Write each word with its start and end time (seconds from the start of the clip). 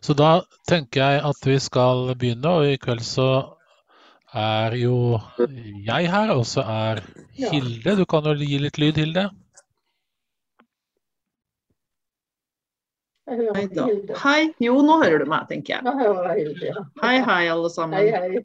Så 0.00 0.16
da 0.16 0.40
tenker 0.68 1.00
jeg 1.02 1.24
at 1.28 1.46
vi 1.46 1.58
skal 1.60 2.14
begynne, 2.16 2.48
og 2.48 2.68
i 2.68 2.78
kveld 2.80 3.02
så 3.04 3.28
er 4.32 4.76
jo 4.80 5.18
jeg 5.84 6.08
her, 6.10 6.32
og 6.32 6.46
så 6.48 6.64
er 6.64 7.02
Hilde. 7.36 7.96
Du 7.98 8.06
kan 8.08 8.24
jo 8.24 8.34
gi 8.38 8.60
litt 8.62 8.80
lyd, 8.80 9.00
Hilde. 9.00 9.28
Hei 13.30 13.66
da. 13.70 13.84
Hei. 14.24 14.40
Jo, 14.58 14.80
nå 14.82 14.96
hører 15.04 15.22
du 15.22 15.28
meg, 15.30 15.46
tenker 15.50 15.76
jeg. 15.76 15.84
Nå 15.86 15.94
hører 15.98 16.32
jeg 16.32 16.46
Hilde, 16.46 16.72
ja. 16.72 16.86
Hei, 17.04 17.16
hei, 17.26 17.42
alle 17.52 17.70
sammen. 17.70 18.00
Hei, 18.00 18.10
hei. 18.10 18.44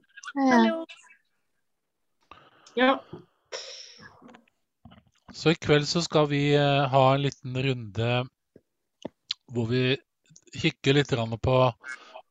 Hallo. 0.52 0.84
Ja, 2.76 3.00
Så 5.32 5.54
i 5.54 5.56
kveld 5.56 5.88
så 5.88 6.02
skal 6.04 6.28
vi 6.28 6.42
eh, 6.56 6.84
ha 6.92 7.04
en 7.14 7.22
liten 7.24 7.56
runde 7.64 8.10
hvor 9.52 9.68
vi 9.70 9.96
kikker 10.62 10.98
litt 10.98 11.14
på 11.42 11.58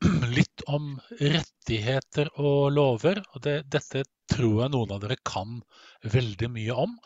litt 0.39 0.65
om 0.67 0.95
rettigheter 1.21 2.31
og 2.41 2.73
lover. 2.75 3.23
Og 3.35 3.43
det, 3.45 3.57
dette 3.73 4.05
tror 4.31 4.65
jeg 4.65 4.75
noen 4.75 4.95
av 4.95 5.03
dere 5.05 5.19
kan 5.25 5.61
veldig 6.03 6.51
mye 6.53 6.79
om. 6.87 6.97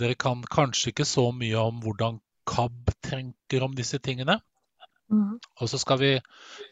Dere 0.00 0.14
kan 0.14 0.42
kanskje 0.46 0.92
ikke 0.92 1.08
så 1.08 1.30
mye 1.34 1.58
om 1.58 1.80
hvordan 1.84 2.20
KAB 2.50 2.94
tenker 3.06 3.66
om 3.66 3.74
disse 3.76 3.98
tingene. 4.02 4.38
Mm. 5.10 5.36
Og 5.60 5.70
så 5.70 5.80
skal 5.82 5.98
vi 6.02 6.12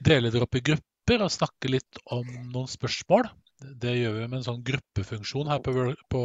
dele 0.05 0.31
dere 0.31 0.47
opp 0.47 0.59
i 0.59 0.65
grupper 0.65 1.25
og 1.25 1.35
snakke 1.35 1.73
litt 1.73 2.01
om 2.15 2.27
noen 2.53 2.71
spørsmål. 2.71 3.27
Det 3.59 3.97
gjør 3.97 4.21
vi 4.21 4.27
med 4.29 4.39
en 4.39 4.47
sånn 4.47 4.65
gruppefunksjon 4.67 5.51
her 5.51 5.63
på, 5.65 5.75
på 6.13 6.23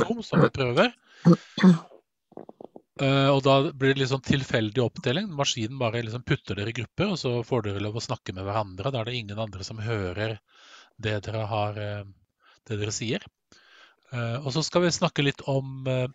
Zoom 0.00 0.22
som 0.24 0.40
vi 0.40 0.52
prøver. 0.54 0.94
Eh, 3.00 3.28
og 3.32 3.40
da 3.46 3.54
blir 3.72 3.94
det 3.94 4.02
litt 4.02 4.12
sånn 4.12 4.24
tilfeldig 4.24 4.82
oppdeling. 4.84 5.30
Maskinen 5.36 5.80
bare 5.80 6.02
liksom 6.04 6.24
putter 6.26 6.58
dere 6.58 6.72
i 6.72 6.76
grupper, 6.76 7.14
og 7.14 7.20
så 7.20 7.32
får 7.46 7.66
dere 7.66 7.84
lov 7.84 7.96
å 7.96 8.04
snakke 8.04 8.34
med 8.36 8.44
hverandre. 8.44 8.92
Da 8.92 9.00
er 9.00 9.08
det 9.08 9.20
ingen 9.22 9.40
andre 9.40 9.64
som 9.64 9.80
hører 9.80 10.36
det 11.00 11.16
dere, 11.24 11.46
har, 11.48 11.80
eh, 11.80 12.04
det 12.68 12.80
dere 12.82 12.92
sier. 12.94 13.24
Uh, 14.10 14.42
og 14.42 14.50
så 14.50 14.64
skal 14.66 14.82
vi 14.82 14.88
snakke 14.90 15.22
litt 15.22 15.38
om 15.46 15.84
uh, 15.86 16.08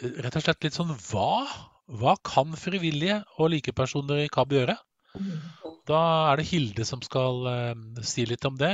rett 0.00 0.36
og 0.38 0.44
slett 0.46 0.62
litt 0.64 0.76
sånn 0.78 0.94
hva? 1.10 1.44
Hva 2.00 2.14
kan 2.24 2.54
frivillige 2.56 3.18
og 3.36 3.50
likepersoner 3.52 4.22
i 4.22 4.30
KAB 4.32 4.54
gjøre? 4.56 4.78
Da 5.88 6.00
er 6.30 6.40
det 6.40 6.46
Hilde 6.48 6.86
som 6.88 7.02
skal 7.04 7.44
si 8.04 8.24
litt 8.28 8.44
om 8.48 8.56
det. 8.60 8.72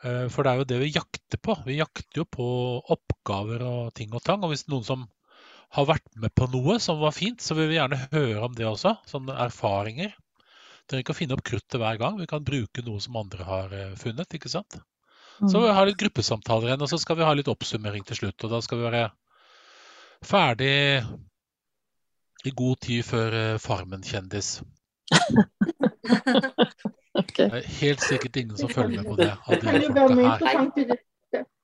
For 0.00 0.44
det 0.44 0.50
er 0.50 0.60
jo 0.60 0.66
det 0.68 0.80
vi 0.82 0.90
jakter 0.92 1.40
på. 1.40 1.56
Vi 1.64 1.78
jakter 1.78 2.20
jo 2.20 2.26
på 2.28 2.48
oppgaver 2.92 3.64
og 3.64 3.94
ting 3.96 4.12
og 4.12 4.24
tang. 4.24 4.44
Og 4.44 4.52
hvis 4.52 4.66
noen 4.68 4.84
som 4.84 5.06
har 5.70 5.86
vært 5.86 6.08
med 6.18 6.34
på 6.34 6.48
noe 6.50 6.78
som 6.82 6.98
var 7.00 7.14
fint, 7.14 7.42
så 7.42 7.54
vil 7.58 7.70
vi 7.70 7.78
gjerne 7.78 7.98
høre 8.10 8.42
om 8.46 8.54
det 8.56 8.66
også. 8.66 8.96
Sånne 9.06 9.36
erfaringer. 9.46 10.12
Trenger 10.90 11.04
ikke 11.04 11.14
å 11.14 11.18
finne 11.20 11.36
opp 11.36 11.44
kruttet 11.46 11.78
hver 11.78 12.00
gang. 12.00 12.18
Vi 12.18 12.26
kan 12.30 12.46
bruke 12.46 12.82
noe 12.86 13.02
som 13.02 13.18
andre 13.20 13.46
har 13.46 13.74
eh, 13.76 13.92
funnet. 13.98 14.34
ikke 14.34 14.50
sant? 14.50 14.80
Så 15.40 15.60
vi 15.62 15.72
har 15.72 15.86
litt 15.88 15.96
gruppesamtaler 16.00 16.68
igjen, 16.68 16.82
og 16.84 16.90
så 16.90 16.98
skal 17.00 17.16
vi 17.16 17.24
ha 17.24 17.32
litt 17.32 17.48
oppsummering 17.48 18.04
til 18.04 18.18
slutt. 18.18 18.44
Og 18.44 18.52
da 18.52 18.58
skal 18.64 18.80
vi 18.80 18.88
være 18.90 19.04
ferdig 20.26 20.74
i 22.44 22.52
god 22.56 22.80
tid 22.84 23.06
før 23.06 23.36
eh, 23.38 23.60
Farmen-kjendis. 23.62 24.50
okay. 27.20 27.46
Det 27.46 27.62
er 27.62 27.70
helt 27.78 28.04
sikkert 28.04 28.36
ingen 28.42 28.58
som 28.58 28.68
følger 28.72 29.00
med 29.00 29.08
på 29.08 29.16
det. 29.20 29.32
Det 30.84 31.00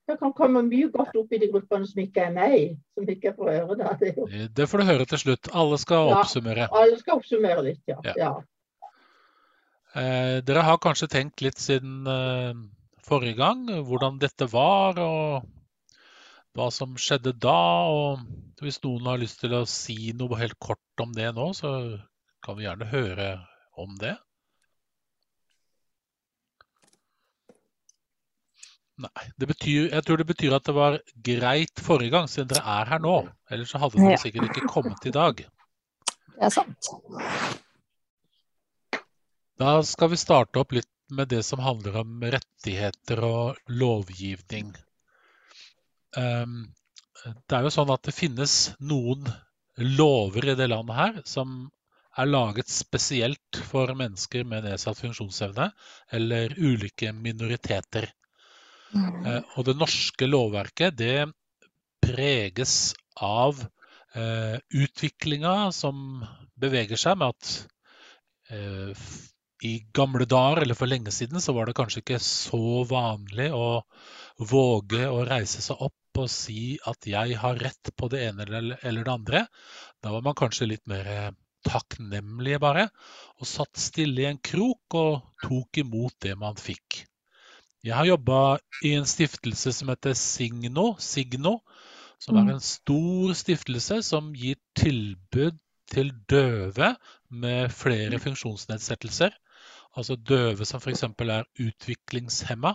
det. 0.08 0.18
Kan 0.20 0.32
komme 0.36 0.62
mye 0.66 0.90
godt 0.94 1.16
opp 1.18 1.32
i 1.32 1.40
de 1.42 1.48
gruppene 1.52 1.86
som 1.88 2.02
ikke 2.02 2.26
er 2.28 2.34
med 2.34 2.76
som 2.94 3.08
ikke 3.14 3.32
får 3.36 3.50
høre 3.52 3.76
det. 3.80 4.12
det. 4.16 4.46
Det 4.56 4.68
får 4.70 4.82
du 4.82 4.88
høre 4.90 5.06
til 5.12 5.22
slutt. 5.24 5.50
Alle 5.54 5.78
skal 5.82 6.08
Ja. 6.10 6.20
oppsummere. 6.20 6.68
Alle 6.72 6.98
skal 7.00 7.18
oppsummere 7.20 7.64
litt, 7.70 7.82
ja. 7.90 7.98
Ja. 8.04 8.14
ja. 8.16 8.32
Eh, 9.96 10.40
dere 10.44 10.62
har 10.66 10.78
kanskje 10.82 11.08
tenkt 11.08 11.40
litt 11.40 11.58
siden 11.62 12.06
eh, 12.06 12.52
forrige 13.06 13.38
gang 13.38 13.64
hvordan 13.86 14.18
dette 14.20 14.48
var, 14.52 14.98
og 15.00 15.46
hva 16.56 16.70
som 16.72 16.96
skjedde 17.00 17.32
da. 17.40 17.56
Og 17.88 18.20
hvis 18.60 18.82
noen 18.84 19.08
har 19.08 19.22
lyst 19.22 19.40
til 19.40 19.54
å 19.56 19.64
si 19.68 20.12
noe 20.16 20.36
helt 20.40 20.58
kort 20.60 21.02
om 21.02 21.12
det 21.16 21.32
nå, 21.36 21.52
så 21.56 21.72
kan 22.44 22.58
vi 22.58 22.66
gjerne 22.68 22.90
høre 22.92 23.30
om 23.76 23.96
det. 24.00 24.16
Nei, 29.04 29.24
det 29.36 29.48
betyr, 29.50 29.90
jeg 29.92 30.04
tror 30.06 30.16
det 30.16 30.26
betyr 30.30 30.54
at 30.56 30.64
det 30.64 30.72
var 30.76 30.94
greit 31.26 31.82
forrige 31.84 32.14
gang, 32.14 32.28
siden 32.32 32.48
dere 32.48 32.62
er 32.80 32.88
her 32.94 33.02
nå. 33.04 33.16
Ellers 33.52 33.74
så 33.74 33.80
hadde 33.82 34.00
dere 34.00 34.14
Ja. 34.14 34.22
sikkert 34.22 34.48
ikke 34.48 34.68
kommet 34.72 35.04
i 35.04 35.12
dag. 35.12 35.36
Det 35.36 36.46
er 36.48 36.52
sant. 36.54 36.88
Da 39.60 39.76
skal 39.88 40.10
vi 40.12 40.18
starte 40.20 40.60
opp 40.60 40.72
litt 40.76 40.88
med 41.10 41.28
det 41.28 41.42
som 41.44 41.60
handler 41.64 42.00
om 42.02 42.20
rettigheter 42.24 43.22
og 43.24 43.60
lovgivning. 43.68 44.74
Um, 46.16 46.72
Det 47.26 47.56
er 47.56 47.64
jo 47.66 47.70
sånn 47.74 47.90
at 47.90 48.04
det 48.06 48.14
finnes 48.14 48.52
noen 48.78 49.24
lover 49.76 50.52
i 50.52 50.54
det 50.54 50.68
landet 50.70 50.94
her 50.94 51.16
som 51.26 51.70
er 52.16 52.28
laget 52.30 52.68
spesielt 52.70 53.58
for 53.66 53.90
mennesker 53.98 54.44
med 54.46 54.62
nedsatt 54.64 55.00
funksjonsevne 55.00 55.66
eller 56.14 56.54
ulike 56.56 57.10
minoriteter. 57.12 58.06
Eh, 58.94 59.42
Og 59.56 59.66
det 59.68 59.76
norske 59.78 60.28
lovverket 60.28 60.96
det 60.98 61.26
preges 62.04 62.94
av 63.16 63.58
eh, 64.14 64.58
utviklinga 64.70 65.72
som 65.74 66.24
beveger 66.56 67.00
seg 67.00 67.18
med 67.20 67.34
at 67.34 67.54
eh, 68.52 69.06
i 69.64 69.78
gamle 69.96 70.26
dager, 70.28 70.62
eller 70.62 70.76
for 70.76 70.90
lenge 70.90 71.12
siden, 71.14 71.40
så 71.40 71.54
var 71.56 71.66
det 71.66 71.76
kanskje 71.78 72.02
ikke 72.02 72.20
så 72.22 72.84
vanlig 72.88 73.48
å 73.56 73.80
våge 74.50 75.06
å 75.08 75.22
reise 75.26 75.64
seg 75.64 75.80
opp 75.88 76.20
og 76.20 76.28
si 76.32 76.76
at 76.88 77.08
jeg 77.08 77.36
har 77.40 77.58
rett 77.60 77.90
på 77.96 78.08
det 78.12 78.22
ene 78.28 78.44
eller, 78.46 78.76
eller 78.82 79.04
det 79.04 79.12
andre. 79.12 79.42
Da 80.04 80.12
var 80.12 80.24
man 80.24 80.36
kanskje 80.38 80.68
litt 80.70 80.84
mer 80.88 81.08
eh, 81.12 81.32
takknemlige 81.66 82.60
bare, 82.62 82.86
og 83.40 83.48
satt 83.48 83.80
stille 83.80 84.22
i 84.22 84.30
en 84.30 84.40
krok 84.44 84.96
og 85.00 85.24
tok 85.42 85.82
imot 85.82 86.14
det 86.22 86.36
man 86.38 86.56
fikk. 86.60 87.02
Jeg 87.86 87.94
har 87.94 88.08
jobba 88.08 88.38
i 88.82 88.96
en 88.98 89.06
stiftelse 89.06 89.70
som 89.74 89.92
heter 89.92 90.16
Signo, 90.18 90.96
Signo, 90.98 91.60
som 92.18 92.34
Mm. 92.34 92.48
er 92.48 92.54
en 92.54 92.60
stor 92.60 93.34
stiftelse 93.38 94.02
som 94.02 94.32
gir 94.34 94.56
tilbud 94.74 95.58
til 95.92 96.10
døve 96.28 96.96
med 97.30 97.70
flere 97.70 98.18
funksjonsnedsettelser. 98.18 99.30
Altså 99.96 100.16
døve 100.16 100.66
som 100.66 100.80
f.eks. 100.80 101.02
er 101.04 101.44
utviklingshemma. 101.62 102.74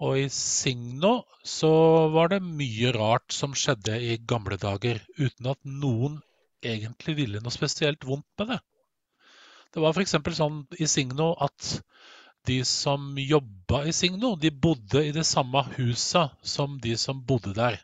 Og 0.00 0.18
i 0.18 0.28
Signo 0.28 1.22
så 1.44 1.70
var 2.10 2.28
det 2.28 2.42
mye 2.42 2.92
rart 2.94 3.32
som 3.32 3.54
skjedde 3.54 4.00
i 4.02 4.16
gamle 4.16 4.56
dager, 4.56 4.98
uten 5.18 5.46
at 5.46 5.58
noen 5.64 6.20
egentlig 6.62 7.16
ville 7.16 7.40
noe 7.40 7.54
spesielt 7.54 8.04
vondt 8.04 8.26
med 8.38 8.48
det. 8.48 8.60
Det 9.74 9.82
var 9.82 9.94
f.eks. 9.94 10.16
sånn 10.36 10.66
i 10.78 10.86
Signo 10.86 11.34
at 11.40 11.82
de 12.46 12.62
som 12.64 13.18
jobba 13.18 13.82
i 13.88 13.92
Signo, 13.92 14.34
de 14.36 14.50
bodde 14.50 15.02
i 15.06 15.12
det 15.12 15.26
samme 15.26 15.64
huset 15.76 16.36
som 16.42 16.78
de 16.82 16.94
som 16.96 17.20
bodde 17.26 17.54
der. 17.56 17.78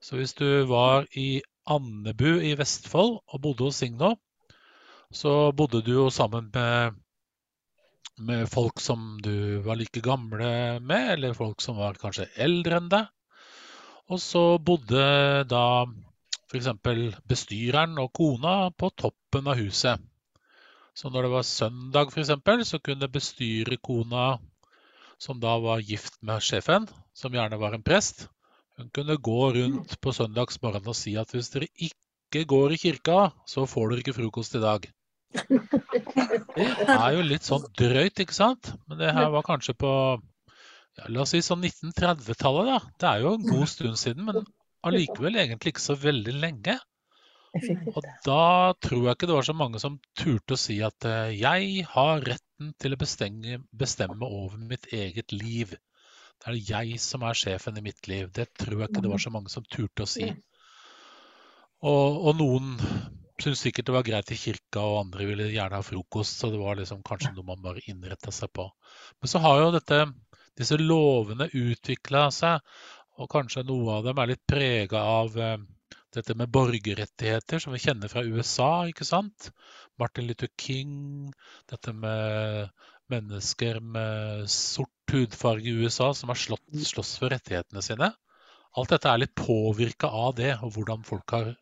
Så 0.00 0.16
hvis 0.16 0.34
du 0.38 0.64
var 0.70 1.08
i 1.16 1.42
Andebu 1.68 2.38
i 2.40 2.54
Vestfold 2.56 3.18
og 3.26 3.42
bodde 3.42 3.66
hos 3.66 3.80
Signo, 3.82 4.14
så 5.10 5.52
bodde 5.56 5.82
du 5.82 5.92
jo 5.92 6.08
sammen 6.12 6.50
med, 6.54 6.98
med 8.18 8.48
folk 8.48 8.80
som 8.80 9.16
du 9.24 9.60
var 9.64 9.80
like 9.80 10.00
gamle 10.04 10.80
med, 10.80 11.12
eller 11.16 11.36
folk 11.36 11.64
som 11.64 11.78
var 11.80 11.98
kanskje 12.00 12.28
eldre 12.36 12.78
enn 12.80 12.92
deg. 12.92 13.08
Og 14.08 14.20
så 14.24 14.42
bodde 14.64 15.02
da 15.48 15.64
f.eks. 16.48 16.70
bestyreren 17.28 17.98
og 18.00 18.12
kona 18.16 18.70
på 18.72 18.88
toppen 18.96 19.50
av 19.52 19.60
huset. 19.60 20.00
Så 20.98 21.12
når 21.14 21.28
det 21.28 21.30
var 21.30 21.44
søndag 21.46 22.10
f.eks., 22.10 22.32
så 22.66 22.80
kunne 22.82 23.08
bestyrerkona, 23.14 24.26
som 25.22 25.38
da 25.38 25.52
var 25.62 25.84
gift 25.84 26.16
med 26.26 26.42
sjefen, 26.42 26.88
som 27.14 27.34
gjerne 27.34 27.58
var 27.60 27.76
en 27.76 27.84
prest, 27.86 28.26
hun 28.78 28.90
kunne 28.94 29.14
gå 29.18 29.38
rundt 29.54 29.94
på 30.02 30.14
søndagsmorgen 30.14 30.90
og 30.90 30.96
si 30.98 31.14
at 31.18 31.30
hvis 31.34 31.50
dere 31.54 31.68
ikke 31.86 32.44
går 32.50 32.74
i 32.74 32.80
kirka, 32.82 33.18
så 33.46 33.66
får 33.66 33.92
dere 33.92 34.04
ikke 34.04 34.16
frokost 34.18 34.58
i 34.58 34.62
dag. 34.62 34.90
Det 35.34 36.94
er 36.94 37.14
jo 37.14 37.24
litt 37.26 37.46
sånn 37.46 37.66
drøyt, 37.78 38.22
ikke 38.22 38.34
sant? 38.34 38.72
Men 38.86 39.02
det 39.02 39.14
her 39.14 39.30
var 39.34 39.46
kanskje 39.46 39.74
på 39.78 39.92
ja, 40.18 41.08
la 41.14 41.22
oss 41.22 41.34
si 41.34 41.42
sånn 41.46 41.62
1930-tallet, 41.66 42.70
da. 42.70 42.78
Det 42.98 43.10
er 43.10 43.24
jo 43.24 43.34
en 43.38 43.46
god 43.46 43.70
stund 43.70 43.98
siden, 44.00 44.26
men 44.30 44.46
allikevel 44.86 45.38
egentlig 45.42 45.74
ikke 45.74 45.86
så 45.88 45.98
veldig 45.98 46.38
lenge. 46.42 46.78
Og 47.56 48.00
da 48.26 48.74
tror 48.84 49.04
jeg 49.06 49.16
ikke 49.16 49.28
det 49.30 49.36
var 49.36 49.46
så 49.46 49.56
mange 49.56 49.80
som 49.82 49.98
turte 50.18 50.56
å 50.56 50.60
si 50.60 50.78
at 50.84 51.06
eh, 51.08 51.36
jeg 51.38 51.84
har 51.94 52.24
retten 52.26 52.72
til 52.80 52.94
å 52.94 53.00
bestemme, 53.00 53.60
bestemme 53.72 54.28
over 54.28 54.58
mitt 54.60 54.90
eget 54.92 55.32
liv. 55.32 55.72
Det 56.38 56.52
er 56.52 56.58
jeg 56.58 56.98
som 57.02 57.24
er 57.26 57.38
sjefen 57.38 57.78
i 57.80 57.84
mitt 57.84 58.10
liv. 58.10 58.28
Det 58.34 58.50
tror 58.58 58.82
jeg 58.82 58.90
ikke 58.90 59.04
det 59.06 59.12
var 59.14 59.22
så 59.22 59.32
mange 59.34 59.52
som 59.52 59.66
turte 59.66 60.04
å 60.04 60.10
si. 60.10 60.28
Og, 61.78 62.20
og 62.28 62.36
noen 62.38 62.76
syntes 63.38 63.62
sikkert 63.62 63.88
det 63.88 63.94
var 63.94 64.06
greit 64.06 64.32
i 64.34 64.38
kirka, 64.38 64.82
og 64.82 65.00
andre 65.04 65.26
ville 65.30 65.48
gjerne 65.54 65.78
ha 65.78 65.86
frokost. 65.86 66.38
Så 66.40 66.52
det 66.52 66.60
var 66.60 66.78
liksom 66.78 67.02
kanskje 67.06 67.32
noe 67.36 67.48
man 67.48 67.64
bare 67.64 67.84
innretta 67.90 68.34
seg 68.34 68.52
på. 68.54 68.68
Men 69.18 69.32
så 69.32 69.42
har 69.42 69.62
jo 69.62 69.72
dette, 69.74 70.04
disse 70.58 70.78
lovene 70.80 71.48
utvikla 71.54 72.28
seg, 72.34 72.62
og 73.18 73.30
kanskje 73.32 73.66
noe 73.66 73.98
av 73.98 74.06
dem 74.06 74.20
er 74.22 74.32
litt 74.32 74.44
prega 74.46 75.02
av 75.18 75.38
eh, 75.42 75.58
dette 76.16 76.34
med 76.38 76.50
borgerrettigheter, 76.52 77.60
som 77.60 77.74
vi 77.74 77.80
kjenner 77.82 78.10
fra 78.10 78.24
USA, 78.24 78.86
ikke 78.88 79.06
sant? 79.06 79.50
Martin 80.00 80.28
Luther 80.28 80.50
King, 80.60 81.32
dette 81.70 81.92
med 81.92 82.70
mennesker 83.12 83.80
med 83.80 84.48
sort 84.52 85.12
hudfarge 85.12 85.68
i 85.68 85.76
USA 85.84 86.12
som 86.14 86.32
har 86.32 86.38
slått, 86.40 86.64
slåss 86.84 87.16
for 87.20 87.32
rettighetene 87.32 87.82
sine. 87.84 88.10
Alt 88.78 88.92
dette 88.92 89.10
er 89.10 89.22
litt 89.22 89.34
påvirka 89.38 90.10
av 90.12 90.36
det, 90.38 90.52
og 90.62 90.74
hvordan 90.76 91.04
folk 91.08 91.34
har 91.34 91.54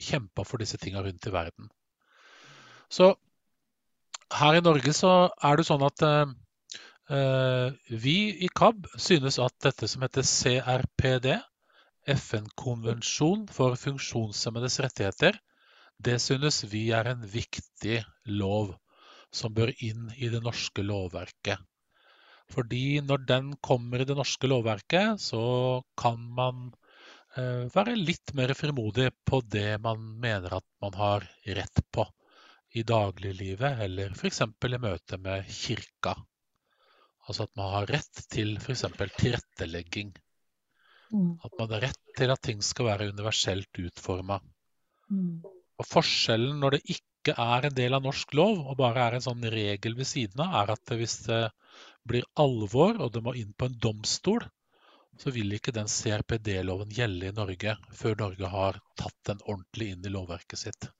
kjempa 0.00 0.44
for 0.48 0.62
disse 0.62 0.80
tinga 0.80 1.04
rundt 1.04 1.28
i 1.28 1.32
verden. 1.34 1.68
Så 2.90 3.14
her 4.34 4.58
i 4.58 4.64
Norge 4.64 4.94
så 4.96 5.12
er 5.44 5.58
det 5.58 5.66
sånn 5.68 5.84
at 5.86 6.02
eh, 6.04 6.32
eh 7.14 7.98
vi 8.04 8.16
i 8.46 8.48
KAB 8.48 8.88
synes 8.96 9.38
at 9.42 9.54
dette 9.62 9.88
som 9.90 10.02
heter 10.02 10.26
CRPD, 10.26 11.34
FN-konvensjon 12.10 13.46
for 13.52 13.76
funksjonshemmedes 13.80 14.80
rettigheter, 14.84 15.38
det 15.98 16.18
synes 16.22 16.62
vi 16.72 16.88
er 16.92 17.12
en 17.12 17.22
viktig 17.22 18.00
lov 18.26 18.74
som 19.34 19.54
bør 19.54 19.72
inn 19.82 20.10
i 20.16 20.30
det 20.30 20.42
norske 20.44 20.82
lovverket. 20.84 21.58
Fordi 22.52 23.00
når 23.00 23.24
den 23.28 23.54
kommer 23.64 24.02
i 24.02 24.08
det 24.08 24.16
norske 24.18 24.50
lovverket, 24.50 25.20
så 25.22 25.44
kan 25.98 26.20
man 26.36 26.72
Eh, 27.34 27.64
være 27.74 27.96
litt 27.98 28.30
mer 28.38 28.52
frimodig 28.54 29.08
på 29.26 29.40
det 29.50 29.80
man 29.82 30.02
mener 30.22 30.52
at 30.60 30.66
man 30.84 30.94
har 30.94 31.24
rett 31.56 31.80
på 31.90 32.04
i 32.78 32.84
dagliglivet, 32.86 33.80
eller 33.86 34.14
f.eks. 34.14 34.40
i 34.44 34.78
møte 34.82 35.18
med 35.18 35.48
kirka. 35.50 36.14
Altså 37.26 37.48
at 37.48 37.56
man 37.58 37.72
har 37.72 37.90
rett 37.90 38.22
til 38.30 38.54
f.eks. 38.60 38.84
tilrettelegging. 39.18 40.14
Mm. 41.14 41.34
At 41.46 41.58
man 41.58 41.74
har 41.74 41.84
rett 41.88 42.14
til 42.18 42.32
at 42.34 42.42
ting 42.42 42.62
skal 42.64 42.90
være 42.90 43.10
universelt 43.14 43.82
utforma. 43.86 44.40
Mm. 45.12 45.42
Og 45.78 45.86
forskjellen 45.88 46.58
når 46.62 46.76
det 46.76 46.96
ikke 46.96 47.36
er 47.40 47.68
en 47.68 47.76
del 47.76 47.96
av 47.96 48.02
norsk 48.04 48.34
lov, 48.36 48.58
og 48.66 48.78
bare 48.80 49.06
er 49.06 49.16
en 49.16 49.24
sånn 49.24 49.46
regel 49.54 49.94
ved 49.98 50.10
siden 50.10 50.42
av, 50.44 50.56
er 50.62 50.74
at 50.74 50.94
hvis 50.98 51.20
det 51.28 51.44
blir 52.04 52.26
alvor 52.40 52.98
og 53.00 53.14
det 53.14 53.22
må 53.24 53.34
inn 53.38 53.54
på 53.56 53.70
en 53.70 53.78
domstol, 53.80 54.44
så 55.18 55.30
vil 55.30 55.54
ikke 55.54 55.72
den 55.74 55.88
CRPD-loven 55.90 56.90
gjelde 56.92 57.30
i 57.30 57.36
Norge 57.36 57.76
før 57.94 58.18
Norge 58.18 58.50
har 58.50 58.80
tatt 58.98 59.16
den 59.30 59.42
ordentlig 59.46 59.92
inn 59.94 60.06
i 60.06 60.12
lovverket 60.12 60.58
sitt. 60.58 60.90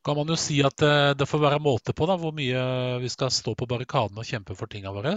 Kan 0.00 0.16
man 0.16 0.32
jo 0.32 0.36
si 0.40 0.62
at 0.64 0.80
det, 0.80 1.20
det 1.20 1.28
får 1.28 1.42
være 1.44 1.60
måte 1.60 1.92
på 1.92 2.08
da, 2.08 2.16
hvor 2.16 2.32
mye 2.32 2.60
vi 3.02 3.10
skal 3.12 3.32
stå 3.34 3.52
på 3.52 3.68
barrikaden 3.68 4.16
og 4.16 4.28
kjempe 4.28 4.56
for 4.56 4.72
tingene 4.72 4.96
våre. 4.96 5.12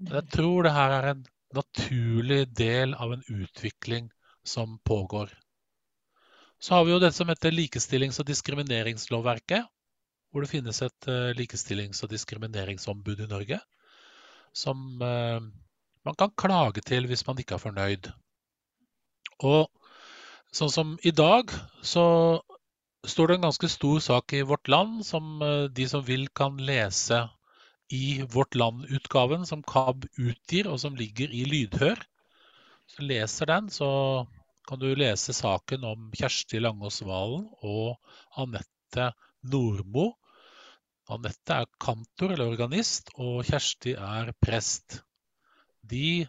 Men 0.00 0.14
jeg 0.22 0.30
tror 0.32 0.64
det 0.64 0.72
her 0.72 0.94
er 0.96 1.10
en 1.12 1.24
naturlig 1.54 2.48
del 2.54 2.94
av 2.94 3.12
en 3.12 3.22
utvikling 3.28 4.10
som 4.44 4.78
pågår. 4.78 5.30
Så 6.58 6.74
har 6.74 6.84
vi 6.84 6.92
jo 6.92 6.98
det 6.98 7.12
som 7.12 7.28
heter 7.28 7.52
likestillings- 7.52 8.20
og 8.20 8.26
diskrimineringslovverket. 8.26 9.66
Hvor 10.32 10.42
det 10.42 10.50
finnes 10.50 10.82
et 10.82 11.08
eh, 11.08 11.32
likestillings- 11.38 12.02
og 12.04 12.10
diskrimineringsombud 12.10 13.20
i 13.20 13.28
Norge. 13.30 13.60
Som 14.52 15.02
eh, 15.02 15.40
man 16.04 16.18
kan 16.18 16.32
klage 16.36 16.82
til 16.86 17.06
hvis 17.06 17.26
man 17.26 17.38
ikke 17.38 17.56
er 17.56 17.62
fornøyd. 17.62 18.10
Og 19.44 19.68
sånn 20.54 20.72
som 20.72 20.92
i 21.04 21.12
dag, 21.12 21.52
så 21.84 22.04
står 23.06 23.28
det 23.28 23.36
en 23.36 23.48
ganske 23.48 23.68
stor 23.70 24.00
sak 24.02 24.32
i 24.32 24.44
Vårt 24.46 24.68
Land 24.72 25.04
som 25.06 25.42
eh, 25.44 25.66
de 25.70 25.88
som 25.88 26.04
vil 26.06 26.28
kan 26.34 26.56
lese 26.56 27.26
i 27.92 28.22
Vårt 28.32 28.54
Land-utgaven 28.54 29.46
som 29.46 29.62
KAB 29.62 30.08
utgir, 30.18 30.68
og 30.70 30.80
som 30.82 30.96
ligger 30.98 31.30
i 31.30 31.44
lydhør. 31.46 32.00
Så 32.90 33.06
leser 33.06 33.50
den, 33.50 33.70
så 33.70 33.88
kan 34.66 34.82
du 34.82 34.88
lese 34.98 35.34
saken 35.36 35.84
om 35.86 36.10
Kjersti 36.14 36.58
Langås 36.62 37.02
Valen 37.06 37.46
og 37.62 37.96
Anette 38.38 39.10
Nordmo. 39.46 40.12
Anette 41.10 41.60
er 41.62 41.74
kantor 41.82 42.34
eller 42.34 42.50
organist, 42.50 43.12
og 43.14 43.44
Kjersti 43.46 43.94
er 43.94 44.34
prest 44.42 45.02
de 45.90 46.26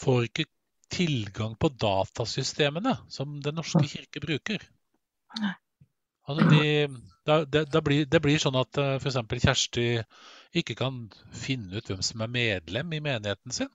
får 0.00 0.28
ikke 0.28 0.46
tilgang 0.92 1.56
på 1.60 1.70
datasystemene 1.76 2.94
som 3.12 3.38
Den 3.44 3.58
norske 3.60 3.84
kirke 3.88 4.22
bruker. 4.24 4.64
Altså 6.28 6.48
de, 6.48 6.88
da, 7.26 7.42
det, 7.44 7.66
det, 7.72 7.82
blir, 7.84 8.06
det, 8.08 8.20
blir, 8.24 8.40
sånn 8.40 8.56
at 8.60 8.80
uh, 8.80 8.96
f.eks. 9.00 9.18
Kjersti 9.44 9.86
ikke 10.56 10.76
kan 10.78 11.04
finne 11.34 11.78
ut 11.78 11.90
hvem 11.90 12.02
som 12.04 12.24
er 12.24 12.32
medlem 12.32 12.94
i 12.96 13.02
menigheten 13.04 13.54
sin. 13.54 13.70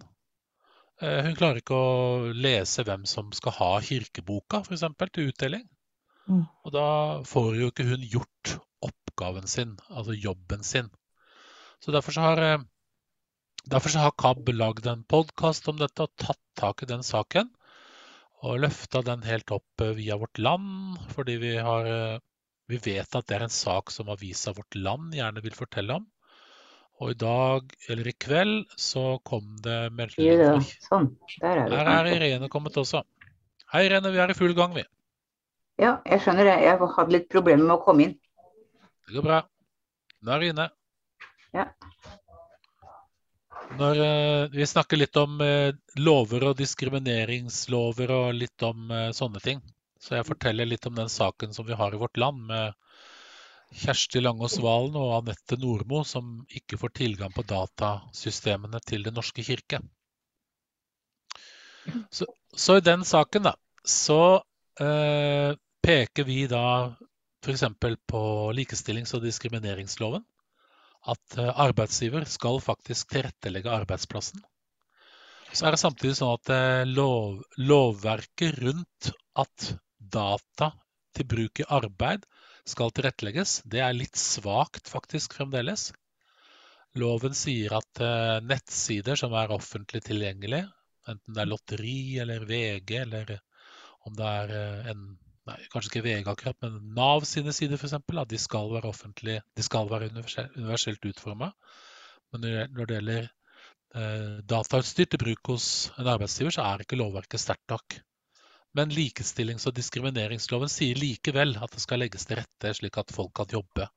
Uh, 1.02 1.22
hun 1.28 1.38
klarer 1.38 1.62
ikke 1.62 1.78
å 1.78 2.34
lese 2.34 2.86
hvem 2.88 3.06
som 3.10 3.32
skal 3.36 3.58
ha 3.60 3.72
kirkeboka 3.84 4.64
eksempel, 4.70 5.12
til 5.14 5.32
utdeling. 5.34 5.66
Mm. 6.30 6.46
Og 6.64 6.76
da 6.76 6.88
får 7.28 7.50
jo 7.60 7.72
ikke 7.72 7.88
hun 7.90 8.06
gjort 8.08 8.58
oppgaven 8.84 9.48
sin, 9.50 9.76
altså 9.90 10.16
jobben 10.16 10.64
sin. 10.64 10.90
Så 11.84 11.92
derfor 11.92 12.16
så 12.16 12.30
har 12.30 12.44
derfor 13.66 13.90
så 13.90 14.04
har 14.04 14.16
KAB 14.20 14.50
lagd 14.54 14.88
en 14.88 15.04
podkast 15.04 15.68
om 15.72 15.80
dette 15.80 16.06
og 16.06 16.16
tatt 16.20 16.42
tak 16.60 16.84
i 16.84 16.90
den 16.90 17.04
saken. 17.04 17.52
Og 18.44 18.60
løfta 18.60 19.02
den 19.08 19.24
helt 19.24 19.52
opp 19.56 19.82
eh, 19.84 19.96
via 19.96 20.18
Vårt 20.20 20.40
Land, 20.40 20.98
fordi 21.14 21.38
vi, 21.40 21.54
har, 21.64 21.88
eh, 21.88 22.24
vi 22.68 22.80
vet 22.84 23.16
at 23.16 23.28
det 23.30 23.38
er 23.38 23.46
en 23.46 23.54
sak 23.56 23.92
som 23.92 24.12
avisa 24.12 24.52
Vårt 24.58 24.76
Land 24.76 25.16
gjerne 25.16 25.44
vil 25.46 25.56
fortelle 25.56 26.02
om. 26.02 26.10
Og 27.02 27.12
i 27.12 27.18
dag, 27.18 27.72
eller 27.90 28.08
i 28.08 28.14
kveld, 28.22 28.60
så 28.80 29.18
kom 29.28 29.56
det 29.66 29.78
meldinger. 29.98 30.62
Sånn. 30.86 31.10
Der 31.42 31.64
er 31.64 31.72
vi. 31.72 31.80
Her 31.80 32.10
er 32.10 32.28
Irene 32.30 32.50
kommet 32.54 32.78
også. 32.80 33.02
Hei 33.74 33.88
Irene, 33.88 34.12
vi 34.14 34.22
er 34.22 34.30
i 34.30 34.38
full 34.38 34.54
gang, 34.58 34.76
vi. 34.78 34.86
Ja, 35.82 35.98
jeg 36.06 36.22
skjønner 36.22 36.46
det. 36.48 36.60
Jeg 36.68 36.78
hadde 36.78 37.16
litt 37.16 37.28
problemer 37.34 37.66
med 37.66 37.76
å 37.80 37.82
komme 37.84 38.08
inn. 38.08 38.16
Det 39.08 39.18
går 39.18 39.26
bra. 39.26 39.42
Nå 40.24 40.36
er 40.36 40.44
du 40.44 40.50
inne. 40.52 40.70
Ja. 41.58 41.66
Når 43.80 44.00
uh, 44.00 44.54
vi 44.54 44.68
snakker 44.70 45.00
litt 45.00 45.18
om 45.18 45.42
uh, 45.42 45.74
lover 45.98 46.50
og 46.52 46.60
diskrimineringslover 46.60 48.14
og 48.14 48.28
litt 48.38 48.66
om 48.66 48.92
uh, 48.94 49.10
sånne 49.16 49.42
ting, 49.44 49.64
så 50.04 50.20
jeg 50.20 50.28
forteller 50.28 50.70
litt 50.70 50.86
om 50.86 50.96
den 50.98 51.10
saken 51.10 51.56
som 51.56 51.66
vi 51.66 51.78
har 51.80 51.96
i 51.96 52.00
vårt 52.00 52.20
land 52.22 52.46
med 52.52 52.78
Kjersti 53.74 54.22
Langås 54.22 54.60
Valen 54.62 54.96
og 55.00 55.12
Anette 55.18 55.58
Nordmo 55.60 56.04
som 56.08 56.40
ikke 56.54 56.78
får 56.82 56.94
tilgang 57.00 57.34
på 57.34 57.46
datasystemene 57.50 58.82
til 58.86 59.06
Den 59.06 59.18
norske 59.18 59.46
kirke. 59.46 59.82
Så, 62.14 62.28
så 62.56 62.78
i 62.80 62.86
den 62.86 63.04
saken, 63.06 63.50
da, 63.50 63.56
så 63.84 64.42
eh, 64.80 65.56
peker 65.84 66.28
vi 66.28 66.46
da 66.48 66.66
f.eks. 67.44 67.66
på 68.08 68.22
likestillings- 68.56 69.14
og 69.18 69.26
diskrimineringsloven 69.26 70.24
at 71.12 71.38
eh, 71.38 71.52
arbeidsgiver 71.66 72.26
skal 72.30 72.62
faktisk 72.64 73.12
tilrettelegge 73.12 73.72
arbeidsplassen. 73.74 74.44
Så 75.54 75.68
er 75.68 75.76
det 75.76 75.82
samtidig 75.82 76.16
sånn 76.18 76.38
at 76.38 76.54
eh, 76.54 76.86
lov, 76.90 77.42
lovverket 77.60 78.62
rundt 78.64 79.12
at 79.44 79.74
data 79.98 80.72
til 81.14 81.28
bruk 81.30 81.62
i 81.62 81.68
arbeid 81.70 82.24
skal 82.70 82.94
tilrettelegges, 82.96 83.62
det 83.70 83.82
er 83.84 83.96
litt 83.96 84.20
svakt 84.20 84.90
faktisk 84.92 85.36
fremdeles. 85.40 85.92
Loven 87.00 87.34
sier 87.36 87.74
at 87.80 88.04
uh, 88.04 88.40
nettsider 88.46 89.18
som 89.20 89.34
er 89.38 89.54
offentlig 89.56 90.04
tilgjengelige, 90.06 90.70
enten 91.10 91.36
det 91.36 91.44
er 91.44 91.50
lotteri 91.50 91.98
eller 92.24 92.46
VG, 92.48 92.96
eller 93.02 93.36
om 94.08 94.16
det 94.18 94.30
er 94.30 94.54
uh, 94.54 94.92
en 94.94 95.06
nei, 95.50 95.60
kanskje 95.74 95.92
ikke 95.92 96.06
VG 96.06 96.30
akkurat, 96.32 96.60
men 96.64 96.80
Nav 96.98 97.26
sine 97.28 97.54
sider 97.56 97.80
f.eks. 97.80 97.98
De 98.30 98.40
skal 98.40 98.72
være 98.74 98.92
offentlige, 98.92 99.44
de 99.58 99.66
skal 99.66 99.90
være 99.92 100.12
universelt 100.14 101.10
utforma. 101.10 101.52
Men 102.34 102.48
når 102.74 102.88
det 102.90 102.98
gjelder 102.98 103.28
eh, 103.28 104.40
datautstyr 104.50 105.10
til 105.10 105.22
bruk 105.22 105.52
hos 105.54 105.68
en 106.02 106.10
arbeidsgiver, 106.16 106.56
så 106.56 106.66
er 106.66 106.84
ikke 106.86 106.98
lovverket 106.98 107.44
sterkt 107.44 107.68
nok. 107.74 108.00
Men 108.74 108.94
likestillings- 108.94 109.68
og 109.70 109.76
diskrimineringsloven 109.78 110.72
sier 110.72 110.98
likevel 110.98 111.56
at 111.62 111.76
det 111.76 111.84
skal 111.84 112.02
legges 112.02 112.26
til 112.26 112.40
rette 112.42 112.74
slik 112.78 112.98
at 112.98 113.14
folk 113.14 113.34
kan 113.38 113.52
jobbe. 113.54 113.88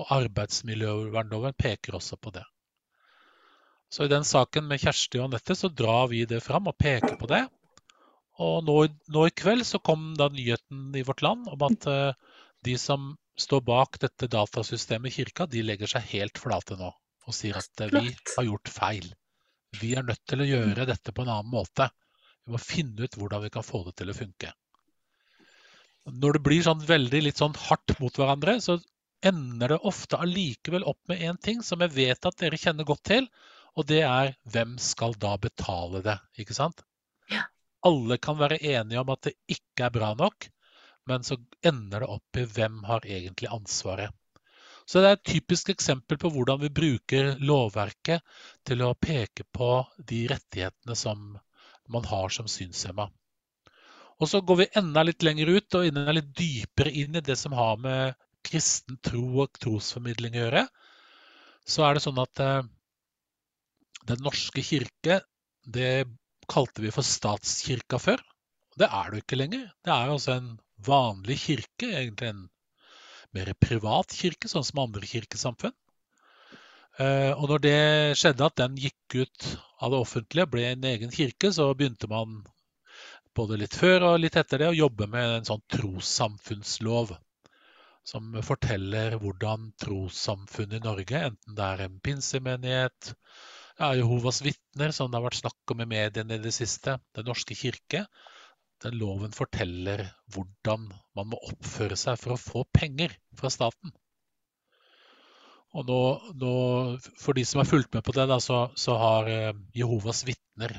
Og 0.00 0.08
arbeidsmiljøvernloven 0.16 1.56
peker 1.58 1.98
også 1.98 2.16
på 2.16 2.32
det. 2.32 2.44
Så 3.92 4.06
i 4.06 4.12
den 4.12 4.24
saken 4.24 4.64
med 4.70 4.80
Kjersti 4.80 5.20
og 5.20 5.26
Anette 5.28 5.56
så 5.58 5.68
drar 5.68 6.06
vi 6.08 6.22
det 6.24 6.40
fram 6.40 6.70
og 6.70 6.78
peker 6.80 7.18
på 7.20 7.28
det. 7.28 7.42
Og 8.40 8.62
nå, 8.64 8.76
nå, 9.12 9.26
i 9.28 9.34
kveld 9.36 9.66
så 9.68 9.82
kom 9.84 10.14
da 10.16 10.30
nyheten 10.32 10.94
i 10.96 11.04
vårt 11.04 11.20
land 11.20 11.50
om 11.52 11.66
at 11.68 11.88
uh, 11.90 12.38
de 12.64 12.78
som 12.80 13.10
står 13.36 13.60
bak 13.68 13.98
dette 14.00 14.30
datasystemet 14.32 15.12
i 15.12 15.16
kirka, 15.18 15.44
de 15.44 15.64
legger 15.66 15.92
seg 15.92 16.08
helt 16.14 16.40
flate 16.40 16.78
nå 16.80 16.88
og 17.22 17.36
sier 17.36 17.58
at 17.60 17.84
uh, 17.84 17.92
vi 17.92 18.14
har 18.16 18.48
gjort 18.48 18.72
feil. 18.72 19.12
Vi 19.76 19.92
er 19.96 20.08
nødt 20.08 20.24
til 20.28 20.40
å 20.40 20.48
gjøre 20.48 20.88
dette 20.88 21.12
på 21.12 21.26
en 21.26 21.34
annen 21.36 21.52
måte. 21.52 21.90
Vi 22.44 22.54
må 22.54 22.60
finne 22.62 23.06
ut 23.06 23.16
hvordan 23.18 23.44
vi 23.44 23.50
kan 23.54 23.66
få 23.66 23.84
det 23.86 23.96
til 24.00 24.10
å 24.12 24.18
funke. 24.18 24.52
når 26.04 26.32
det 26.34 26.42
blir 26.42 26.62
sånn 26.66 26.80
veldig 26.82 27.20
litt 27.22 27.38
sånn 27.38 27.54
hardt 27.68 27.92
mot 28.02 28.16
hverandre, 28.18 28.56
så 28.60 28.80
ender 29.22 29.70
det 29.70 29.84
ofte 29.86 30.18
allikevel 30.18 30.82
opp 30.90 30.98
med 31.08 31.20
én 31.22 31.36
ting 31.38 31.60
som 31.62 31.82
jeg 31.84 31.94
vet 31.94 32.26
at 32.26 32.38
dere 32.40 32.58
kjenner 32.58 32.88
godt 32.88 33.04
til, 33.06 33.28
og 33.78 33.86
det 33.86 34.00
er 34.02 34.32
hvem 34.50 34.74
skal 34.82 35.14
da 35.22 35.36
betale 35.38 36.02
det, 36.02 36.16
ikke 36.42 36.56
sant? 36.58 36.82
Ja. 37.30 37.44
Alle 37.86 38.18
kan 38.18 38.40
være 38.40 38.58
enige 38.58 39.00
om 39.00 39.12
at 39.14 39.28
det 39.28 39.36
ikke 39.46 39.86
er 39.86 39.94
bra 39.94 40.10
nok, 40.18 40.48
men 41.06 41.22
så 41.26 41.38
ender 41.66 42.02
det 42.02 42.10
opp 42.16 42.38
i 42.38 42.48
hvem 42.56 42.82
har 42.86 43.06
egentlig 43.06 43.50
ansvaret. 43.54 44.10
Så 44.86 45.00
det 45.00 45.08
er 45.08 45.16
et 45.16 45.30
typisk 45.30 45.70
eksempel 45.70 46.18
på 46.18 46.30
hvordan 46.34 46.60
vi 46.62 46.72
bruker 46.74 47.36
lovverket 47.42 48.22
til 48.66 48.82
å 48.82 48.94
peke 48.98 49.46
på 49.54 49.70
de 50.10 50.24
rettighetene 50.30 50.96
som 50.98 51.36
man 51.88 52.04
har 52.06 52.32
som 52.34 52.48
synshemma. 52.50 53.08
Og 54.20 54.28
så 54.30 54.40
går 54.40 54.58
vi 54.60 54.70
enda 54.78 55.02
litt 55.02 55.24
lenger 55.26 55.50
ut 55.50 55.74
og 55.78 55.86
enda 55.88 56.12
litt 56.14 56.30
dypere 56.38 56.92
inn 56.94 57.16
i 57.18 57.24
det 57.24 57.36
som 57.40 57.54
har 57.58 57.78
med 57.82 58.14
kristen 58.46 58.98
tro 59.02 59.24
og 59.44 59.58
trosformidling 59.62 60.36
å 60.36 60.44
gjøre. 60.44 60.62
Så 61.66 61.84
er 61.86 61.94
det 61.96 62.04
sånn 62.04 62.20
at 62.22 62.42
eh, 62.42 62.62
Den 64.10 64.18
norske 64.26 64.62
kirke, 64.66 65.20
det 65.62 66.08
kalte 66.50 66.82
vi 66.82 66.90
for 66.90 67.06
statskirka 67.06 68.00
før. 68.02 68.22
Det 68.74 68.88
er 68.88 69.10
det 69.10 69.20
jo 69.20 69.22
ikke 69.22 69.38
lenger. 69.38 69.68
Det 69.84 69.92
er 69.94 70.08
jo 70.08 70.16
altså 70.16 70.32
en 70.34 70.48
vanlig 70.82 71.36
kirke, 71.44 71.86
egentlig 71.86 72.32
en 72.32 72.48
mer 73.36 73.52
privat 73.62 74.10
kirke, 74.18 74.50
sånn 74.50 74.66
som 74.66 74.82
andre 74.82 75.06
kirkesamfunn. 75.06 75.74
Eh, 76.98 77.30
Og 77.32 77.46
når 77.48 77.62
det 77.64 77.78
skjedde 78.18 78.48
at 78.48 78.58
den 78.58 78.74
gikk 78.76 79.20
ut 79.22 79.46
av 79.82 79.92
det 79.92 80.00
offentlige 80.02 80.48
ble 80.50 80.64
en 80.70 80.84
egen 80.92 81.12
kirke, 81.14 81.50
så 81.52 81.72
begynte 81.74 82.08
man 82.10 82.40
både 83.34 83.58
litt 83.62 83.74
før 83.74 84.06
og 84.10 84.20
litt 84.22 84.36
etter 84.38 84.62
det 84.62 84.70
å 84.70 84.76
jobbe 84.76 85.08
med 85.10 85.38
en 85.38 85.48
sånn 85.48 85.64
trossamfunnslov. 85.74 87.14
Som 88.06 88.34
forteller 88.42 89.14
hvordan 89.22 89.70
trossamfunnet 89.78 90.80
i 90.80 90.84
Norge, 90.86 91.24
enten 91.30 91.58
det 91.58 91.66
er 91.66 91.84
en 91.84 91.98
pinsemenighet, 92.02 93.12
ja, 93.78 93.92
Jehovas 93.96 94.42
vitner, 94.44 94.92
som 94.94 95.10
det 95.10 95.18
har 95.18 95.26
vært 95.26 95.40
snakk 95.40 95.74
om 95.74 95.82
i 95.82 95.88
mediene 95.88 96.36
i 96.36 96.42
det 96.42 96.52
siste, 96.54 96.98
Den 97.16 97.30
norske 97.30 97.56
kirke, 97.58 98.04
den 98.82 98.98
loven 98.98 99.34
forteller 99.34 100.04
hvordan 100.34 100.88
man 101.16 101.30
må 101.30 101.38
oppføre 101.48 101.96
seg 101.98 102.18
for 102.20 102.34
å 102.34 102.40
få 102.40 102.64
penger 102.74 103.14
fra 103.38 103.50
staten. 103.54 103.94
Og 105.72 105.88
nå, 105.88 106.00
nå, 106.36 106.54
For 107.20 107.36
de 107.36 107.44
som 107.48 107.62
har 107.62 107.68
fulgt 107.68 107.94
med 107.96 108.04
på 108.04 108.14
det, 108.16 108.26
da, 108.28 108.38
så, 108.44 108.66
så 108.76 108.96
har 109.00 109.30
eh, 109.30 109.52
Jehovas 109.76 110.24
vitner 110.28 110.74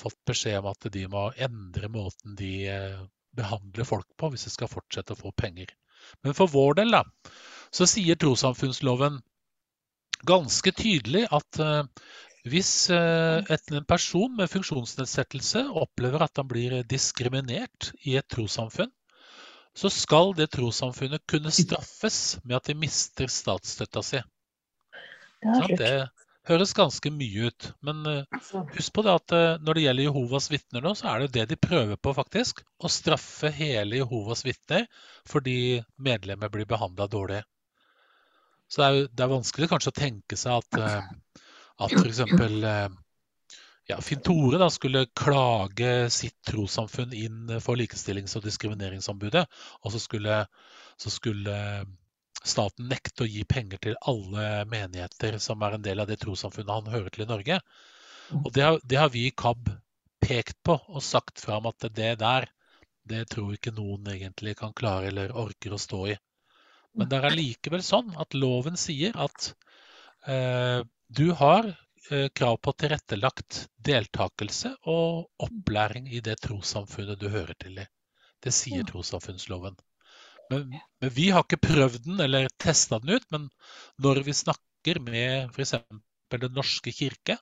fått 0.00 0.16
beskjed 0.28 0.62
om 0.62 0.70
at 0.70 0.88
de 0.94 1.04
må 1.12 1.26
endre 1.36 1.90
måten 1.92 2.38
de 2.38 2.54
eh, 2.72 3.02
behandler 3.36 3.86
folk 3.88 4.08
på 4.18 4.30
hvis 4.32 4.46
de 4.48 4.54
skal 4.54 4.70
fortsette 4.72 5.14
å 5.14 5.20
få 5.20 5.34
penger. 5.36 5.74
Men 6.24 6.36
for 6.36 6.48
vår 6.50 6.80
del 6.80 6.96
da, 6.96 7.04
så 7.70 7.86
sier 7.86 8.16
trossamfunnsloven 8.18 9.20
ganske 10.26 10.72
tydelig 10.76 11.26
at 11.36 11.60
eh, 11.60 11.84
hvis 12.48 12.72
en 12.88 13.84
person 13.84 14.32
med 14.38 14.48
funksjonsnedsettelse 14.48 15.66
opplever 15.76 16.24
at 16.24 16.40
han 16.40 16.48
blir 16.48 16.78
diskriminert 16.88 17.90
i 18.08 18.14
et 18.16 18.24
trossamfunn, 18.32 18.88
så 19.76 19.90
skal 19.92 20.34
det 20.36 20.50
trossamfunnet 20.54 21.22
kunne 21.30 21.52
straffes 21.54 22.38
med 22.42 22.58
at 22.58 22.70
de 22.70 22.76
mister 22.78 23.30
statsstøtta 23.30 24.02
si. 24.04 24.22
Det. 25.40 25.76
Det 25.78 25.92
høres 26.48 26.72
ganske 26.76 27.12
mye 27.14 27.50
ut. 27.50 27.68
Men 27.86 28.02
eh, 28.08 28.40
husk 28.74 28.92
på 28.96 29.04
det 29.06 29.14
at 29.14 29.34
eh, 29.36 29.60
når 29.62 29.76
det 29.76 29.84
gjelder 29.84 30.06
Jehovas 30.08 30.50
vitner 30.52 30.84
nå, 30.84 30.94
så 30.98 31.12
er 31.12 31.24
det 31.24 31.30
det 31.36 31.46
de 31.52 31.60
prøver 31.60 32.00
på, 32.00 32.14
faktisk. 32.16 32.64
Å 32.80 32.90
straffe 32.92 33.52
hele 33.54 34.00
Jehovas 34.00 34.44
vitner 34.46 34.86
fordi 35.28 35.80
medlemmer 36.00 36.52
blir 36.52 36.68
behandla 36.68 37.08
dårlig. 37.10 37.42
Så 38.70 38.82
det 38.82 38.88
er, 38.88 39.12
det 39.14 39.24
er 39.24 39.32
vanskelig 39.34 39.70
kanskje 39.70 39.92
å 39.92 40.00
tenke 40.00 40.38
seg 40.38 40.60
at, 40.60 40.80
eh, 40.80 41.46
at 41.86 41.96
f.eks. 41.98 42.24
Ja, 43.90 43.96
Finn 44.00 44.20
Tore 44.22 44.58
da 44.60 44.68
skulle 44.70 45.08
klage 45.18 46.10
sitt 46.14 46.36
trossamfunn 46.46 47.14
inn 47.16 47.56
for 47.58 47.80
Likestillings- 47.80 48.36
og 48.38 48.44
diskrimineringsombudet, 48.44 49.42
og 49.82 49.94
så 49.94 49.98
skulle, 49.98 50.44
så 51.00 51.10
skulle 51.10 51.56
staten 52.44 52.86
nekte 52.92 53.26
å 53.26 53.28
gi 53.28 53.42
penger 53.50 53.82
til 53.82 53.98
alle 54.12 54.64
menigheter 54.70 55.40
som 55.42 55.66
er 55.66 55.74
en 55.74 55.84
del 55.88 56.04
av 56.04 56.06
det 56.06 56.20
trossamfunnet 56.22 56.70
han 56.76 56.92
hører 56.94 57.10
til 57.10 57.26
i 57.26 57.28
Norge. 57.32 57.58
Og 58.38 58.48
det 58.54 58.62
har, 58.62 58.78
det 58.86 59.00
har 59.00 59.10
vi 59.10 59.26
i 59.26 59.34
KAB 59.34 59.72
pekt 60.22 60.60
på 60.62 60.78
og 60.78 61.02
sagt 61.02 61.42
fra 61.42 61.58
om 61.58 61.66
at 61.72 61.90
det 61.96 62.14
der, 62.22 62.46
det 63.10 63.26
tror 63.34 63.56
ikke 63.56 63.74
noen 63.74 64.06
egentlig 64.12 64.54
kan 64.60 64.76
klare 64.76 65.10
eller 65.10 65.34
orker 65.34 65.74
å 65.74 65.82
stå 65.82 66.04
i. 66.12 66.16
Men 66.94 67.10
det 67.10 67.18
er 67.18 67.30
allikevel 67.30 67.82
sånn 67.86 68.14
at 68.22 68.38
loven 68.38 68.78
sier 68.78 69.18
at 69.18 69.52
eh, 70.30 70.86
du 71.10 71.26
har 71.38 71.72
eh, 71.72 71.86
krav 72.34 72.56
på 72.64 72.72
tilrettelagt 72.80 73.66
deltakelse 73.84 74.72
og 74.88 75.28
opplæring 75.44 76.08
i 76.08 76.22
det 76.24 76.38
trossamfunnet 76.46 77.20
du 77.20 77.28
hører 77.28 77.54
til 77.60 77.82
i. 77.82 77.86
Det 78.40 78.52
sier 78.56 78.86
trossamfunnsloven. 78.88 79.76
Men, 80.50 80.72
men 81.00 81.12
vi 81.14 81.28
har 81.30 81.44
ikke 81.44 81.60
prøvd 81.62 82.00
den 82.06 82.22
eller 82.24 82.48
testa 82.58 82.98
den 83.02 83.20
ut. 83.20 83.26
Men 83.30 83.46
når 84.02 84.22
vi 84.26 84.34
snakker 84.34 85.00
med 85.04 85.52
f.eks. 85.54 85.76
Den 86.30 86.54
norske 86.54 86.92
kirke 86.94 87.36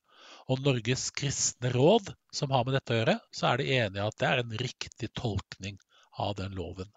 og 0.49 0.63
Norges 0.65 1.09
kristne 1.17 1.71
råd, 1.75 2.13
som 2.33 2.53
har 2.53 2.65
med 2.65 2.79
dette 2.79 2.95
å 2.95 3.01
gjøre, 3.01 3.19
så 3.33 3.51
er 3.51 3.61
de 3.61 3.73
enige 3.79 4.07
at 4.11 4.21
det 4.21 4.29
er 4.29 4.43
en 4.43 4.55
riktig 4.63 5.11
tolkning 5.17 5.77
av 6.19 6.35
den 6.41 6.57
loven. 6.57 6.89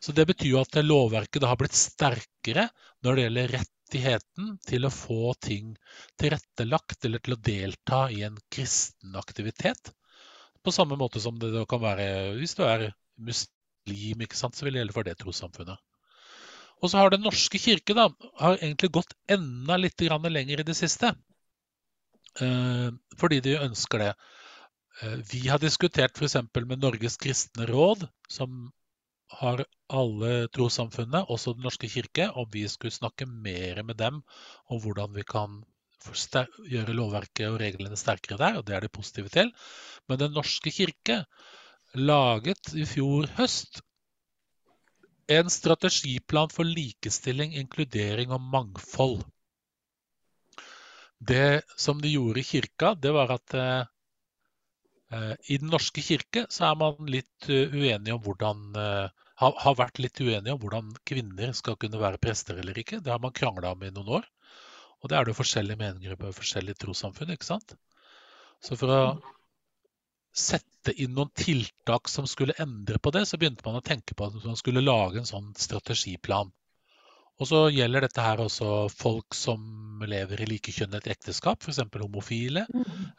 Så 0.00 0.12
Det 0.16 0.26
betyr 0.26 0.54
jo 0.54 0.62
at 0.62 0.78
lovverket 0.80 1.44
har 1.44 1.58
blitt 1.60 1.76
sterkere 1.76 2.68
når 3.04 3.16
det 3.16 3.24
gjelder 3.26 3.54
rettigheten 3.58 4.54
til 4.66 4.86
å 4.86 4.92
få 4.94 5.34
ting 5.44 5.74
tilrettelagt 6.20 7.04
eller 7.04 7.20
til 7.20 7.36
å 7.36 7.42
delta 7.50 8.00
i 8.10 8.22
en 8.24 8.38
kristen 8.52 9.16
aktivitet. 9.20 9.92
På 10.64 10.72
samme 10.72 10.96
måte 11.00 11.20
som 11.20 11.36
det 11.40 11.52
kan 11.68 11.82
være 11.82 12.08
hvis 12.38 12.56
du 12.56 12.64
er 12.64 12.90
muslim, 13.20 14.24
sant, 14.32 14.56
så 14.56 14.64
vil 14.64 14.76
det 14.76 14.84
gjelde 14.84 14.96
for 14.96 15.08
det 15.08 15.18
trossamfunnet. 15.20 15.80
Og 16.80 16.88
så 16.88 17.00
har 17.00 17.10
Den 17.12 17.24
norske 17.24 17.60
kirke 17.60 17.96
da, 17.96 18.08
har 18.40 18.56
egentlig 18.56 18.92
gått 18.96 19.12
enda 19.28 19.76
litt 19.76 20.00
lenger 20.00 20.60
i 20.60 20.64
det 20.64 20.76
siste. 20.76 21.12
Eh, 22.40 22.88
fordi 23.20 23.40
de 23.40 23.58
ønsker 23.60 23.98
det. 23.98 24.12
Eh, 25.02 25.16
vi 25.32 25.48
har 25.48 25.58
diskutert 25.58 26.16
f.eks. 26.16 26.36
med 26.54 26.78
Norges 26.80 27.16
kristne 27.16 27.66
råd, 27.66 28.08
som 28.28 28.70
har 29.38 29.62
alle 29.90 30.48
trossamfunnene, 30.54 31.24
også 31.30 31.54
Den 31.54 31.66
norske 31.66 31.88
kirke, 31.90 32.30
om 32.34 32.48
vi 32.52 32.66
skulle 32.68 32.94
snakke 32.94 33.26
mer 33.26 33.82
med 33.82 33.98
dem 34.00 34.22
om 34.68 34.80
hvordan 34.82 35.14
vi 35.14 35.24
kan 35.26 35.60
gjøre 36.00 36.96
lovverket 36.96 37.46
og 37.50 37.60
reglene 37.60 37.98
sterkere 37.98 38.38
der, 38.40 38.58
og 38.58 38.66
det 38.66 38.74
er 38.76 38.80
de 38.80 38.88
positive 38.88 39.28
til. 39.28 39.52
Men 40.08 40.18
Den 40.18 40.32
norske 40.32 40.72
kirke 40.72 41.24
laget 41.94 42.74
i 42.74 42.86
fjor 42.88 43.28
høst 43.36 43.82
en 45.30 45.50
strategiplan 45.50 46.50
for 46.50 46.66
likestilling, 46.66 47.54
inkludering 47.54 48.32
og 48.34 48.40
mangfold. 48.40 49.22
Det 51.20 51.62
som 51.78 52.00
de 52.00 52.14
gjorde 52.14 52.40
i 52.40 52.48
kirka, 52.48 52.94
det 52.94 53.12
var 53.14 53.30
at 53.36 53.54
eh, 53.54 53.89
i 55.10 55.58
Den 55.58 55.72
norske 55.72 56.02
kirke 56.06 56.44
så 56.54 56.68
er 56.68 56.76
man 56.78 57.10
litt 57.10 57.48
eh, 57.50 57.72
uenig 57.74 58.12
om 58.14 58.22
hvordan 58.22 58.60
eh, 58.78 59.24
har, 59.40 59.74
vært 59.78 59.98
litt 59.98 60.20
uenige 60.20 60.54
om 60.54 60.60
hvordan 60.62 60.92
kvinner 61.08 61.54
skal 61.56 61.78
kunne 61.80 62.00
være 62.00 62.20
prester 62.22 62.60
eller 62.60 62.78
ikke. 62.78 63.00
Det 63.02 63.10
har 63.12 63.22
man 63.22 63.34
krangla 63.34 63.72
om 63.74 63.82
i 63.82 63.90
noen 63.94 64.20
år. 64.20 64.28
Og 65.00 65.10
det 65.10 65.16
er 65.16 65.26
det 65.26 65.36
forskjellige 65.38 65.80
meninger 65.80 66.18
på 66.20 66.32
forskjellige 66.36 66.82
trossamfunn, 66.84 67.32
ikke 67.32 67.48
sant. 67.48 67.74
Så 68.60 68.76
for 68.76 68.92
å 68.92 69.02
sette 70.36 70.92
inn 71.00 71.14
noen 71.16 71.32
tiltak 71.34 72.10
som 72.12 72.28
skulle 72.28 72.56
endre 72.62 73.00
på 73.02 73.12
det, 73.16 73.24
så 73.26 73.40
begynte 73.40 73.64
man 73.66 73.80
å 73.80 73.84
tenke 73.84 74.14
på 74.14 74.28
at 74.28 74.36
man 74.44 74.58
skulle 74.60 74.84
lage 74.84 75.22
en 75.22 75.28
sånn 75.28 75.50
strategiplan. 75.58 76.52
Og 77.40 77.48
så 77.48 77.60
gjelder 77.72 78.04
dette 78.04 78.20
her 78.20 78.42
også 78.44 78.90
folk 78.92 79.32
som 79.36 80.02
lever 80.08 80.42
i 80.44 80.48
likekjønnet 80.50 81.06
ekteskap, 81.08 81.62
f.eks. 81.64 81.80
homofile, 82.02 82.66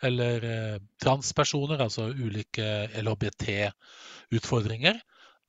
eller 0.06 0.44
eh, 0.46 0.76
transpersoner, 1.02 1.82
altså 1.82 2.12
ulike 2.14 2.68
LHBT-utfordringer. 3.02 5.00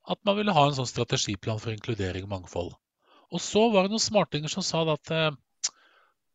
At 0.09 0.19
man 0.25 0.39
ville 0.39 0.55
ha 0.57 0.65
en 0.67 0.79
sånn 0.79 0.89
strategiplan 0.89 1.61
for 1.61 1.75
inkludering 1.75 2.25
og 2.25 2.33
mangfold. 2.33 2.73
Og 3.33 3.41
så 3.45 3.67
var 3.73 3.85
det 3.85 3.93
noen 3.93 4.03
smartinger 4.03 4.53
som 4.53 4.65
sa 4.65 4.83
at 4.93 5.13
eh, 5.13 5.31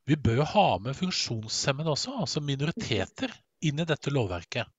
vi 0.07 0.15
bør 0.15 0.43
jo 0.43 0.51
ha 0.53 0.67
med 0.79 0.97
funksjonshemmede 0.97 1.91
også, 1.91 2.13
altså 2.21 2.41
minoriteter, 2.45 3.33
inn 3.65 3.81
i 3.81 3.89
dette 3.89 4.13
lovverket. 4.13 4.69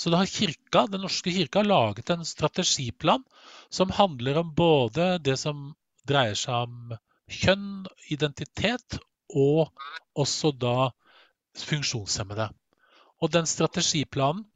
Så 0.00 0.08
da 0.08 0.22
har 0.22 0.32
kirka, 0.32 0.86
Den 0.88 1.04
norske 1.04 1.28
kirka 1.28 1.60
laget 1.62 2.08
en 2.10 2.24
strategiplan 2.24 3.20
som 3.68 3.92
handler 3.92 4.40
om 4.40 4.54
både 4.56 5.18
det 5.20 5.36
som 5.36 5.74
dreier 6.10 6.38
seg 6.38 6.66
om 6.66 6.94
kjønn, 7.30 7.86
identitet, 8.10 8.98
og 9.30 9.70
også 10.18 10.50
da 10.58 10.90
funksjonshemmede. 11.58 12.50
Og 13.20 13.32
den 13.34 13.46
strategiplanen 13.46 14.46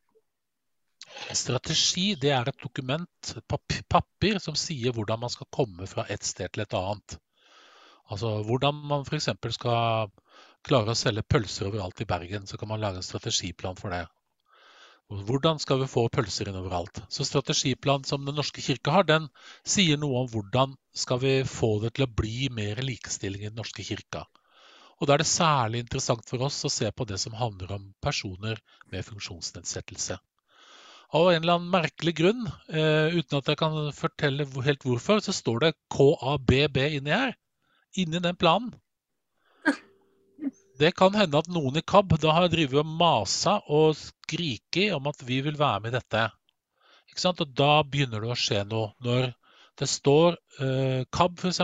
strategi 1.37 2.15
det 2.19 2.33
er 2.35 2.49
et 2.49 2.63
dokument, 2.63 3.35
et 3.37 3.77
papir, 3.89 4.41
som 4.43 4.57
sier 4.59 4.95
hvordan 4.95 5.21
man 5.23 5.33
skal 5.33 5.51
komme 5.53 5.87
fra 5.87 6.07
et 6.11 6.25
sted 6.27 6.51
til 6.53 6.65
et 6.65 6.77
annet. 6.79 7.19
Altså 8.11 8.43
hvordan 8.49 8.81
man 8.91 9.07
f.eks. 9.07 9.31
skal 9.57 10.11
klare 10.65 10.93
å 10.93 10.99
selge 10.99 11.25
pølser 11.29 11.71
overalt 11.71 12.01
i 12.01 12.09
Bergen. 12.09 12.47
Så 12.47 12.59
kan 12.61 12.69
man 12.69 12.81
lage 12.81 13.01
en 13.01 13.07
strategiplan 13.07 13.79
for 13.79 13.95
det. 13.95 14.05
Hvordan 15.13 15.59
skal 15.61 15.83
vi 15.83 15.91
få 15.91 16.07
pølser 16.09 16.49
inn 16.49 16.57
overalt? 16.57 17.03
Så 17.13 17.27
strategiplanen 17.29 18.07
som 18.09 18.25
Den 18.25 18.39
norske 18.39 18.63
kirke 18.65 18.91
har, 18.91 19.05
den 19.05 19.29
sier 19.63 19.99
noe 20.01 20.23
om 20.23 20.31
hvordan 20.33 20.75
skal 20.97 21.21
vi 21.21 21.35
få 21.45 21.79
det 21.83 21.95
til 21.95 22.07
å 22.07 22.15
bli 22.21 22.49
mer 22.49 22.81
likestilling 22.83 23.45
i 23.45 23.51
Den 23.51 23.61
norske 23.61 23.85
kirka. 23.85 24.25
Og 25.01 25.07
Da 25.07 25.15
er 25.15 25.19
det 25.21 25.29
særlig 25.29 25.83
interessant 25.85 26.25
for 26.29 26.43
oss 26.47 26.65
å 26.65 26.73
se 26.73 26.91
på 26.91 27.05
det 27.05 27.19
som 27.21 27.35
handler 27.37 27.73
om 27.77 27.93
personer 28.01 28.61
med 28.91 29.05
funksjonsnedsettelse. 29.05 30.17
Av 31.15 31.29
en 31.31 31.43
eller 31.43 31.59
annen 31.59 31.71
merkelig 31.71 32.15
grunn, 32.17 32.47
eh, 32.69 33.13
uten 33.13 33.39
at 33.39 33.51
jeg 33.51 33.59
kan 33.61 33.93
fortelle 33.93 34.47
helt 34.65 34.87
hvorfor, 34.87 35.21
så 35.21 35.35
står 35.35 35.61
det 35.61 35.77
KABB 35.93 36.79
inni 36.97 37.13
her. 37.13 37.37
Inni 37.97 38.23
den 38.23 38.37
planen. 38.37 38.73
Det 40.79 40.91
kan 40.99 41.15
hende 41.15 41.39
at 41.39 41.51
noen 41.55 41.79
i 41.79 41.85
KAB 41.87 42.17
da 42.23 42.33
har 42.35 42.49
drevet 42.51 42.81
og 42.83 42.89
masa 43.01 43.61
og 43.71 43.95
skriket 43.99 44.95
om 44.97 45.07
at 45.07 45.21
vi 45.27 45.39
vil 45.47 45.59
være 45.61 45.85
med 45.85 45.93
i 45.93 45.99
dette. 45.99 46.25
Og 47.31 47.43
da 47.55 47.71
begynner 47.87 48.25
det 48.25 48.33
å 48.35 48.39
skje 48.39 48.65
noe. 48.67 48.91
Når 49.07 49.29
det 49.79 49.89
står 49.91 50.35
eh, 50.65 51.07
KAB 51.15 51.39
f.eks., 51.39 51.61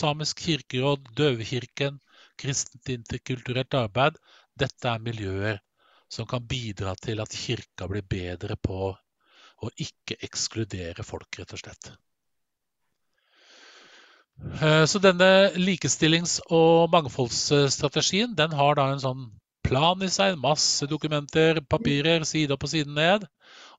Samisk 0.00 0.42
kirkeråd, 0.46 1.12
Døvekirken, 1.14 2.00
Kristent 2.40 2.90
interkulturelt 2.90 3.76
arbeid. 3.78 4.18
Dette 4.58 4.90
er 4.90 5.06
miljøer 5.06 5.62
som 6.10 6.26
kan 6.26 6.42
bidra 6.42 6.96
til 6.98 7.22
at 7.22 7.36
kirka 7.36 7.86
blir 7.90 8.02
bedre 8.02 8.58
på 8.58 8.90
å 8.90 9.74
ikke 9.78 10.18
ekskludere 10.26 11.06
folk, 11.06 11.38
rett 11.38 11.54
og 11.54 11.62
slett. 11.62 11.92
Eh, 14.40 14.84
Så 14.86 14.98
denne 14.98 15.50
likestillings- 15.56 16.40
og 16.50 16.90
mangfoldsstrategien 16.92 18.34
den 18.36 18.52
har 18.56 18.74
da 18.78 18.90
en 18.92 19.02
sånn 19.02 19.26
plan 19.66 20.02
i 20.02 20.08
seg. 20.08 20.38
Masse 20.40 20.86
dokumenter, 20.88 21.60
papirer, 21.60 22.24
side 22.24 22.52
opp 22.56 22.64
og 22.64 22.72
side 22.72 22.88
ned. 22.88 23.26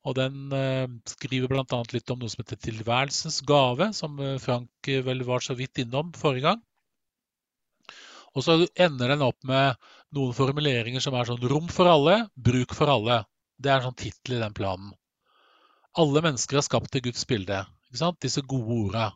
Og 0.05 0.15
den 0.17 0.51
eh, 0.53 0.87
skriver 1.09 1.49
bl.a. 1.51 1.81
litt 1.93 2.09
om 2.13 2.21
noe 2.21 2.29
som 2.29 2.43
heter 2.43 2.61
tilværelsens 2.61 3.41
gave, 3.45 3.91
som 3.93 4.19
eh, 4.19 4.37
Frank 4.41 4.91
vel 5.07 5.23
var 5.27 5.41
så 5.45 5.57
vidt 5.57 5.81
innom 5.83 6.13
forrige 6.17 6.49
gang. 6.49 6.61
Og 8.33 8.45
så 8.45 8.61
ender 8.79 9.11
den 9.11 9.25
opp 9.25 9.43
med 9.43 9.75
noen 10.15 10.33
formuleringer 10.33 11.03
som 11.03 11.17
er 11.17 11.27
sånn 11.27 11.43
rom 11.51 11.67
for 11.67 11.89
alle, 11.91 12.27
bruk 12.35 12.73
for 12.77 12.89
alle. 12.89 13.23
Det 13.59 13.69
er 13.69 13.81
en 13.81 13.89
sånn 13.89 13.99
tittel 13.99 14.37
i 14.37 14.41
den 14.41 14.55
planen. 14.55 14.93
Alle 15.99 16.23
mennesker 16.23 16.57
er 16.57 16.65
skapt 16.65 16.95
i 16.95 17.03
Guds 17.03 17.25
bilde. 17.27 17.65
Disse 18.23 18.41
gode 18.47 18.77
orda. 18.85 19.09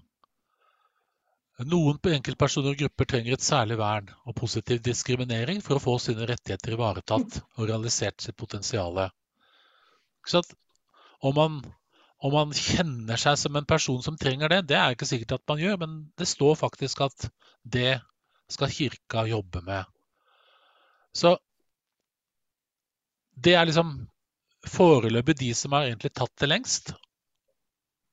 Noen 1.63 1.95
på 2.03 2.11
enkeltpersoner 2.11 2.73
og 2.73 2.81
grupper 2.81 3.07
trenger 3.07 3.37
et 3.37 3.43
særlig 3.45 3.77
vern 3.79 4.09
og 4.27 4.35
positiv 4.35 4.81
diskriminering 4.83 5.61
for 5.63 5.77
å 5.77 5.83
få 5.83 5.93
sine 6.03 6.27
rettigheter 6.27 6.75
ivaretatt 6.75 7.37
og 7.55 7.69
realisert 7.69 8.19
sitt 8.19 8.35
potensial. 8.35 8.99
Om 11.23 11.37
man, 11.37 11.55
om 12.19 12.35
man 12.35 12.51
kjenner 12.51 13.21
seg 13.21 13.39
som 13.39 13.55
en 13.55 13.69
person 13.69 14.03
som 14.03 14.17
trenger 14.19 14.51
det, 14.51 14.61
det 14.73 14.79
er 14.81 14.97
ikke 14.97 15.07
sikkert 15.07 15.37
at 15.37 15.47
man 15.47 15.63
gjør, 15.63 15.79
men 15.85 15.95
det 16.19 16.27
står 16.27 16.59
faktisk 16.59 17.05
at 17.07 17.29
det 17.63 18.01
skal 18.51 18.75
kirka 18.75 19.23
jobbe 19.31 19.63
med. 19.63 19.87
Så 21.15 21.37
det 23.35 23.55
er 23.55 23.67
liksom 23.67 23.95
foreløpig 24.67 25.39
de 25.39 25.53
som 25.55 25.71
har 25.75 25.87
egentlig 25.87 26.11
tatt 26.19 26.35
det 26.41 26.51
lengst. 26.51 26.91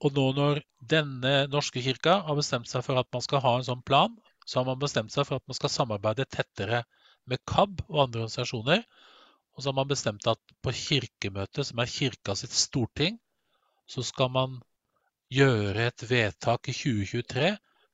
Og 0.03 0.17
nå 0.17 0.25
når 0.35 0.61
denne 0.91 1.33
norske 1.51 1.83
kirka 1.85 2.17
har 2.27 2.39
bestemt 2.39 2.71
seg 2.71 2.83
for 2.87 2.99
at 2.99 3.09
man 3.15 3.23
skal 3.23 3.43
ha 3.45 3.53
en 3.59 3.67
sånn 3.69 3.85
plan, 3.87 4.17
så 4.47 4.59
har 4.59 4.67
man 4.67 4.81
bestemt 4.83 5.15
seg 5.15 5.29
for 5.29 5.39
at 5.39 5.47
man 5.47 5.59
skal 5.59 5.71
samarbeide 5.71 6.27
tettere 6.27 6.83
med 7.31 7.43
KAB 7.47 7.85
og 7.87 8.01
andre 8.07 8.25
organisasjoner. 8.25 8.83
Og 9.55 9.63
så 9.63 9.71
har 9.71 9.77
man 9.79 9.91
bestemt 9.93 10.27
at 10.27 10.55
på 10.65 10.75
kirkemøtet, 10.75 11.69
som 11.69 11.83
er 11.83 11.93
kirka 11.93 12.35
sitt 12.39 12.55
storting, 12.57 13.21
så 13.87 14.03
skal 14.07 14.33
man 14.35 14.57
gjøre 15.33 15.87
et 15.87 16.07
vedtak 16.11 16.73
i 16.73 16.75
2023 16.77 17.53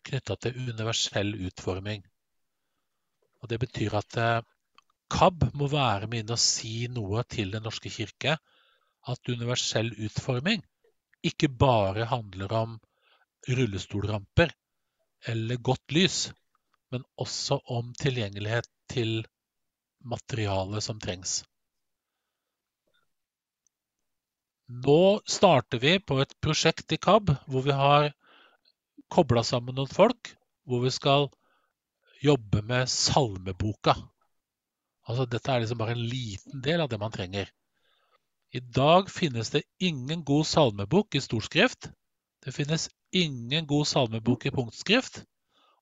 knytta 0.08 0.36
til 0.40 0.62
universell 0.64 1.34
utforming. 1.50 2.06
Og 3.42 3.52
Det 3.52 3.60
betyr 3.60 3.98
at 4.00 4.16
eh, 4.18 4.46
KAB 5.12 5.50
må 5.60 5.68
være 5.72 6.08
med 6.08 6.24
inn 6.24 6.34
og 6.34 6.40
si 6.42 6.88
noe 6.90 7.22
til 7.28 7.52
Den 7.52 7.68
norske 7.68 7.92
kirke 7.92 8.38
at 9.12 9.30
universell 9.34 9.92
utforming 10.08 10.64
ikke 11.26 11.50
bare 11.50 12.06
handler 12.10 12.52
om 12.54 12.78
rullestolramper 13.48 14.52
eller 15.26 15.56
godt 15.56 15.94
lys, 15.94 16.18
men 16.92 17.04
også 17.20 17.58
om 17.74 17.92
tilgjengelighet 17.98 18.68
til 18.92 19.22
materialet 20.04 20.84
som 20.84 21.00
trengs. 21.02 21.40
Nå 24.68 25.20
starter 25.24 25.80
vi 25.80 25.96
på 25.98 26.20
et 26.22 26.34
prosjekt 26.44 26.92
i 26.92 27.00
KAB 27.00 27.32
hvor 27.48 27.64
vi 27.64 27.74
har 27.74 28.10
kobla 29.12 29.42
sammen 29.44 29.78
noen 29.78 29.88
folk, 29.90 30.34
hvor 30.68 30.82
vi 30.84 30.92
skal 30.92 31.30
jobbe 32.20 32.60
med 32.68 32.90
salmeboka. 32.92 33.94
Altså, 35.08 35.24
dette 35.24 35.52
er 35.52 35.62
liksom 35.62 35.80
bare 35.80 35.94
en 35.96 36.04
liten 36.04 36.60
del 36.64 36.82
av 36.84 36.90
det 36.92 36.98
man 37.00 37.14
trenger. 37.14 37.48
I 38.50 38.60
dag 38.60 39.10
finnes 39.10 39.50
det 39.50 39.62
ingen 39.78 40.24
god 40.24 40.46
salmebok 40.46 41.14
i 41.14 41.20
storskrift. 41.20 41.90
Det 42.44 42.52
finnes 42.52 42.88
ingen 43.12 43.66
god 43.66 43.86
salmebok 43.86 44.46
i 44.46 44.52
punktskrift. 44.54 45.24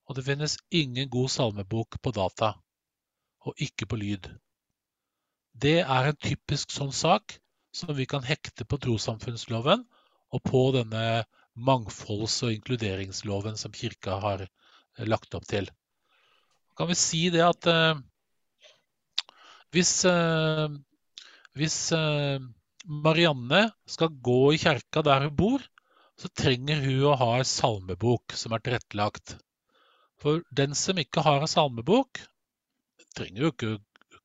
Og 0.07 0.17
det 0.17 0.25
finnes 0.27 0.57
ingen 0.71 1.11
god 1.11 1.31
salmebok 1.31 1.99
på 2.03 2.11
data, 2.15 2.53
og 3.43 3.55
ikke 3.63 3.87
på 3.91 3.99
lyd. 3.99 4.29
Det 5.55 5.81
er 5.83 6.11
en 6.11 6.19
typisk 6.23 6.75
sånn 6.75 6.93
sak 6.95 7.39
som 7.75 7.95
vi 7.97 8.07
kan 8.07 8.25
hekte 8.27 8.67
på 8.69 8.79
trossamfunnsloven 8.83 9.83
og 10.35 10.43
på 10.47 10.63
denne 10.77 11.25
mangfolds- 11.57 12.43
og 12.45 12.53
inkluderingsloven 12.55 13.57
som 13.57 13.75
kirka 13.75 14.19
har 14.21 14.45
eh, 14.47 15.07
lagt 15.07 15.35
opp 15.35 15.47
til. 15.49 15.71
Kan 16.77 16.91
vi 16.91 16.99
si 16.99 17.23
det 17.33 17.43
at 17.47 17.69
eh, 17.73 18.03
hvis, 19.73 19.93
eh, 20.09 20.69
hvis 21.57 21.79
eh, 21.97 22.43
Marianne 22.87 23.63
skal 23.89 24.15
gå 24.29 24.53
i 24.55 24.61
kjerka 24.61 25.03
der 25.07 25.27
hun 25.27 25.37
bor, 25.39 25.65
så 26.21 26.31
trenger 26.33 26.81
hun 26.85 27.09
å 27.11 27.17
ha 27.21 27.33
en 27.39 27.49
salmebok 27.49 28.37
som 28.37 28.55
er 28.57 28.63
tilrettelagt. 28.65 29.37
For 30.23 30.45
den 30.57 30.77
som 30.79 31.01
ikke 31.01 31.25
har 31.25 31.43
en 31.43 31.51
salmebok, 31.51 32.23
trenger 33.17 33.47
jo 33.47 33.53
ikke 33.53 33.75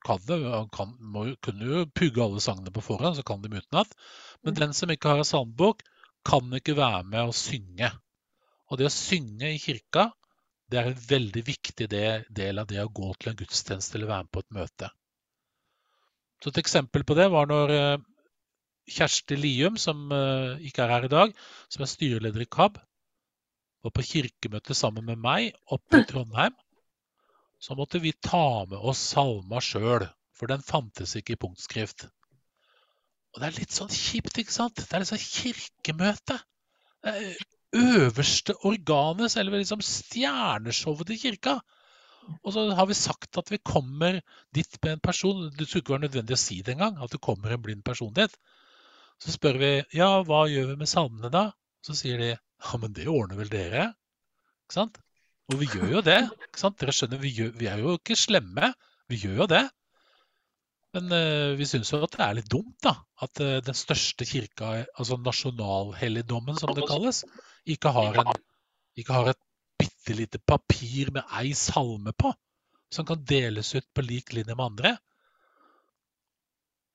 kan 0.01 0.21
det, 0.25 0.37
kan, 0.73 0.93
må, 1.13 1.27
kunne 1.45 1.67
jo 1.67 1.81
pugge 1.93 2.23
alle 2.23 2.41
sangene 2.41 2.73
på 2.73 2.81
forhånd, 2.81 3.19
så 3.19 3.25
kan 3.25 3.43
de 3.43 3.51
utenat. 3.53 3.91
Men 4.41 4.57
den 4.57 4.73
som 4.73 4.89
ikke 4.89 5.11
har 5.11 5.21
en 5.21 5.27
salmebok, 5.27 5.83
kan 6.25 6.53
ikke 6.57 6.77
være 6.77 7.03
med 7.09 7.29
å 7.29 7.35
synge. 7.35 7.91
Og 8.69 8.79
det 8.79 8.87
å 8.87 8.93
synge 8.93 9.51
i 9.51 9.61
kirka, 9.61 10.09
det 10.71 10.79
er 10.79 10.89
en 10.89 11.05
veldig 11.07 11.43
viktig 11.45 11.87
del 11.91 12.61
av 12.61 12.69
det 12.69 12.81
å 12.81 12.89
gå 12.89 13.11
til 13.19 13.31
en 13.31 13.39
gudstjeneste 13.39 13.97
eller 13.97 14.11
være 14.13 14.27
med 14.27 14.33
på 14.33 14.43
et 14.43 14.57
møte. 14.57 14.91
Så 16.41 16.49
Et 16.49 16.61
eksempel 16.63 17.03
på 17.05 17.17
det 17.17 17.27
var 17.31 17.49
når 17.49 17.73
eh, 17.75 18.05
Kjersti 18.89 19.37
Lium, 19.37 19.77
som 19.77 20.09
eh, 20.15 20.63
ikke 20.67 20.85
er 20.85 20.95
her 20.95 21.05
i 21.05 21.11
dag, 21.11 21.35
som 21.69 21.83
er 21.83 21.91
styreleder 21.91 22.45
i 22.45 22.49
KAB, 22.49 22.79
var 23.85 23.93
på 23.93 24.05
kirkemøte 24.05 24.77
sammen 24.77 25.05
med 25.05 25.21
meg 25.21 25.51
oppe 25.73 26.01
i 26.01 26.07
Trondheim. 26.09 26.55
Så 27.61 27.77
måtte 27.77 28.01
vi 28.01 28.13
ta 28.13 28.65
med 28.69 28.77
oss 28.77 29.01
salma 29.13 29.61
sjøl, 29.61 30.07
for 30.37 30.49
den 30.49 30.65
fantes 30.65 31.13
ikke 31.17 31.35
i 31.35 31.41
punktskrift. 31.41 32.07
Og 33.31 33.41
det 33.41 33.47
er 33.47 33.59
litt 33.61 33.75
sånn 33.75 33.91
kjipt, 33.93 34.39
ikke 34.41 34.53
sant? 34.53 34.81
Det 34.81 34.97
er 34.97 35.03
liksom 35.05 35.21
kirkemøte. 35.21 36.39
Det 37.01 37.13
er 37.13 37.51
øverste 37.71 38.57
organet, 38.67 39.31
selve 39.31 39.61
liksom 39.61 39.83
stjerneshowet 39.85 41.07
til 41.07 41.21
kirka. 41.21 41.59
Og 42.41 42.53
så 42.55 42.63
har 42.77 42.87
vi 42.89 42.97
sagt 42.97 43.37
at 43.39 43.51
vi 43.51 43.59
kommer 43.65 44.19
dit 44.55 44.77
med 44.83 44.95
en 44.95 45.03
person. 45.03 45.47
Det 45.49 45.67
skulle 45.67 45.83
ikke 45.85 45.95
være 45.95 46.05
nødvendig 46.07 46.37
å 46.37 46.41
si 46.41 46.61
det 46.65 46.75
engang, 46.75 46.99
at 47.01 47.13
det 47.13 47.21
kommer 47.23 47.53
en 47.53 47.63
blind 47.63 47.83
person 47.87 48.13
dit. 48.15 48.33
Så 49.21 49.35
spør 49.35 49.59
vi 49.61 49.71
ja, 49.97 50.09
hva 50.25 50.45
gjør 50.49 50.71
vi 50.71 50.79
med 50.81 50.89
salmene 50.89 51.31
da? 51.33 51.49
Så 51.85 51.97
sier 51.97 52.21
de 52.21 52.31
ja, 52.31 52.77
men 52.81 52.93
det 52.93 53.09
ordner 53.09 53.39
vel 53.41 53.51
dere? 53.51 53.91
Ikke 54.65 54.77
sant? 54.77 55.01
Og 55.51 55.59
vi 55.61 55.67
gjør 55.73 55.97
jo 55.97 56.01
det. 56.05 56.19
ikke 56.47 56.61
sant? 56.61 56.79
Dere 56.81 56.95
skjønner, 56.95 57.21
vi, 57.21 57.33
gjør, 57.37 57.53
vi 57.59 57.69
er 57.69 57.83
jo 57.83 57.95
ikke 57.99 58.17
slemme. 58.17 58.71
Vi 59.11 59.19
gjør 59.21 59.43
jo 59.43 59.47
det. 59.51 59.65
Men 60.95 61.07
uh, 61.13 61.53
vi 61.59 61.67
syns 61.67 61.91
jo 61.93 62.01
at 62.03 62.15
det 62.17 62.23
er 62.25 62.37
litt 62.39 62.49
dumt, 62.51 62.77
da. 62.83 62.95
At 63.23 63.41
uh, 63.43 63.59
den 63.63 63.77
største 63.77 64.27
kirka, 64.27 64.73
altså 64.99 65.17
nasjonalhelligdommen 65.23 66.59
som 66.59 66.73
det 66.75 66.87
kalles, 66.89 67.23
ikke 67.69 67.93
har, 67.95 68.17
en, 68.23 68.41
ikke 68.99 69.15
har 69.15 69.31
et 69.31 69.41
bitte 69.81 70.15
lite 70.17 70.39
papir 70.39 71.11
med 71.15 71.27
ei 71.39 71.53
salme 71.57 72.13
på, 72.13 72.31
som 72.93 73.07
kan 73.07 73.23
deles 73.25 73.73
ut 73.75 73.87
på 73.93 74.05
lik 74.05 74.33
linje 74.35 74.55
med 74.55 74.65
andre. 74.65 74.95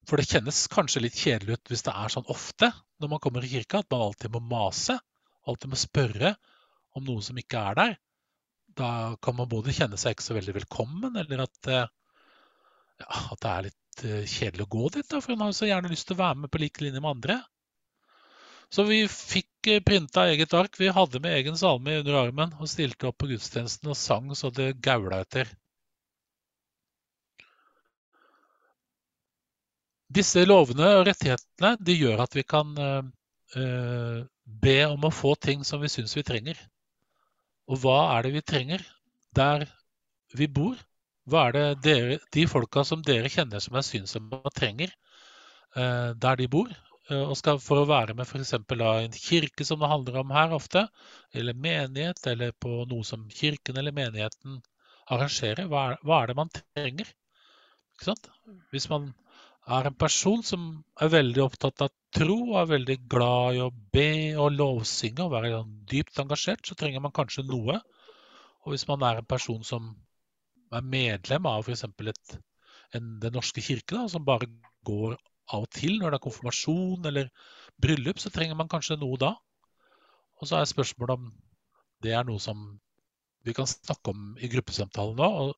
For 0.06 0.20
det 0.20 0.28
kjennes 0.30 0.66
kanskje 0.70 1.02
litt 1.02 1.18
kjedelig 1.18 1.58
ut 1.58 1.72
hvis 1.72 1.84
det 1.86 1.94
er 1.98 2.12
sånn 2.12 2.28
ofte 2.30 2.70
når 3.02 3.10
man 3.12 3.22
kommer 3.22 3.44
i 3.44 3.50
kirka, 3.50 3.82
at 3.82 3.90
man 3.90 4.06
alltid 4.06 4.32
må 4.32 4.42
mase. 4.52 4.98
Alltid 5.46 5.72
må 5.72 5.78
spørre 5.78 6.34
om 6.96 7.04
noe 7.06 7.24
som 7.24 7.38
ikke 7.38 7.62
er 7.70 7.78
der. 7.78 7.96
Da 8.76 8.90
kan 9.22 9.36
man 9.38 9.50
både 9.50 9.74
kjenne 9.74 9.98
seg 10.00 10.14
ikke 10.14 10.26
så 10.26 10.36
veldig 10.36 10.54
velkommen, 10.60 11.16
eller 11.18 11.44
at, 11.46 11.58
eh, 11.72 11.88
ja, 13.02 13.10
at 13.32 13.42
det 13.42 13.52
er 13.52 13.66
litt 13.68 14.04
eh, 14.04 14.30
kjedelig 14.30 14.66
å 14.66 14.72
gå 14.76 14.88
dit. 14.96 15.08
Da, 15.10 15.20
for 15.20 15.34
hun 15.34 15.44
har 15.44 15.52
jo 15.52 15.58
så 15.58 15.68
gjerne 15.70 15.92
lyst 15.92 16.08
til 16.08 16.16
å 16.16 16.22
være 16.22 16.42
med 16.44 16.52
på 16.52 16.62
lik 16.62 16.80
linje 16.84 17.02
med 17.02 17.12
andre. 17.16 17.40
Så 18.72 18.84
vi 18.88 19.04
fikk 19.10 19.68
eh, 19.70 19.82
printa 19.84 20.26
eget 20.30 20.54
ark. 20.54 20.80
Vi 20.80 20.88
hadde 20.92 21.20
med 21.22 21.36
egen 21.38 21.58
salme 21.58 21.98
under 22.00 22.18
armen 22.22 22.54
og 22.60 22.70
stilte 22.70 23.10
opp 23.10 23.18
på 23.22 23.30
gudstjenesten 23.30 23.92
og 23.92 23.98
sang 23.98 24.32
så 24.36 24.50
det 24.54 24.74
gaula 24.84 25.22
etter. 25.24 25.50
Disse 30.16 30.44
lovene 30.46 30.88
og 31.00 31.06
rettighetene 31.08 31.74
de 31.82 31.94
gjør 31.98 32.22
at 32.24 32.34
vi 32.36 32.44
kan 32.46 32.74
eh, 32.78 34.18
be 34.66 34.76
om 34.86 35.06
å 35.06 35.14
få 35.14 35.34
ting 35.34 35.64
som 35.66 35.82
vi 35.82 35.90
syns 35.92 36.14
vi 36.16 36.26
trenger. 36.26 36.58
Og 37.66 37.82
hva 37.82 37.98
er 38.16 38.26
det 38.26 38.36
vi 38.36 38.44
trenger 38.46 38.84
der 39.34 39.66
vi 40.36 40.46
bor? 40.46 40.78
Hva 41.26 41.48
er 41.48 41.56
det 41.56 41.66
dere, 41.82 42.18
de 42.34 42.46
folka 42.46 42.84
som 42.86 43.02
dere 43.02 43.30
kjenner 43.32 43.62
som 43.62 43.74
er 43.74 43.86
synshemma, 43.86 44.42
trenger 44.54 44.92
eh, 45.74 46.12
der 46.14 46.38
de 46.38 46.46
bor? 46.50 46.70
Eh, 47.10 47.22
og 47.22 47.36
skal 47.38 47.60
for 47.62 47.82
å 47.82 47.88
være 47.88 48.16
med 48.18 48.26
f.eks. 48.26 48.54
en 48.56 49.18
kirke, 49.18 49.66
som 49.66 49.82
det 49.82 49.90
handler 49.90 50.22
om 50.22 50.32
her 50.34 50.54
ofte, 50.56 50.86
eller 51.32 51.54
menighet, 51.66 52.22
eller 52.32 52.56
på 52.62 52.80
noe 52.90 53.06
som 53.06 53.28
kirken 53.30 53.78
eller 53.78 53.94
menigheten 53.94 54.58
arrangerer, 55.14 55.68
hva 55.70 55.92
er, 55.92 56.00
hva 56.02 56.22
er 56.22 56.32
det 56.32 56.38
man 56.40 56.50
trenger? 56.56 57.12
Hvis 58.72 58.88
man 58.90 59.12
er 59.66 59.88
en 59.88 59.98
person 59.98 60.42
som 60.46 60.66
er 61.02 61.12
veldig 61.14 61.42
opptatt 61.44 61.84
av 61.86 61.94
tro, 62.14 62.36
og 62.50 62.58
er 62.60 62.72
veldig 62.74 62.96
glad 63.10 63.56
i 63.58 63.62
å 63.64 63.70
be 63.94 64.10
og 64.34 64.56
lovsynge 64.56 65.24
og 65.24 65.32
være 65.34 65.54
sånn 65.54 65.78
dypt 65.90 66.20
engasjert, 66.22 66.66
så 66.66 66.76
trenger 66.78 67.02
man 67.06 67.14
kanskje 67.14 67.46
noe. 67.46 67.78
Og 68.66 68.74
hvis 68.74 68.86
man 68.90 69.02
er 69.06 69.22
en 69.22 69.30
person 69.30 69.62
som 69.66 69.92
er 70.74 70.90
medlem 70.90 71.46
av 71.46 71.66
f.eks. 71.66 71.86
Den 72.96 73.34
norske 73.34 73.62
kirke, 73.62 73.94
da, 73.94 74.06
som 74.10 74.26
bare 74.26 74.50
går 74.86 75.16
av 75.54 75.66
og 75.66 75.70
til 75.74 75.98
når 76.00 76.12
det 76.12 76.18
er 76.18 76.24
konfirmasjon 76.26 77.08
eller 77.10 77.30
bryllup, 77.82 78.18
så 78.22 78.32
trenger 78.34 78.58
man 78.58 78.70
kanskje 78.72 78.98
noe 79.00 79.18
da. 79.20 79.34
Og 80.40 80.48
så 80.48 80.58
er 80.58 80.68
spørsmålet 80.68 81.20
om 81.20 81.30
det 82.04 82.12
er 82.16 82.26
noe 82.28 82.42
som 82.42 82.66
vi 83.46 83.54
kan 83.56 83.68
snakke 83.70 84.12
om 84.12 84.32
i 84.42 84.50
gruppesamtalen 84.50 85.16
nå, 85.20 85.28
og, 85.44 85.52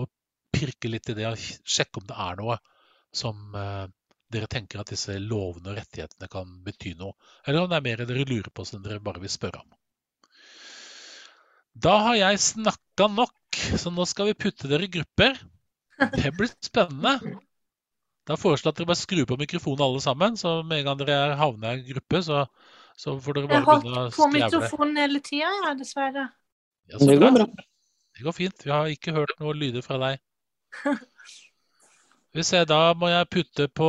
og 0.00 0.08
pirke 0.54 0.88
litt 0.90 1.10
i 1.12 1.18
det 1.18 1.28
og 1.28 1.38
sjekke 1.40 2.00
om 2.00 2.08
det 2.08 2.16
er 2.26 2.40
noe 2.40 2.56
som 3.14 3.54
eh, 3.58 3.84
dere 4.34 4.50
tenker 4.50 4.80
at 4.80 4.90
disse 4.90 5.14
lovene 5.20 5.70
og 5.70 5.78
rettighetene 5.78 6.30
kan 6.32 6.50
bety 6.64 6.94
noe. 6.98 7.14
Eller 7.46 7.64
om 7.64 7.70
det 7.70 7.78
er 7.78 7.86
mer 7.86 8.04
dere 8.08 8.26
lurer 8.26 8.50
på 8.50 8.66
som 8.66 8.82
dere 8.82 9.02
bare 9.04 9.22
vil 9.22 9.32
spørre 9.32 9.62
om. 9.62 9.68
Da 11.74 11.94
har 12.08 12.16
jeg 12.18 12.42
snakka 12.42 13.08
nok, 13.10 13.58
så 13.82 13.90
nå 13.90 14.06
skal 14.06 14.30
vi 14.30 14.38
putte 14.46 14.70
dere 14.70 14.86
i 14.86 14.92
grupper. 14.94 15.38
Det 16.14 16.30
blir 16.34 16.50
spennende. 16.62 17.18
Da 18.28 18.36
foreslår 18.40 18.70
jeg 18.70 18.74
at 18.74 18.80
dere 18.80 18.88
bare 18.88 19.00
skrur 19.02 19.26
på 19.28 19.36
mikrofonen 19.40 19.84
alle 19.84 20.00
sammen. 20.00 20.38
Så 20.40 20.56
med 20.64 20.80
en 20.80 20.88
gang 20.88 21.00
dere 21.02 21.36
havner 21.40 21.74
i 21.74 21.80
en 21.80 21.88
gruppe, 21.92 22.22
så, 22.24 22.44
så 22.96 23.16
får 23.20 23.38
dere 23.38 23.50
bare 23.50 23.64
begynne 23.66 23.92
å 23.92 24.00
holdt 24.00 24.18
på 24.18 24.28
mikrofonen 24.32 25.00
hele 25.02 25.20
tida, 25.24 25.50
ja, 25.66 25.72
dessverre. 25.78 26.28
Ja, 26.92 27.00
så 27.00 27.10
Det 27.10 27.18
går 27.20 27.36
bra. 27.36 27.48
Det 28.14 28.24
går 28.24 28.36
fint. 28.36 28.64
Vi 28.64 28.72
har 28.72 28.92
ikke 28.92 29.16
hørt 29.16 29.34
noe 29.42 29.56
lyder 29.58 29.84
fra 29.84 30.00
deg. 30.02 30.22
Vi 32.34 32.42
ser, 32.42 32.64
Da 32.66 32.96
må 32.98 33.06
jeg 33.12 33.30
putte 33.30 33.68
på 33.70 33.88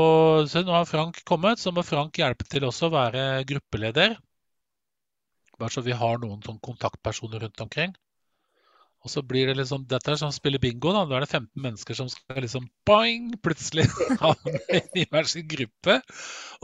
Se, 0.51 0.61
nå 0.61 0.73
har 0.75 0.85
Frank 0.85 1.17
kommet, 1.25 1.57
så 1.57 1.71
må 1.73 1.81
Frank 1.81 2.19
hjelpe 2.19 2.45
til 2.45 2.67
også 2.67 2.91
å 2.91 2.93
være 2.93 3.23
gruppeleder. 3.49 4.13
Bare 5.57 5.73
så 5.73 5.81
vi 5.81 5.95
har 5.95 6.19
noen 6.21 6.43
sånn 6.43 6.59
kontaktpersoner 6.61 7.41
rundt 7.41 7.63
omkring. 7.63 7.95
Og 9.05 9.11
så 9.13 9.21
blir 9.21 9.45
det 9.45 9.53
liksom, 9.59 9.83
Dette 9.85 10.09
er 10.09 10.17
sånn 10.17 10.33
spille 10.33 10.57
bingo. 10.61 10.89
da, 10.95 11.03
Da 11.05 11.19
er 11.19 11.25
det 11.25 11.29
15 11.29 11.61
mennesker 11.61 11.97
som 11.97 12.07
skal 12.09 12.39
liksom 12.41 12.63
boing, 12.89 13.27
plutselig 13.45 13.85
havne 14.23 14.79
i 14.97 15.03
hver 15.11 15.29
sin 15.29 15.45
gruppe. 15.51 15.99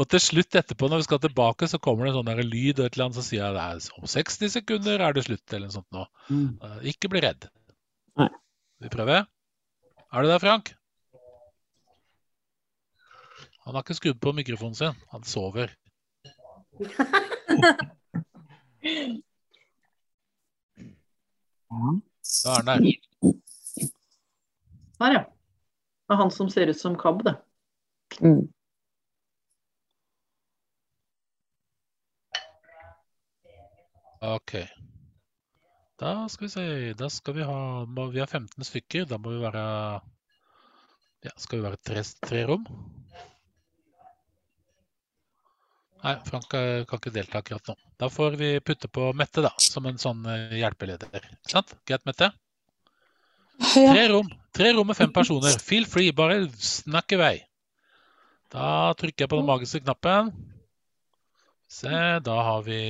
Og 0.01 0.09
til 0.09 0.23
slutt 0.25 0.57
etterpå, 0.57 0.89
når 0.89 1.03
vi 1.03 1.05
skal 1.05 1.21
tilbake, 1.21 1.69
så 1.69 1.77
kommer 1.77 2.07
det 2.07 2.15
en 2.15 2.19
sånn 2.19 2.31
der 2.31 2.41
lyd 2.41 2.81
og 2.81 2.87
et 2.87 2.97
eller 2.97 3.11
annet 3.11 3.19
som 3.19 3.27
sier 3.27 3.43
jeg 3.45 3.53
det 3.59 3.61
er 3.61 4.01
om 4.01 4.09
60 4.09 4.55
sekunder 4.57 5.05
er 5.05 5.13
det 5.13 5.25
slutt, 5.27 5.45
eller 5.53 5.69
noe 5.69 5.77
sånt 5.77 5.93
nå. 5.93 6.07
Eh, 6.65 6.79
Ikke 6.95 7.11
bli 7.13 7.21
redd. 7.27 7.45
Nei. 8.17 8.29
Vi 8.81 8.89
prøver. 8.89 9.29
Er 10.11 10.25
du 10.25 10.33
der, 10.33 10.41
Frank? 10.41 10.73
Han 13.61 13.77
har 13.77 13.85
ikke 13.85 13.99
skrudd 14.01 14.17
på 14.19 14.33
mikrofonen 14.33 14.73
sin. 14.81 14.97
Han 15.13 15.21
sover. 15.29 15.77
Da 22.31 22.51
er 22.51 22.55
han 22.55 22.69
der. 22.69 22.79
Der, 25.01 25.13
ja. 25.17 25.23
Det 26.07 26.15
er 26.15 26.19
han 26.21 26.31
som 26.31 26.49
ser 26.49 26.69
ut 26.69 26.79
som 26.79 26.97
KAB, 26.99 27.23
det. 27.27 27.35
Mm. 28.21 28.47
OK. 34.21 34.55
Da 36.01 36.27
skal 36.29 36.45
vi 36.45 36.49
se 36.49 36.93
Da 36.93 37.09
skal 37.09 37.35
vi 37.35 37.45
ha 37.45 37.85
må, 37.85 38.07
Vi 38.11 38.19
har 38.19 38.27
15 38.27 38.63
stykker. 38.63 39.05
Da 39.05 39.17
må 39.17 39.33
vi 39.33 39.41
være 39.41 39.63
Ja, 41.25 41.31
skal 41.37 41.59
vi 41.59 41.63
være 41.63 41.81
tre, 41.85 42.03
tre 42.25 42.45
rom? 42.49 42.65
Nei, 46.01 46.15
Frank 46.25 46.53
eh, 46.57 46.83
kan 46.89 46.97
ikke 46.97 47.13
delta 47.13 47.41
akkurat 47.41 47.67
nå. 47.69 47.75
Da 48.01 48.09
får 48.09 48.37
vi 48.39 48.55
putte 48.65 48.89
på 48.89 49.11
Mette 49.17 49.43
da, 49.45 49.51
som 49.61 49.85
en 49.85 49.99
sånn 50.01 50.25
eh, 50.25 50.57
hjelpeleder. 50.61 51.27
Sant? 51.49 51.75
Greit, 51.85 52.05
Mette? 52.09 52.31
Ja. 53.61 53.91
Tre 53.93 54.07
rom. 54.09 54.31
Tre 54.57 54.71
rom 54.73 54.89
med 54.89 54.97
fem 54.97 55.11
personer. 55.13 55.53
Feel 55.61 55.85
free, 55.85 56.13
bare 56.17 56.47
snakk 56.57 57.13
i 57.13 57.19
vei. 57.21 57.35
Da 58.51 58.91
trykker 58.97 59.27
jeg 59.27 59.31
på 59.31 59.37
den 59.39 59.47
magiske 59.47 59.83
knappen. 59.83 60.33
Se, 61.71 61.93
da 62.25 62.37
har 62.43 62.65
vi 62.65 62.81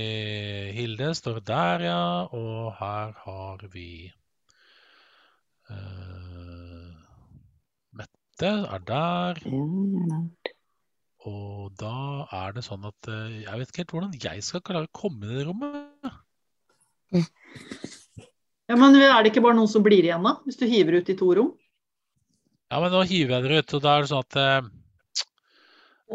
Hilde 0.74 1.12
står 1.14 1.44
der, 1.46 1.84
ja. 1.86 2.04
Og 2.34 2.72
her 2.80 3.12
har 3.28 3.62
vi 3.76 4.10
uh, 5.70 6.96
Mette 7.94 8.50
er 8.50 8.88
der. 8.88 9.44
Og 11.30 11.70
da 11.78 12.26
er 12.34 12.56
det 12.56 12.64
sånn 12.66 12.86
at 12.90 13.10
eh, 13.12 13.42
jeg 13.44 13.60
vet 13.60 13.70
ikke 13.70 13.84
helt 13.84 13.96
hvordan 13.96 14.14
jeg 14.24 14.46
skal 14.46 14.64
klare 14.66 14.90
å 14.90 14.96
komme 14.96 15.28
i 15.28 15.36
det 15.38 15.46
rommet. 15.46 16.16
Ja, 18.72 18.78
Men 18.80 18.96
er 18.96 19.20
det 19.22 19.34
ikke 19.34 19.44
bare 19.44 19.58
noen 19.58 19.70
som 19.70 19.84
blir 19.86 20.02
igjen, 20.02 20.24
da? 20.26 20.38
Hvis 20.48 20.58
du 20.58 20.66
hiver 20.70 20.98
ut 20.98 21.10
i 21.12 21.18
to 21.20 21.34
rom? 21.38 21.52
Ja, 22.72 22.80
men 22.80 22.94
nå 22.94 23.02
hiver 23.04 23.36
jeg 23.36 23.46
dere 23.46 23.60
ut, 23.62 23.74
og 23.76 23.84
da 23.84 23.94
er 23.94 24.06
det 24.06 24.10
sånn 24.14 24.24
at 24.24 24.38
eh, 24.40 24.70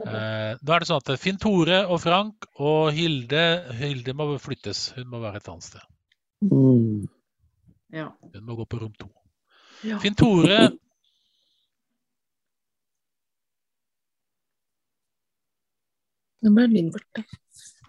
eh, 0.07 0.53
Da 0.57 0.77
er 0.77 0.83
det 0.83 0.89
sånn 0.89 1.03
at 1.05 1.13
Finn 1.21 1.39
Tore 1.43 1.83
og 1.85 2.01
Frank 2.03 2.49
og 2.57 2.97
Hilde 2.97 3.45
Hilde 3.77 4.17
må 4.17 4.31
flyttes. 4.43 4.89
Hun 4.97 5.13
må 5.13 5.21
være 5.23 5.43
et 5.43 5.53
annet 5.53 5.69
sted. 5.69 5.87
Mm. 6.49 7.07
Ja. 7.95 8.09
Hun 8.33 8.43
må 8.49 8.57
gå 8.59 8.67
på 8.67 8.81
rom 8.81 8.97
to. 8.99 9.13
Ja. 9.87 10.01
Finn 10.03 10.17
Tore 10.19 10.65
Nå 16.47 16.55
ble 16.55 16.69
lyden 16.71 16.93
borte. 16.95 17.25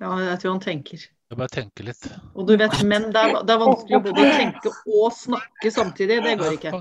ja, 0.01 0.09
jeg 0.31 0.41
tror 0.41 0.55
han 0.55 0.63
tenker. 0.63 1.05
Jeg 1.27 1.37
bare 1.41 1.51
tenker 1.51 1.83
litt. 1.83 2.05
Og 2.39 2.45
du 2.47 2.53
vet, 2.55 2.73
men 2.87 3.09
det 3.11 3.19
er, 3.19 3.33
det 3.43 3.51
er 3.51 3.59
vanskelig 3.59 3.97
å 3.97 4.03
både 4.05 4.27
tenke 4.37 4.71
og 4.71 5.09
snakke 5.11 5.71
samtidig. 5.75 6.21
Det 6.23 6.35
går 6.39 6.53
ikke. 6.55 6.71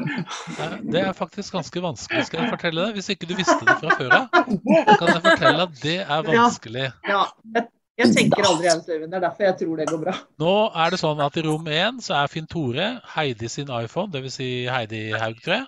Det 0.87 1.01
er 1.03 1.17
faktisk 1.19 1.57
ganske 1.57 1.83
vanskelig, 1.83 2.29
skal 2.29 2.45
jeg 2.45 2.53
fortelle 2.55 2.85
deg. 2.85 3.01
Hvis 3.01 3.11
ikke 3.17 3.27
du 3.27 3.35
visste 3.41 3.59
det 3.67 3.75
fra 3.81 3.97
før 3.99 4.15
av, 4.21 4.29
kan 4.37 5.11
jeg 5.11 5.25
fortelle 5.27 5.67
at 5.67 5.81
det 5.83 5.97
er 6.05 6.29
vanskelig. 6.31 6.87
Ja, 7.11 7.25
jeg, 7.59 7.69
jeg 8.05 8.15
tenker 8.15 8.47
aldri 8.53 8.71
Øyvind. 8.71 9.11
Det 9.11 9.19
er 9.19 9.27
derfor 9.27 9.49
jeg 9.49 9.59
tror 9.65 9.83
det 9.83 9.89
går 9.91 10.03
bra. 10.07 10.17
Nå 10.47 10.55
er 10.85 10.95
det 10.95 11.03
sånn 11.03 11.27
at 11.27 11.41
i 11.43 11.47
rom 11.51 11.73
én 11.83 12.01
så 12.07 12.21
er 12.23 12.31
Finn 12.31 12.47
Tore 12.47 12.91
Heidi 13.17 13.51
sin 13.51 13.73
iPhone, 13.83 14.15
dvs. 14.15 14.39
Si 14.39 14.51
Heidi 14.71 15.09
Haug, 15.19 15.43
tror 15.43 15.59
jeg. 15.59 15.67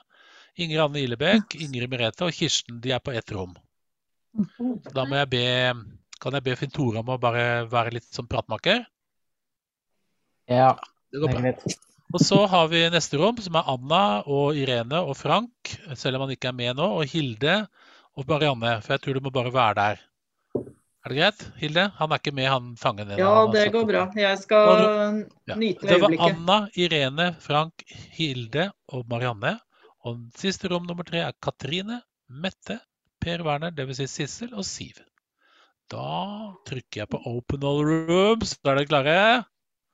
Inger 0.62 0.86
Anne 0.86 1.02
Ilebekk, 1.02 1.58
Ingrid 1.66 1.90
Merete 1.90 2.30
og 2.30 2.34
Kirsten 2.34 2.78
de 2.82 2.94
er 2.94 3.02
på 3.02 3.10
ett 3.10 3.34
rom. 3.34 3.58
Så 4.54 4.94
da 4.94 5.02
må 5.08 5.18
jeg 5.18 5.34
be 5.34 5.46
Kan 6.18 6.34
jeg 6.34 6.44
be 6.46 6.54
Finn 6.58 6.72
Tore 6.74 7.02
om 7.02 7.10
å 7.14 7.18
bare 7.20 7.66
være 7.70 7.94
litt 7.94 8.08
som 8.10 8.26
pratmaker? 8.26 8.82
Ja, 10.48 10.72
Det 11.12 11.20
går 11.22 11.34
bra. 11.36 11.52
Og 12.08 12.22
så 12.24 12.38
har 12.48 12.68
vi 12.72 12.80
neste 12.88 13.18
rom, 13.20 13.36
som 13.44 13.56
er 13.60 13.68
Anna 13.68 14.02
og 14.24 14.56
Irene 14.56 15.02
og 15.04 15.12
Frank, 15.18 15.74
selv 15.94 16.16
om 16.16 16.24
han 16.24 16.32
ikke 16.32 16.48
er 16.48 16.56
med 16.56 16.78
nå, 16.78 16.86
og 16.96 17.04
Hilde 17.12 17.58
og 18.16 18.24
Marianne, 18.30 18.78
for 18.80 18.96
jeg 18.96 19.04
tror 19.04 19.18
du 19.18 19.26
må 19.26 19.32
bare 19.34 19.52
være 19.52 19.76
der. 19.76 20.00
Er 21.04 21.12
det 21.12 21.18
greit, 21.20 21.42
Hilde? 21.60 21.84
Han 22.00 22.12
er 22.12 22.20
ikke 22.20 22.34
med, 22.34 22.48
han 22.50 22.72
fangen 22.80 23.12
din. 23.12 23.20
Ja, 23.20 23.28
han 23.42 23.52
det 23.52 23.66
går 23.72 23.84
bra. 23.88 24.06
Jeg 24.16 24.40
skal 24.40 24.82
Ja. 25.46 25.54
nyte 25.54 25.86
Det 25.86 26.00
var. 26.00 26.16
Anna, 26.18 26.68
Irene, 26.74 27.28
Frank, 27.40 27.84
Hilde 28.16 28.70
og 28.88 29.06
Marianne. 29.08 29.58
Og 30.04 30.18
siste 30.34 30.68
rom 30.68 30.86
nummer 30.86 31.04
tre 31.04 31.18
er 31.18 31.32
Katrine, 31.42 32.02
Mette, 32.28 32.80
Per 33.20 33.44
Werner, 33.44 33.70
dvs. 33.70 33.96
Si 33.96 34.06
Sissel 34.06 34.54
og 34.54 34.64
Siv. 34.64 35.00
Da 35.88 36.52
trykker 36.68 37.00
jeg 37.00 37.08
på 37.08 37.18
Open 37.24 37.62
all 37.64 37.78
rooms. 37.80 38.58
Da 38.60 38.74
er 38.74 38.82
dere 38.82 38.88
klare? 38.90 39.20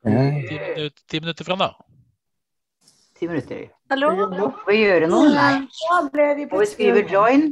Ti 0.05 0.11
minutter, 0.11 0.89
ti 1.07 1.21
minutter 1.23 1.47
fra 1.47 1.57
da. 1.61 1.69
Ti 3.15 3.29
minutter. 3.31 3.61
Hallo? 3.93 4.11
Må 4.33 4.49
vi 4.67 4.81
gjøre 4.81 5.07
noe? 5.13 5.29
Nei. 5.31 6.49
Må 6.51 6.65
vi 6.65 6.67
skrive 6.67 7.05
join? 7.13 7.47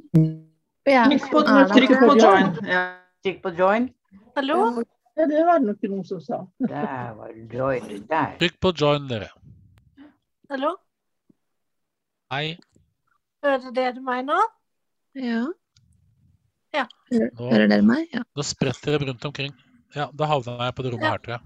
Ja. 0.90 1.06
Trykk 1.06 1.28
på, 1.30 1.44
trykk 1.70 1.94
på 2.02 2.18
join. 2.18 2.50
Ja. 2.66 2.82
Trykk 3.22 3.38
på 3.44 3.54
join. 3.60 3.86
Hallo? 4.34 4.58
Ja, 5.14 5.28
det 5.30 5.46
var 5.46 5.62
det 5.62 5.68
nok 5.68 5.86
noen 5.92 6.04
som 6.08 6.20
sa. 6.24 6.42
Der 6.58 7.14
var 7.14 7.30
join. 7.54 7.88
Der. 8.10 8.34
Trykk 8.42 8.58
på 8.58 8.74
join, 8.74 9.06
dere. 9.12 9.30
Hallo? 10.50 10.74
Hei. 12.34 12.56
Hører 13.44 13.70
dere 13.76 14.02
meg 14.02 14.26
nå? 14.26 14.40
Ja. 15.14 15.44
Ja. 16.72 16.86
Nå, 17.12 17.26
hører 17.50 17.68
dere 17.68 17.82
meg? 17.84 18.06
Ja. 18.14 18.22
nå 18.36 18.42
spretter 18.46 18.96
det 18.98 19.08
rundt 19.08 19.24
omkring. 19.28 19.52
Ja, 19.94 20.06
da 20.16 20.24
havna 20.30 20.54
jeg 20.64 20.74
på 20.78 20.82
det 20.86 20.92
rommet 20.94 21.04
Ja. 21.04 21.10
her, 21.10 21.18
tror 21.18 21.34
jeg. 21.36 21.42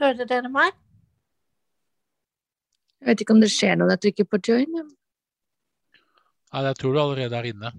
Hører 0.00 0.26
dere 0.30 0.50
meg? 0.52 0.72
Jeg 3.00 3.08
vet 3.10 3.20
ikke 3.24 3.34
om 3.36 3.40
det 3.42 3.50
skjer 3.52 3.76
når 3.78 3.90
jeg 3.94 4.00
trykker 4.06 4.28
på 4.32 4.40
join. 4.48 4.70
Men... 4.74 4.88
Nei, 6.54 6.62
jeg 6.68 6.78
tror 6.80 6.94
du 6.94 7.00
allerede 7.02 7.36
er 7.40 7.48
inne. 7.50 7.72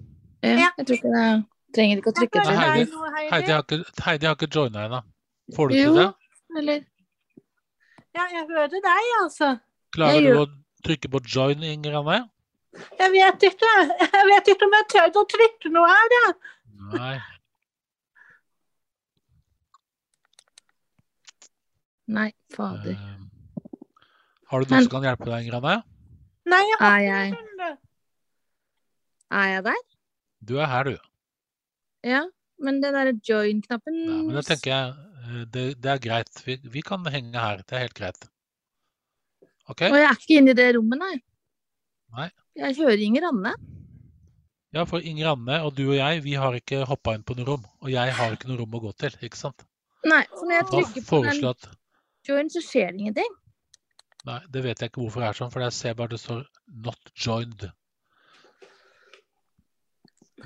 Ja, 0.44 0.52
Ja. 0.60 0.68
jeg 0.78 0.86
tror 0.86 0.96
ikke 1.00 1.12
det 1.16 1.26
trenger 1.76 2.00
ikke 2.00 2.12
å 2.12 2.16
trykke 2.20 2.44
Nei. 2.44 2.56
Heidi. 2.56 2.84
Heidi. 3.16 3.30
Heidi 3.32 3.52
har 3.52 3.62
ikke, 3.64 3.78
Heidi 4.06 4.26
har 4.30 4.36
ikke 4.36 4.50
joina 4.54 4.84
ennå. 4.86 5.00
Får 5.56 5.68
du 5.68 5.74
Jo. 5.76 5.82
til 5.84 5.94
det? 6.02 6.14
Eller 6.58 6.84
Ja, 8.16 8.24
jeg 8.32 8.46
hører 8.48 8.68
deg, 8.72 9.08
altså. 9.20 9.60
Klarer 9.92 10.12
Jeg 10.14 10.22
du 10.22 10.28
gjør- 10.28 10.46
å 10.46 10.46
trykke 10.86 11.08
på 11.12 11.20
join, 11.34 11.62
Inger 11.62 11.98
Anne? 12.00 12.30
Jeg 13.00 13.12
vet 13.14 13.48
ikke. 13.50 13.72
Jeg 14.02 14.28
vet 14.32 14.52
ikke 14.52 14.68
om 14.68 14.76
jeg 14.76 14.88
tør 14.92 15.18
å 15.22 15.24
trykke 15.32 15.72
noe 15.74 15.88
her, 15.90 16.14
jeg. 16.16 16.36
Nei. 16.96 17.16
Nei, 22.06 22.28
fader. 22.54 22.94
Uh, 22.94 23.26
har 24.52 24.62
du 24.62 24.70
noe 24.70 24.76
noen 24.76 24.86
som 24.86 24.92
kan 24.94 25.06
hjelpe 25.08 25.26
deg, 25.26 25.50
Grane? 25.50 25.76
Nei, 26.46 26.62
jeg 26.70 26.78
har 26.78 26.86
Er 26.86 27.02
ikke 27.02 27.10
jeg, 27.10 27.76
er 29.36 29.48
jeg 29.50 29.66
der? 29.66 29.82
Du 30.46 30.54
er 30.62 30.70
her, 30.70 30.92
du. 30.92 30.96
Ja. 32.06 32.22
Men 32.62 32.78
den 32.80 32.94
derre 32.96 33.12
join-knappen 33.26 33.96
Nei, 33.98 34.20
men 34.28 34.36
da 34.38 34.42
tenker 34.46 34.70
jeg 34.70 34.92
eh, 35.26 35.42
det, 35.52 35.64
det 35.82 35.90
er 35.92 36.00
greit. 36.00 36.42
Vi, 36.46 36.56
vi 36.72 36.82
kan 36.86 37.04
henge 37.12 37.36
her. 37.36 37.60
Det 37.66 37.76
er 37.76 37.84
helt 37.84 37.98
greit. 37.98 38.28
OK? 39.66 39.82
Og 39.90 39.98
jeg 39.98 40.06
er 40.06 40.20
ikke 40.22 40.38
inne 40.40 40.54
i 40.54 40.56
det 40.56 40.68
rommet, 40.78 41.02
nei. 41.02 41.16
Nei. 42.16 42.28
Jeg 42.56 42.76
hører 42.78 43.02
Inger 43.04 43.28
Anne. 43.28 43.52
Ja, 44.76 44.84
for 44.88 45.04
Inger 45.04 45.32
Anne 45.34 45.62
og 45.64 45.74
du 45.76 45.86
og 45.90 45.96
jeg, 45.96 46.22
vi 46.24 46.36
har 46.40 46.56
ikke 46.56 46.84
hoppa 46.88 47.14
inn 47.16 47.24
på 47.26 47.36
noe 47.36 47.48
rom. 47.48 47.64
Og 47.84 47.90
jeg 47.92 48.14
har 48.18 48.36
ikke 48.36 48.50
noe 48.50 48.60
rom 48.62 48.76
å 48.76 48.82
gå 48.88 48.92
til, 49.00 49.16
ikke 49.24 49.38
sant? 49.38 49.66
Nei, 50.06 50.22
for 50.32 50.48
når 50.48 50.56
jeg 50.58 50.68
trykker 50.70 51.06
på 51.08 51.20
den 51.26 51.48
at 51.50 51.68
join, 52.26 52.50
så 52.52 52.62
skjer 52.64 52.92
det 52.92 53.04
ingenting. 53.04 53.34
Nei, 54.26 54.40
det 54.52 54.62
vet 54.64 54.82
jeg 54.82 54.90
ikke 54.90 55.02
hvorfor 55.04 55.22
det 55.22 55.28
er 55.30 55.38
sånn, 55.38 55.52
for 55.54 55.62
jeg 55.62 55.74
ser 55.76 55.98
bare 55.98 56.14
det 56.14 56.20
står 56.22 56.44
'not 56.66 57.12
joined'. 57.14 57.68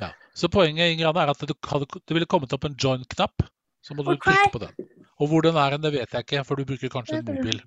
Ja. 0.00 0.12
Så 0.34 0.48
poenget 0.52 0.92
Inger 0.92 1.10
Anne, 1.10 1.24
er 1.24 1.32
at 1.34 1.40
det, 1.40 2.14
ville 2.14 2.26
kommet 2.26 2.52
opp 2.52 2.64
en 2.64 2.76
join-knapp. 2.76 3.46
Så 3.82 3.94
må 3.94 4.04
du 4.04 4.12
okay. 4.12 4.34
trykke 4.34 4.52
på 4.52 4.62
den. 4.66 4.90
Og 5.20 5.28
hvor 5.28 5.42
den 5.42 5.56
er 5.56 5.76
det 5.76 5.92
vet 5.92 6.12
jeg 6.12 6.26
ikke, 6.26 6.44
for 6.44 6.56
du 6.56 6.64
bruker 6.64 6.92
kanskje 6.92 7.18
en 7.20 7.24
mobil. 7.24 7.62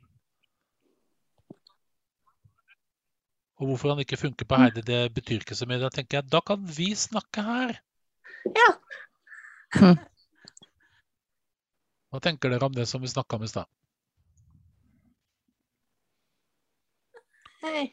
Og 3.62 3.70
hvorfor 3.70 3.94
han 3.94 4.02
ikke 4.02 4.18
funker 4.18 4.48
på 4.50 4.58
Heidi, 4.58 4.82
det 4.86 5.02
betyr 5.14 5.44
ikke 5.44 5.58
så 5.58 5.68
mye. 5.70 5.82
Da 5.82 5.92
tenker 5.94 6.20
jeg, 6.20 6.30
da 6.34 6.42
kan 6.46 6.64
vi 6.78 6.90
snakke 6.98 7.44
her. 7.46 7.76
Ja. 8.50 8.70
Hm. 9.78 10.00
Hva 12.14 12.22
tenker 12.22 12.52
dere 12.54 12.68
om 12.68 12.74
det 12.76 12.88
som 12.90 13.02
vi 13.02 13.10
snakka 13.10 13.38
om 13.38 13.46
i 13.46 13.52
stad? 13.52 13.70
Hei. 17.64 17.86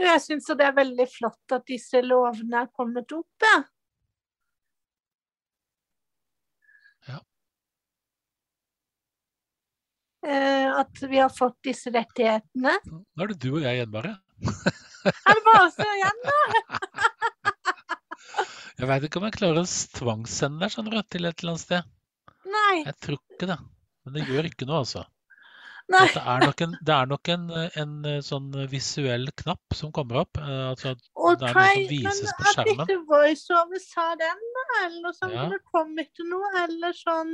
Jeg 0.00 0.20
syns 0.24 0.48
det 0.50 0.66
er 0.66 0.74
veldig 0.76 1.06
flott 1.08 1.54
at 1.54 1.68
disse 1.68 2.00
lovene 2.02 2.64
er 2.64 2.72
kommet 2.74 3.12
opp. 3.14 3.30
Ja. 3.44 3.54
Ja. 3.60 3.73
At 10.24 11.02
vi 11.10 11.18
har 11.20 11.28
fått 11.32 11.58
disse 11.66 11.90
rettighetene. 11.94 12.74
Nå 12.88 13.24
er 13.24 13.28
det 13.34 13.38
du 13.44 13.50
og 13.56 13.62
jeg 13.64 13.74
igjen, 13.80 13.92
bare. 13.92 14.14
Er 15.04 15.36
det 15.36 15.42
bare 15.44 15.64
oss 15.66 15.76
igjen, 15.84 16.20
da? 16.24 16.38
Jeg 18.80 18.88
veit 18.90 19.04
ikke 19.06 19.20
om 19.20 19.26
jeg 19.28 19.34
klarer 19.36 19.60
å 19.62 19.64
tvangssende 19.98 20.64
deg 20.64 20.72
sånn 20.74 20.88
til 20.90 21.28
et 21.28 21.42
eller 21.44 21.52
annet 21.52 21.62
sted. 21.62 21.82
Nei. 22.50 22.76
Jeg 22.82 22.94
tror 23.04 23.18
ikke 23.20 23.46
det. 23.52 23.58
Men 24.04 24.10
det 24.16 24.24
gjør 24.28 24.44
ikke 24.48 24.66
noe, 24.68 24.80
altså. 24.82 25.02
Nei. 25.92 26.06
Det 26.10 26.22
er 26.32 26.38
nok 26.48 26.58
en, 26.64 26.72
det 26.88 26.94
er 26.96 27.06
nok 27.12 27.24
en, 27.34 27.44
en 27.84 27.92
eh, 28.08 28.18
sånn 28.24 28.48
visuell 28.72 29.26
knapp 29.44 29.76
som 29.76 29.92
kommer 29.94 30.16
opp. 30.24 30.34
eh, 30.40 30.64
Altså, 30.72 30.88
okay, 31.14 31.36
det 31.38 31.52
er 31.52 31.54
noe 31.54 31.76
som 31.76 31.92
vises 31.92 32.32
på 32.40 32.44
skjermen. 32.54 32.80
at 32.80 32.88
ikke 32.94 33.04
voiceover 33.12 33.78
sa 33.84 34.06
den, 34.20 34.40
da? 34.58 34.64
Eller 34.88 35.12
sånn, 35.20 35.34
Ja. 35.36 35.44
det 35.52 35.60
kom 35.70 35.90
ikke 36.00 36.24
noe, 36.32 36.48
eller 36.64 36.92
sånn 36.98 37.32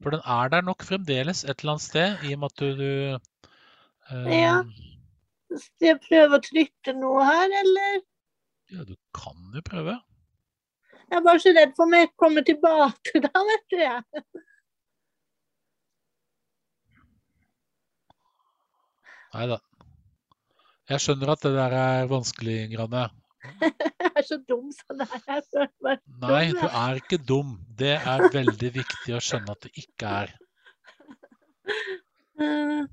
for 0.00 0.14
den 0.14 0.22
er 0.24 0.52
der 0.52 0.62
nok 0.64 0.84
fremdeles 0.86 1.44
et 1.44 1.60
eller 1.60 1.76
annet 1.76 1.86
sted, 1.86 2.22
i 2.24 2.32
og 2.34 2.42
med 2.42 2.52
at 2.52 2.62
du, 2.62 2.68
du 2.78 2.90
uh... 4.12 4.30
Ja. 4.32 4.54
Skal 5.50 5.90
jeg 5.90 6.00
prøve 6.04 6.38
å 6.38 6.44
trykke 6.44 6.94
noe 6.96 7.26
her, 7.26 7.58
eller? 7.64 8.00
ja, 8.70 8.84
du 8.86 8.94
kan 9.14 9.50
jo 9.54 9.62
prøve. 9.66 9.96
Jeg 11.10 11.18
er 11.18 11.24
bare 11.26 11.42
så 11.42 11.52
redd 11.56 11.72
for 11.74 11.88
om 11.88 11.96
jeg 11.96 12.10
kommer 12.22 12.46
tilbake 12.46 13.22
da, 13.24 13.42
vet 13.50 13.66
du. 13.72 13.80
Jeg. 13.82 14.24
Nei 19.34 19.48
da. 19.50 19.58
Jeg 20.90 21.02
skjønner 21.02 21.34
at 21.34 21.42
det 21.46 21.52
der 21.54 21.74
er 21.80 22.08
vanskelig, 22.10 22.60
Granne. 22.72 23.08
Jeg 24.00 24.10
er 24.14 24.26
så 24.26 24.36
dum 24.48 24.68
som 24.74 25.00
det 25.00 25.06
er. 25.16 26.00
Nei, 26.20 26.44
du 26.52 26.66
er 26.66 27.00
ikke 27.00 27.18
dum. 27.24 27.54
Det 27.78 27.94
er 27.96 28.26
veldig 28.32 28.70
viktig 28.74 29.16
å 29.16 29.22
skjønne 29.24 29.54
at 29.56 29.64
du 29.64 29.80
ikke 29.82 30.12
er. 30.24 30.34
Eh, 32.40 32.84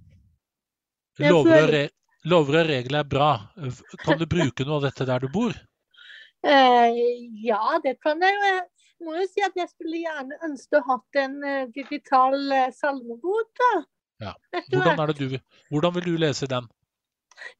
Lover 1.23 1.63
og, 1.63 1.69
re 1.73 1.83
lover 2.27 2.59
og 2.61 2.69
regler 2.69 2.99
er 3.01 3.09
bra. 3.09 3.29
Kan 4.03 4.19
du 4.19 4.25
bruke 4.29 4.65
noe 4.67 4.79
av 4.79 4.87
dette 4.89 5.07
der 5.07 5.23
du 5.23 5.29
bor? 5.33 5.55
eh, 6.45 6.97
ja, 7.43 7.77
det 7.83 7.97
kan 8.03 8.21
jeg. 8.23 8.35
Jeg 8.97 9.05
må 9.05 9.15
jo 9.17 9.27
si 9.29 9.43
at 9.45 9.55
jeg 9.57 9.69
skulle 9.71 10.01
gjerne 10.03 10.39
ønske 10.47 10.79
å 10.79 10.85
hatt 10.87 11.21
en 11.23 11.37
eh, 11.45 11.69
digital 11.75 12.37
salmebok, 12.75 13.51
da. 13.61 13.71
Ja. 14.27 14.33
Hvordan, 14.73 15.03
det 15.11 15.17
du, 15.19 15.39
hvordan 15.69 15.93
vil 15.99 16.07
du 16.09 16.15
lese 16.21 16.49
den? 16.49 16.67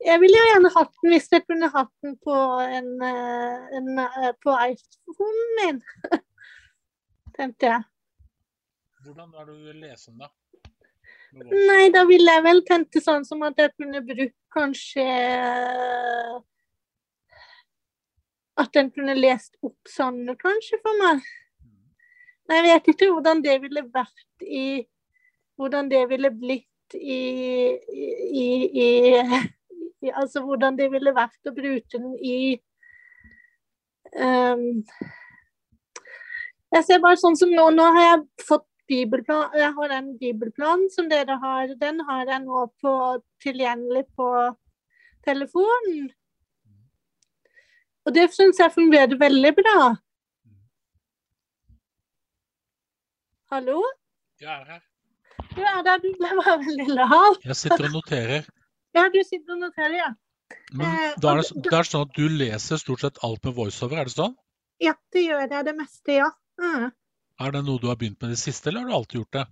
Jeg 0.06 0.22
ville 0.22 0.40
jo 0.40 0.48
gjerne 0.52 0.72
hatt 0.74 0.96
den 1.02 1.14
hvis 1.14 1.30
jeg 1.32 1.44
kunne 1.46 1.70
hatt 1.74 1.92
den 2.04 2.18
på, 2.24 2.36
en, 2.64 2.90
eh, 3.06 3.78
en, 3.78 3.94
eh, 4.04 4.32
på 4.44 4.56
iPhonen 4.72 5.54
min. 5.60 5.80
Tenkte 7.38 7.72
jeg. 7.72 7.86
Hvordan 9.06 9.34
er 9.38 9.46
det 9.46 9.56
du 9.56 10.20
da? 10.20 10.30
Nei, 11.38 11.90
da 11.94 12.04
ville 12.08 12.34
jeg 12.38 12.44
vel 12.46 12.62
tenke 12.68 13.02
sånn 13.04 13.26
som 13.28 13.44
at 13.46 13.60
jeg 13.60 13.74
kunne 13.78 14.02
brukt 14.06 14.38
kanskje 14.54 15.04
eh, 15.04 16.38
At 18.58 18.72
den 18.74 18.90
kunne 18.90 19.14
lest 19.14 19.54
opp 19.62 19.92
sånn, 19.92 20.24
kanskje, 20.40 20.80
for 20.82 20.98
meg. 21.04 21.22
Nei, 22.48 22.58
jeg 22.58 22.66
vet 22.66 22.90
ikke 22.94 23.12
hvordan 23.12 23.44
det 23.46 23.60
ville 23.62 23.86
vært 23.94 24.48
i 24.48 24.66
Hvordan 25.58 25.92
det 25.92 26.04
ville 26.10 26.32
blitt 26.34 26.96
i, 26.96 27.22
i, 27.78 28.48
i 28.72 28.90
Altså 30.14 30.44
hvordan 30.46 30.78
det 30.78 30.92
ville 30.94 31.14
vært 31.16 31.50
å 31.50 31.54
bruke 31.56 31.98
den 31.98 32.14
i 32.22 32.40
um, 34.14 34.84
Jeg 36.76 36.84
ser 36.86 37.02
bare 37.02 37.18
sånn 37.18 37.38
som 37.40 37.50
nå, 37.50 37.70
nå 37.74 37.88
har 37.96 38.06
jeg 38.06 38.46
fått 38.46 38.68
bibelplan, 38.88 39.50
jeg 39.58 39.74
har 39.76 39.90
den 39.92 40.14
bibelplanen 40.20 40.88
som 40.94 41.10
dere 41.12 41.36
har, 41.42 41.74
den 41.82 42.00
har 42.08 42.30
jeg 42.30 42.44
nå 42.46 42.68
på, 42.82 42.94
tilgjengelig 43.44 44.06
på 44.16 44.30
telefonen. 45.28 46.10
Og 48.08 48.14
det 48.16 48.30
syns 48.32 48.62
jeg 48.62 48.72
fungerer 48.72 49.18
veldig 49.20 49.52
bra. 49.58 49.80
Hallo? 53.52 53.82
Jeg 54.40 54.54
er 54.54 54.64
her. 54.72 54.86
Du 55.56 55.62
er 55.64 55.84
der, 55.84 56.00
du 56.04 56.08
ble 56.20 56.32
bare 56.40 56.56
veldig 56.64 56.88
lav. 56.94 57.38
Jeg 57.44 57.60
sitter 57.60 57.90
og 57.90 57.98
noterer. 57.98 58.48
Ja, 58.98 59.06
du 59.14 59.20
sitter 59.24 59.56
og 59.56 59.62
noterer, 59.68 59.98
ja. 60.00 60.10
Men 60.72 60.88
Eh, 60.88 61.16
da 61.22 61.34
er, 61.36 61.42
det, 61.44 61.64
det 61.68 61.76
er 61.76 61.88
sånn 61.88 62.06
at 62.08 62.16
du 62.18 62.26
leser 62.32 62.80
stort 62.82 63.04
sett 63.04 63.20
alt 63.26 63.44
med 63.46 63.56
voiceover, 63.58 64.02
er 64.02 64.10
det 64.10 64.16
sånn? 64.16 64.36
Ja, 64.84 64.94
det 65.14 65.24
gjør 65.26 65.44
jeg 65.46 65.66
det 65.68 65.76
meste, 65.78 66.18
ja. 66.20 66.32
Mm. 66.62 66.90
Er 67.38 67.54
det 67.54 67.62
noe 67.68 67.82
du 67.82 67.88
har 67.92 67.98
begynt 68.00 68.20
med 68.22 68.34
i 68.34 68.36
det 68.38 68.42
siste, 68.42 68.72
eller 68.72 68.86
har 68.86 68.90
du 68.90 68.98
alltid 68.98 69.20
gjort 69.22 69.38
det? 69.38 69.46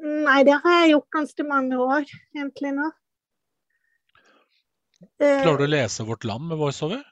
Nei, 0.00 0.38
det 0.48 0.56
har 0.62 0.76
jeg 0.82 0.92
gjort 0.94 1.16
ganske 1.16 1.46
mange 1.48 1.78
år, 1.80 2.08
egentlig 2.36 2.72
nå. 2.76 2.88
Eh, 5.20 5.40
Klarer 5.42 5.60
du 5.62 5.66
å 5.66 5.70
lese 5.70 6.04
Vårt 6.08 6.26
Land 6.28 6.48
med 6.50 6.60
voiceover? 6.60 7.02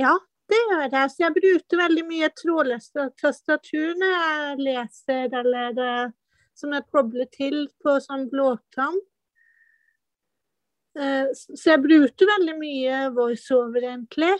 Ja, 0.00 0.14
det 0.50 0.58
gjør 0.58 0.84
jeg. 0.88 1.10
Så 1.12 1.22
jeg 1.24 1.36
bruker 1.38 1.80
veldig 1.84 2.04
mye 2.08 2.30
trådløst 2.40 2.98
tastatur 3.20 3.94
når 4.00 4.14
jeg 4.14 4.60
leser, 4.68 5.36
eller 5.40 5.76
det, 5.78 5.92
som 6.58 6.74
jeg 6.74 6.86
kobler 6.94 7.28
til 7.34 7.66
på 7.82 7.96
sånn 8.02 8.26
blåtann. 8.32 8.98
Eh, 10.94 11.30
Så 11.34 11.70
jeg 11.72 11.82
brukte 11.82 12.28
veldig 12.28 12.54
mye 12.58 13.00
voiceover, 13.16 13.88
egentlig. 13.92 14.34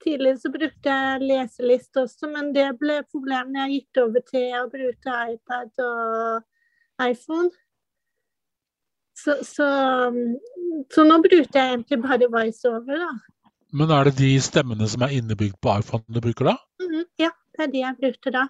Tidligere 0.00 0.38
så 0.40 0.50
brukte 0.52 0.92
jeg 0.94 1.26
leselist 1.28 1.96
også, 2.00 2.30
men 2.32 2.54
det 2.54 2.68
ble 2.80 3.02
problemet 3.10 3.52
når 3.52 3.66
jeg 3.66 3.80
gikk 3.80 4.00
over 4.04 4.22
til 4.30 4.54
å 4.56 4.68
bruke 4.72 5.16
iPad 5.34 5.82
og 5.84 7.10
iPhone. 7.10 7.50
Så, 9.20 9.34
så, 9.44 9.66
mm, 10.14 10.86
så 10.94 11.04
nå 11.04 11.18
bruker 11.20 11.58
jeg 11.58 11.74
egentlig 11.74 12.00
bare 12.06 12.30
voiceover, 12.32 13.02
da. 13.02 13.10
Men 13.76 13.92
er 13.94 14.08
det 14.08 14.16
de 14.18 14.30
stemmene 14.42 14.88
som 14.88 15.04
er 15.04 15.12
innebygd 15.18 15.58
på 15.62 15.74
iPhone 15.82 16.06
du 16.08 16.22
bruker 16.24 16.48
da? 16.48 16.56
Mhm, 16.80 17.04
ja, 17.20 17.30
det 17.54 17.66
er 17.66 17.74
de 17.74 17.84
jeg 17.84 17.98
brukte 18.00 18.32
da. 18.34 18.46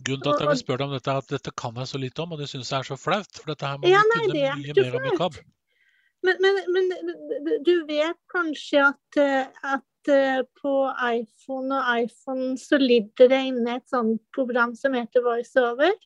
Grunnen 0.00 0.22
til 0.24 0.32
at 0.32 0.40
jeg 0.40 0.48
vil 0.48 0.60
spørre 0.62 0.80
deg 0.80 0.88
om 0.88 0.94
dette, 0.96 1.12
er 1.12 1.22
at 1.24 1.32
dette 1.34 1.52
kan 1.60 1.76
jeg 1.80 1.88
så 1.90 1.98
lite 2.00 2.22
om, 2.24 2.32
og 2.32 2.40
det 2.40 2.48
syns 2.50 2.70
jeg 2.72 2.78
er 2.84 2.88
så 2.88 2.96
flaut. 3.00 3.32
For 3.36 3.52
dette 3.52 3.68
her 3.68 3.80
må 3.80 3.90
Ja, 3.90 4.00
nei, 4.10 4.20
kunne 4.24 4.36
det 4.36 4.52
mye 4.60 4.76
mer 4.78 4.98
om 5.00 5.08
i 5.10 5.16
KAB. 5.18 5.40
Men, 6.26 6.36
men, 6.44 6.58
men 6.74 7.62
du 7.64 7.72
vet 7.88 8.18
kanskje 8.32 8.82
at, 8.90 9.18
eh, 9.20 9.46
at 9.76 10.12
eh, 10.12 10.42
på 10.60 10.72
iPhone 11.06 11.76
og 11.78 12.02
iPhone 12.04 12.54
så 12.60 12.76
ligger 12.80 13.28
det 13.32 13.40
inne 13.52 13.78
et 13.78 13.88
sånt 13.88 14.20
program 14.36 14.74
som 14.76 14.96
heter 14.96 15.24
VoiceOver. 15.24 15.96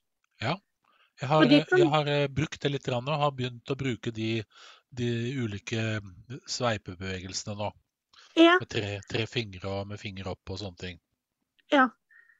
Jeg 1.22 1.28
har, 1.30 1.44
kan- 1.46 1.78
jeg 1.78 1.88
har 1.92 2.09
eh, 2.11 2.26
brukt 2.26 2.59
det 2.62 2.72
litt 2.74 2.88
og 2.90 3.07
har 3.09 3.30
begynt 3.30 3.70
å 3.70 3.76
bruke 3.78 4.11
de, 4.11 4.42
de 4.90 5.11
ulike 5.38 6.00
sveipebevegelsene 6.50 7.54
nå. 7.59 7.68
Ja, 8.35 8.57
Med 8.59 8.68
tre, 8.70 8.96
tre 9.07 9.26
fingre 9.30 9.70
og 9.70 9.87
med 9.92 10.00
finger 10.02 10.33
opp 10.33 10.50
og 10.50 10.59
sånne 10.59 10.80
ting. 10.80 10.96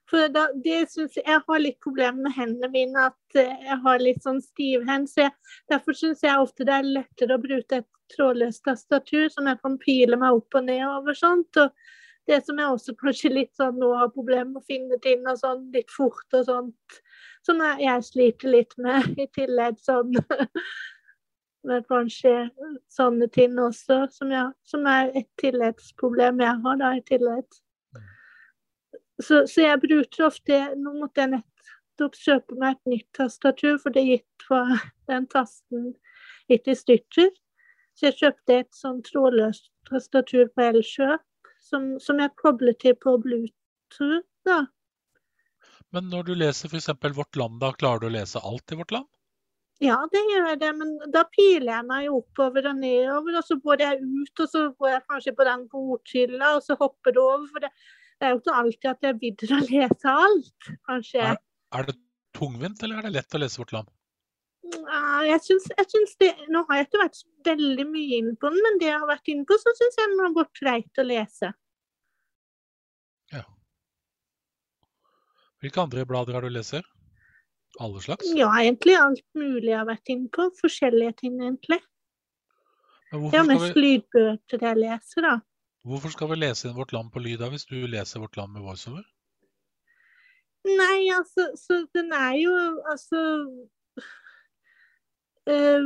For 0.09 0.29
da, 0.29 0.45
det 0.63 0.85
synes 0.91 1.17
jeg, 1.17 1.25
jeg 1.25 1.41
har 1.47 1.61
litt 1.61 1.79
problemer 1.83 2.27
med 2.27 2.35
hendene 2.35 2.69
mine, 2.73 3.07
at 3.09 3.39
eh, 3.41 3.65
jeg 3.65 3.77
har 3.81 4.03
litt 4.03 4.21
sånn 4.25 4.41
stivhend. 4.43 5.09
Så 5.09 5.27
derfor 5.71 5.97
syns 5.97 6.23
jeg 6.25 6.37
ofte 6.41 6.67
det 6.67 6.75
er 6.77 6.95
lettere 6.99 7.37
å 7.37 7.41
bruke 7.41 7.81
et 7.81 7.89
trådløst 8.13 8.65
tastatur 8.67 9.31
som 9.33 9.49
jeg 9.49 9.57
kan 9.63 9.77
pile 9.81 10.19
meg 10.21 10.37
opp 10.37 10.57
og 10.59 10.67
ned 10.67 10.83
over 10.85 11.17
sånt. 11.17 11.57
Og 11.57 11.73
det 12.29 12.41
som 12.45 12.61
jeg 12.61 12.73
også 12.77 12.95
kanskje 13.01 13.33
litt 13.33 13.53
sånn 13.57 13.79
nå 13.81 13.91
har 13.97 14.13
problemer 14.13 14.51
med 14.53 14.61
å 14.61 14.69
finne 14.69 14.99
ting 15.01 15.25
og 15.25 15.41
sånn 15.41 15.67
litt 15.73 15.89
fort 15.93 16.37
og 16.37 16.45
sånt. 16.49 16.99
Som 17.45 17.61
jeg, 17.65 17.81
jeg 17.85 18.05
sliter 18.09 18.53
litt 18.53 18.77
med 18.81 19.21
i 19.21 19.29
tillegg 19.33 19.81
sånn 19.81 20.13
med 21.65 21.85
kanskje 21.89 22.33
sånne 22.93 23.27
ting 23.33 23.57
også, 23.57 24.03
som, 24.13 24.29
jeg, 24.33 24.53
som 24.69 24.85
er 24.89 25.09
et 25.17 25.29
tilleggsproblem 25.41 26.41
jeg 26.45 26.61
har 26.65 26.81
da 26.81 26.91
i 26.97 27.05
tillegg. 27.09 27.61
Så, 29.21 29.45
så 29.47 29.63
jeg 29.63 29.79
bruker 29.79 30.25
ofte 30.27 30.57
Nå 30.75 30.91
måtte 30.99 31.23
jeg 31.23 31.31
nettopp 31.37 32.17
kjøpe 32.19 32.57
meg 32.59 32.75
et 32.75 32.91
nytt 32.91 33.07
tastatur, 33.15 33.77
for 33.79 33.95
det 33.95 34.03
gitt 34.09 34.47
var 34.49 34.73
den 35.11 35.27
tasten 35.31 35.93
litt 36.51 36.67
i 36.67 36.75
stykker. 36.77 37.31
Så 37.95 38.09
jeg 38.09 38.19
kjøpte 38.19 38.59
et 38.59 38.75
sånn 38.75 38.99
trådløst 39.07 39.69
tastatur 39.87 40.49
på 40.51 40.65
Elkjøp, 40.65 41.23
som, 41.63 41.93
som 42.03 42.19
jeg 42.19 42.35
kobler 42.41 42.75
til 42.81 42.97
på 42.99 43.15
Bluetooth. 43.23 44.25
da. 44.45 44.65
Men 45.95 46.09
når 46.11 46.27
du 46.27 46.33
leser 46.35 46.67
f.eks. 46.67 46.91
Vårt 47.15 47.37
Land, 47.39 47.61
da 47.61 47.71
klarer 47.71 48.03
du 48.03 48.09
å 48.09 48.15
lese 48.17 48.41
alt 48.43 48.73
i 48.73 48.79
Vårt 48.81 48.91
Land? 48.91 49.07
Ja, 49.83 49.97
det 50.11 50.21
gjør 50.31 50.45
jeg 50.49 50.59
det, 50.61 50.71
men 50.77 50.91
da 51.11 51.25
piler 51.27 51.71
jeg 51.73 51.87
meg 51.87 52.11
oppover 52.11 52.69
og 52.69 52.77
nedover, 52.79 53.39
og 53.39 53.43
så 53.47 53.57
går 53.59 53.83
jeg 53.83 54.03
ut, 54.03 54.43
og 54.43 54.51
så 54.51 54.61
går 54.71 54.91
jeg 54.93 55.05
kanskje 55.11 55.33
på 55.35 55.47
den 55.47 55.65
bordhylla, 55.71 56.51
og 56.55 56.63
så 56.63 56.77
hopper 56.79 57.15
det 57.15 57.23
over. 57.23 57.47
For 57.51 57.65
det, 57.65 57.71
det 58.19 58.27
er 58.27 58.33
jo 58.33 58.39
ikke 58.41 58.55
alltid 58.61 58.89
at 58.91 59.05
jeg 59.07 59.19
gidder 59.21 59.53
å 59.55 59.59
lese 59.65 60.15
alt, 60.25 60.71
kanskje. 60.87 61.27
Er, 61.33 61.41
er 61.79 61.89
det 61.89 61.97
tungvint, 62.37 62.81
eller 62.83 63.01
er 63.01 63.07
det 63.07 63.15
lett 63.17 63.37
å 63.37 63.41
lese 63.43 63.61
Vårt 63.61 63.75
Land? 63.75 63.91
Jeg 65.25 65.41
syns, 65.45 65.67
jeg 65.77 65.85
syns 65.91 66.15
det 66.17 66.31
Nå 66.49 66.63
har 66.65 66.79
jeg 66.79 66.87
ikke 66.87 66.99
vært 67.03 67.19
veldig 67.45 67.83
mye 67.85 68.17
inne 68.17 68.33
på 68.41 68.49
den, 68.49 68.63
men 68.65 68.79
det 68.81 68.89
jeg 68.89 68.97
har 68.97 69.09
vært 69.09 69.29
inne 69.29 69.45
på, 69.45 69.57
så 69.61 69.73
syns 69.77 69.99
jeg 69.99 70.11
den 70.11 70.23
har 70.23 70.33
gått 70.35 70.57
greit 70.57 71.01
å 71.01 71.05
lese. 71.05 71.51
Hvilke 75.65 75.81
andre 75.81 76.05
blader 76.05 76.35
har 76.37 76.45
du 76.45 76.51
leser? 76.53 76.85
Alle 77.81 78.01
slags? 78.03 78.27
Ja, 78.37 78.51
egentlig 78.61 78.93
alt 79.01 79.23
mulig 79.33 79.71
jeg 79.71 79.79
har 79.79 79.87
vært 79.87 80.11
inne 80.13 80.29
på. 80.29 80.45
Forskjellige 80.59 81.15
ting, 81.23 81.39
egentlig. 81.41 81.79
Men 83.11 83.31
Det 83.31 83.39
er 83.39 83.47
mest 83.49 83.71
vi, 83.73 83.81
lydbøker 83.81 84.65
jeg 84.67 84.79
leser, 84.83 85.25
da. 85.25 85.33
Hvorfor 85.85 86.13
skal 86.13 86.31
vi 86.31 86.39
lese 86.39 86.69
inn 86.69 86.77
Vårt 86.77 86.93
Land 86.95 87.11
på 87.13 87.21
lyd 87.23 87.39
da, 87.41 87.51
hvis 87.53 87.67
du 87.69 87.77
leser 87.89 88.23
Vårt 88.23 88.37
Land 88.39 88.55
med 88.55 88.65
voiceover? 88.65 89.05
Nei, 90.65 91.11
altså, 91.13 91.51
så 91.61 91.83
den 91.93 92.09
er 92.15 92.33
jo 92.41 92.53
altså 92.89 93.21
eh, 95.45 95.85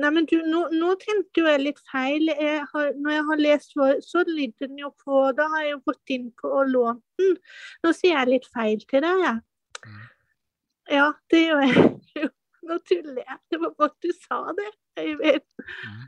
Nei, 0.00 0.08
men 0.08 0.26
du, 0.26 0.38
nå, 0.48 0.62
nå 0.72 0.94
tenkte 0.98 1.42
jo 1.42 1.48
jeg 1.50 1.60
litt 1.60 1.80
feil. 1.90 2.30
Jeg 2.32 2.62
har, 2.70 2.86
når 2.96 3.12
jeg 3.12 3.24
har 3.28 3.42
lest 3.44 3.74
vår, 3.76 3.98
så 4.02 4.22
lyder 4.26 4.70
den 4.70 4.80
jo 4.80 4.88
på 5.04 5.20
Da 5.36 5.44
har 5.52 5.66
jeg 5.66 5.74
jo 5.74 5.82
gått 5.90 6.14
inn 6.14 6.30
på 6.40 6.48
og 6.48 6.70
lånt 6.72 7.04
den. 7.20 7.36
Nå 7.84 7.92
sier 7.94 8.16
jeg 8.16 8.30
litt 8.30 8.48
feil 8.56 8.80
til 8.88 9.04
deg, 9.04 9.26
jeg. 9.26 9.36
Mm. 9.84 10.00
Ja, 10.96 11.10
det 11.30 11.42
gjør 11.44 11.62
jeg 11.66 11.84
jo. 12.22 12.30
Nå 12.70 12.80
tuller 12.88 13.20
jeg. 13.20 13.38
Det 13.52 13.60
var 13.60 13.76
godt 13.84 13.96
du 14.02 14.10
sa 14.16 14.40
det. 14.56 14.70
Vet. 15.20 15.46
Mm. 15.60 16.02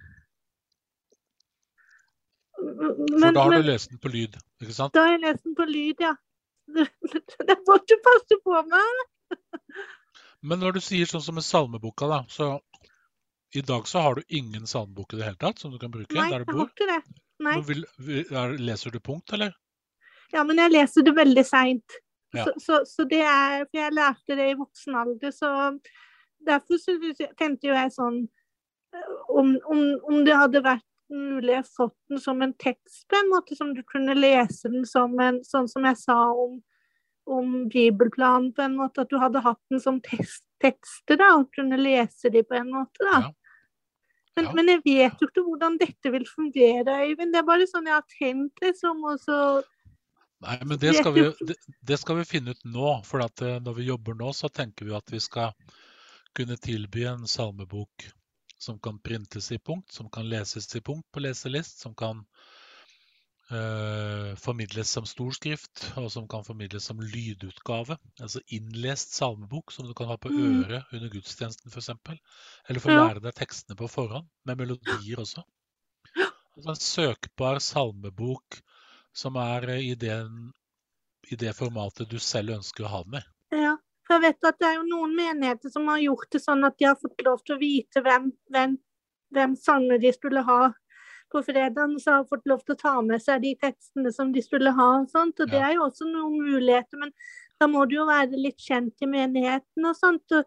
Men, 2.60 3.20
For 3.20 3.32
da 3.34 3.42
har 3.42 3.50
men 3.50 3.64
du 3.64 3.68
lest 3.68 3.90
den 3.90 4.00
på 4.02 4.12
lyd, 4.12 4.36
ikke 4.62 4.76
sant? 4.76 4.94
da 4.94 5.06
har 5.06 5.16
jeg 5.16 5.24
lest 5.24 5.42
den 5.46 5.56
på 5.58 5.66
lyd, 5.68 6.04
ja. 6.04 6.14
Det 7.48 7.56
må 7.66 7.76
du 7.82 7.94
passe 8.04 8.38
på 8.44 8.60
med. 8.70 9.02
Men 10.44 10.60
når 10.62 10.76
du 10.76 10.84
sier 10.84 11.08
sånn 11.08 11.24
som 11.24 11.36
med 11.38 11.44
salmeboka, 11.44 12.08
da, 12.08 12.22
så 12.30 12.54
i 13.54 13.62
dag 13.64 13.88
så 13.88 14.02
har 14.04 14.18
du 14.18 14.22
ingen 14.28 14.66
salmebok 14.66 15.14
i 15.14 15.20
det 15.20 15.28
hele 15.28 15.40
tatt 15.40 15.60
som 15.62 15.72
du 15.72 15.78
kan 15.82 15.92
bruke 15.94 16.14
Nei, 16.16 16.30
der 16.32 16.42
jeg 16.42 16.56
har 16.56 16.70
ikke 16.70 16.88
det. 16.90 17.02
Nei. 17.44 17.58
Vil, 17.68 17.84
er, 18.30 18.56
leser 18.58 18.94
du 18.94 19.00
punkt, 19.02 19.32
eller? 19.34 19.54
Ja, 20.34 20.42
men 20.46 20.58
jeg 20.58 20.72
leser 20.74 21.06
det 21.06 21.14
veldig 21.16 21.44
seint. 21.46 21.98
Ja. 22.34 22.46
Så, 22.46 22.54
så, 22.58 22.80
så 22.88 23.06
det 23.06 23.22
er 23.22 23.62
For 23.68 23.78
jeg 23.78 23.94
lærte 23.94 24.38
det 24.38 24.48
i 24.50 24.56
voksen 24.58 24.96
alder, 24.98 25.34
så 25.34 25.50
derfor 26.44 26.80
så 26.82 26.96
tenkte 27.38 27.70
jo 27.70 27.76
jeg 27.76 27.92
sånn 27.94 28.24
eh, 28.24 29.12
om, 29.30 29.54
om, 29.70 29.84
om 30.10 30.24
det 30.26 30.34
hadde 30.36 30.64
vært 30.64 30.88
mulig 31.12 31.52
jeg 31.52 31.66
fått 31.68 31.96
den 32.08 32.20
som 32.22 32.42
en 32.42 32.54
tekst 32.60 33.04
på 33.10 33.18
en 33.18 33.30
måte, 33.32 33.56
som 33.58 33.74
du 33.74 33.82
kunne 33.86 34.14
lese 34.16 34.70
den 34.72 34.86
som 34.88 35.18
en 35.20 35.42
Sånn 35.44 35.68
som 35.68 35.84
jeg 35.84 35.98
sa 36.00 36.16
om, 36.32 36.58
om 37.26 37.54
bibelplanen 37.72 38.52
på 38.56 38.64
en 38.64 38.76
måte, 38.80 39.04
at 39.04 39.12
du 39.12 39.18
hadde 39.20 39.42
hatt 39.44 39.60
den 39.70 39.80
som 39.80 40.00
tekst, 40.04 40.44
tekster, 40.64 41.18
da, 41.20 41.34
og 41.38 41.50
kunne 41.56 41.78
lese 41.80 42.32
de 42.32 42.44
på 42.44 42.56
en 42.58 42.72
måte, 42.72 43.00
da. 43.04 43.20
Ja. 43.28 43.32
Men, 44.36 44.44
Ja. 44.44 44.52
men 44.56 44.68
jeg 44.68 44.80
vet 44.82 45.20
jo 45.22 45.28
ikke 45.28 45.44
hvordan 45.46 45.76
dette 45.78 46.10
vil 46.10 46.24
fungere, 46.26 46.96
Øyvind. 47.06 47.30
Det 47.32 47.38
er 47.38 47.46
bare 47.46 47.68
sånn 47.70 47.86
jeg 47.86 47.94
har 47.94 48.08
tenkt, 48.18 48.58
liksom. 48.64 49.04
Og 49.06 49.20
så 49.22 49.38
Nei, 50.44 50.58
men 50.66 50.76
det 50.76 50.90
skal, 50.98 51.14
vi, 51.14 51.22
det, 51.46 51.54
det 51.86 51.96
skal 52.00 52.18
vi 52.18 52.24
finne 52.28 52.52
ut 52.52 52.64
nå. 52.66 52.88
For 53.06 53.22
eh, 53.22 53.60
når 53.64 53.76
vi 53.78 53.86
jobber 53.86 54.16
nå, 54.18 54.32
så 54.36 54.50
tenker 54.52 54.88
vi 54.88 54.96
at 54.96 55.12
vi 55.12 55.20
skal 55.22 55.54
kunne 56.34 56.58
tilby 56.58 57.06
en 57.08 57.28
salmebok 57.30 58.08
som 58.58 58.78
kan 58.80 58.98
printes 59.00 59.52
i 59.52 59.58
punkt, 59.58 59.92
som 59.92 60.10
kan 60.10 60.28
leses 60.28 60.68
i 60.76 60.80
punkt 60.80 61.06
på 61.12 61.20
leselist, 61.20 61.80
som 61.80 61.94
kan 61.94 62.24
eh, 63.50 64.34
formidles 64.40 64.90
som 64.90 65.06
storskrift, 65.06 65.84
og 66.00 66.10
som 66.12 66.28
kan 66.28 66.44
formidles 66.46 66.84
som 66.88 67.00
lydutgave. 67.00 67.98
Altså 68.20 68.40
innlest 68.46 69.14
salmebok 69.18 69.72
som 69.72 69.86
du 69.88 69.94
kan 69.94 70.08
ha 70.08 70.16
på 70.16 70.32
Mm. 70.32 70.62
øret 70.64 70.92
under 70.92 71.08
gudstjenesten 71.12 71.70
f.eks. 71.70 71.90
Eller 72.68 72.80
få 72.80 72.90
Ja. 72.90 73.08
lære 73.08 73.20
deg 73.20 73.34
tekstene 73.34 73.76
på 73.76 73.88
forhånd, 73.88 74.28
med 74.44 74.56
melodier 74.56 75.20
også. 75.20 75.42
Altså 76.56 76.70
en 76.70 76.76
søkbar 76.76 77.58
salmebok 77.58 78.60
som 79.14 79.36
er 79.36 79.68
eh, 79.68 79.90
i, 79.90 79.94
den, 79.94 80.52
i 81.30 81.36
det 81.36 81.54
formatet 81.56 82.10
du 82.10 82.18
selv 82.18 82.50
ønsker 82.58 82.84
å 82.84 82.88
ha 82.96 83.02
den 83.04 83.20
i. 83.20 83.24
Ja, 84.14 84.20
for 84.20 84.28
jeg 84.28 84.34
vet 84.34 84.46
at 84.46 84.58
det 84.62 84.66
er 84.68 84.74
jo 84.76 84.86
noen 84.86 85.14
menigheter 85.18 85.70
som 85.72 85.88
har 85.90 85.98
gjort 85.98 86.28
det 86.30 86.38
sånn 86.38 86.64
at 86.66 86.76
de 86.78 86.86
har 86.86 86.98
fått 87.00 87.22
lov 87.26 87.40
til 87.42 87.56
å 87.56 87.58
vite 87.58 88.02
hvem, 88.04 88.28
hvem, 88.54 88.76
hvem 89.34 89.56
sanger 89.58 89.98
de 89.98 90.12
skulle 90.14 90.44
ha 90.46 90.58
på 91.34 91.42
fredagen, 91.42 91.96
så 91.98 92.12
har 92.12 92.22
de 92.22 92.30
fått 92.30 92.46
lov 92.46 92.62
til 92.62 92.76
å 92.76 92.78
ta 92.78 92.92
med 93.02 93.22
seg 93.24 93.42
de 93.42 93.56
tekstene 93.58 94.12
som 94.14 94.30
de 94.30 94.42
skulle 94.44 94.70
ha. 94.76 94.88
og 95.00 95.10
sånt, 95.10 95.40
og 95.42 95.50
Det 95.50 95.58
er 95.58 95.74
jo 95.74 95.88
også 95.88 96.06
noen 96.06 96.36
muligheter, 96.46 97.00
men 97.00 97.10
da 97.58 97.66
må 97.66 97.82
du 97.90 97.96
jo 97.96 98.06
være 98.06 98.38
litt 98.38 98.62
kjent 98.62 99.02
i 99.02 99.10
menigheten 99.10 99.90
og 99.90 99.98
sånt. 99.98 100.22
og 100.30 100.46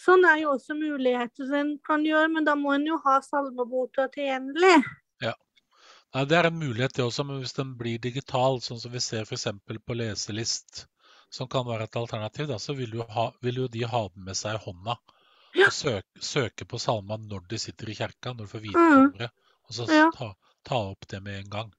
Sånn 0.00 0.24
er 0.24 0.40
jo 0.46 0.54
også 0.54 0.78
muligheter 0.78 1.52
en 1.60 1.76
kan 1.84 2.08
gjøre, 2.08 2.32
men 2.32 2.48
da 2.48 2.56
må 2.56 2.72
en 2.72 2.88
jo 2.88 2.96
ha 3.04 3.20
salmeboka 3.20 4.08
tilgjengelig. 4.16 4.78
Nei, 6.14 6.24
Det 6.30 6.36
er 6.38 6.46
en 6.46 6.58
mulighet 6.58 6.94
det 6.94 7.04
også, 7.04 7.24
men 7.26 7.40
hvis 7.42 7.56
den 7.56 7.76
blir 7.76 7.98
digital, 7.98 8.60
sånn 8.62 8.78
som 8.78 8.92
vi 8.94 9.00
ser 9.02 9.26
f.eks. 9.26 9.48
på 9.66 9.96
leselist, 9.98 10.86
som 11.34 11.48
kan 11.50 11.66
være 11.66 11.88
et 11.88 11.96
alternativ, 11.98 12.46
da, 12.52 12.58
så 12.62 12.74
vil 12.78 12.94
jo, 13.00 13.06
ha, 13.16 13.28
vil 13.42 13.62
jo 13.64 13.68
de 13.74 13.82
ha 13.90 14.02
den 14.14 14.24
med 14.28 14.38
seg 14.38 14.58
i 14.58 14.62
hånda 14.68 14.94
og 15.64 15.72
søke, 15.74 16.20
søke 16.22 16.66
på 16.70 16.78
salma 16.82 17.16
når 17.22 17.48
de 17.50 17.58
sitter 17.62 17.90
i 17.90 17.96
kjerka, 17.98 18.32
når 18.34 18.46
du 18.46 18.52
får 18.56 18.62
vite 18.68 18.84
Mm. 18.84 19.30
Og 19.68 19.74
så 19.74 19.86
Ja. 19.88 20.10
ta, 20.14 20.34
ta 20.68 20.76
opp 20.92 21.06
det 21.08 21.20
med 21.24 21.38
en 21.40 21.50
gang. 21.50 21.72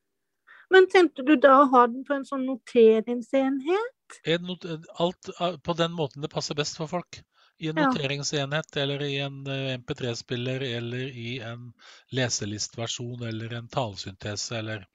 Men 0.73 0.87
tenkte 0.89 1.23
du 1.25 1.35
da 1.37 1.59
å 1.61 1.69
ha 1.69 1.85
den 1.87 2.03
på 2.07 2.15
en 2.15 2.23
sånn 2.25 2.45
noteringsenhet? 2.49 4.19
En 4.25 4.43
not 4.49 4.65
alt 4.99 5.29
er 5.39 5.57
på 5.57 5.75
den 5.77 5.93
måten 5.93 6.21
det 6.25 6.31
passer 6.33 6.55
best 6.57 6.77
for 6.77 6.87
folk. 6.87 7.21
I 7.61 7.69
en 7.69 7.77
Ja. 7.77 7.85
noteringsenhet 7.87 8.75
eller 8.77 9.01
i 9.05 9.17
en 9.23 9.45
eh, 9.47 9.77
MP3-spiller 9.77 10.65
eller 10.77 11.05
i 11.13 11.39
en 11.39 11.69
leselistversjon 12.11 13.21
eller 13.29 13.53
en 13.53 13.67
talesyntese 13.69 14.57
eller 14.59 14.87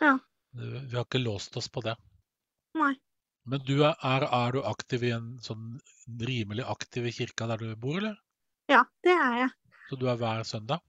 Ja. 0.00 0.18
Eh, 0.58 0.82
Vi 0.90 0.96
har 0.96 1.04
ikke 1.04 1.22
låst 1.22 1.56
oss 1.56 1.68
på 1.68 1.80
det. 1.86 1.96
Nei. 2.74 2.94
Men 3.48 3.62
du 3.64 3.78
er, 3.80 3.94
er, 4.04 4.26
er 4.28 4.52
du 4.52 4.60
aktiv 4.68 5.04
i 5.08 5.14
en 5.16 5.30
sånn 5.44 5.78
rimelig 6.28 6.66
aktiv 6.68 7.08
i 7.08 7.14
kirka 7.16 7.48
der 7.48 7.62
du 7.62 7.72
bor, 7.80 7.96
eller? 8.00 8.18
Ja, 8.68 8.82
det 9.06 9.14
er 9.14 9.36
jeg. 9.42 9.50
Så 9.88 9.96
du 9.96 10.04
er 10.12 10.18
hver 10.20 10.44
søndag? 10.44 10.84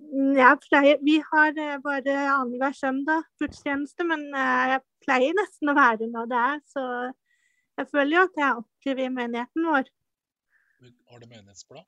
Jeg 0.00 0.58
pleier, 0.64 1.00
vi 1.04 1.18
har 1.32 1.58
eh, 1.58 1.78
bare 1.82 2.14
annenhver 2.32 2.74
søndag 2.76 3.26
gudstjeneste, 3.42 4.06
men 4.06 4.22
eh, 4.30 4.74
jeg 4.74 4.82
pleier 5.04 5.36
nesten 5.36 5.72
å 5.72 5.76
være 5.76 6.08
når 6.10 6.30
det 6.30 6.40
er, 6.40 6.60
så 6.70 6.84
jeg 7.80 7.90
føler 7.90 8.16
jo 8.16 8.22
at 8.28 8.38
jeg 8.38 8.46
er 8.46 8.62
aktiv 8.62 9.02
i 9.02 9.10
menigheten 9.12 9.68
vår. 9.68 9.90
Har 11.10 11.20
du 11.20 11.26
menighetsblad? 11.26 11.84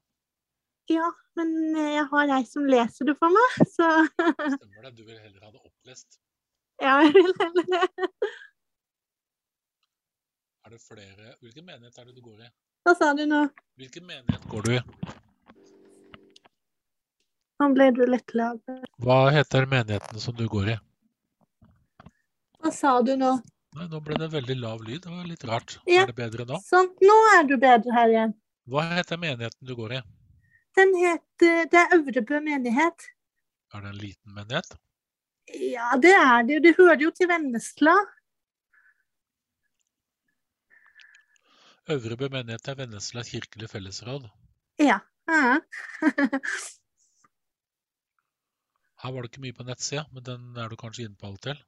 Ja, 0.91 1.09
men 1.39 1.55
eh, 1.79 1.95
jeg 1.97 2.07
har 2.11 2.35
ei 2.37 2.45
som 2.51 2.69
leser 2.69 3.09
det 3.09 3.17
for 3.23 3.33
meg, 3.33 3.59
så 3.71 3.89
Stemmer 4.59 4.89
det? 4.89 4.97
Du 4.99 5.07
vil 5.07 5.17
heller 5.17 5.47
ha 5.47 5.55
det 5.55 5.63
opplest? 5.63 6.19
ja, 6.85 6.99
jeg 7.07 7.15
vil 7.17 7.37
heller 7.39 7.71
det. 7.71 8.09
Er 10.73 10.79
det 10.79 10.85
flere 10.89 11.33
Hvilken 11.45 11.67
menighet 11.69 11.99
er 12.01 12.05
det 12.09 12.15
du 12.17 12.23
går 12.25 12.39
i? 12.41 12.47
Hva 12.87 12.93
sa 12.97 13.11
du 13.13 13.27
nå? 13.29 13.41
Hvilken 13.77 14.07
menighet 14.09 14.45
går 14.49 14.63
du 14.65 14.71
i? 14.73 14.79
Nå 17.61 17.67
ble 17.75 17.89
du 17.93 18.01
litt 18.09 18.33
lav. 18.33 18.57
Hva 19.05 19.17
heter 19.35 19.69
menigheten 19.69 20.23
som 20.23 20.39
du 20.39 20.47
går 20.55 20.71
i? 20.73 20.77
Hva 22.65 22.73
sa 22.73 22.95
du 23.05 23.13
nå? 23.21 23.35
Nei, 23.77 23.91
nå 23.93 24.01
ble 24.07 24.17
det 24.23 24.31
veldig 24.33 24.57
lav 24.63 24.81
lyd. 24.87 25.03
Det 25.05 25.13
var 25.13 25.29
litt 25.29 25.45
rart. 25.51 25.77
Ja. 25.85 26.07
Er 26.07 26.15
det 26.15 26.17
bedre 26.23 26.49
nå? 26.49 26.63
Sånn, 26.65 26.89
nå 27.05 27.19
er 27.35 27.45
du 27.53 27.59
bedre 27.61 27.93
her 27.99 28.15
igjen. 28.15 28.35
Hva 28.73 28.87
heter 28.95 29.21
menigheten 29.21 29.69
du 29.69 29.77
går 29.77 29.99
i? 29.99 30.03
Den 30.81 30.97
heter 31.03 31.69
Det 31.69 31.83
er 31.83 31.97
Øvrebø 31.99 32.41
menighet. 32.49 33.11
Er 33.77 33.85
det 33.85 33.93
en 33.93 34.01
liten 34.01 34.41
menighet? 34.41 34.73
Ja, 35.53 35.93
det 36.01 36.17
er 36.17 36.49
det. 36.49 36.57
jo. 36.57 36.65
Det 36.71 36.77
hører 36.81 37.09
jo 37.11 37.13
til 37.21 37.29
Vennesla. 37.29 38.01
Øvrebø 41.91 42.29
menighet 42.31 42.69
er 42.71 42.77
Vennesla 42.79 43.23
kirkelig 43.27 43.69
fellesråd. 43.73 44.29
Ja. 44.79 44.99
Her 49.03 49.11
var 49.11 49.23
det 49.25 49.33
ikke 49.33 49.43
mye 49.43 49.57
på 49.57 49.67
nettsida, 49.67 50.05
men 50.15 50.23
den 50.27 50.43
er 50.63 50.71
du 50.71 50.77
kanskje 50.79 51.05
inne 51.09 51.19
på 51.19 51.27
alt 51.33 51.43
til? 51.49 51.59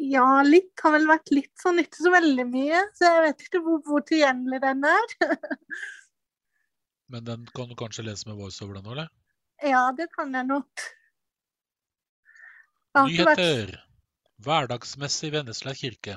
Ja, 0.00 0.42
litt 0.42 0.80
har 0.82 0.94
vel 0.96 1.06
vært 1.06 1.30
litt 1.34 1.52
sånn, 1.60 1.78
ikke 1.82 2.00
så 2.00 2.10
veldig 2.14 2.46
mye. 2.50 2.80
Så 2.96 3.06
jeg 3.06 3.24
vet 3.26 3.44
ikke 3.46 3.60
hvor, 3.62 3.78
hvor 3.86 4.02
tilgjengelig 4.08 4.60
den 4.64 4.80
er. 4.88 5.06
Men 7.10 7.26
den 7.26 7.46
kan 7.54 7.66
du 7.70 7.74
kanskje 7.78 8.06
lese 8.06 8.28
med 8.28 8.38
voiceover 8.38 8.78
nå, 8.78 8.92
eller? 8.94 9.08
Ja, 9.66 9.90
det 9.98 10.06
kan 10.14 10.34
jeg 10.34 10.46
nok. 10.46 10.84
Nyheter. 12.98 13.74
vært-. 13.74 13.80
Hverdagsmessig 14.40 15.32
Vennesla 15.34 15.74
kirke. 15.76 16.16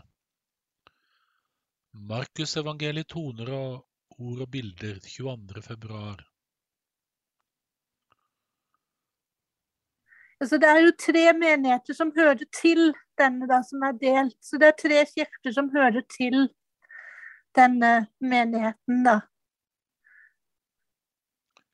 Markusevangeliet 1.94 3.08
toner 3.08 3.50
og 3.54 4.20
ord 4.20 4.46
og 4.46 4.50
bilder 4.52 5.00
22. 5.00 5.62
februar. 5.62 6.24
Altså, 10.42 10.58
det 10.58 10.70
er 10.70 10.80
jo 10.84 10.92
tre 11.00 11.34
menigheter 11.34 11.94
som 11.94 12.12
hører 12.18 12.42
til 12.62 12.92
denne, 13.18 13.48
da, 13.48 13.62
som 13.64 13.86
er 13.88 13.94
delt. 14.02 14.38
Så 14.44 14.58
det 14.60 14.68
er 14.68 14.80
tre 14.82 15.06
kirker 15.14 15.56
som 15.56 15.70
hører 15.72 16.02
til 16.18 16.50
denne 17.56 18.08
menigheten, 18.20 19.06
da. 19.06 19.20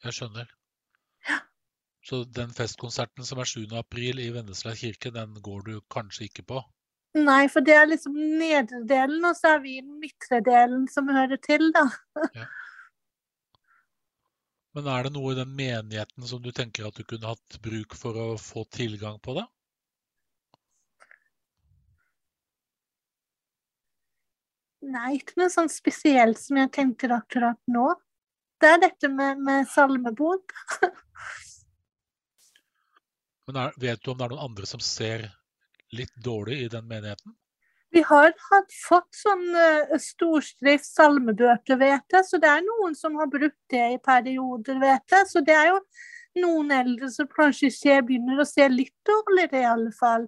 Jeg 0.03 0.13
skjønner. 0.13 0.51
Så 2.09 2.23
den 2.35 2.53
festkonserten 2.55 3.25
som 3.25 3.39
er 3.39 3.49
7. 3.49 3.65
april 3.77 4.19
i 4.19 4.29
Vennesla 4.33 4.75
kirke, 4.75 5.11
den 5.13 5.35
går 5.45 5.65
du 5.67 5.73
kanskje 5.91 6.29
ikke 6.29 6.45
på? 6.51 6.61
Nei, 7.17 7.47
for 7.49 7.65
det 7.65 7.73
er 7.73 7.87
liksom 7.89 8.13
nedre 8.37 8.83
delen, 8.85 9.23
og 9.25 9.37
så 9.37 9.55
er 9.55 9.61
vi 9.63 9.79
den 9.81 9.95
midtre 10.01 10.43
delen 10.45 10.83
som 10.91 11.09
hører 11.09 11.39
til, 11.41 11.71
da. 11.73 11.87
Men 14.77 14.89
er 14.93 15.07
det 15.07 15.15
noe 15.15 15.31
i 15.33 15.39
den 15.39 15.55
menigheten 15.57 16.27
som 16.29 16.43
du 16.43 16.51
tenker 16.53 16.85
at 16.85 16.99
du 16.99 17.01
kunne 17.03 17.31
hatt 17.31 17.57
bruk 17.65 17.95
for 17.97 18.13
å 18.13 18.27
få 18.37 18.61
tilgang 18.69 19.17
på 19.25 19.33
det? 19.39 19.47
Nei, 24.89 25.17
ikke 25.17 25.41
noe 25.41 25.49
sånn 25.51 25.69
spesielt 25.71 26.39
som 26.39 26.61
jeg 26.61 26.71
tenker 26.77 27.11
akkurat 27.17 27.59
nå. 27.73 27.89
Det 28.61 28.69
er 28.69 28.79
dette 28.85 29.09
med, 29.11 29.41
med 29.43 29.67
salmebod. 29.71 30.45
Men 33.49 33.59
er, 33.65 33.75
vet 33.81 34.05
du 34.05 34.13
om 34.13 34.17
det 34.19 34.27
er 34.27 34.35
noen 34.35 34.45
andre 34.45 34.69
som 34.69 34.81
ser 34.83 35.25
litt 35.95 36.15
dårlig 36.23 36.61
i 36.63 36.71
den 36.71 36.87
menigheten? 36.87 37.35
Vi 37.91 38.03
har 38.05 38.33
hatt, 38.51 38.73
fått 38.85 39.09
sånn 39.17 39.47
uh, 39.55 39.95
storskrift 39.97 40.85
salmebøker, 40.85 41.79
vet 41.81 42.13
jeg, 42.13 42.25
så 42.27 42.37
det 42.37 42.49
er 42.51 42.61
noen 42.61 42.93
som 42.95 43.15
har 43.17 43.29
brukt 43.33 43.57
det 43.73 43.85
i 43.95 44.01
perioder, 44.05 44.77
vet 44.81 45.15
jeg. 45.15 45.29
Så 45.31 45.41
det 45.41 45.55
er 45.57 45.71
jo 45.71 45.79
noen 46.43 46.69
eldre 46.75 47.09
som 47.09 47.29
kanskje 47.33 47.71
ser, 47.73 48.03
begynner 48.05 48.43
å 48.43 48.45
se 48.45 48.67
litt 48.69 48.93
dårligere, 49.09 49.63
i 49.63 49.71
alle 49.71 49.95
fall. 49.97 50.27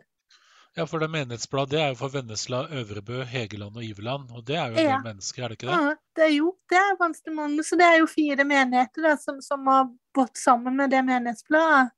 Ja, 0.74 0.86
for 0.88 1.04
det 1.04 1.12
menighetsbladet 1.12 1.74
det 1.76 1.80
er 1.84 1.90
jo 1.92 2.00
for 2.00 2.14
Vennesla, 2.16 2.64
Øvrebø, 2.80 3.26
Hegeland 3.28 3.76
og 3.76 3.84
Iveland. 3.84 4.30
Og 4.32 4.46
det 4.48 4.56
er 4.56 4.72
jo 4.72 4.78
en 4.80 4.86
Ja. 4.86 4.98
del 4.98 5.08
mennesker, 5.12 5.44
er 5.44 5.50
det 5.50 5.58
ikke 5.60 5.68
det? 5.68 5.78
Ja, 5.78 5.96
det 6.16 6.24
er 6.24 6.36
jo 6.38 6.52
det 6.72 6.78
er 6.80 6.98
ganske 6.98 7.32
mange, 7.36 7.64
så 7.68 7.78
det 7.78 7.86
er 7.86 7.98
jo 8.00 8.08
fire 8.08 8.46
menigheter 8.48 9.04
da, 9.04 9.18
som, 9.20 9.42
som 9.44 9.68
har 9.68 9.90
gått 10.16 10.38
sammen 10.40 10.80
med 10.80 10.90
det 10.96 11.04
menighetsbladet. 11.06 11.92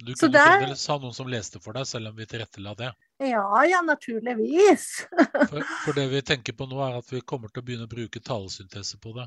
Du 0.00 0.14
kunne 0.14 0.32
der- 0.32 0.46
fremdeles 0.48 0.86
ha 0.88 0.96
noen 1.02 1.12
som 1.16 1.28
leste 1.28 1.60
for 1.60 1.76
deg, 1.76 1.86
selv 1.86 2.08
om 2.08 2.16
vi 2.16 2.26
tilrettela 2.26 2.72
det. 2.78 2.90
Ja, 3.20 3.42
ja, 3.68 3.82
naturligvis. 3.84 4.86
For, 5.50 5.60
for 5.84 5.92
det 5.98 6.06
vi 6.12 6.22
tenker 6.24 6.56
på 6.56 6.66
nå, 6.70 6.78
er 6.86 6.96
at 7.02 7.10
vi 7.12 7.20
kommer 7.20 7.52
til 7.52 7.60
å 7.60 7.66
begynne 7.66 7.84
å 7.88 7.90
bruke 7.92 8.22
talesyntese 8.24 8.96
på 9.02 9.12
det. 9.18 9.26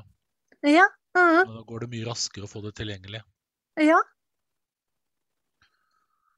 Ja, 0.66 0.86
ja, 1.14 1.44
Men 1.44 1.54
da 1.60 1.62
går 1.68 1.84
det 1.84 1.90
mye 1.92 2.08
raskere 2.08 2.48
å 2.48 2.50
få 2.50 2.62
det 2.64 2.74
tilgjengelig. 2.80 3.22
ja. 3.78 4.00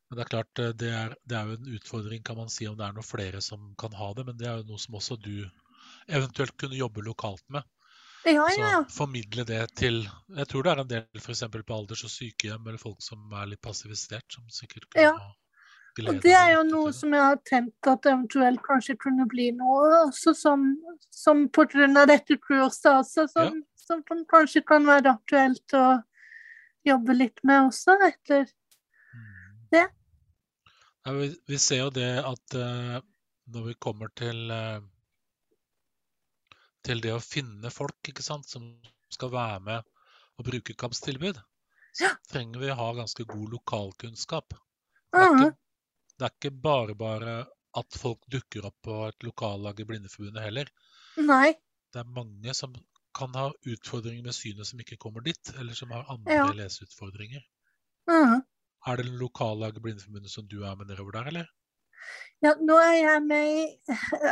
Men 0.09 0.18
det 0.20 0.22
er 0.22 0.28
klart, 0.30 0.59
eh, 0.62 0.72
det 0.78 0.91
er, 0.95 1.14
det 1.26 1.34
er 1.34 1.49
jo 1.49 1.57
en 1.59 1.70
utfordring, 1.78 2.20
kan 2.22 2.37
man 2.39 2.51
si, 2.53 2.66
om 2.70 2.76
det 2.78 2.84
er 2.87 2.93
noen 2.95 3.07
flere 3.07 3.41
som 3.43 3.72
kan 3.80 3.95
ha 3.99 4.12
det. 4.14 4.24
Men 4.28 4.37
det 4.39 4.47
er 4.47 4.61
jo 4.61 4.68
noe 4.68 4.78
som 4.78 4.95
også 5.01 5.16
du 5.18 5.49
eventuelt 6.07 6.55
kunne 6.61 6.78
jobbe 6.78 7.03
lokalt 7.03 7.43
med. 7.51 7.66
Ja, 8.27 8.45
Så 8.51 8.61
ja. 8.61 8.83
formidle 8.91 9.45
det 9.47 9.62
til 9.79 10.01
Jeg 10.35 10.49
tror 10.51 10.66
det 10.66 10.72
er 10.72 10.81
en 10.83 10.89
del 10.91 11.20
f.eks. 11.20 11.45
på 11.53 11.77
alders- 11.77 12.05
og 12.05 12.11
sykehjem 12.11 12.66
eller 12.66 12.81
folk 12.81 13.03
som 13.05 13.33
er 13.33 13.53
litt 13.53 13.62
passivisert, 13.62 14.27
som 14.33 14.49
sikkert 14.51 14.89
kan 14.91 15.03
Ja. 15.03 15.12
glede 15.95 16.16
Og 16.16 16.22
det 16.22 16.35
er 16.35 16.51
jo 16.57 16.64
noe 16.66 16.93
som 16.93 17.14
jeg 17.14 17.22
har 17.22 17.39
tenkt 17.47 17.87
at 17.87 18.07
eventuelt 18.07 18.61
kanskje 18.66 18.99
kunne 18.99 19.29
bli 19.31 19.53
noe 19.57 20.03
også 20.09 20.35
som, 20.35 20.66
som 21.11 21.47
av 21.47 22.07
dette 22.11 22.37
kurset 22.37 22.91
også, 22.93 23.29
som, 23.31 23.55
som 23.55 23.62
som, 23.87 24.03
kanskje 24.29 24.62
kan 24.66 24.87
være 24.87 25.14
aktuelt 25.14 25.77
å 25.77 25.87
jobbe 26.87 27.16
litt 27.16 27.43
med 27.47 27.68
også 27.68 27.97
etter 28.07 28.47
det. 29.72 29.87
Ja, 31.07 31.14
vi, 31.14 31.31
vi 31.47 31.59
ser 31.62 31.85
jo 31.85 31.91
det 31.95 32.11
at 32.22 32.59
uh, 32.59 32.99
når 33.55 33.68
vi 33.70 33.74
kommer 33.79 34.11
til 34.18 34.51
eh, 34.51 34.83
til 36.87 37.03
det 37.03 37.12
å 37.16 37.22
finne 37.22 37.70
folk 37.74 38.11
ikke 38.12 38.24
sant, 38.24 38.47
som 38.49 38.68
skal 39.12 39.32
være 39.34 39.61
med 39.66 39.84
og 40.39 40.47
bruke 40.47 40.74
KABs 40.78 41.01
tilbud, 41.07 41.39
så 41.97 42.11
trenger 42.30 42.61
vi 42.62 42.70
å 42.72 42.76
ha 42.78 42.89
ganske 42.99 43.24
god 43.28 43.53
lokalkunnskap. 43.57 44.51
Det 45.12 45.22
er, 45.22 45.30
Mhm. 45.32 45.45
ikke, 45.47 45.57
det 46.18 46.26
er 46.26 46.34
ikke 46.34 46.62
bare 46.62 46.95
bare 46.95 47.37
at 47.76 47.97
folk 48.01 48.20
dukker 48.32 48.66
opp 48.68 48.76
på 48.84 49.09
et 49.09 49.24
lokallag 49.24 49.80
i 49.80 49.84
Blindeforbundet 49.89 50.43
heller. 50.43 50.68
Nei. 51.18 51.55
Det 51.93 52.01
er 52.03 52.12
mange 52.12 52.55
som 52.55 52.74
kan 53.16 53.32
ha 53.34 53.51
utfordringer 53.64 54.22
med 54.24 54.34
synet 54.37 54.66
som 54.68 54.78
ikke 54.80 54.99
kommer 55.01 55.24
dit, 55.24 55.53
eller 55.59 55.72
som 55.74 55.91
har 55.91 56.05
andre 56.12 56.34
Ja. 56.34 56.53
leseutfordringer. 56.53 57.43
Mm. 58.09 58.43
Er 58.87 58.97
det 58.97 59.07
lokallaget 59.07 59.78
i 59.78 59.80
Blindeforbundet 59.80 60.30
som 60.30 60.47
du 60.47 60.62
er 60.64 60.76
med 60.76 60.89
nedover 60.89 61.12
der, 61.12 61.26
eller? 61.32 61.47
Ja, 62.43 62.53
nå 62.61 62.76
er 62.78 62.93
jeg 63.01 63.22
med 63.22 63.47
i 63.49 63.76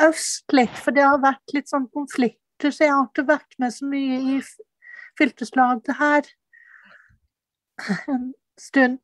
Øst 0.07 0.53
litt, 0.53 0.77
for 0.77 0.93
det 0.93 1.03
har 1.03 1.19
vært 1.19 1.55
litt 1.55 1.67
sånn 1.73 1.89
konflikter, 2.65 2.71
så 2.71 2.85
jeg 2.85 2.95
har 2.95 3.09
ikke 3.09 3.29
vært 3.29 3.59
med 3.59 3.73
så 3.73 3.87
mye 3.87 4.37
i 4.37 4.41
fylkeslaget 5.19 5.97
her 5.99 6.25
en 8.09 8.35
stund. 8.59 8.99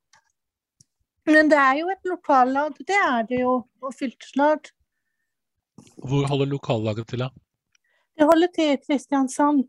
Men 1.27 1.51
det 1.51 1.59
er 1.59 1.81
jo 1.81 1.91
et 1.91 2.05
lokallag, 2.09 2.73
det 2.79 2.97
er 2.97 3.27
det 3.29 3.41
jo, 3.41 3.69
og 3.83 3.95
fylkeslag. 3.95 4.71
Hvor 5.97 6.27
holder 6.29 6.47
lokallaget 6.47 7.09
til, 7.09 7.21
da? 7.21 7.29
Det 8.17 8.27
holder 8.27 8.49
til 8.55 8.73
i 8.73 8.81
Kristiansand. 8.87 9.69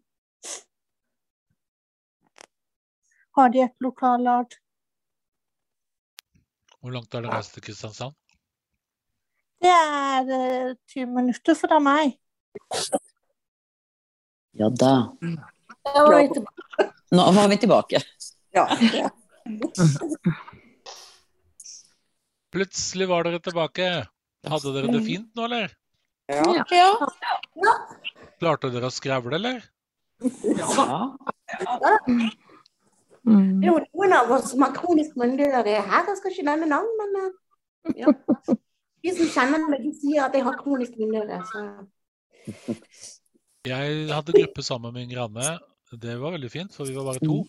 har 3.34 3.50
de 3.50 3.62
et 3.64 3.76
lokallag. 3.80 4.46
Hvor 6.82 6.92
langt 6.92 7.14
er 7.16 7.22
det 7.22 7.32
reist 7.32 7.54
til 7.54 7.64
Kristiansand? 7.64 8.12
Det 9.62 9.72
er 9.72 10.28
uh, 10.28 10.76
20 10.92 11.06
minutter 11.16 11.56
fra 11.56 11.80
meg. 11.80 12.18
Ja 14.60 14.70
da. 14.70 14.94
Da 15.84 16.04
var 16.06 16.18
vi 16.22 16.30
tilbake. 16.34 16.88
Nå 17.12 17.32
var 17.32 17.48
vi 17.52 17.58
tilbake. 17.58 18.02
Ja. 18.52 18.68
Plutselig 22.52 23.08
var 23.08 23.24
dere 23.24 23.40
tilbake. 23.40 23.88
Hadde 24.48 24.74
dere 24.76 24.92
det 24.92 25.04
fint 25.06 25.30
nå, 25.38 25.46
eller? 25.48 25.72
Ja. 26.32 26.66
Ja. 26.72 27.76
Klarte 28.42 28.72
dere 28.74 28.90
å 28.90 28.94
skravle, 28.94 29.38
eller? 29.38 29.64
ja. 30.22 30.98
Mm. 33.22 33.62
Det 33.62 33.68
er 33.68 33.70
jo 33.70 33.80
noen 33.84 34.14
av 34.18 34.32
oss 34.34 34.50
som 34.50 34.64
har 34.66 34.74
kronisk 34.74 35.18
munndiaré 35.20 35.78
her. 35.78 36.08
Jeg 36.10 36.20
skal 36.20 36.34
ikke 36.34 36.48
nevne 36.48 36.70
navn, 36.72 36.92
men 36.98 37.18
eh, 37.22 37.32
ja. 38.02 38.14
De 39.02 39.14
som 39.18 39.30
kjenner 39.34 39.68
meg, 39.70 39.84
de 39.86 39.92
sier 39.98 40.24
at 40.26 40.36
jeg 40.38 40.46
har 40.46 40.58
kronisk 40.60 40.98
munndiaré. 40.98 41.42
Jeg 43.68 44.08
hadde 44.10 44.34
gruppe 44.34 44.64
sammen 44.66 44.94
med 44.96 45.04
Inger 45.06 45.26
Anne. 45.28 45.50
Det 46.02 46.16
var 46.22 46.34
veldig 46.34 46.50
fint, 46.52 46.74
for 46.74 46.88
vi 46.88 46.96
var 46.96 47.12
bare 47.12 47.22
to. 47.22 47.42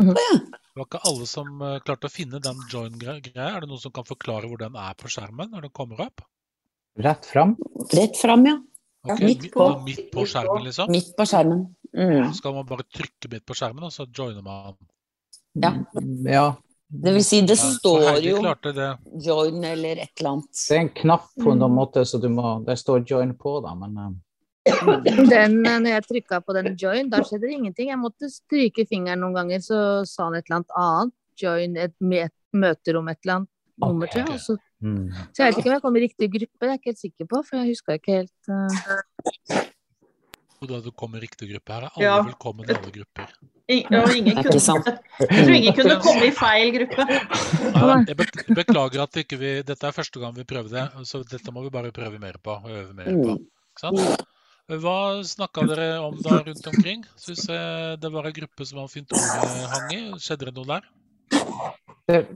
Mhm. 0.00 0.14
Det 0.14 0.78
var 0.78 0.86
ikke 0.86 1.00
alle 1.10 1.26
som 1.28 1.60
eh, 1.66 1.78
klarte 1.84 2.08
å 2.08 2.12
finne 2.12 2.40
den 2.42 2.58
join-greia. 2.72 3.46
Er 3.56 3.60
det 3.60 3.68
noen 3.68 3.80
som 3.82 3.92
kan 3.92 4.06
forklare 4.06 4.48
hvor 4.48 4.58
den 4.62 4.76
er 4.78 4.94
på 4.98 5.10
skjermen 5.12 5.50
når 5.52 5.66
den 5.66 5.72
kommer 5.76 6.00
opp? 6.06 6.22
Rett 6.98 7.26
fram. 7.26 7.56
Rett 7.92 8.16
fram, 8.18 8.46
ja. 8.48 8.56
Ok, 9.08 9.20
midt 9.24 9.46
på. 9.52 9.66
midt 9.84 10.10
på 10.12 10.24
skjermen, 10.28 10.64
liksom? 10.66 10.90
Midt 10.92 11.12
på 11.16 11.26
skjermen. 11.28 11.62
Mm. 11.96 12.30
Så 12.30 12.38
skal 12.40 12.54
man 12.54 12.66
bare 12.68 12.84
trykke 12.86 13.30
midt 13.32 13.44
på 13.48 13.56
skjermen, 13.58 13.86
og 13.86 13.92
så 13.94 14.06
joiner 14.14 14.42
man. 14.46 14.74
Ja. 15.58 15.72
Ja. 16.30 16.46
Det 16.90 17.12
vil 17.14 17.24
si, 17.24 17.40
det 17.46 17.54
Ja, 17.58 17.68
står 17.76 18.00
jo 18.22 18.40
det. 18.74 18.88
join 19.26 19.64
eller 19.64 20.02
et 20.02 20.10
eller 20.18 20.30
annet. 20.32 20.50
Det 20.68 20.76
er 20.76 20.80
en 20.80 20.88
knapp 21.02 21.28
på 21.38 21.52
Mm. 21.52 21.58
noen 21.60 21.74
måte, 21.76 22.02
så 22.06 22.18
du 22.20 22.28
må 22.28 22.64
Det 22.66 22.76
står 22.78 23.04
join 23.06 23.34
på, 23.38 23.60
da, 23.62 23.74
men 23.74 23.96
eh, 23.98 24.10
Den, 24.66 25.54
eh, 25.64 25.78
når 25.80 25.94
jeg 25.94 26.06
trykka 26.08 26.40
på 26.44 26.54
den 26.56 26.74
join, 26.76 27.08
da 27.12 27.22
skjedde 27.24 27.46
det 27.48 27.56
ingenting. 27.56 27.88
Jeg 27.92 28.00
måtte 28.00 28.28
stryke 28.32 28.84
fingeren 28.88 29.22
noen 29.24 29.38
ganger, 29.38 29.62
så 29.64 29.78
sa 30.08 30.28
han 30.28 30.36
et 30.36 30.44
eller 30.48 30.60
annet 30.60 30.76
annet. 30.82 31.16
Join 31.40 31.76
et, 31.80 31.94
et 32.20 32.34
møterom, 32.52 33.08
et 33.08 33.18
eller 33.24 33.38
annet 33.38 33.50
nummer 33.80 34.10
til. 34.12 34.26
Ok. 34.26 34.34
og 34.34 34.40
Så, 34.44 34.56
mm. 34.84 35.04
så 35.32 35.44
jeg 35.44 35.54
vet 35.54 35.62
ikke 35.62 35.70
om 35.70 35.76
jeg 35.78 35.84
kom 35.86 35.96
i 35.96 36.04
riktig 36.04 36.30
gruppe, 36.34 36.60
det 36.60 36.68
er 36.68 36.74
jeg 36.74 36.80
ikke 36.82 36.92
helt 36.92 37.04
sikker 37.06 37.30
på. 37.30 37.42
For 37.48 37.60
jeg 37.60 37.72
huska 37.72 37.96
ikke 37.96 38.18
helt 38.20 38.50
uh... 38.52 39.68
Du 40.60 40.90
kom 40.92 41.14
i 41.16 41.22
riktig 41.22 41.48
gruppe 41.48 41.72
her, 41.72 41.86
er 41.86 41.94
alle 41.94 42.04
Ja. 42.04 42.16
velkommen 42.20 42.68
i 42.68 42.74
alle 42.74 42.92
grupper. 42.92 43.30
I- 43.70 43.78
ingen 43.80 44.42
kunne, 44.44 44.60
jeg 45.30 45.46
tror 45.46 45.54
ingen 45.56 45.76
kunne 45.78 45.96
komme 46.04 46.26
i 46.26 46.34
feil 46.36 46.74
gruppe. 46.74 47.06
Ja, 47.06 47.94
jeg 48.10 48.18
beklager 48.58 49.06
at 49.06 49.16
ikke 49.22 49.38
vi 49.40 49.54
Dette 49.64 49.88
er 49.88 49.96
første 49.96 50.20
gang 50.20 50.36
vi 50.36 50.44
prøver 50.44 50.68
det, 50.74 50.84
så 51.08 51.22
dette 51.24 51.54
må 51.54 51.64
vi 51.64 51.72
bare 51.72 51.94
prøve 51.96 52.20
mer 52.20 52.36
på. 52.42 52.58
og 52.60 52.68
øve 52.68 52.92
mer 52.92 53.08
på. 53.08 53.38
Mm. 53.38 53.48
Ikke 53.72 53.86
sant? 53.86 54.28
Hva 54.70 55.24
snakka 55.26 55.64
dere 55.66 55.88
om 55.98 56.14
da 56.22 56.38
rundt 56.46 56.66
omkring? 56.70 57.02
Syns 57.18 57.46
det 57.46 58.10
var 58.12 58.28
en 58.28 58.36
gruppe 58.36 58.66
som 58.68 58.86
Fint 58.88 59.10
ordet 59.12 59.68
hang 59.74 59.94
i. 59.96 60.00
Skjedde 60.22 60.50
det 60.50 60.54
noe 60.54 60.68
der? 60.68 62.26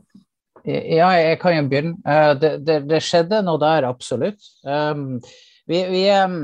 Ja, 0.64 1.10
jeg 1.12 1.38
kan 1.42 1.56
jo 1.56 1.64
begynne. 1.68 1.96
Eh, 2.08 2.32
Det, 2.40 2.52
det, 2.66 2.78
det 2.88 3.02
skjedde 3.04 3.42
noe 3.44 3.60
der, 3.60 3.84
absolutt. 3.84 4.40
Um, 4.64 5.20
vi 5.68 5.82
vi 5.90 6.04
um, 6.10 6.38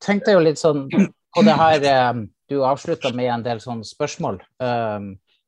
tenkte 0.00 0.32
jo 0.32 0.40
litt 0.40 0.60
sånn 0.60 0.86
på 1.32 1.44
det 1.44 1.56
her 1.56 2.12
um, 2.12 2.26
Du 2.48 2.64
avslutta 2.64 3.12
med 3.16 3.30
en 3.32 3.44
del 3.44 3.60
sånne 3.60 3.84
spørsmål. 3.86 4.40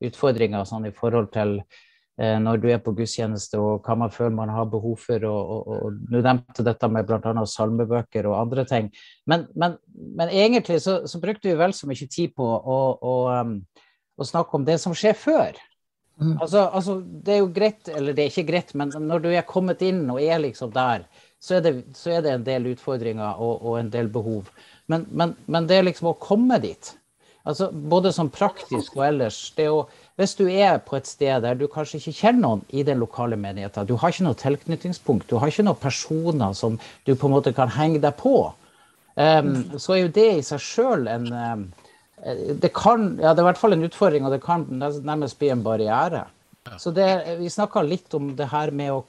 Utfordringer 0.05 0.64
sånn 0.68 0.87
i 0.89 0.95
forhold 0.95 1.32
til 1.35 1.59
eh, 1.59 1.82
når 2.17 2.61
du 2.62 2.69
er 2.71 2.79
på 2.79 2.93
gudstjeneste 2.95 3.59
og 3.59 3.83
hva 3.83 3.97
man 3.99 4.12
føler 4.15 4.37
man 4.37 4.53
har 4.55 4.69
behov 4.71 5.01
for. 5.03 5.25
Og, 5.27 5.71
og, 5.75 5.97
du 6.07 6.21
nevnte 6.21 6.62
dette 6.62 6.91
med 6.93 7.09
bl.a. 7.09 7.33
salmebøker 7.51 8.29
og 8.31 8.37
andre 8.39 8.65
ting. 8.71 8.91
Men, 9.27 9.49
men, 9.59 9.75
men 10.15 10.31
egentlig 10.31 10.79
så, 10.85 11.01
så 11.11 11.19
brukte 11.23 11.51
vi 11.51 11.59
vel 11.59 11.75
så 11.75 11.91
mye 11.91 12.07
tid 12.07 12.37
på 12.39 12.47
å, 12.47 12.79
å, 13.03 13.15
um, 13.35 13.57
å 14.15 14.29
snakke 14.29 14.61
om 14.61 14.67
det 14.69 14.79
som 14.83 14.95
skjer 14.95 15.19
før. 15.19 15.59
Altså, 16.23 16.69
altså, 16.71 17.01
det 17.03 17.35
er 17.35 17.41
jo 17.41 17.51
greit, 17.51 17.89
eller 17.91 18.15
det 18.15 18.23
er 18.23 18.31
ikke 18.31 18.51
greit, 18.53 18.75
men 18.79 18.93
når 19.03 19.25
du 19.25 19.33
er 19.33 19.47
kommet 19.49 19.81
inn 19.83 20.05
og 20.12 20.21
er 20.23 20.39
liksom 20.45 20.71
der, 20.75 21.09
så 21.43 21.57
er 21.59 21.65
det, 21.65 21.73
så 21.99 22.15
er 22.15 22.23
det 22.23 22.31
en 22.33 22.45
del 22.47 22.69
utfordringer 22.71 23.41
og, 23.43 23.65
og 23.67 23.81
en 23.81 23.91
del 23.91 24.09
behov. 24.12 24.53
Men, 24.87 25.09
men, 25.11 25.35
men 25.51 25.67
det 25.67 25.81
er 25.81 25.89
liksom 25.89 26.12
å 26.12 26.19
komme 26.21 26.61
dit. 26.62 26.93
Altså, 27.45 27.69
både 27.73 28.13
som 28.17 28.31
praktisk 28.33 28.97
og 28.97 29.05
ellers. 29.05 29.39
Det 29.57 29.67
jo, 29.67 29.83
hvis 30.17 30.33
du 30.39 30.47
er 30.49 30.79
på 30.81 30.97
et 30.97 31.09
sted 31.09 31.43
der 31.45 31.59
du 31.61 31.67
kanskje 31.69 32.01
ikke 32.01 32.17
kjenner 32.23 32.41
noen 32.47 32.63
i 32.73 32.85
den 32.87 33.03
lokale 33.03 33.37
menigheten, 33.37 33.85
du 33.89 33.99
har 34.01 34.15
ikke 34.15 34.25
noe 34.25 34.39
tilknytningspunkt, 34.41 35.29
du 35.29 35.37
har 35.37 35.53
ikke 35.53 35.67
noen 35.67 35.81
personer 35.83 36.55
som 36.57 36.79
du 37.05 37.13
på 37.13 37.29
en 37.29 37.35
måte 37.37 37.53
kan 37.53 37.73
henge 37.75 38.01
deg 38.01 38.17
på, 38.17 38.39
um, 39.21 39.51
så 39.77 39.97
er 39.97 40.01
jo 40.07 40.15
det 40.17 40.31
i 40.39 40.47
seg 40.47 40.65
sjøl 40.65 41.11
en 41.13 41.29
um, 41.33 41.67
det 42.25 42.71
kan, 42.73 43.19
ja, 43.21 43.35
det 43.35 43.43
er 43.43 43.45
i 43.45 43.49
hvert 43.51 43.61
fall 43.61 43.77
en 43.77 43.85
utfordring, 43.85 44.25
og 44.25 44.33
det 44.33 44.41
kan 44.45 44.65
nærmest 44.71 45.37
bli 45.39 45.51
en 45.53 45.65
barriere. 45.65 46.25
Så 46.81 46.91
det, 46.97 47.37
Vi 47.39 47.51
snakka 47.53 47.83
litt 47.85 48.15
om 48.17 48.31
det 48.37 48.47
her 48.49 48.71
med 48.73 48.93
å 48.95 49.03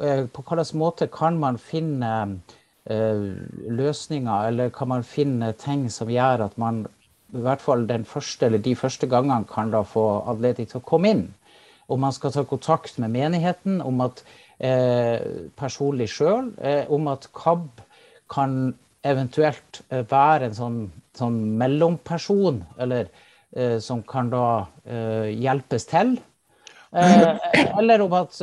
eh, 0.00 0.24
På 0.24 0.40
hvilken 0.46 0.80
måte 0.80 1.08
kan 1.12 1.36
man 1.36 1.58
finne 1.60 2.40
eh, 2.88 3.26
løsninger, 3.68 4.48
eller 4.48 4.72
kan 4.72 4.88
man 4.88 5.04
finne 5.04 5.52
ting 5.52 5.90
som 5.92 6.08
gjør 6.08 6.46
at 6.46 6.56
man 6.56 6.86
i 7.34 7.42
hvert 7.44 7.62
fall 7.62 7.86
den 7.88 8.04
første 8.08 8.46
eller 8.46 8.62
de 8.62 8.74
første 8.78 9.08
gangene 9.10 9.48
kan 9.50 9.72
da 9.72 9.82
få 9.86 10.04
anledning 10.30 10.68
til 10.70 10.80
å 10.80 10.86
komme 10.86 11.10
inn. 11.14 11.26
Om 11.90 12.00
man 12.00 12.14
skal 12.16 12.32
ta 12.32 12.44
kontakt 12.48 12.98
med 13.02 13.12
menigheten, 13.12 13.80
om 13.84 14.00
at 14.04 14.22
eh, 14.58 15.50
personlig 15.58 16.08
sjøl, 16.14 16.52
eh, 16.62 16.84
om 16.92 17.10
at 17.12 17.28
KAB 17.36 17.82
kan 18.32 18.74
eventuelt 19.04 19.82
eh, 19.90 20.04
være 20.08 20.48
en 20.48 20.56
sånn, 20.56 20.78
sånn 21.18 21.40
mellomperson, 21.60 22.62
eller 22.80 23.10
eh, 23.52 23.76
som 23.84 24.00
kan 24.08 24.32
da 24.32 24.46
eh, 24.86 25.34
hjelpes 25.34 25.90
til. 25.90 26.16
Eh, 26.94 27.28
eller 27.80 28.04
om 28.06 28.12
at 28.16 28.38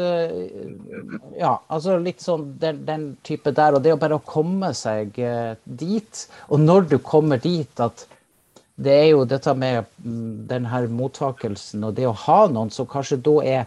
Ja, 1.40 1.56
altså 1.72 1.98
litt 1.98 2.22
sånn 2.22 2.50
den, 2.62 2.84
den 2.86 3.06
type 3.26 3.54
der. 3.56 3.78
Og 3.78 3.82
det 3.82 3.96
å 3.96 4.02
bare 4.02 4.20
komme 4.28 4.74
seg 4.78 5.16
dit. 5.64 6.26
Og 6.52 6.60
når 6.62 6.92
du 6.92 6.98
kommer 7.02 7.42
dit 7.42 7.82
at 7.82 8.06
det 8.76 8.94
er 8.94 9.08
jo 9.12 9.26
dette 9.28 9.54
med 9.58 9.90
mm, 10.04 10.48
den 10.50 10.68
her 10.72 10.88
mottakelsen 10.92 11.84
og 11.88 11.98
det 11.98 12.08
å 12.10 12.16
ha 12.26 12.40
noen 12.52 12.72
som 12.74 12.88
kanskje 12.90 13.20
da 13.26 13.36
er 13.44 13.62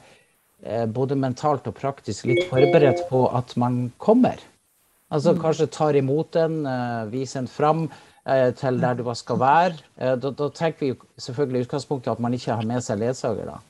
eh, 0.62 0.86
både 0.86 1.18
mentalt 1.18 1.68
og 1.70 1.76
praktisk 1.78 2.30
litt 2.30 2.48
forberedt 2.50 3.04
på 3.10 3.26
at 3.36 3.54
man 3.60 3.92
kommer. 3.98 4.40
Altså 5.14 5.36
kanskje 5.38 5.68
tar 5.70 5.98
imot 5.98 6.36
en, 6.40 6.64
eh, 6.66 7.04
viser 7.12 7.44
en 7.44 7.50
fram 7.50 7.84
eh, 8.26 8.50
til 8.58 8.80
der 8.82 8.98
du 8.98 9.04
skal 9.14 9.38
være. 9.38 9.78
Da, 9.98 10.30
da 10.30 10.48
tenker 10.50 10.80
vi 10.80 10.94
jo 10.94 10.98
selvfølgelig 11.20 11.60
i 11.60 11.68
utgangspunktet 11.68 12.16
at 12.16 12.24
man 12.24 12.34
ikke 12.34 12.56
har 12.56 12.66
med 12.66 12.82
seg 12.82 13.02
ledsager. 13.04 13.52
da. 13.52 13.60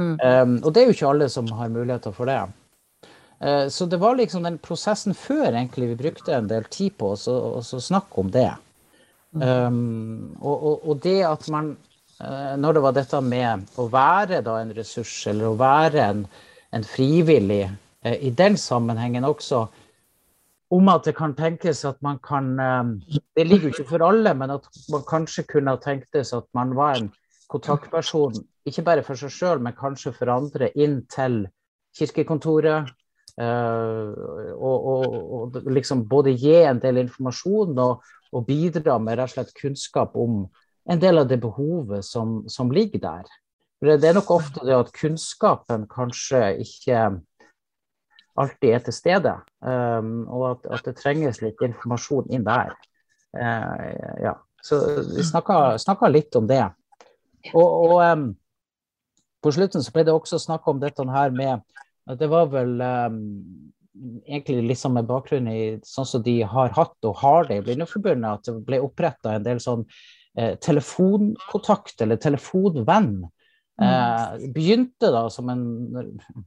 Um, 0.00 0.56
og 0.64 0.72
det 0.72 0.82
er 0.82 0.88
jo 0.88 0.96
ikke 0.96 1.10
alle 1.10 1.28
som 1.32 1.48
har 1.58 1.72
muligheter 1.72 2.14
for 2.16 2.30
det. 2.30 2.38
Uh, 3.40 3.66
så 3.72 3.86
det 3.90 4.00
var 4.00 4.16
liksom 4.16 4.44
den 4.46 4.58
prosessen 4.62 5.16
før 5.16 5.50
egentlig 5.50 5.90
vi 5.92 6.00
brukte 6.04 6.36
en 6.36 6.48
del 6.50 6.66
tid 6.72 6.96
på 7.00 7.14
oss 7.16 7.26
å 7.28 7.60
snakke 7.62 8.22
om 8.22 8.30
det. 8.32 8.50
Um, 9.32 10.34
og, 10.40 10.56
og, 10.66 10.88
og 10.90 11.02
det 11.04 11.20
at 11.22 11.44
man 11.54 11.76
eh, 12.18 12.56
Når 12.58 12.72
det 12.72 12.80
var 12.82 12.94
dette 12.96 13.20
med 13.22 13.68
å 13.78 13.84
være 13.86 14.40
da 14.42 14.56
en 14.58 14.72
ressurs, 14.74 15.12
eller 15.30 15.52
å 15.52 15.58
være 15.58 16.02
en, 16.02 16.24
en 16.74 16.86
frivillig 16.86 17.68
eh, 18.02 18.16
i 18.26 18.32
den 18.34 18.58
sammenhengen 18.58 19.28
også, 19.28 19.68
om 20.74 20.90
at 20.90 21.06
det 21.06 21.14
kan 21.14 21.36
tenkes 21.38 21.84
at 21.86 22.02
man 22.02 22.18
kan 22.26 22.50
eh, 22.58 23.22
Det 23.38 23.46
ligger 23.46 23.68
jo 23.70 23.74
ikke 23.76 23.92
for 23.92 24.08
alle, 24.08 24.34
men 24.34 24.56
at 24.58 24.66
man 24.90 25.06
kanskje 25.06 25.46
kunne 25.46 25.76
ha 25.76 25.78
tenktes 25.78 26.34
at 26.34 26.50
man 26.52 26.74
var 26.74 26.98
en 26.98 27.12
kontaktperson, 27.50 28.34
ikke 28.66 28.82
bare 28.82 29.06
for 29.06 29.14
seg 29.14 29.30
sjøl, 29.30 29.62
men 29.62 29.78
kanskje 29.78 30.10
for 30.18 30.34
andre, 30.34 30.74
inn 30.74 31.04
til 31.10 31.44
kirkekontoret. 31.98 32.90
og, 33.40 34.86
og, 34.90 35.14
og 35.34 35.68
liksom 35.72 36.02
både 36.08 36.34
gi 36.36 36.58
en 36.66 36.80
del 36.82 36.98
informasjon 37.00 37.78
og, 37.78 38.02
og 38.32 38.46
bidra 38.46 38.98
med 39.02 39.18
rett 39.18 39.32
og 39.32 39.36
slett 39.36 39.56
kunnskap 39.58 40.16
om 40.18 40.44
en 40.90 41.00
del 41.00 41.20
av 41.22 41.28
det 41.30 41.40
behovet 41.42 42.04
som, 42.06 42.42
som 42.48 42.70
ligger 42.72 43.02
der. 43.02 43.30
For 43.80 43.96
Det 43.96 44.08
er 44.08 44.16
nok 44.16 44.30
ofte 44.34 44.64
det 44.66 44.76
at 44.76 44.92
kunnskapen 44.96 45.86
kanskje 45.90 46.42
ikke 46.64 47.00
alltid 48.40 48.74
er 48.74 48.84
til 48.84 48.94
stede, 48.94 49.32
um, 49.60 50.26
og 50.28 50.44
at, 50.50 50.68
at 50.76 50.86
det 50.88 50.98
trenges 51.00 51.40
litt 51.42 51.60
informasjon 51.64 52.30
inn 52.32 52.44
der. 52.46 52.76
Uh, 53.36 54.20
ja. 54.22 54.36
Så 54.62 54.76
vi 55.16 55.24
snakka 55.24 56.10
litt 56.12 56.36
om 56.36 56.48
det. 56.48 56.62
Og, 57.54 57.64
og 57.64 57.94
um, 58.04 58.26
på 59.40 59.52
slutten 59.56 59.84
så 59.84 59.92
ble 59.94 60.04
det 60.04 60.14
også 60.14 60.40
snakk 60.40 60.68
om 60.68 60.80
dette 60.82 61.06
her 61.08 61.32
med 61.32 61.62
at 62.10 62.20
det 62.20 62.28
var 62.28 62.50
vel 62.52 62.76
um, 62.80 63.72
egentlig 64.26 64.62
liksom 64.68 64.94
med 64.94 65.08
bakgrunn 65.08 65.48
i 65.50 65.62
sånn 65.86 66.06
som 66.06 66.22
de 66.22 66.40
har 66.46 66.72
hatt 66.76 67.08
og 67.08 67.18
har 67.22 67.48
det 67.48 67.60
i 67.60 67.64
Blindeforbundet, 67.66 68.30
at 68.30 68.48
det 68.48 68.64
ble 68.66 68.80
oppretta 68.84 69.34
en 69.34 69.46
del 69.46 69.60
sånn 69.62 69.84
eh, 70.38 70.54
telefonkontakt 70.62 72.04
eller 72.04 72.20
telefonvenn. 72.20 73.24
Eh, 73.80 74.46
begynte 74.54 75.10
da 75.10 75.24
som 75.32 75.48
en, 75.50 75.64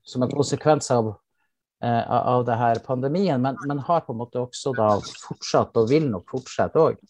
som 0.05 0.23
en 0.23 0.31
konsekvens 0.31 0.91
av, 0.93 1.15
eh, 1.83 2.11
av 2.11 2.45
det 2.47 2.59
her 2.59 2.83
pandemien, 2.85 3.41
men, 3.41 3.59
men 3.67 3.83
har 3.87 4.05
på 4.05 4.15
en 4.15 4.21
måte 4.21 4.41
også 4.43 4.75
da 4.77 4.93
fortsatt 5.01 5.75
og 5.81 5.91
vil 5.91 6.07
nok 6.11 6.29
fortsette 6.35 6.79
òg. 6.79 7.01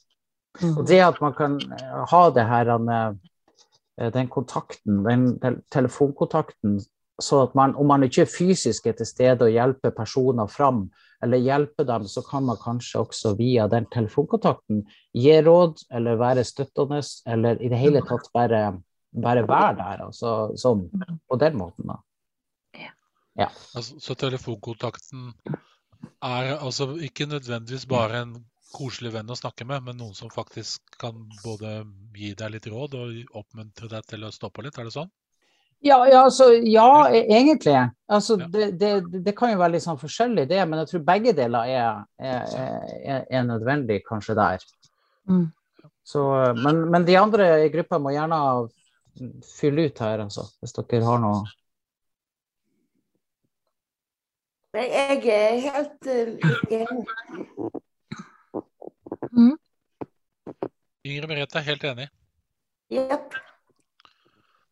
Og 0.73 0.83
det 0.87 1.01
at 1.01 1.21
man 1.21 1.37
kan 1.37 1.59
eh, 1.77 2.01
ha 2.09 2.23
det 2.33 2.47
her, 2.49 2.73
eh, 2.73 4.09
den 4.13 4.29
kontakten, 4.33 5.03
den 5.05 5.61
telefonkontakten, 5.73 6.79
så 7.21 7.43
at 7.45 7.55
man, 7.55 7.75
om 7.77 7.87
man 7.87 8.03
ikke 8.05 8.23
er 8.25 8.31
fysisk 8.31 8.87
er 8.89 8.95
til 8.97 9.07
stede 9.07 9.45
og 9.45 9.53
hjelper 9.53 9.93
personer 9.95 10.49
fram, 10.49 10.87
eller 11.23 11.43
hjelper 11.43 11.85
dem, 11.87 12.07
så 12.09 12.23
kan 12.25 12.45
man 12.47 12.57
kanskje 12.61 13.03
også 13.03 13.35
via 13.39 13.67
den 13.71 13.85
telefonkontakten 13.93 14.81
gi 15.15 15.35
råd, 15.45 15.85
eller 15.93 16.19
være 16.19 16.43
støttende, 16.47 17.03
eller 17.29 17.61
i 17.61 17.69
det 17.71 17.79
hele 17.79 18.01
tatt 18.07 18.27
bare, 18.33 18.63
bare 19.13 19.45
være 19.47 19.77
der. 19.79 20.07
Altså, 20.07 20.33
sånn, 20.59 20.87
på 21.29 21.39
den 21.39 21.59
måten, 21.59 21.93
da. 21.93 22.01
Ja. 23.39 23.49
Altså, 23.73 23.99
så 24.01 24.17
telefonkontakten 24.19 25.31
er 26.21 26.57
altså 26.57 26.91
ikke 27.01 27.29
nødvendigvis 27.29 27.87
bare 27.89 28.25
en 28.25 28.35
koselig 28.73 29.13
venn 29.13 29.29
å 29.29 29.37
snakke 29.37 29.65
med, 29.69 29.85
men 29.85 29.99
noen 30.01 30.15
som 30.17 30.31
faktisk 30.33 30.97
kan 31.01 31.17
både 31.43 31.83
gi 32.17 32.33
deg 32.37 32.55
litt 32.55 32.69
råd 32.69 32.97
og 32.97 33.37
oppmuntre 33.37 33.89
deg 33.91 34.07
til 34.09 34.25
å 34.25 34.33
stå 34.33 34.49
på 34.49 34.65
litt, 34.65 34.77
er 34.81 34.89
det 34.89 34.95
sånn? 34.97 35.11
Ja, 35.83 35.97
ja, 36.07 36.21
altså, 36.23 36.45
ja 36.63 37.09
e- 37.11 37.25
egentlig. 37.27 37.75
Altså, 38.07 38.37
det, 38.37 38.69
det, 38.79 38.91
det 39.25 39.33
kan 39.35 39.51
jo 39.51 39.59
være 39.59 39.75
litt 39.75 39.83
sånn 39.83 39.99
forskjellig, 39.99 40.45
det, 40.47 40.61
men 40.69 40.79
jeg 40.79 40.91
tror 40.91 41.03
begge 41.09 41.33
deler 41.35 41.73
er, 41.73 42.05
er, 42.19 42.53
er, 43.03 43.25
er 43.27 43.43
nødvendig 43.47 43.99
kanskje 44.07 44.37
der. 44.39 44.63
Mm. 45.27 45.49
Så, 46.07 46.23
men, 46.59 46.85
men 46.91 47.07
de 47.07 47.17
andre 47.19 47.49
i 47.65 47.71
gruppa 47.73 47.99
må 47.99 48.13
gjerne 48.15 48.39
fylle 49.47 49.89
ut 49.89 49.99
her, 50.03 50.23
altså, 50.23 50.47
hvis 50.63 50.75
dere 50.79 51.03
har 51.07 51.21
noe 51.23 51.43
Nei, 54.73 54.87
Jeg 54.89 55.19
er 55.29 55.59
helt 55.61 56.07
enig. 56.09 56.53
enig. 56.73 57.03
Ingrid 61.03 61.27
Merete 61.29 61.59
er 61.59 61.67
helt 61.67 61.83
enig. 61.91 62.07
Jepp. 62.89 63.35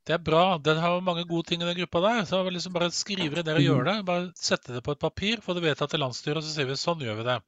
Det 0.08 0.16
er 0.16 0.22
bra. 0.24 0.58
Den 0.58 0.80
har 0.82 1.02
mange 1.06 1.24
gode 1.30 1.46
ting 1.50 1.62
i 1.62 1.68
den 1.68 1.78
gruppa 1.78 2.02
der. 2.02 2.24
Så 2.26 2.42
liksom 2.50 2.74
bare 2.74 2.90
skriver 2.94 3.44
skrive 3.44 3.56
og 3.56 3.66
gjør 3.66 3.88
det. 3.88 3.98
Bare 4.08 4.30
sette 4.36 4.74
det 4.74 4.82
på 4.86 4.96
et 4.96 5.02
papir, 5.02 5.42
få 5.46 5.54
det 5.54 5.64
vedtatt 5.66 5.94
til 5.94 6.02
landsstyret, 6.02 6.42
og 6.42 6.46
så 6.46 6.56
sier 6.56 6.70
vi 6.70 6.78
sånn 6.80 7.04
gjør 7.06 7.20
vi 7.22 7.28
det. 7.30 7.40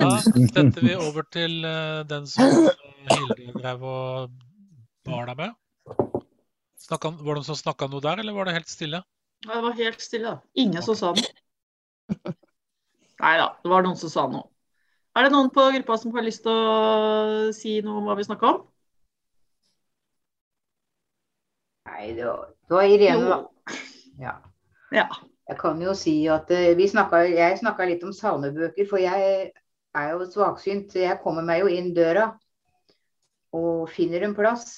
Da 0.00 0.10
setter 0.22 0.84
vi 0.84 0.94
over 0.94 1.26
til 1.26 1.64
eh, 1.66 2.02
den 2.08 2.28
som 2.30 2.68
Hilde 3.10 3.50
drev 3.56 3.82
og 3.82 4.36
bar 5.08 5.26
deg 5.32 5.40
med. 5.40 5.56
Snakka, 6.80 7.10
var 7.18 7.34
det 7.34 7.40
noen 7.40 7.48
som 7.48 7.58
snakka 7.58 7.88
noe 7.90 8.04
der, 8.04 8.22
eller 8.22 8.36
var 8.36 8.48
det 8.48 8.54
helt 8.56 8.70
stille? 8.70 9.02
Ja, 9.44 9.56
Det 9.56 9.64
var 9.66 9.76
helt 9.80 10.04
stille, 10.04 10.36
da. 10.36 10.52
Ingen 10.54 10.84
som 10.86 10.96
sa 10.96 11.12
noe. 11.16 12.34
Nei 13.20 13.34
da, 13.36 13.50
det 13.60 13.72
var 13.72 13.84
noen 13.84 13.98
som 14.00 14.12
sa 14.12 14.26
noe. 14.30 14.46
Er 15.18 15.26
det 15.26 15.34
noen 15.34 15.50
på 15.52 15.66
gruppa 15.74 15.98
som 15.98 16.14
har 16.14 16.24
lyst 16.24 16.44
til 16.46 16.54
å 16.54 17.50
si 17.56 17.80
noe 17.84 17.98
om 18.00 18.06
hva 18.08 18.16
vi 18.18 18.28
snakka 18.28 18.54
om? 18.54 18.60
Nei, 21.90 22.12
det 22.16 22.24
var, 22.24 22.46
det 22.68 22.76
var 22.76 22.92
Irene, 22.94 23.26
da. 23.28 23.40
Ja. 24.20 24.36
Ja. 24.94 25.06
Jeg 25.50 25.58
kan 25.58 25.80
jo 25.82 25.94
si 25.98 26.14
at 26.30 26.50
eh, 26.54 26.76
vi 26.78 26.86
snakket, 26.88 27.32
jeg 27.34 27.58
snakka 27.58 27.86
litt 27.88 28.04
om 28.06 28.14
salmebøker, 28.14 28.86
for 28.86 29.02
jeg 29.02 29.50
er 29.98 30.12
jo 30.12 30.28
svaksynt. 30.30 30.92
så 30.92 31.02
Jeg 31.02 31.18
kommer 31.24 31.42
meg 31.46 31.64
jo 31.64 31.72
inn 31.72 31.90
døra 31.96 32.28
og 33.56 33.90
finner 33.90 34.22
en 34.22 34.36
plass. 34.36 34.68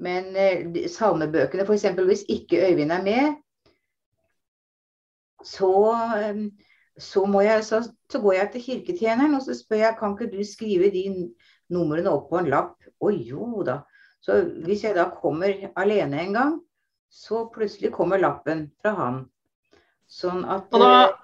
Men 0.00 0.32
eh, 0.38 0.88
salmebøkene, 0.88 1.66
f.eks. 1.66 1.84
hvis 2.08 2.24
ikke 2.32 2.62
Øyvind 2.70 2.94
er 2.94 3.04
med, 3.04 3.36
så, 5.44 5.72
eh, 6.16 6.42
så, 6.96 7.26
må 7.26 7.44
jeg, 7.44 7.64
så, 7.64 7.82
så 8.10 8.22
går 8.24 8.38
jeg 8.38 8.50
til 8.52 8.66
kirketjeneren 8.70 9.36
og 9.36 9.44
så 9.44 9.56
spør 9.58 9.84
jeg 9.84 9.96
kan 10.00 10.16
ikke 10.16 10.32
du 10.32 10.40
skrive 10.46 10.90
de 10.94 11.04
numrene 11.68 12.10
opp 12.10 12.30
på 12.32 12.40
en 12.40 12.48
lapp. 12.48 12.78
Å 13.04 13.12
jo 13.12 13.62
da. 13.66 13.82
Så 14.24 14.40
hvis 14.66 14.84
jeg 14.84 14.96
da 14.96 15.08
kommer 15.14 15.70
alene 15.78 16.20
en 16.24 16.34
gang, 16.34 16.56
så 17.08 17.46
plutselig 17.52 17.92
kommer 17.94 18.20
lappen 18.20 18.68
fra 18.82 18.92
han. 18.98 19.24
Sånn 20.08 20.44
at 20.48 20.72
Og 20.74 20.82
da 20.82 20.92
eh, 21.04 21.16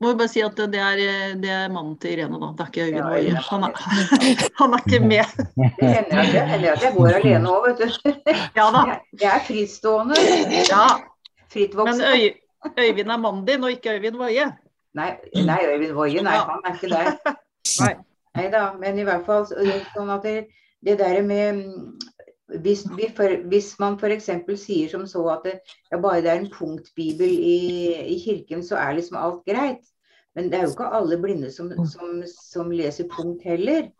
må 0.00 0.12
vi 0.12 0.18
bare 0.22 0.32
si 0.32 0.40
at 0.40 0.56
det 0.72 0.80
er, 0.80 1.00
det 1.40 1.50
er 1.52 1.72
mannen 1.72 1.96
til 2.00 2.14
Irene, 2.14 2.38
da. 2.40 2.50
Det 2.56 2.64
er 2.64 2.70
ikke 2.70 2.84
Øyvind 2.86 3.00
Ja, 3.00 3.08
Woie. 3.10 3.20
Øyvind. 3.20 3.40
Han, 3.50 3.66
han 4.60 4.76
er 4.76 4.84
ikke 4.86 5.00
med. 5.04 5.34
Det 5.76 5.90
hender 5.90 6.22
at 6.22 6.34
jeg, 6.34 6.46
hender 6.48 6.72
at 6.72 6.84
jeg 6.86 6.94
går 6.96 7.16
alene 7.18 7.52
òg, 7.52 7.66
vet 7.66 7.82
du. 7.82 8.14
Ja 8.58 8.68
da. 8.72 8.84
Jeg, 8.88 9.00
jeg 9.20 9.30
er 9.34 9.44
frittstående. 9.48 10.20
Ja, 10.70 10.86
men 11.84 12.00
Øy, 12.00 12.22
Øyvind 12.80 13.10
er 13.10 13.20
mannen 13.26 13.44
din, 13.46 13.64
og 13.64 13.70
ikke 13.70 13.98
Øyvind 13.98 14.16
Woie. 14.16 14.46
Nei, 14.94 15.10
nei, 15.34 15.60
Øyvind 15.74 15.92
Woie, 15.98 16.22
nei, 16.22 16.38
han 16.48 16.64
er 16.64 16.74
ikke 16.74 16.94
der. 16.94 17.12
Nei 18.38 18.46
da, 18.46 18.64
men 18.78 18.98
i 18.98 19.04
hvert 19.04 19.26
fall 19.26 19.44
sånn 19.50 20.10
at 20.14 20.22
det, 20.22 20.34
det 20.84 20.98
der 20.98 21.22
med 21.22 21.64
hvis, 22.58 22.84
vi 22.96 23.06
for, 23.16 23.48
hvis 23.48 23.74
man 23.78 23.98
f.eks. 24.00 24.30
sier 24.58 24.90
som 24.90 25.06
så 25.06 25.22
at 25.34 25.44
det, 25.44 25.56
ja, 25.92 26.00
bare 26.00 26.22
det 26.24 26.30
er 26.32 26.40
en 26.40 26.52
punktbibel 26.52 27.30
i, 27.30 27.94
i 28.14 28.18
kirken, 28.24 28.64
så 28.66 28.76
er 28.76 28.96
liksom 28.98 29.18
alt 29.20 29.44
greit. 29.46 29.84
Men 30.34 30.50
det 30.50 30.58
er 30.58 30.62
jo 30.66 30.74
ikke 30.74 30.94
alle 30.94 31.18
blinde 31.22 31.50
som, 31.52 31.70
som, 31.86 32.22
som 32.30 32.70
leser 32.70 33.08
punkt 33.10 33.42
heller. 33.44 33.90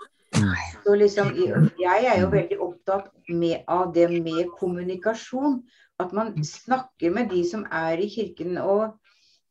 Så 0.85 0.95
liksom, 0.95 1.33
jeg 1.81 2.07
er 2.07 2.21
jo 2.21 2.31
veldig 2.31 2.59
opptatt 2.63 3.11
med, 3.29 3.63
av 3.69 3.91
det 3.95 4.09
med 4.11 4.51
kommunikasjon. 4.59 5.61
At 6.01 6.15
man 6.17 6.33
snakker 6.45 7.13
med 7.13 7.29
de 7.31 7.43
som 7.45 7.67
er 7.71 8.01
i 8.01 8.09
kirken, 8.09 8.57
og, 8.59 8.95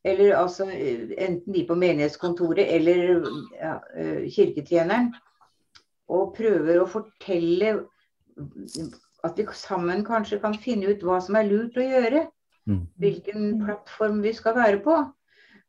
eller 0.04 0.38
altså 0.40 0.66
enten 0.72 1.54
de 1.54 1.66
på 1.68 1.76
menighetskontoret 1.78 2.72
eller 2.76 3.28
ja, 3.60 3.76
eh, 3.96 4.24
kirketjeneren, 4.34 5.12
og 6.10 6.34
prøver 6.38 6.82
å 6.82 6.90
fortelle 6.90 7.76
at 9.28 9.40
vi 9.40 9.46
sammen 9.54 10.04
kanskje 10.08 10.40
kan 10.42 10.56
finne 10.58 10.92
ut 10.94 11.04
hva 11.06 11.20
som 11.24 11.38
er 11.40 11.50
lurt 11.50 11.78
å 11.78 11.86
gjøre. 11.86 12.26
Mm. 12.70 12.84
Hvilken 13.02 13.50
plattform 13.64 14.22
vi 14.24 14.34
skal 14.38 14.56
være 14.58 14.80
på. 14.86 15.00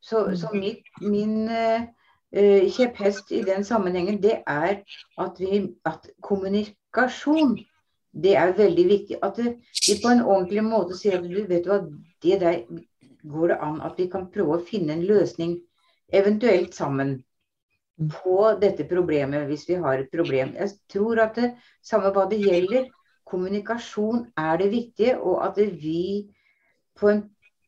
Så, 0.01 0.23
så 0.39 0.53
mitt, 0.55 0.87
min 1.03 1.49
eh, 1.51 2.69
kjepphest 2.73 3.33
i 3.37 3.43
den 3.45 3.67
sammenhengen, 3.67 4.21
det 4.23 4.39
er 4.49 4.81
at, 5.21 5.41
vi, 5.41 5.65
at 5.85 6.09
kommunikasjon 6.25 7.59
det 8.11 8.37
er 8.37 8.57
veldig 8.57 8.87
viktig. 8.89 9.19
At 9.23 9.39
vi 9.39 9.99
på 10.03 10.13
en 10.13 10.23
ordentlig 10.25 10.65
måte 10.67 10.97
sier 10.99 11.19
at 11.19 11.29
du 11.29 11.43
vet 11.51 11.69
hva, 11.69 11.83
det 12.25 12.41
der 12.43 12.63
går 13.29 13.53
det 13.53 13.59
an 13.63 13.81
at 13.85 13.99
vi 14.01 14.09
kan 14.11 14.31
prøve 14.33 14.57
å 14.57 14.65
finne 14.65 14.97
en 14.97 15.05
løsning, 15.07 15.59
eventuelt 16.13 16.75
sammen, 16.75 17.21
på 18.09 18.37
dette 18.61 18.87
problemet 18.89 19.49
hvis 19.51 19.67
vi 19.69 19.77
har 19.81 20.01
et 20.01 20.11
problem. 20.13 20.55
Jeg 20.57 20.73
tror 20.93 21.21
at 21.27 21.37
det, 21.37 21.51
samme 21.85 22.13
hva 22.15 22.27
det 22.31 22.41
gjelder, 22.41 22.89
kommunikasjon 23.31 24.25
er 24.39 24.57
det 24.59 24.71
viktige, 24.73 25.19
og 25.19 25.45
at 25.47 25.61
vi 25.83 26.31
på 26.99 27.13
en, 27.13 27.23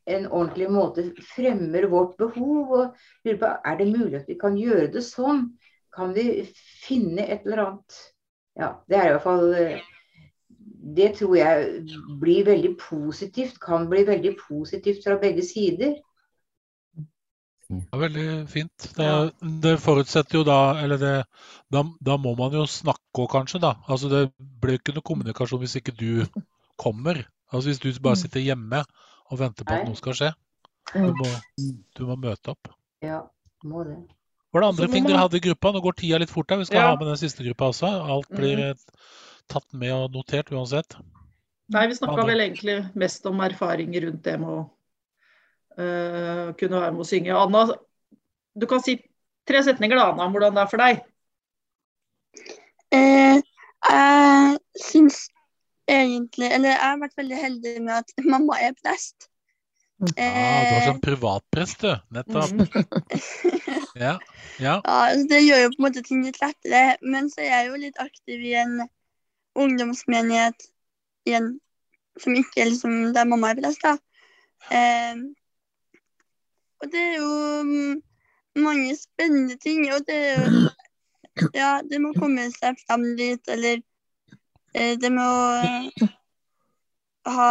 en 0.09 0.25
ordentlig 0.27 0.69
måte 0.71 1.05
fremmer 1.35 1.87
vårt 1.91 2.17
behov. 2.17 2.71
og 2.71 2.95
lurer 3.25 3.39
på, 3.39 3.51
Er 3.65 3.77
det 3.77 3.87
mulig 3.87 4.15
at 4.19 4.27
vi 4.27 4.37
kan 4.39 4.57
gjøre 4.57 4.91
det 4.91 5.03
sånn? 5.05 5.53
Kan 5.93 6.13
vi 6.13 6.43
finne 6.83 7.27
et 7.27 7.45
eller 7.45 7.65
annet 7.67 7.99
Ja, 8.57 8.75
det 8.89 8.97
er 8.97 9.07
i 9.07 9.13
hvert 9.13 9.23
fall 9.25 9.53
eh, 9.57 9.81
Det 10.97 11.13
tror 11.17 11.35
jeg 11.37 11.85
blir 12.21 12.45
veldig 12.45 12.75
positivt, 12.81 13.59
kan 13.61 13.87
bli 13.89 14.03
veldig 14.05 14.35
positivt 14.47 15.05
fra 15.05 15.17
begge 15.21 15.45
sider. 15.45 15.95
Det 17.69 17.95
er 17.95 18.01
veldig 18.01 18.25
fint. 18.51 18.87
Det, 18.97 19.09
det 19.63 19.73
forutsetter 19.81 20.37
jo 20.37 20.43
da 20.45 20.57
Eller 20.83 20.99
det, 21.01 21.13
da, 21.71 21.83
da 22.03 22.17
må 22.21 22.33
man 22.37 22.53
jo 22.53 22.65
snakke 22.69 23.23
òg, 23.23 23.29
kanskje, 23.31 23.61
da. 23.63 23.75
Altså 23.87 24.09
det 24.11 24.23
blir 24.61 24.77
ikke 24.79 24.95
noe 24.97 25.05
kommunikasjon 25.05 25.61
hvis 25.63 25.77
ikke 25.79 25.95
du 25.95 26.25
kommer. 26.81 27.23
Altså 27.53 27.71
hvis 27.71 27.79
du 27.81 27.89
bare 28.03 28.19
sitter 28.19 28.43
hjemme 28.43 28.83
og 29.31 29.39
venter 29.39 29.65
på 29.65 29.77
at 29.77 29.87
noe 29.87 29.97
skal 29.97 30.17
skje. 30.17 30.31
Du 30.93 31.13
må, 31.15 31.29
du 31.95 32.03
må 32.09 32.17
møte 32.19 32.51
opp. 32.53 32.69
Ja, 33.05 33.21
må 33.63 33.85
det. 33.87 33.95
Var 34.53 34.61
det 34.61 34.69
andre 34.69 34.87
ting 34.91 35.07
dere 35.07 35.23
hadde 35.23 35.39
i 35.39 35.43
gruppa? 35.47 35.71
Nå 35.73 35.81
går 35.81 35.95
tida 35.97 36.19
litt 36.21 36.29
fort 36.33 36.51
her. 36.51 36.59
Vi 36.61 36.67
skal 36.69 36.83
Ja. 36.83 36.89
ha 36.91 36.97
med 36.99 37.07
den 37.09 37.17
siste 37.17 37.45
gruppa 37.47 37.71
også. 37.71 37.89
Alt 37.89 38.29
blir 38.29 38.59
eh, 38.67 38.75
tatt 39.49 39.65
med 39.73 39.93
og 39.95 40.11
notert 40.13 40.51
uansett. 40.53 40.97
Nei, 41.73 41.87
vi 41.89 41.95
snakka 41.97 42.25
vel 42.27 42.43
egentlig 42.43 42.75
mest 42.99 43.25
om 43.25 43.39
erfaringer 43.41 44.05
rundt 44.09 44.21
det 44.27 44.35
med 44.41 44.49
å 44.51 44.59
øh, 45.79 46.53
kunne 46.59 46.81
være 46.81 46.93
med 46.93 47.03
å 47.03 47.07
synge. 47.07 47.35
Anna, 47.37 47.65
du 48.53 48.67
kan 48.69 48.83
si 48.83 48.97
tre 49.47 49.63
setninger 49.65 49.99
da, 49.99 50.11
Anna, 50.11 50.27
om 50.27 50.35
hvordan 50.35 50.55
det 50.55 50.63
er 50.63 50.71
for 50.71 50.83
deg. 50.83 51.03
Eh, 52.93 53.39
jeg 53.83 54.57
syns 54.79 55.27
egentlig 55.89 56.47
Eller 56.53 56.71
jeg 56.71 56.79
har 56.79 56.99
vært 57.01 57.17
veldig 57.19 57.37
heldig 57.37 57.73
med 57.83 57.93
at 57.99 58.13
mamma 58.23 58.59
er 58.63 58.75
prest. 58.79 59.27
Ah, 60.03 60.63
du 60.63 60.71
har 60.73 60.85
sånn 60.87 61.01
privatprest, 61.03 61.83
du. 61.83 61.93
Nettopp. 62.15 62.55
Ja. 63.93 64.15
ja. 64.57 64.79
Ja, 64.81 64.93
altså 65.05 65.27
Det 65.29 65.39
gjør 65.43 65.59
jo 65.61 65.67
på 65.69 65.77
en 65.77 65.85
måte 65.85 66.01
ting 66.01 66.23
litt 66.25 66.39
lettere. 66.41 66.95
Men 67.05 67.27
så 67.29 67.43
er 67.43 67.51
jeg 67.51 67.67
jo 67.67 67.75
litt 67.77 67.99
aktiv 68.01 68.41
i 68.41 68.55
en 68.57 68.79
ungdomsmenighet 69.53 70.65
i 71.29 71.35
en 71.37 71.51
som 72.17 72.33
ikke 72.37 72.63
er 72.63 72.71
liksom 72.71 73.13
der 73.13 73.29
mamma 73.29 73.51
er 73.53 73.61
prest. 73.61 73.85
da. 73.85 73.93
Eh, 74.73 75.21
og 76.83 76.91
det 76.91 77.01
er 77.01 77.13
jo 77.15 77.63
mm, 77.63 78.01
mange 78.63 78.95
spennende 78.99 79.55
ting, 79.57 79.85
og 79.93 79.99
det 80.07 80.15
er 80.15 80.41
jo 80.41 80.69
Ja, 81.53 81.79
det 81.89 81.97
må 82.01 82.11
komme 82.13 82.43
seg 82.53 82.77
frem 82.85 83.05
litt, 83.17 83.47
eller 83.49 83.79
eh, 84.77 84.93
det 85.01 85.09
må 85.15 85.29
ha 87.25 87.47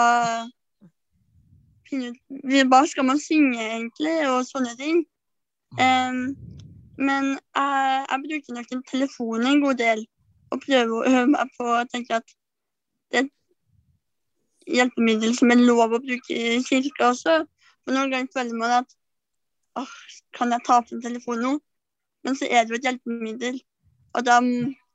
finne 1.89 2.13
ut 2.13 2.69
Hva 2.71 2.85
skal 2.87 3.09
man 3.09 3.19
synge, 3.19 3.59
egentlig, 3.59 4.15
og 4.29 4.47
sånne 4.47 4.77
ting. 4.79 5.03
Um, 5.81 6.37
men 7.01 7.33
jeg, 7.57 8.07
jeg 8.13 8.23
bruker 8.29 8.57
nok 8.59 8.73
en 8.77 8.87
telefon 8.93 9.47
en 9.49 9.63
god 9.65 9.83
del, 9.83 10.07
og 10.53 10.63
prøver 10.63 10.95
å 10.95 11.05
øve 11.11 11.27
meg 11.35 11.53
på 11.59 11.69
å 11.73 11.85
tenke 11.91 12.21
at 12.21 12.35
det 13.11 13.25
er 13.25 13.27
et 13.27 14.77
hjelpemiddel 14.79 15.35
som 15.37 15.51
er 15.51 15.65
lov 15.65 15.97
å 15.97 16.03
bruke 16.05 16.39
i 16.39 16.61
kirka 16.69 17.11
også. 17.11 17.41
For 17.83 17.97
noen 17.97 18.13
ganger 18.13 18.35
føler 18.37 18.61
man 18.61 18.83
at 18.83 18.99
åh, 19.81 19.97
kan 20.37 20.53
jeg 20.55 20.65
ta 20.67 20.79
frem 20.87 21.03
telefonen 21.05 21.45
nå? 21.47 21.53
Men 22.23 22.39
så 22.39 22.47
er 22.47 22.65
det 22.65 22.75
jo 22.75 22.79
et 22.79 22.87
hjelpemiddel, 22.87 23.59
og 24.15 24.25
da 24.27 24.39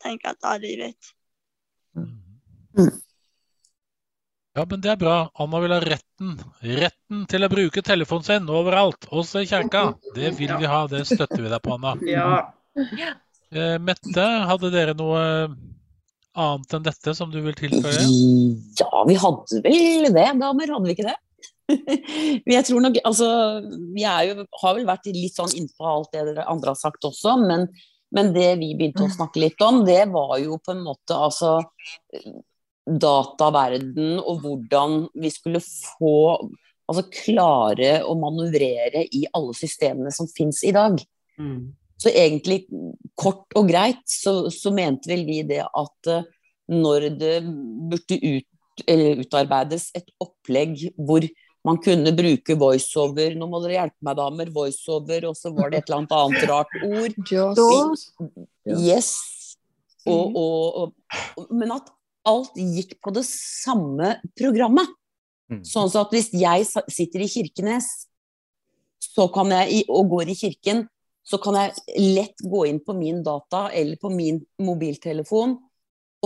tenker 0.03 0.29
jeg 0.29 0.37
at 0.37 0.41
da 0.43 0.55
er 0.55 0.63
det 0.63 0.73
greit. 0.77 1.13
Ja, 4.57 4.63
men 4.65 4.81
det 4.81 4.89
er 4.89 4.97
bra. 4.97 5.17
Anna 5.37 5.59
vil 5.61 5.73
ha 5.75 5.77
retten. 5.83 6.37
Retten 6.65 7.25
til 7.29 7.45
å 7.45 7.49
bruke 7.51 7.83
telefonen 7.85 8.25
sin 8.25 8.47
overalt, 8.49 9.05
også 9.13 9.43
i 9.43 9.49
kjerka. 9.49 9.83
Det 10.15 10.31
vil 10.39 10.55
vi 10.57 10.69
ha. 10.71 10.79
Det 10.89 11.03
støtter 11.05 11.43
vi 11.43 11.51
deg 11.51 11.61
på, 11.61 11.75
Anna. 11.75 11.93
Ja. 12.07 12.29
Eh, 13.53 13.77
Mette, 13.83 14.25
hadde 14.49 14.71
dere 14.73 14.95
noe 14.97 15.21
annet 16.37 16.73
enn 16.77 16.87
dette 16.87 17.13
som 17.17 17.29
du 17.33 17.39
vil 17.45 17.55
tilføye? 17.57 18.07
Ja, 18.81 19.03
vi 19.09 19.15
hadde 19.21 19.61
vel 19.65 20.09
det, 20.09 20.27
damer, 20.41 20.73
hadde 20.73 20.89
vi 20.89 20.95
ikke 20.97 21.07
det? 21.09 21.17
Jeg 22.55 22.63
tror 22.67 22.83
nok, 22.83 22.97
altså, 23.03 23.27
Vi 23.95 24.05
er 24.07 24.29
jo, 24.29 24.45
har 24.61 24.75
vel 24.77 24.87
vært 24.87 25.09
litt 25.11 25.35
sånn 25.35 25.53
innpå 25.57 25.87
alt 25.87 26.13
det 26.15 26.25
dere 26.29 26.47
andre 26.47 26.73
har 26.73 26.79
sagt 26.79 27.07
også, 27.07 27.37
men, 27.43 27.67
men 28.15 28.31
det 28.35 28.53
vi 28.61 28.73
begynte 28.77 29.07
å 29.07 29.15
snakke 29.17 29.41
litt 29.43 29.63
om, 29.65 29.83
det 29.87 30.05
var 30.13 30.37
jo 30.43 30.59
på 30.63 30.75
en 30.75 30.85
måte 30.85 31.17
altså 31.17 31.57
dataverden 32.87 34.15
og 34.21 34.45
hvordan 34.45 35.01
vi 35.19 35.31
skulle 35.33 35.59
få 35.59 36.15
altså 36.87 37.03
klare 37.11 37.97
å 38.07 38.15
manøvrere 38.15 39.03
i 39.11 39.25
alle 39.35 39.55
systemene 39.57 40.13
som 40.15 40.29
finnes 40.31 40.61
i 40.63 40.71
dag. 40.75 40.95
Så 41.99 42.13
egentlig 42.13 42.61
kort 43.19 43.51
og 43.57 43.67
greit 43.67 44.03
så, 44.07 44.47
så 44.53 44.71
mente 44.75 45.09
vel 45.11 45.25
vi 45.27 45.41
det 45.49 45.63
at 45.65 46.11
eh, 46.13 46.27
når 46.71 47.09
det 47.17 47.35
burde 47.43 48.19
ut, 48.21 48.47
eller 48.85 49.23
utarbeides 49.23 49.89
et 49.97 50.09
opplegg 50.21 50.91
hvor 50.95 51.25
man 51.65 51.79
kunne 51.83 52.13
bruke 52.15 52.55
voiceover 52.59 53.33
Nå 53.35 53.47
må 53.49 53.59
dere 53.63 53.79
hjelpe 53.79 54.05
meg, 54.05 54.17
damer. 54.19 54.51
Voiceover, 54.53 55.29
og 55.31 55.37
så 55.37 55.51
var 55.55 55.71
det 55.71 55.81
et 55.81 55.89
eller 55.89 56.03
annet 56.03 56.15
annet 56.17 56.45
rart 56.51 56.77
ord. 56.85 57.17
Jaws. 57.31 58.05
Yes. 58.67 59.09
Og, 60.07 60.37
og, 60.39 60.93
og, 61.35 61.49
men 61.51 61.73
at 61.75 61.89
alt 62.27 62.55
gikk 62.55 62.95
på 63.03 63.11
det 63.15 63.25
samme 63.27 64.17
programmet. 64.39 64.93
Sånn 65.67 65.87
at 65.95 66.11
hvis 66.11 66.33
jeg 66.35 66.65
sitter 66.91 67.23
i 67.23 67.29
Kirkenes 67.31 67.87
så 69.17 69.27
kan 69.33 69.51
jeg, 69.53 69.85
og 69.89 70.09
går 70.11 70.31
i 70.31 70.37
kirken, 70.37 70.85
så 71.27 71.39
kan 71.43 71.57
jeg 71.59 72.03
lett 72.15 72.43
gå 72.45 72.65
inn 72.69 72.79
på 72.83 72.95
min 72.97 73.23
data 73.25 73.67
eller 73.75 73.99
på 73.99 74.11
min 74.13 74.39
mobiltelefon 74.63 75.57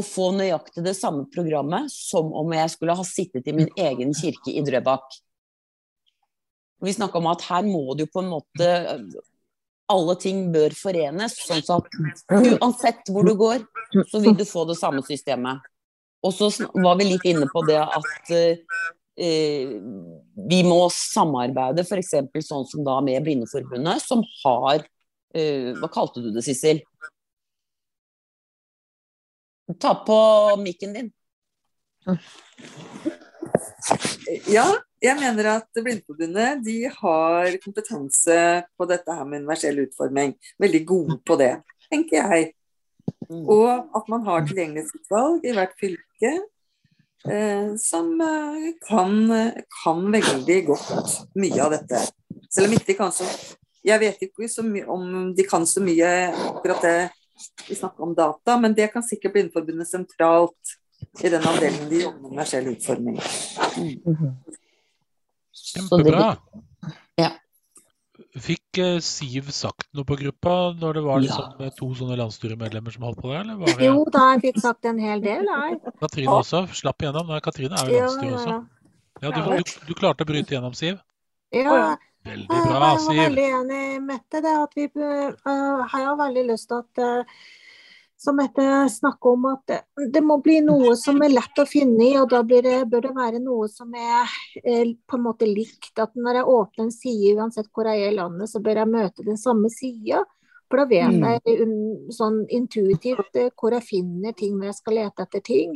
og 0.01 0.07
få 0.07 0.31
nøyaktig 0.35 0.83
det 0.85 0.95
samme 0.97 1.27
programmet 1.31 1.91
som 1.93 2.31
om 2.37 2.55
jeg 2.55 2.73
skulle 2.73 2.97
ha 2.97 3.05
sittet 3.07 3.47
i 3.47 3.55
min 3.55 3.69
egen 3.77 4.15
kirke 4.17 4.53
i 4.53 4.63
Drøbak. 4.65 5.05
Vi 6.81 6.93
snakka 6.93 7.19
om 7.19 7.29
at 7.29 7.45
her 7.45 7.67
må 7.67 7.93
det 7.93 8.07
jo 8.07 8.15
på 8.15 8.23
en 8.23 8.31
måte 8.33 8.71
Alle 9.91 10.13
ting 10.15 10.45
bør 10.53 10.71
forenes, 10.71 11.33
sånn 11.43 11.65
at 11.75 11.97
uansett 12.31 13.09
hvor 13.11 13.27
du 13.27 13.33
går, 13.35 13.65
så 14.07 14.21
vil 14.23 14.37
du 14.39 14.45
få 14.47 14.63
det 14.69 14.77
samme 14.79 15.01
systemet. 15.03 15.59
Og 16.23 16.31
så 16.31 16.47
var 16.79 16.95
vi 16.95 17.09
litt 17.09 17.25
inne 17.27 17.49
på 17.51 17.63
det 17.67 17.81
at 17.81 18.31
eh, 18.31 19.73
vi 20.53 20.61
må 20.63 20.77
samarbeide 20.95 21.83
f.eks. 21.83 22.13
sånn 22.47 22.63
som 22.69 22.85
da 22.87 23.01
med 23.03 23.19
Blindeforbundet, 23.25 23.99
som 24.05 24.23
har 24.45 24.85
eh, 25.35 25.75
Hva 25.81 25.91
kalte 25.91 26.23
du 26.23 26.31
det, 26.31 26.45
Sissel? 26.47 26.79
Ta 29.79 29.95
på 30.05 30.19
mikken 30.61 30.93
din. 30.93 31.11
Ja, 34.49 34.65
jeg 35.01 35.17
mener 35.17 35.49
at 35.55 35.69
Blindeforbundet 35.75 36.61
de 36.65 36.77
har 36.93 37.57
kompetanse 37.63 38.37
på 38.77 38.87
dette 38.89 39.13
her 39.15 39.27
med 39.27 39.41
universell 39.41 39.83
utforming. 39.85 40.35
Veldig 40.61 40.81
gode 40.87 41.17
på 41.25 41.37
det, 41.41 41.53
tenker 41.89 42.21
jeg. 42.21 42.51
Og 43.31 43.95
at 43.97 44.09
man 44.11 44.25
har 44.27 44.45
tilgjengelighetsutvalg 44.45 45.45
i 45.47 45.53
hvert 45.55 45.73
fylke 45.79 46.31
eh, 47.29 47.71
som 47.79 48.11
eh, 48.21 48.67
kan, 48.85 49.15
kan 49.81 50.03
veldig 50.13 50.59
godt 50.67 51.15
mye 51.39 51.63
av 51.63 51.73
dette. 51.77 52.03
Selv 52.51 52.69
om 52.69 52.77
ikke 52.77 52.91
de 52.91 52.99
kan 52.99 53.15
så 53.15 53.27
Jeg 53.81 53.97
vet 53.97 54.19
ikke 54.21 54.45
så 54.45 54.61
mye 54.61 54.85
om 54.93 55.31
de 55.33 55.43
kan 55.49 55.63
så 55.65 55.81
mye 55.81 56.09
akkurat 56.29 56.83
det 56.85 56.97
vi 57.67 57.75
snakker 57.77 58.03
om 58.03 58.15
data, 58.17 58.57
men 58.61 58.75
det 58.77 58.87
kan 58.93 59.03
sikkert 59.05 59.35
Blindeforbundet 59.35 59.89
sentralt 59.89 60.77
i 61.23 61.29
den 61.29 61.45
avdelingen 61.47 61.89
de 61.89 62.01
jobber 62.03 62.19
med 62.21 62.31
universell 62.31 62.67
utforming. 62.71 63.17
Kjempebra. 65.61 66.27
Ja. 67.19 67.31
Fikk 68.41 68.79
eh, 68.79 68.99
Siv 69.03 69.49
sagt 69.51 69.89
noe 69.97 70.07
på 70.07 70.15
gruppa 70.19 70.53
når 70.79 70.99
det 70.99 71.03
var 71.03 71.23
liksom 71.23 71.63
ja. 71.65 71.71
to 71.75 71.89
sånne 71.99 72.15
landsstyremedlemmer 72.21 72.93
som 72.95 73.07
holdt 73.09 73.19
på 73.23 73.31
der, 73.33 73.41
eller 73.43 73.57
var 73.59 73.73
det 73.79 73.89
Jo 73.89 74.05
da, 74.13 74.27
jeg 74.35 74.43
fikk 74.45 74.61
sagt 74.63 74.87
en 74.87 75.01
hel 75.03 75.23
del, 75.25 75.49
jeg. 75.49 75.81
Katrine 75.99 76.37
også? 76.37 76.63
Slapp 76.79 77.03
igjennom? 77.03 77.27
Nei, 77.33 77.41
Katrine 77.43 77.81
er 77.81 77.91
jo 77.91 78.05
landsstyre 78.05 78.37
også. 78.37 78.53
ja. 78.55 78.61
Ja, 79.21 79.29
du, 79.29 79.41
du, 79.43 79.73
du 79.85 79.93
klarte 79.93 80.25
å 80.25 80.27
bryte 80.29 80.55
gjennom, 80.55 80.73
Siv? 80.73 80.95
Ja, 81.53 81.97
Veldig 82.27 82.59
jeg 82.59 82.67
bra, 82.69 82.91
Siv. 83.01 83.17
veldig 83.17 83.47
enig 83.61 83.81
Mette. 84.05 84.41
Det 84.43 84.53
at 84.53 84.77
vi 84.77 84.85
uh, 85.01 85.81
har 85.93 86.15
veldig 86.19 86.45
lyst 86.51 86.69
til 86.69 86.83
at 86.83 87.01
uh, 87.01 87.41
som 88.21 88.37
Mette 88.37 88.89
snakker 88.93 89.29
om, 89.33 89.45
at 89.49 89.63
det, 89.65 89.79
det 90.13 90.21
må 90.21 90.35
bli 90.45 90.59
noe 90.61 90.93
som 90.99 91.17
er 91.25 91.31
lett 91.33 91.57
å 91.57 91.65
finne 91.65 92.05
i, 92.05 92.11
og 92.21 92.27
da 92.29 92.43
blir 92.45 92.61
det, 92.61 92.75
bør 92.91 93.07
det 93.07 93.13
være 93.15 93.39
noe 93.41 93.65
som 93.71 93.95
er 93.97 94.29
eh, 94.61 94.91
på 95.09 95.17
en 95.17 95.23
måte 95.25 95.47
likt. 95.49 95.95
At 95.97 96.13
når 96.13 96.37
jeg 96.37 96.51
åpner 96.51 96.85
en 96.85 96.93
side, 96.93 97.31
uansett 97.39 97.71
hvor 97.73 97.89
jeg 97.89 98.03
er 98.05 98.13
i 98.13 98.19
landet, 98.19 98.51
så 98.51 98.61
bør 98.61 98.83
jeg 98.83 98.91
møte 98.91 99.25
den 99.25 99.41
samme 99.41 99.71
sida. 99.73 100.21
For 100.69 100.83
da 100.83 100.85
vet 100.91 101.17
Mm. 101.17 101.25
jeg 101.25 101.65
um, 101.65 102.11
sånn 102.13 102.37
intuitivt 102.53 103.41
eh, 103.41 103.49
hvor 103.57 103.73
jeg 103.73 103.87
finner 103.89 104.37
ting 104.37 104.53
når 104.59 104.69
jeg 104.69 104.77
skal 104.83 104.99
lete 105.01 105.25
etter 105.25 105.41
ting. 105.49 105.73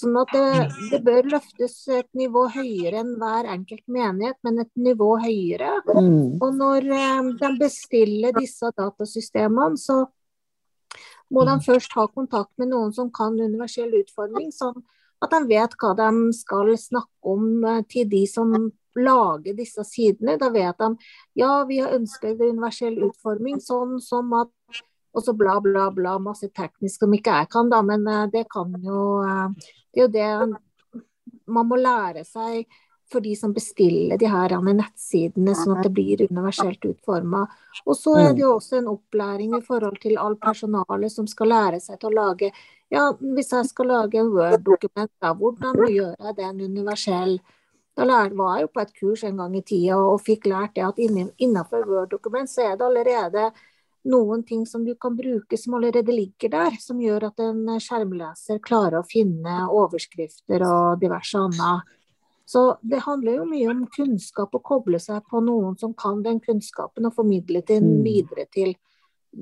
Sånn 0.00 0.16
at 0.16 0.30
det, 0.32 0.68
det 0.92 1.00
bør 1.04 1.26
løftes 1.34 1.74
et 1.92 2.08
nivå 2.16 2.46
høyere 2.54 3.02
enn 3.02 3.16
hver 3.20 3.48
enkelt 3.52 3.84
menighet, 3.92 4.38
men 4.46 4.62
et 4.62 4.70
nivå 4.80 5.10
høyere. 5.20 5.74
Mm. 5.90 6.38
Og 6.40 6.56
når 6.56 6.88
eh, 6.96 7.28
de 7.42 7.50
bestiller 7.60 8.36
disse 8.38 8.70
datasystemene, 8.78 9.76
så 9.80 10.04
må 11.30 11.44
de 11.46 11.58
først 11.62 11.92
ha 11.98 12.06
kontakt 12.10 12.50
med 12.58 12.72
noen 12.72 12.94
som 12.96 13.10
kan 13.14 13.36
universell 13.38 13.92
utforming, 14.00 14.50
sånn 14.54 14.80
at 15.20 15.34
de 15.34 15.40
vet 15.50 15.74
hva 15.80 15.92
de 15.98 16.32
skal 16.36 16.72
snakke 16.80 17.34
om 17.34 17.64
eh, 17.64 17.82
til 17.92 18.08
de 18.10 18.24
som 18.30 18.54
lager 18.96 19.54
disse 19.56 19.84
sidene. 19.86 20.38
Da 20.40 20.48
vet 20.54 20.80
de 20.80 20.94
ja, 21.38 21.60
vi 21.68 21.82
har 21.82 21.94
ønsket 21.98 22.40
universell 22.40 22.96
utforming, 23.10 23.60
sånn 23.62 23.98
som 24.02 24.32
at 24.40 24.50
og 25.12 25.24
så 25.24 25.34
bla, 25.34 25.56
bla, 25.60 25.88
bla, 25.94 26.18
masse 26.22 26.48
teknisk 26.54 27.02
som 27.02 27.14
ikke 27.16 27.34
jeg 27.40 27.50
kan, 27.50 27.70
da, 27.72 27.80
men 27.86 28.06
eh, 28.06 28.28
det 28.32 28.46
kan 28.52 28.74
jo 28.84 29.22
eh, 29.24 29.72
Det 29.90 29.98
er 29.98 30.06
jo 30.06 30.12
det 30.14 30.30
man 31.50 31.66
må 31.66 31.76
lære 31.80 32.22
seg 32.24 32.68
for 33.10 33.24
de 33.24 33.32
som 33.36 33.52
bestiller 33.52 34.18
de 34.18 34.28
her 34.30 34.52
nettsidene, 34.62 35.54
sånn 35.58 35.76
at 35.76 35.86
det 35.86 35.92
blir 35.94 36.20
universelt 36.30 36.84
utforma. 36.86 37.42
Og 37.82 37.96
så 37.98 38.12
er 38.20 38.34
det 38.36 38.44
jo 38.44 38.52
også 38.54 38.78
en 38.78 38.90
opplæring 38.92 39.56
i 39.56 39.62
forhold 39.66 39.98
til 40.02 40.18
all 40.22 40.36
personalet 40.38 41.10
som 41.12 41.26
skal 41.30 41.50
lære 41.50 41.80
seg 41.82 41.98
til 41.98 42.12
å 42.12 42.18
lage 42.20 42.52
Ja, 42.90 43.04
hvis 43.14 43.52
jeg 43.54 43.68
skal 43.68 43.86
lage 43.86 44.18
en 44.18 44.32
Word-dokument, 44.34 45.10
da, 45.22 45.30
hvordan 45.38 45.76
gjør 45.90 46.14
jeg 46.18 46.36
den 46.38 46.62
universell? 46.72 47.36
Da 47.98 48.06
var 48.06 48.56
jeg 48.56 48.64
jo 48.64 48.70
på 48.74 48.82
et 48.82 48.94
kurs 48.98 49.22
en 49.26 49.38
gang 49.38 49.54
i 49.54 49.62
tida 49.62 49.98
og 49.98 50.22
fikk 50.26 50.48
lært 50.50 50.74
det 50.74 50.86
at 50.86 50.98
innenfor 50.98 51.86
Word-dokument 51.86 52.50
så 52.50 52.70
er 52.70 52.78
det 52.78 52.86
allerede 52.86 53.44
noen 54.08 54.42
ting 54.46 54.66
som 54.66 54.84
du 54.84 54.94
kan 54.96 55.16
bruke 55.16 55.58
som 55.58 55.74
allerede 55.76 56.12
ligger 56.12 56.48
der, 56.52 56.76
som 56.80 57.00
gjør 57.00 57.28
at 57.28 57.40
en 57.44 57.66
skjermleser 57.82 58.60
klarer 58.64 59.00
å 59.00 59.06
finne 59.06 59.66
overskrifter 59.68 60.64
og 60.64 61.00
diverse 61.02 61.38
annet. 61.38 61.96
Så 62.50 62.64
det 62.82 63.02
handler 63.04 63.36
jo 63.36 63.44
mye 63.46 63.68
om 63.70 63.84
kunnskap, 63.94 64.54
å 64.54 64.62
koble 64.64 64.98
seg 64.98 65.22
på 65.30 65.42
noen 65.44 65.76
som 65.78 65.92
kan 65.94 66.22
den 66.24 66.40
kunnskapen, 66.40 67.06
og 67.06 67.14
formidle 67.14 67.62
den 67.62 68.00
Mm. 68.00 68.02
videre 68.04 68.46
til 68.50 68.74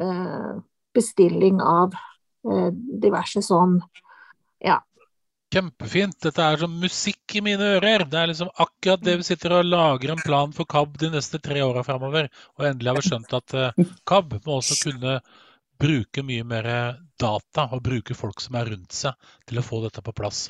eh, 0.00 0.60
bestilling 0.92 1.62
av 1.62 1.94
eh, 2.44 2.70
diverse 2.74 3.40
sånn, 3.40 3.80
Kjempefint. 5.54 6.18
Dette 6.20 6.44
er 6.44 6.60
som 6.60 6.74
musikk 6.82 7.38
i 7.38 7.42
mine 7.44 7.74
ører. 7.78 8.04
Det 8.04 8.20
er 8.20 8.30
liksom 8.30 8.50
akkurat 8.52 9.04
det 9.04 9.16
vi 9.20 9.28
sitter 9.30 9.56
og 9.56 9.68
lager 9.68 10.12
en 10.12 10.24
plan 10.24 10.52
for 10.52 10.68
KAB 10.68 10.98
de 11.00 11.12
neste 11.14 11.40
tre 11.40 11.62
åra 11.64 11.84
framover. 11.86 12.28
Og 12.58 12.66
endelig 12.68 12.92
har 12.92 12.98
vi 12.98 13.08
skjønt 13.08 13.36
at 13.38 13.54
eh, 13.56 13.84
KAB 14.08 14.36
må 14.44 14.58
også 14.58 14.76
kunne 14.82 15.20
bruke 15.78 16.24
mye 16.26 16.44
mer 16.44 16.66
data 17.22 17.68
og 17.72 17.82
bruke 17.86 18.16
folk 18.18 18.42
som 18.42 18.56
er 18.58 18.72
rundt 18.72 18.94
seg, 18.94 19.14
til 19.46 19.60
å 19.60 19.64
få 19.64 19.80
dette 19.84 20.02
på 20.04 20.14
plass. 20.16 20.48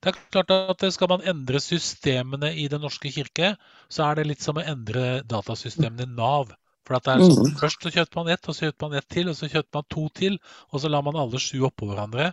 Det 0.00 0.10
er 0.10 0.20
klart 0.32 0.54
at 0.54 0.86
Skal 0.94 1.10
man 1.12 1.26
endre 1.28 1.60
systemene 1.60 2.52
i 2.56 2.66
Den 2.72 2.82
norske 2.84 3.12
kirke, 3.12 3.54
så 3.92 4.08
er 4.08 4.18
det 4.18 4.26
litt 4.30 4.42
som 4.44 4.58
å 4.58 4.64
endre 4.64 5.20
datasystemene 5.28 6.08
i 6.08 6.14
Nav. 6.16 6.56
For 6.88 6.96
at 6.96 7.06
det 7.06 7.12
er 7.14 7.28
sånn, 7.28 7.54
Først 7.60 7.84
så 7.84 7.92
kjøpte 7.92 8.18
man 8.18 8.32
ett, 8.32 8.48
og 8.48 8.56
så 8.56 8.66
kjøpte 8.66 8.88
man 8.88 8.98
ett 8.98 9.08
til, 9.12 9.30
og 9.30 9.36
så 9.38 9.50
kjøpte 9.52 9.76
man 9.78 9.88
to 9.94 10.08
til. 10.16 10.40
Og 10.72 10.82
så 10.82 10.90
lar 10.90 11.04
man 11.06 11.20
alle 11.20 11.38
sju 11.38 11.60
oppå 11.68 11.90
hverandre. 11.92 12.32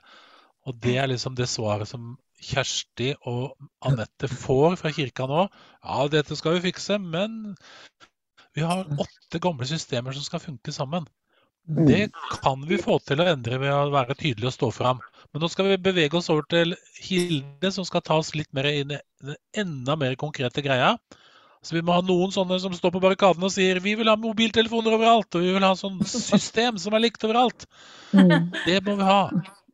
Og 0.68 0.80
det 0.84 0.98
er 1.00 1.12
liksom 1.12 1.36
det 1.38 1.48
svaret 1.50 1.90
som 1.90 2.16
Kjersti 2.44 3.14
og 3.30 3.56
Anette 3.88 4.30
får 4.30 4.76
fra 4.82 4.92
kirka 4.94 5.26
nå. 5.30 5.48
Ja, 5.82 6.08
dette 6.12 6.38
skal 6.38 6.58
vi 6.58 6.68
fikse, 6.68 7.00
men 7.02 7.56
vi 8.58 8.66
har 8.66 8.86
åtte 8.86 9.42
gamle 9.42 9.68
systemer 9.70 10.14
som 10.14 10.26
skal 10.26 10.44
funke 10.44 10.74
sammen. 10.76 11.08
Det 11.68 12.08
kan 12.42 12.62
vi 12.68 12.78
få 12.80 12.96
til 13.04 13.20
å 13.20 13.28
endre 13.28 13.58
ved 13.60 13.74
å 13.74 13.92
være 13.92 14.16
tydelige 14.16 14.52
og 14.52 14.56
stå 14.56 14.70
fram. 14.72 15.02
Men 15.34 15.44
nå 15.44 15.50
skal 15.52 15.68
vi 15.68 15.80
bevege 15.90 16.16
oss 16.20 16.30
over 16.32 16.46
til 16.48 16.78
Hilde, 17.04 17.72
som 17.76 17.88
skal 17.88 18.06
ta 18.08 18.20
oss 18.22 18.32
litt 18.38 18.54
mer 18.56 18.70
inn 18.70 18.94
i 18.96 19.00
den 19.24 19.40
enda 19.66 19.98
mer 20.00 20.16
konkrete 20.20 20.64
greia. 20.64 20.94
Så 21.66 21.76
vi 21.76 21.84
må 21.84 21.98
ha 21.98 22.06
noen 22.06 22.32
sånne 22.32 22.62
som 22.64 22.76
står 22.76 22.94
på 22.96 23.02
barrikaden 23.04 23.44
og 23.44 23.52
sier 23.52 23.82
vi 23.84 23.98
vil 24.00 24.08
ha 24.08 24.16
mobiltelefoner 24.20 24.96
overalt, 24.96 25.28
og 25.36 25.44
vi 25.44 25.52
vil 25.58 25.68
ha 25.68 25.74
sånn 25.76 26.00
system 26.32 26.80
som 26.80 26.96
er 26.96 27.04
likt 27.04 27.28
overalt. 27.28 27.68
Det 28.14 28.80
må 28.86 28.96
vi 28.96 29.10
ha. 29.10 29.22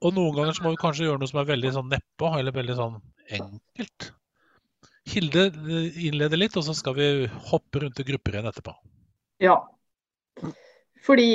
Og 0.04 0.12
noen 0.16 0.36
ganger 0.36 0.58
så 0.58 0.66
må 0.66 0.74
vi 0.74 0.82
kanskje 0.82 1.08
gjøre 1.08 1.22
noe 1.22 1.32
som 1.32 1.40
er 1.40 1.48
veldig 1.48 1.72
sånn 1.78 1.90
nedpå, 1.92 2.34
eller 2.40 2.56
veldig 2.56 2.76
sånn 2.76 3.00
enkelt. 3.38 4.10
Hilde 5.14 5.46
eh, 5.48 6.00
innleder 6.10 6.40
litt, 6.40 6.58
og 6.60 6.66
så 6.68 6.76
skal 6.76 6.98
vi 6.98 7.10
hoppe 7.52 7.84
rundt 7.84 8.02
i 8.04 8.08
grupper 8.08 8.36
igjen 8.36 8.50
etterpå. 8.52 8.76
Ja. 9.44 9.58
Fordi 11.04 11.30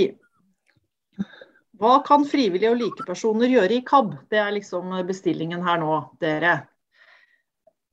hva 1.78 1.98
kan 2.06 2.24
frivillige 2.26 2.72
og 2.72 2.80
likepersoner 2.80 3.52
gjøre 3.52 3.78
i 3.78 3.84
KAB? 3.86 4.14
Det 4.32 4.40
er 4.42 4.54
liksom 4.56 4.92
bestillingen 5.08 5.62
her 5.64 5.80
nå, 5.80 5.98
dere. 6.20 6.56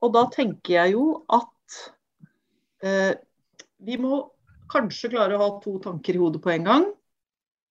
Og 0.04 0.12
da 0.16 0.26
tenker 0.32 0.74
jeg 0.74 0.96
jo 0.96 1.04
at 1.32 1.80
eh, 2.84 3.12
vi 3.86 3.96
må 4.00 4.24
kanskje 4.72 5.12
klare 5.12 5.36
å 5.36 5.42
ha 5.44 5.50
to 5.62 5.76
tanker 5.84 6.16
i 6.16 6.20
hodet 6.20 6.42
på 6.42 6.52
en 6.52 6.66
gang. 6.66 6.86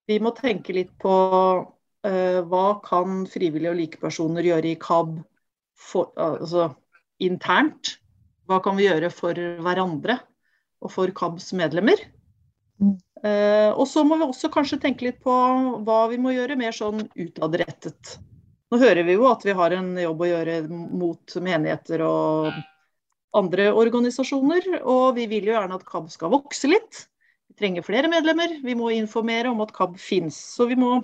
Vi 0.07 0.17
må 0.23 0.31
tenke 0.37 0.73
litt 0.77 0.93
på 1.01 1.13
hva 2.05 2.65
kan 2.85 3.23
frivillige 3.29 3.71
og 3.71 3.79
likepersoner 3.79 4.45
gjøre 4.45 4.71
i 4.71 4.79
KAB 4.81 5.15
for, 5.79 6.11
altså, 6.21 6.69
internt? 7.23 7.95
Hva 8.45 8.59
kan 8.61 8.77
vi 8.77 8.85
gjøre 8.85 9.09
for 9.13 9.37
hverandre 9.65 10.19
og 10.85 10.93
for 10.93 11.09
KABs 11.17 11.49
medlemmer? 11.57 12.03
Mm. 12.81 12.95
Uh, 13.25 13.71
og 13.73 13.87
så 13.89 14.03
må 14.05 14.19
vi 14.19 14.27
også 14.27 14.51
kanskje 14.53 14.77
tenke 14.83 15.07
litt 15.07 15.21
på 15.23 15.33
hva 15.87 15.99
vi 16.11 16.19
må 16.21 16.35
gjøre 16.35 16.57
mer 16.59 16.75
sånn 16.75 17.07
utadrettet. 17.09 18.17
Nå 18.69 18.79
hører 18.81 19.05
vi 19.07 19.15
jo 19.15 19.25
at 19.29 19.45
vi 19.45 19.55
har 19.55 19.73
en 19.77 19.93
jobb 20.01 20.23
å 20.25 20.29
gjøre 20.29 20.59
mot 20.69 21.35
menigheter 21.41 22.01
og 22.05 22.51
andre 23.37 23.69
organisasjoner. 23.77 24.81
Og 24.81 25.15
vi 25.17 25.27
vil 25.31 25.49
jo 25.49 25.55
gjerne 25.55 25.77
at 25.77 25.85
KAB 25.87 26.09
skal 26.13 26.33
vokse 26.33 26.69
litt. 26.69 27.05
Vi 27.49 27.57
trenger 27.61 27.85
flere 27.85 28.09
medlemmer. 28.11 28.57
Vi 28.65 28.75
må 28.77 28.91
informere 28.95 29.53
om 29.53 29.61
at 29.63 29.73
KAB 29.75 29.99
fins. 30.01 30.37
Så 30.57 30.67
vi 30.69 30.77
må 30.81 30.97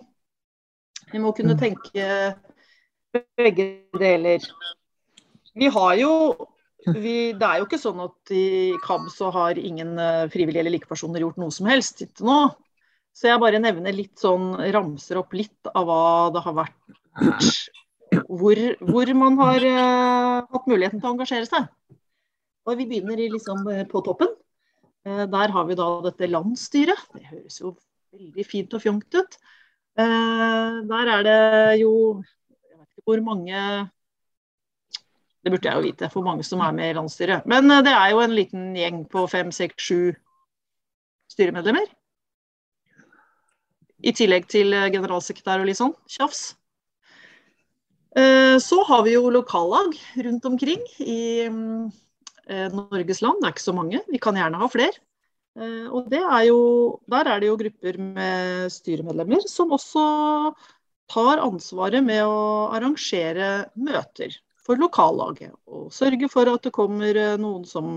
vi 1.12 1.22
må 1.22 1.34
kunne 1.36 1.57
mm. 1.57 1.62
tenke 1.62 2.07
begge 3.38 3.68
deler. 3.99 4.45
Vi 5.57 5.68
har 5.68 5.95
jo 5.99 6.12
vi, 6.82 7.34
Det 7.38 7.45
er 7.45 7.59
jo 7.59 7.68
ikke 7.68 7.78
sånn 7.78 7.99
at 8.01 8.32
i 8.34 8.74
KAB 8.82 9.05
så 9.14 9.30
har 9.36 9.59
ingen 9.59 9.93
eh, 10.01 10.26
frivillige 10.34 10.64
eller 10.64 10.74
likepersoner 10.74 11.22
gjort 11.22 11.38
noe 11.38 11.53
som 11.53 11.68
helst 11.70 12.01
til 12.01 12.26
nå. 12.26 12.39
Så 13.14 13.28
jeg 13.28 13.41
bare 13.43 13.59
nevner 13.62 13.93
litt 13.93 14.18
sånn, 14.22 14.55
ramser 14.74 15.20
opp 15.20 15.36
litt 15.36 15.70
av 15.76 15.86
hva 15.88 16.03
det 16.34 16.43
har 16.45 16.57
vært 16.64 16.80
Hvor, 18.32 18.59
hvor 18.88 19.12
man 19.16 19.38
har 19.39 19.64
uh, 19.64 20.47
hatt 20.51 20.66
muligheten 20.68 20.99
til 20.99 21.07
å 21.07 21.12
engasjere 21.14 21.47
seg. 21.47 21.68
Og 22.68 22.76
vi 22.80 22.88
begynner 22.89 23.20
i, 23.20 23.30
liksom, 23.32 23.62
eh, 23.72 23.86
på 23.88 24.01
toppen. 24.03 24.34
Uh, 25.07 25.24
der 25.32 25.53
har 25.53 25.68
vi 25.70 25.78
da 25.80 25.88
dette 26.03 26.28
landsstyret. 26.28 27.05
Det 27.16 27.24
høres 27.30 27.62
jo 27.62 27.72
veldig 28.12 28.45
fint 28.47 28.76
og 28.76 28.84
fjongt 28.84 29.16
ut. 29.16 29.38
Eh, 29.99 30.75
der 30.87 31.09
er 31.11 31.23
det 31.23 31.81
jo 31.81 32.23
Jeg 32.69 32.77
vet 32.79 32.87
ikke 32.87 33.03
hvor 33.03 33.21
mange 33.25 33.89
Det 35.43 35.51
burde 35.51 35.67
jeg 35.67 35.75
jo 35.75 35.81
vite, 35.81 36.09
hvor 36.13 36.23
mange 36.23 36.43
som 36.43 36.59
er 36.59 36.71
med 36.71 36.89
i 36.89 36.93
landsstyret. 36.93 37.45
Men 37.45 37.71
eh, 37.71 37.83
det 37.83 37.91
er 37.91 38.11
jo 38.11 38.21
en 38.21 38.35
liten 38.35 38.75
gjeng 38.77 39.03
på 39.09 39.25
fem, 39.27 39.51
seks, 39.51 39.83
sju 39.83 40.13
styremedlemmer. 41.31 41.89
I 44.05 44.13
tillegg 44.13 44.47
til 44.47 44.73
eh, 44.73 44.91
generalsekretær 44.93 45.59
og 45.59 45.67
litt 45.67 45.81
sånn 45.81 45.95
tjafs. 46.07 46.55
Så 48.11 48.77
har 48.89 49.05
vi 49.05 49.13
jo 49.13 49.29
lokallag 49.31 49.93
rundt 50.19 50.45
omkring 50.45 50.81
i 50.99 51.47
Norges 51.47 53.21
land. 53.23 53.39
Det 53.39 53.47
er 53.47 53.53
ikke 53.53 53.63
så 53.63 53.73
mange, 53.73 54.01
vi 54.11 54.19
kan 54.19 54.35
gjerne 54.35 54.59
ha 54.59 54.67
flere. 54.67 54.99
Eh, 55.60 55.88
og 55.91 56.14
er 56.16 56.43
jo, 56.47 56.60
der 57.12 57.28
er 57.28 57.41
det 57.41 57.49
jo 57.49 57.58
grupper 57.60 57.97
med 57.99 58.70
styremedlemmer 58.72 59.43
som 59.52 59.74
også 59.76 60.04
tar 61.12 61.41
ansvaret 61.43 62.04
med 62.06 62.24
å 62.24 62.70
arrangere 62.72 63.49
møter 63.76 64.38
for 64.64 64.80
lokallaget. 64.80 65.52
Og 65.68 65.89
sørge 65.93 66.30
for 66.32 66.47
at 66.52 66.64
det 66.68 66.74
kommer 66.76 67.18
eh, 67.20 67.36
noen 67.41 67.66
som, 67.68 67.89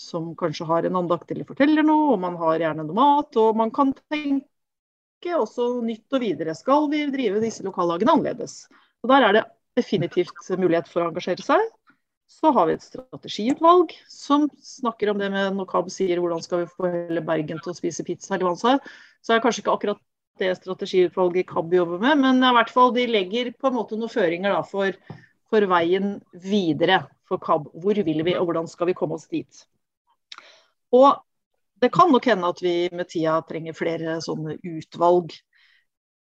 som 0.00 0.32
kanskje 0.40 0.66
har 0.70 0.88
en 0.88 0.98
andakt 1.04 1.30
eller 1.30 1.46
forteller 1.46 1.86
noe, 1.86 2.14
og 2.16 2.24
man 2.24 2.38
har 2.40 2.58
gjerne 2.64 2.88
noe 2.88 2.98
mat. 2.98 3.38
Og 3.38 3.60
man 3.60 3.70
kan 3.74 3.94
tenke 4.10 5.38
også 5.38 5.68
nytt 5.86 6.18
og 6.18 6.24
videre. 6.24 6.56
Skal 6.58 6.90
vi 6.90 7.06
drive 7.14 7.44
disse 7.44 7.62
lokallagene 7.66 8.18
annerledes? 8.18 8.64
Og 9.04 9.12
Der 9.12 9.28
er 9.28 9.38
det 9.38 9.46
definitivt 9.78 10.50
mulighet 10.58 10.90
for 10.90 11.04
å 11.04 11.12
engasjere 11.12 11.46
seg. 11.46 11.62
Så 12.34 12.50
har 12.52 12.66
vi 12.66 12.74
et 12.74 12.82
strategiutvalg 12.84 13.92
som 14.10 14.48
snakker 14.62 15.12
om 15.12 15.20
det 15.20 15.30
med 15.32 15.54
når 15.54 15.68
KAB 15.70 15.90
sier 15.92 16.18
hvordan 16.20 16.42
skal 16.42 16.64
vi 16.64 16.72
få 16.72 16.90
hele 16.90 17.22
Bergen 17.24 17.60
til 17.62 17.72
å 17.72 17.76
spise 17.76 18.04
pizza, 18.06 18.34
eller 18.34 18.48
hva 18.48 18.54
han 18.56 18.60
sa. 18.60 18.72
Så 19.22 19.32
er 19.32 19.38
det 19.38 19.44
kanskje 19.44 19.62
ikke 19.62 19.76
akkurat 19.76 20.00
det 20.42 20.50
strategiutvalget 20.58 21.46
KAB 21.46 21.76
jobber 21.78 22.02
med, 22.02 22.18
men 22.24 22.42
i 22.42 22.50
hvert 22.56 22.72
fall 22.74 22.90
de 22.96 23.06
legger 23.06 23.52
på 23.54 23.70
en 23.70 23.76
måte 23.76 23.98
noen 23.98 24.10
føringer 24.10 24.56
da, 24.56 24.64
for, 24.66 24.98
for, 25.50 25.68
veien 25.70 26.16
videre 26.42 27.04
for 27.28 27.42
KAB. 27.42 27.70
Hvor 27.84 28.02
vil 28.10 28.24
vi, 28.26 28.34
og 28.40 28.48
hvordan 28.48 28.68
skal 28.70 28.90
vi 28.90 28.96
komme 28.98 29.20
oss 29.20 29.28
dit. 29.30 29.62
Og 30.94 31.14
det 31.82 31.92
kan 31.94 32.10
nok 32.10 32.26
hende 32.32 32.50
at 32.50 32.60
vi 32.64 32.74
med 32.90 33.08
tida 33.12 33.38
trenger 33.46 33.78
flere 33.78 34.18
sånne 34.24 34.58
utvalg. 34.58 35.32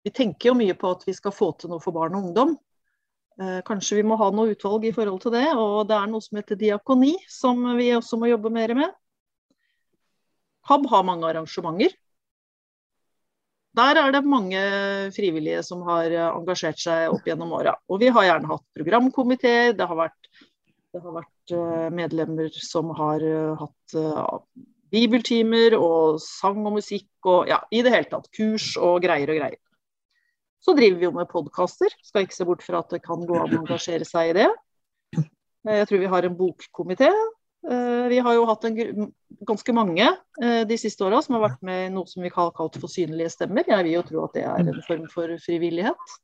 Vi 0.03 0.11
tenker 0.11 0.51
jo 0.51 0.59
mye 0.59 0.75
på 0.79 0.93
at 0.97 1.07
vi 1.07 1.15
skal 1.15 1.35
få 1.35 1.53
til 1.59 1.71
noe 1.71 1.83
for 1.83 1.95
barn 1.95 2.19
og 2.19 2.27
ungdom. 2.27 2.57
Eh, 3.41 3.61
kanskje 3.64 4.01
vi 4.01 4.05
må 4.07 4.18
ha 4.20 4.28
noe 4.35 4.53
utvalg 4.53 4.85
i 4.85 4.93
forhold 4.95 5.22
til 5.24 5.35
det. 5.35 5.47
Og 5.57 5.87
det 5.89 5.97
er 5.97 6.11
noe 6.11 6.24
som 6.24 6.39
heter 6.41 6.59
diakoni, 6.61 7.14
som 7.30 7.64
vi 7.78 7.93
også 7.97 8.18
må 8.20 8.30
jobbe 8.30 8.53
mer 8.53 8.74
med. 8.78 8.93
KAB 10.68 10.87
har 10.93 11.07
mange 11.07 11.28
arrangementer. 11.30 11.95
Der 13.72 13.97
er 13.97 14.12
det 14.12 14.20
mange 14.28 14.61
frivillige 15.16 15.62
som 15.64 15.80
har 15.87 16.12
engasjert 16.12 16.78
seg 16.78 17.14
opp 17.14 17.24
gjennom 17.26 17.55
åra. 17.57 17.72
Og 17.89 18.03
vi 18.03 18.11
har 18.12 18.26
gjerne 18.28 18.51
hatt 18.51 18.66
programkomiteer. 18.76 19.72
Det 19.72 19.89
det 20.93 21.01
har 21.01 21.16
vært 21.16 21.55
eh, 21.57 21.89
medlemmer 21.97 22.53
som 22.53 22.93
har 22.99 23.24
eh, 23.24 23.57
hatt 23.57 23.97
bibeltimer 24.93 25.72
og 25.78 26.20
sang 26.20 26.61
og 26.68 26.76
musikk 26.76 27.28
og 27.33 27.49
ja, 27.49 27.62
i 27.72 27.80
det 27.85 27.95
hele 27.95 28.11
tatt 28.11 28.28
kurs 28.37 28.74
og 28.76 29.01
greier 29.05 29.33
og 29.33 29.41
greier. 29.41 29.61
Så 30.63 30.75
driver 30.79 31.01
vi 31.01 31.09
jo 31.09 31.15
med 31.15 31.31
podkaster. 31.31 31.91
Skal 32.07 32.27
ikke 32.27 32.39
se 32.39 32.47
bort 32.47 32.63
fra 32.63 32.83
at 32.85 32.93
det 32.95 33.03
kan 33.03 33.25
gå 33.27 33.39
an 33.39 33.57
å 33.57 33.63
engasjere 33.65 34.07
seg 34.07 34.31
i 34.31 34.37
det. 34.43 34.51
Eh, 35.19 35.79
jeg 35.83 35.89
tror 35.91 36.03
vi 36.03 36.11
har 36.11 36.27
en 36.27 36.37
bokkomité. 36.39 37.11
Eh, 37.63 38.05
vi 38.11 38.19
har 38.23 38.35
jo 38.35 38.47
hatt 38.49 38.67
en, 38.67 39.09
ganske 39.47 39.75
mange 39.75 40.07
eh, 40.43 40.63
de 40.67 40.79
siste 40.79 41.05
åra 41.07 41.21
som 41.23 41.39
har 41.39 41.49
vært 41.49 41.63
med 41.67 41.87
i 41.87 41.93
noe 41.95 42.11
som 42.11 42.23
vi 42.23 42.33
har 42.35 42.53
kalt 42.57 42.79
for 42.83 42.91
synlige 42.91 43.35
stemmer. 43.35 43.67
Jeg 43.67 43.89
vil 43.89 43.97
jo 43.97 44.05
tro 44.07 44.27
at 44.27 44.39
det 44.39 44.45
er 44.51 44.71
en 44.75 44.83
form 44.87 45.09
for 45.11 45.35
frivillighet. 45.43 46.15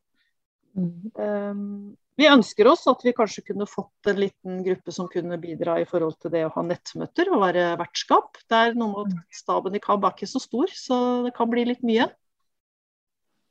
Vi 2.19 2.27
ønsker 2.27 2.67
oss 2.71 2.85
at 2.91 3.03
vi 3.07 3.15
kanskje 3.15 3.45
kunne 3.47 3.67
fått 3.71 4.11
en 4.11 4.19
liten 4.19 4.63
gruppe 4.67 4.95
som 4.95 5.07
kunne 5.11 5.39
bidra 5.43 5.77
i 5.83 5.87
forhold 5.87 6.19
til 6.23 6.35
det 6.35 6.45
å 6.47 6.55
ha 6.55 6.65
nettmøter 6.67 7.31
og 7.31 7.43
være 7.43 7.73
vertskap. 7.79 8.39
Det 8.51 8.59
er 8.59 8.79
noe 8.79 9.05
med 9.07 9.19
at 9.19 9.39
Staben 9.39 9.79
i 9.79 9.83
KAB 9.83 10.07
er 10.07 10.15
ikke 10.15 10.31
så 10.31 10.43
stor, 10.43 10.71
så 10.75 10.99
det 11.27 11.35
kan 11.39 11.51
bli 11.51 11.67
litt 11.71 11.83
mye. 11.87 12.09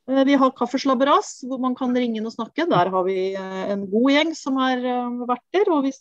Eh, 0.08 0.24
vi 0.24 0.36
har 0.40 0.54
kaffeslabberas, 0.56 1.42
hvor 1.48 1.60
man 1.60 1.74
kan 1.78 1.94
ringe 1.96 2.20
inn 2.20 2.28
og 2.28 2.34
snakke. 2.34 2.66
Der 2.70 2.90
har 2.94 3.04
vi 3.06 3.34
eh, 3.34 3.64
en 3.74 3.84
god 3.90 4.10
gjeng 4.14 4.34
som 4.38 4.56
har 4.60 4.80
verter. 4.80 5.26
vært 5.28 5.46
der. 5.58 5.72
Og 5.74 5.84
vi 5.88 5.92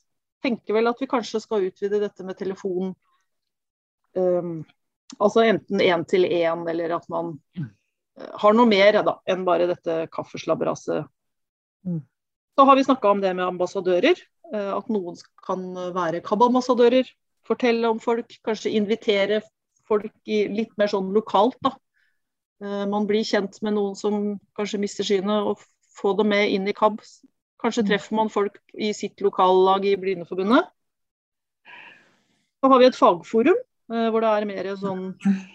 tenker 0.45 0.77
vel 0.77 0.87
at 0.87 1.01
vi 1.01 1.09
kanskje 1.11 1.41
skal 1.43 1.67
utvide 1.67 1.99
dette 2.03 2.23
med 2.23 2.37
telefon. 2.39 2.93
Um, 4.17 4.63
altså 5.19 5.43
enten 5.45 5.81
én 5.83 6.05
til 6.09 6.25
én, 6.25 6.63
eller 6.69 6.95
at 6.95 7.05
man 7.09 7.35
har 8.17 8.55
noe 8.55 8.65
mer 8.65 8.95
da, 9.05 9.17
enn 9.29 9.43
bare 9.45 9.67
dette 9.69 10.07
kaffeslabberaset. 10.13 11.05
Mm. 11.85 11.99
Så 12.57 12.65
har 12.65 12.75
vi 12.79 12.85
snakka 12.87 13.11
om 13.11 13.21
det 13.21 13.35
med 13.37 13.45
ambassadører. 13.45 14.17
eh, 14.53 14.71
At 14.73 14.87
noen 14.89 15.17
kan 15.45 15.67
være 15.93 16.23
KAB-ambassadører. 16.25 17.09
Fortelle 17.47 17.89
om 17.89 17.99
folk, 17.99 18.39
kanskje 18.43 18.73
invitere 18.75 19.41
folk 19.87 20.11
i 20.25 20.47
litt 20.51 20.73
mer 20.77 20.89
sånn 20.91 21.13
lokalt, 21.15 21.57
da. 21.63 21.75
Eh, 22.63 22.85
Man 22.89 23.07
blir 23.09 23.25
kjent 23.27 23.59
med 23.65 23.75
noen 23.77 23.95
som 23.97 24.37
kanskje 24.57 24.81
mister 24.81 25.07
synet, 25.07 25.51
og 25.51 25.61
få 25.97 26.13
dem 26.17 26.31
med 26.33 26.53
inn 26.53 26.67
i 26.69 26.75
KAB. 26.77 27.01
Kanskje 27.61 27.85
treffer 27.87 28.17
man 28.17 28.29
folk 28.29 28.59
i 28.73 28.91
sitt 28.93 29.21
lokallag 29.25 29.85
i 29.89 29.95
Blindeforbundet. 29.97 30.69
Så 32.57 32.69
har 32.71 32.81
vi 32.81 32.89
et 32.89 32.97
fagforum 32.97 33.57
eh, 33.57 34.09
hvor 34.09 34.23
det 34.23 34.33
er 34.33 34.49
mer 34.49 34.71
sånn 34.77 35.07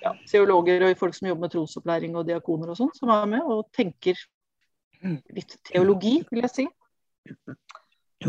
ja, 0.03 0.15
teologer 0.31 0.87
og 0.87 0.99
folk 0.99 1.17
som 1.19 1.29
jobber 1.31 1.47
med 1.47 1.55
trosopplæring 1.55 2.17
og 2.19 2.27
diakoner 2.29 2.73
og 2.73 2.79
sånn, 2.79 2.93
som 2.97 3.11
er 3.15 3.29
med 3.37 3.47
og 3.47 3.69
tenker 3.75 4.19
litt 5.03 5.57
teologi, 5.67 6.21
vil 6.31 6.45
jeg 6.47 6.55
si. 6.55 6.67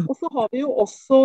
Og 0.03 0.13
så 0.17 0.29
har 0.33 0.47
vi 0.49 0.63
jo 0.63 0.71
også 0.81 1.19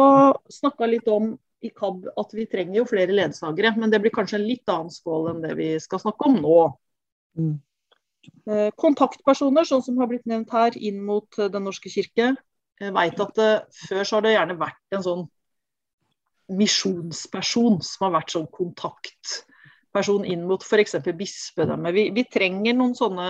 snakka 0.53 0.89
litt 0.89 1.09
om 1.09 1.33
i 1.65 1.71
KAB 1.75 2.05
at 2.21 2.35
vi 2.37 2.45
trenger 2.47 2.83
jo 2.83 2.89
flere 2.89 3.17
ledsagere, 3.17 3.73
men 3.81 3.91
det 3.91 4.01
blir 4.05 4.13
kanskje 4.15 4.39
en 4.39 4.47
litt 4.47 4.69
annen 4.71 4.93
skål 4.93 5.33
enn 5.33 5.41
det 5.43 5.57
vi 5.59 5.71
skal 5.83 6.03
snakke 6.05 6.29
om 6.29 6.37
nå. 6.45 6.59
Eh, 7.39 8.69
Kontaktpersoner, 8.77 9.67
sånn 9.69 9.85
som 9.85 9.99
har 10.01 10.11
blitt 10.11 10.27
nevnt 10.29 10.53
her, 10.55 10.77
inn 10.77 11.01
mot 11.05 11.39
eh, 11.39 11.51
Den 11.53 11.67
norske 11.69 11.91
kirke. 11.93 12.33
Jeg 12.79 12.95
vet 12.95 13.21
at 13.25 13.35
det, 13.39 13.51
Før 13.89 14.07
så 14.07 14.19
har 14.19 14.27
det 14.27 14.35
gjerne 14.37 14.59
vært 14.61 14.97
en 14.97 15.05
sånn 15.05 15.25
misjonsperson 16.59 17.81
som 17.85 18.07
har 18.07 18.15
vært 18.21 18.33
sånn 18.33 18.47
kontaktperson 18.55 20.25
inn 20.25 20.47
mot 20.49 20.63
f.eks. 20.65 20.97
bispedømmet. 21.19 21.93
Vi, 21.97 22.05
vi 22.17 22.25
trenger 22.31 22.77
noen 22.79 22.95
sånne 22.97 23.29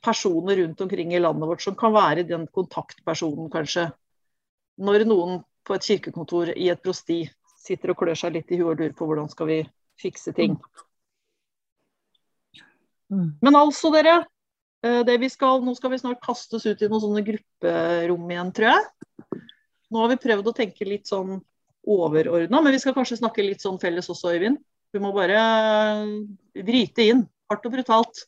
personer 0.00 0.62
rundt 0.62 0.80
omkring 0.80 1.12
i 1.12 1.20
landet 1.20 1.50
vårt 1.50 1.64
som 1.64 1.76
kan 1.76 1.92
være 1.92 2.24
den 2.28 2.46
kontaktpersonen, 2.54 3.50
kanskje. 3.52 3.90
Når 4.80 5.04
noen 5.10 5.42
på 5.66 5.76
et 5.76 5.84
kirkekontor 5.90 6.54
i 6.54 6.70
et 6.72 6.80
prosti 6.80 7.26
sitter 7.60 7.92
og 7.92 8.00
klør 8.00 8.16
seg 8.16 8.38
litt 8.38 8.48
i 8.48 8.62
huet 8.62 8.70
og 8.72 8.80
lurer 8.80 8.96
på 8.96 9.10
hvordan 9.10 9.28
skal 9.28 9.50
vi 9.50 9.58
fikse 10.00 10.32
ting. 10.36 10.56
Men 13.10 13.56
altså, 13.58 13.90
dere. 13.92 14.24
eh, 14.86 15.02
Det 15.04 15.18
vi 15.20 15.28
skal, 15.28 15.60
nå 15.66 15.74
skal 15.76 15.90
vi 15.90 15.98
snart 15.98 16.22
kastes 16.24 16.66
ut 16.66 16.82
i 16.82 16.88
noen 16.88 17.02
sånne 17.02 17.24
grupperom 17.26 18.30
igjen, 18.30 18.52
tror 18.54 18.70
jeg. 18.70 19.40
Nå 19.90 19.98
har 20.04 20.08
vi 20.12 20.20
prøvd 20.22 20.46
å 20.46 20.54
tenke 20.54 20.86
litt 20.86 21.10
sånn 21.10 21.40
overordna, 21.86 22.60
men 22.62 22.72
vi 22.72 22.78
skal 22.78 22.94
kanskje 22.94 23.18
snakke 23.18 23.42
litt 23.42 23.60
sånn 23.64 23.80
felles 23.82 24.08
også, 24.12 24.30
Øyvind. 24.36 24.60
Vi 24.92 25.00
må 25.02 25.12
bare 25.14 25.40
bryte 26.54 27.06
inn, 27.10 27.24
hardt 27.50 27.66
og 27.66 27.72
brutalt. 27.74 28.24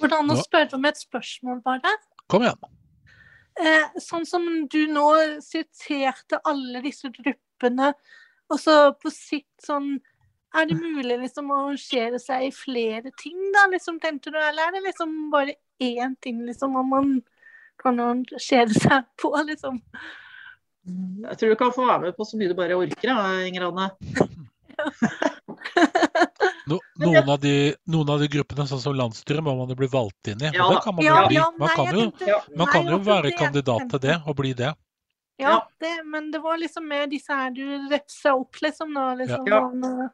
Hvordan 0.00 0.32
å 0.34 0.38
spørre 0.42 0.74
om 0.76 0.84
et 0.88 0.98
spørsmål, 1.00 1.60
bare? 1.64 1.92
Kom 2.28 2.42
igjen. 2.44 2.70
Eh, 3.54 4.00
sånn 4.02 4.24
som 4.26 4.42
du 4.66 4.80
nå 4.90 5.06
siterte 5.44 6.40
alle 6.44 6.82
disse 6.82 7.08
gruppene, 7.14 7.92
og 8.50 8.58
så 8.60 8.74
på 8.98 9.12
sikt 9.14 9.62
sånn 9.62 9.94
Er 10.54 10.66
det 10.70 10.76
mulig 10.78 11.18
liksom 11.18 11.50
å 11.50 11.60
arrangere 11.64 12.18
seg 12.22 12.48
i 12.48 12.50
flere 12.54 13.10
ting, 13.20 13.38
da, 13.54 13.66
liksom, 13.72 13.98
tenkte 14.02 14.30
du? 14.30 14.38
Eller 14.38 14.68
er 14.68 14.76
det 14.76 14.84
liksom 14.86 15.16
bare 15.32 15.56
én 15.82 16.14
ting 16.22 16.44
liksom 16.46 16.76
om 16.78 16.92
man 16.94 17.14
kan 17.82 17.98
arrangere 18.00 18.70
seg 18.70 19.08
på, 19.20 19.32
liksom? 19.48 19.80
Jeg 21.24 21.38
tror 21.40 21.54
du 21.54 21.58
kan 21.58 21.72
få 21.74 21.86
være 21.88 22.06
med 22.06 22.16
på 22.16 22.26
så 22.28 22.38
mye 22.38 22.52
du 22.52 22.56
bare 22.58 22.76
orker, 22.76 23.10
da, 23.10 23.46
Inger 23.48 23.70
Anne. 23.70 23.90
No, 26.64 26.78
noen, 26.96 27.28
av 27.28 27.38
de, 27.42 27.74
noen 27.92 28.08
av 28.08 28.22
de 28.22 28.26
gruppene, 28.32 28.64
sånn 28.68 28.80
som 28.80 28.94
landsstyret, 28.96 29.44
må 29.44 29.52
man 29.58 29.68
jo 29.68 29.76
bli 29.76 29.88
valgt 29.92 30.30
inn 30.32 30.40
i. 30.40 30.48
Ja 30.54 30.64
og 30.64 30.72
det 30.72 30.80
kan 30.86 30.96
man 30.96 31.04
Ja, 31.04 31.18
bli. 31.28 31.40
Man 31.60 31.72
kan 31.76 31.90
jo, 31.92 32.38
man 32.56 32.70
kan 32.72 32.88
jo 32.88 32.98
være 33.04 33.32
kandidat 33.36 33.88
til 33.92 34.02
det 34.06 34.16
og 34.24 34.36
bli 34.38 34.54
det. 34.56 34.72
Ja, 35.36 35.58
det, 35.82 35.92
men 36.08 36.30
det 36.32 36.40
var 36.40 36.56
liksom 36.62 36.86
mer 36.88 37.08
disse 37.10 37.34
her 37.36 37.50
du 37.52 37.64
retsa 37.90 38.32
opp, 38.38 38.60
liksom, 38.64 38.94
da. 38.96 39.10
Liksom, 39.18 39.50
Ja. 39.50 40.08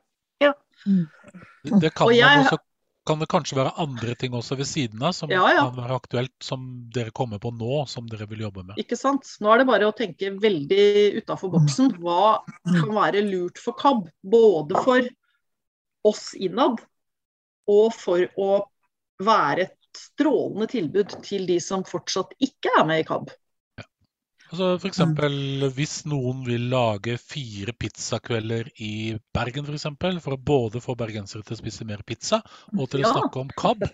Ja. 0.86 1.78
Det 1.80 1.94
kan 1.94 2.06
Og 2.08 2.14
jeg- 2.16 2.44
også 2.44 2.58
kan 3.06 3.18
det 3.18 3.28
kanskje 3.32 3.56
være 3.56 3.72
andre 3.80 4.14
ting 4.14 4.32
også 4.36 4.56
ved 4.56 4.66
siden 4.68 5.02
av 5.02 5.12
som 5.16 5.30
Ja, 5.30 5.46
ja. 5.48 5.62
kan 5.70 5.76
være 5.76 5.96
aktuelt, 5.96 6.34
som 6.42 6.66
dere 6.92 7.10
kommer 7.10 7.38
på 7.40 7.50
nå, 7.56 7.86
som 7.88 8.06
dere 8.06 8.26
vil 8.28 8.40
jobbe 8.44 8.64
med. 8.66 8.76
Ikke 8.76 8.96
sant? 8.96 9.24
Nå 9.40 9.52
er 9.52 9.58
det 9.58 9.66
bare 9.66 9.88
å 9.88 9.96
tenke 9.96 10.30
veldig 10.38 11.16
utafor 11.22 11.50
boksen. 11.50 11.94
Hva 11.98 12.42
kan 12.64 12.92
være 12.94 13.24
lurt 13.30 13.58
for 13.58 13.72
KAB? 13.72 14.08
Både 14.22 14.76
for 14.84 15.00
oss 16.04 16.34
innad, 16.34 16.78
og 17.68 17.92
for 17.94 18.18
å 18.38 18.66
være 19.20 19.60
et 19.68 19.76
strålende 19.96 20.68
tilbud 20.70 21.16
til 21.24 21.46
de 21.46 21.58
som 21.60 21.82
fortsatt 21.84 22.32
ikke 22.40 22.70
er 22.78 22.84
med 22.86 23.00
i 23.00 23.08
KAB. 23.08 23.30
Altså 24.50 24.66
for 24.82 24.88
eksempel, 24.90 25.34
Hvis 25.76 25.92
noen 26.10 26.40
vil 26.46 26.64
lage 26.72 27.14
fire 27.22 27.70
pizzakvelder 27.78 28.70
i 28.82 28.92
Bergen 29.34 29.66
for, 29.66 29.76
eksempel, 29.78 30.18
for 30.24 30.34
å 30.34 30.40
både 30.50 30.82
få 30.82 30.96
bergensere 30.98 31.46
til 31.46 31.54
å 31.54 31.60
spise 31.60 31.86
mer 31.86 32.02
pizza 32.06 32.40
og 32.74 32.88
til 32.90 33.04
å 33.04 33.06
Ja. 33.06 33.12
snakke 33.14 33.44
om 33.44 33.52
KAB, 33.54 33.84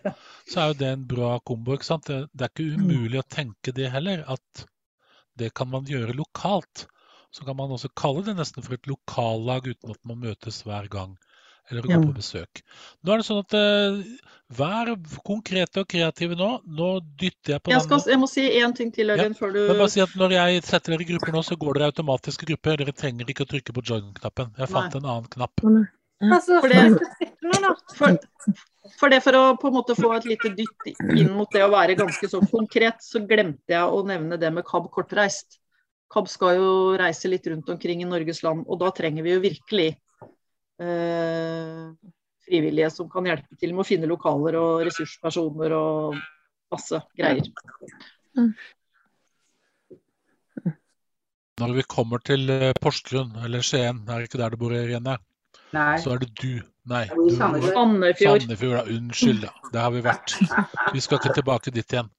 så 0.49 0.63
er 0.63 0.67
jo 0.73 0.79
det 0.81 0.89
en 0.95 1.05
bra 1.05 1.35
kombo. 1.45 1.77
ikke 1.77 1.91
sant? 1.91 2.09
Det, 2.09 2.23
det 2.33 2.49
er 2.49 2.55
ikke 2.55 2.81
umulig 2.81 3.21
å 3.21 3.29
tenke 3.29 3.75
det 3.77 3.91
heller, 3.93 4.25
at 4.27 4.67
det 5.37 5.53
kan 5.53 5.69
man 5.69 5.85
gjøre 5.85 6.17
lokalt. 6.17 6.87
Så 7.37 7.45
kan 7.45 7.57
man 7.59 7.69
også 7.75 7.91
kalle 7.95 8.25
det 8.25 8.37
nesten 8.39 8.65
for 8.65 8.79
et 8.79 8.89
lokallag 8.89 9.67
uten 9.69 9.93
at 9.93 10.01
man 10.09 10.23
møtes 10.25 10.63
hver 10.65 10.89
gang. 10.89 11.19
Eller 11.71 11.83
gå 11.83 11.91
Ja. 11.91 11.99
på 11.99 12.15
besøk. 12.15 12.63
Nå 13.03 13.13
er 13.13 13.17
det 13.23 13.27
sånn 13.27 13.43
at 13.43 13.55
eh, 13.55 14.03
Vær 14.55 14.93
konkrete 15.27 15.81
og 15.83 15.89
kreative 15.91 16.37
nå. 16.39 16.61
Nå 16.71 16.89
dytter 17.19 17.57
jeg 17.57 17.63
på 17.67 17.73
Jeg, 17.73 17.83
den 17.91 18.13
jeg 18.13 18.19
må 18.23 18.29
si 18.31 18.45
én 18.61 18.75
ting 18.79 18.93
til, 18.95 19.11
Øyvind, 19.11 19.35
før 19.35 19.51
du 19.53 19.59
men 19.67 19.81
bare 19.81 19.91
si 19.91 20.01
at 20.01 20.13
når 20.15 20.31
jeg 20.37 20.63
setter 20.63 20.93
dere 20.95 21.03
i 21.03 21.09
grupper 21.09 21.33
nå, 21.35 21.43
så 21.43 21.57
går 21.59 21.75
dere 21.81 21.89
automatisk 21.91 22.45
i 22.45 22.53
grupper. 22.53 22.77
Dere 22.79 22.95
trenger 22.95 23.27
ikke 23.27 23.43
å 23.43 23.51
trykke 23.51 23.75
på 23.75 23.83
join-knappen. 23.83 24.53
Jeg 24.57 24.69
fant 24.71 24.95
Nei. 24.95 25.01
en 25.03 25.11
annen 25.11 25.27
knapp. 25.35 25.65
Altså, 26.31 26.61
For 26.63 26.69
det- 26.69 26.95
for, 27.99 28.19
for 29.01 29.09
det 29.11 29.23
for 29.25 29.33
å 29.33 29.43
på 29.59 29.67
en 29.67 29.75
måte 29.75 29.97
få 29.99 30.15
et 30.17 30.25
lite 30.31 30.55
dytt 30.55 30.95
inn 31.19 31.33
mot 31.35 31.51
det 31.51 31.63
å 31.67 31.71
være 31.75 31.97
ganske 31.99 32.31
så 32.31 32.41
konkret, 32.49 33.03
så 33.03 33.19
glemte 33.27 33.75
jeg 33.75 33.83
å 33.83 34.07
nevne 34.07 34.39
det 34.39 34.53
med 34.55 34.65
KAB 34.65 34.87
kortreist. 34.95 35.59
KAB 36.09 36.29
skal 36.31 36.55
jo 36.55 36.97
reise 36.97 37.27
litt 37.29 37.47
rundt 37.51 37.69
omkring 37.69 38.01
i 38.03 38.09
Norges 38.09 38.45
land, 38.47 38.65
og 38.69 38.79
da 38.79 38.91
trenger 38.95 39.27
vi 39.27 39.35
jo 39.35 39.41
virkelig 39.43 39.97
frivillige 42.47 42.91
som 42.93 43.09
kan 43.11 43.27
hjelpe 43.27 43.57
til 43.61 43.73
med 43.75 43.85
å 43.85 43.89
finne 43.89 44.09
lokaler 44.11 44.59
og 44.61 44.83
ressurspersoner 44.87 45.73
og 45.77 46.19
masse 46.73 47.01
greier. 47.17 47.49
Når 51.57 51.73
vi 51.79 51.87
kommer 51.89 52.21
til 52.21 52.51
eh, 52.53 52.75
Porsgrunn 52.83 53.39
eller 53.47 53.65
Skien, 53.65 54.03
er 54.05 54.21
det 54.21 54.29
ikke 54.29 54.41
der 54.43 54.53
du 54.53 54.61
bor, 54.61 54.75
Irene? 54.77 55.17
Nei. 55.73 55.95
Så 56.03 56.13
er 56.13 56.21
det 56.21 56.29
du. 56.37 56.61
Nei, 56.87 57.07
du 57.09 57.31
Sandefjord. 57.35 58.91
Unnskyld, 58.93 59.41
da. 59.47 59.55
Der 59.73 59.87
har 59.87 59.95
vi 59.95 60.03
vært. 60.05 60.37
Vi 60.93 61.01
skal 61.03 61.19
ikke 61.19 61.39
tilbake 61.39 61.73
dit 61.75 61.97
igjen. 61.97 62.11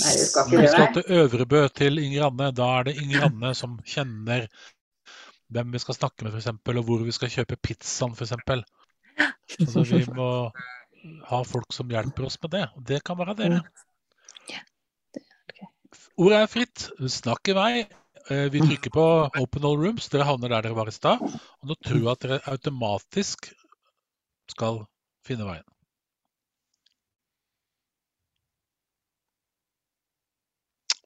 Nei, 0.00 0.14
vi 0.16 0.24
skal 0.26 0.48
Vi 0.50 0.70
skal 0.72 0.88
til 0.96 1.20
Øvrebø, 1.20 1.60
til 1.76 2.00
Inger 2.02 2.30
Anne. 2.30 2.48
Da 2.56 2.70
er 2.78 2.88
det 2.88 2.96
Inger 3.02 3.28
Anne 3.28 3.52
som 3.54 3.76
kjenner 3.86 4.48
hvem 5.52 5.72
vi 5.72 5.80
skal 5.82 5.96
snakke 5.98 6.26
med, 6.26 6.34
f.eks., 6.34 6.48
og 6.50 6.86
hvor 6.88 7.04
vi 7.06 7.14
skal 7.14 7.32
kjøpe 7.32 7.58
pizzaen, 7.62 8.16
f.eks. 8.16 8.34
Altså, 9.62 9.84
vi 9.86 10.02
må 10.12 10.28
ha 11.30 11.38
folk 11.46 11.72
som 11.72 11.90
hjelper 11.90 12.26
oss 12.26 12.38
med 12.42 12.50
det, 12.56 12.64
og 12.74 12.82
det 12.88 12.98
kan 13.06 13.18
være 13.18 13.36
dere. 13.38 13.60
Ordet 16.16 16.40
er 16.40 16.50
fritt. 16.50 16.88
Snakk 17.12 17.52
i 17.52 17.54
vei. 17.56 17.70
Eh, 18.32 18.48
Vi 18.52 18.60
trykker 18.60 18.90
på 18.90 19.04
'open 19.38 19.64
all 19.68 19.78
rooms'. 19.78 20.08
Dere 20.10 20.24
havner 20.24 20.48
der 20.48 20.62
dere 20.66 20.74
var 20.74 20.88
i 20.88 20.94
stad. 20.96 21.22
Og 21.22 21.70
nå 21.70 21.76
tror 21.84 22.00
jeg 22.00 22.12
at 22.12 22.22
dere 22.22 22.40
automatisk 22.52 23.52
skal 24.50 24.86
finne 25.26 25.46
veien. 25.46 25.64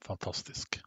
Fantastisk. 0.07 0.81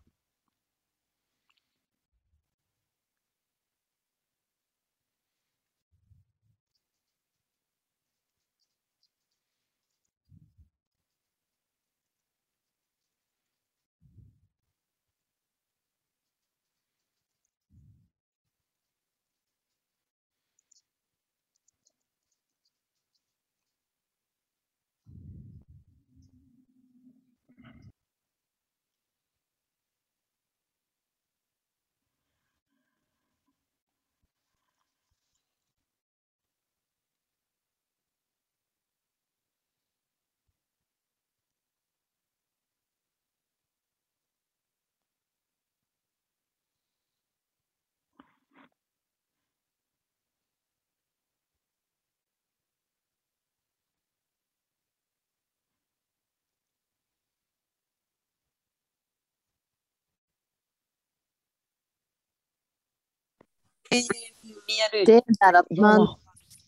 Ute. 64.02 65.06
Det 65.06 65.22
er 65.42 65.62
at 65.62 65.72
man 65.78 66.08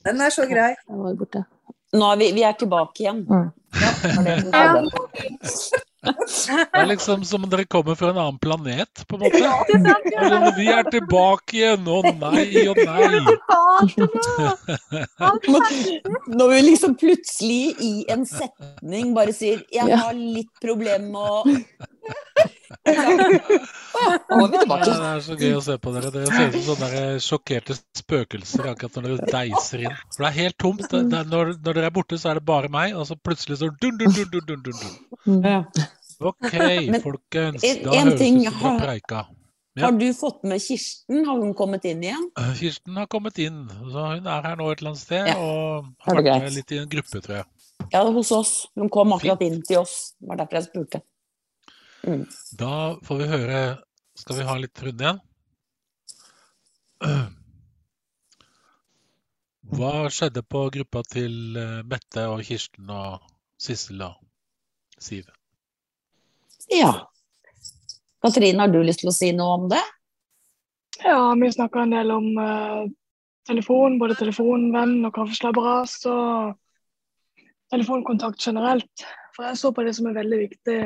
Den 0.05 0.21
er 0.21 0.29
så 0.33 0.45
grei. 0.45 0.71
Jeg 0.75 0.97
var 1.01 1.13
borte. 1.17 1.45
Nå 1.95 2.11
er 2.11 2.17
vi, 2.19 2.31
vi 2.35 2.43
er 2.45 2.57
tilbake 2.59 3.05
igjen. 3.05 3.23
Mm. 3.29 3.51
Ja, 3.75 3.91
det 6.05 6.79
er 6.79 6.85
liksom 6.85 7.23
som 7.25 7.43
om 7.43 7.49
dere 7.49 7.65
kommer 7.65 7.95
fra 7.97 8.11
en 8.11 8.19
annen 8.21 8.37
planet, 8.41 9.01
på 9.09 9.17
en 9.17 9.21
måte. 9.25 9.41
Eller 10.21 10.51
vi 10.57 10.67
er 10.71 10.85
tilbake 10.93 11.57
igjen, 11.57 11.87
å 11.89 12.01
nei, 12.05 12.45
å 12.69 12.75
nei. 12.77 13.07
Når 16.29 16.53
vi 16.53 16.59
liksom 16.69 16.95
plutselig 16.99 17.75
i 17.81 17.93
en 18.13 18.25
setning 18.29 19.15
bare 19.17 19.33
sier 19.33 19.63
'jeg 19.71 19.97
har 20.03 20.13
litt 20.13 20.53
problem 20.61 21.11
med 21.15 21.21
å 21.21 21.43
Nå 22.85 24.47
vi 24.51 24.57
tilbake. 24.59 24.85
det 24.89 25.09
er 25.09 25.21
så 25.25 25.37
gøy 25.39 25.53
å 25.57 25.61
se 25.63 25.77
på 25.81 25.93
dere. 25.95 26.11
Dere 26.13 26.27
ser 26.31 26.49
ut 26.49 26.57
som 26.57 26.65
sånne 26.71 26.89
der 26.93 27.21
sjokkerte 27.23 27.77
spøkelser 28.01 28.71
akkurat 28.73 28.99
når 28.99 29.07
dere 29.07 29.29
deiser 29.31 29.85
inn. 29.87 29.95
For 30.15 30.25
det 30.25 30.31
er 30.31 30.37
helt 30.41 30.57
tomt. 30.61 30.83
Det, 30.91 31.03
det 31.11 31.21
er 31.21 31.29
når, 31.31 31.53
når 31.59 31.79
dere 31.79 31.89
er 31.91 31.95
borte, 31.95 32.19
så 32.21 32.33
er 32.33 32.41
det 32.41 32.45
bare 32.49 32.71
meg, 32.73 32.95
og 32.97 33.07
så 33.09 33.17
plutselig 33.17 33.61
så 33.61 33.71
dun, 33.71 33.97
dun, 34.01 34.11
dun, 34.17 34.29
dun, 34.35 34.45
dun, 34.49 34.83
dun. 34.83 35.41
Ja. 35.45 35.61
OK, 36.25 36.53
Men 36.91 37.01
folkens. 37.03 37.63
Da 37.63 37.95
en 37.95 38.11
høres 38.11 38.19
ting 38.21 38.39
det 38.43 38.51
ut 38.51 38.59
som 38.59 38.67
dere 38.69 38.83
preika. 38.83 39.25
Ja. 39.75 39.89
Har 39.89 39.97
du 39.99 40.05
fått 40.15 40.45
med 40.47 40.61
Kirsten? 40.63 41.25
Har 41.27 41.35
hun 41.41 41.49
kommet 41.57 41.83
inn 41.89 42.03
igjen? 42.05 42.29
Eh, 42.39 42.53
Kirsten 42.55 42.95
har 42.95 43.09
kommet 43.11 43.35
inn. 43.43 43.65
Så 43.91 44.05
hun 44.13 44.29
er 44.31 44.45
her 44.47 44.55
nå 44.55 44.69
et 44.71 44.79
eller 44.79 44.93
annet 44.93 45.01
sted 45.01 45.27
Ja, 45.27 45.35
og 45.35 45.89
har 46.05 46.15
vært 46.21 46.27
greit. 46.29 46.45
med 46.45 46.55
litt 46.55 46.71
i 46.71 46.79
en 46.79 46.87
gruppe, 46.93 47.19
tror 47.25 47.41
jeg. 47.41 47.49
Ja, 47.91 48.05
hos 48.07 48.31
oss. 48.31 48.53
Hun 48.79 48.87
kom 48.89 49.11
akkurat 49.17 49.43
inn 49.43 49.59
til 49.67 49.81
oss. 49.81 50.13
Det 50.15 50.29
var 50.31 50.39
derfor 50.39 50.61
jeg 50.61 50.67
spurte. 50.69 51.01
Mm. 52.05 52.25
Da 52.59 52.99
får 53.03 53.17
vi 53.17 53.27
høre 53.29 53.59
Skal 54.15 54.37
vi 54.37 54.43
ha 54.45 54.55
litt 54.61 54.73
Trude 54.77 55.03
igjen? 55.03 55.19
Hva 59.75 59.93
skjedde 60.13 60.43
på 60.45 60.69
gruppa 60.75 61.01
til 61.09 61.57
eh, 61.57 61.81
Mette 61.89 62.27
og 62.29 62.43
Kirsten 62.45 62.89
og 62.93 63.25
Sissel 63.57 64.03
og 64.05 64.13
Siv? 65.01 65.25
Ja. 66.71 66.91
Katrine, 68.21 68.61
har 68.61 68.69
du 68.71 68.79
lyst 68.85 69.01
til 69.01 69.09
å 69.09 69.15
si 69.15 69.31
noe 69.35 69.57
om 69.57 69.65
det? 69.73 69.81
Ja, 71.03 71.33
vi 71.41 71.51
snakka 71.51 71.83
en 71.83 71.93
del 71.93 72.13
om 72.13 72.27
uh, 72.39 72.85
telefon, 73.49 73.99
både 74.01 74.15
telefonvenn 74.17 75.05
og 75.05 75.13
kaffeslabberas 75.17 75.97
og 76.09 76.55
telefonkontakt 77.73 78.39
generelt. 78.47 79.05
For 79.35 79.49
jeg 79.49 79.59
så 79.59 79.73
på 79.75 79.83
det 79.85 79.93
som 79.97 80.07
er 80.09 80.17
veldig 80.21 80.39
viktig 80.45 80.79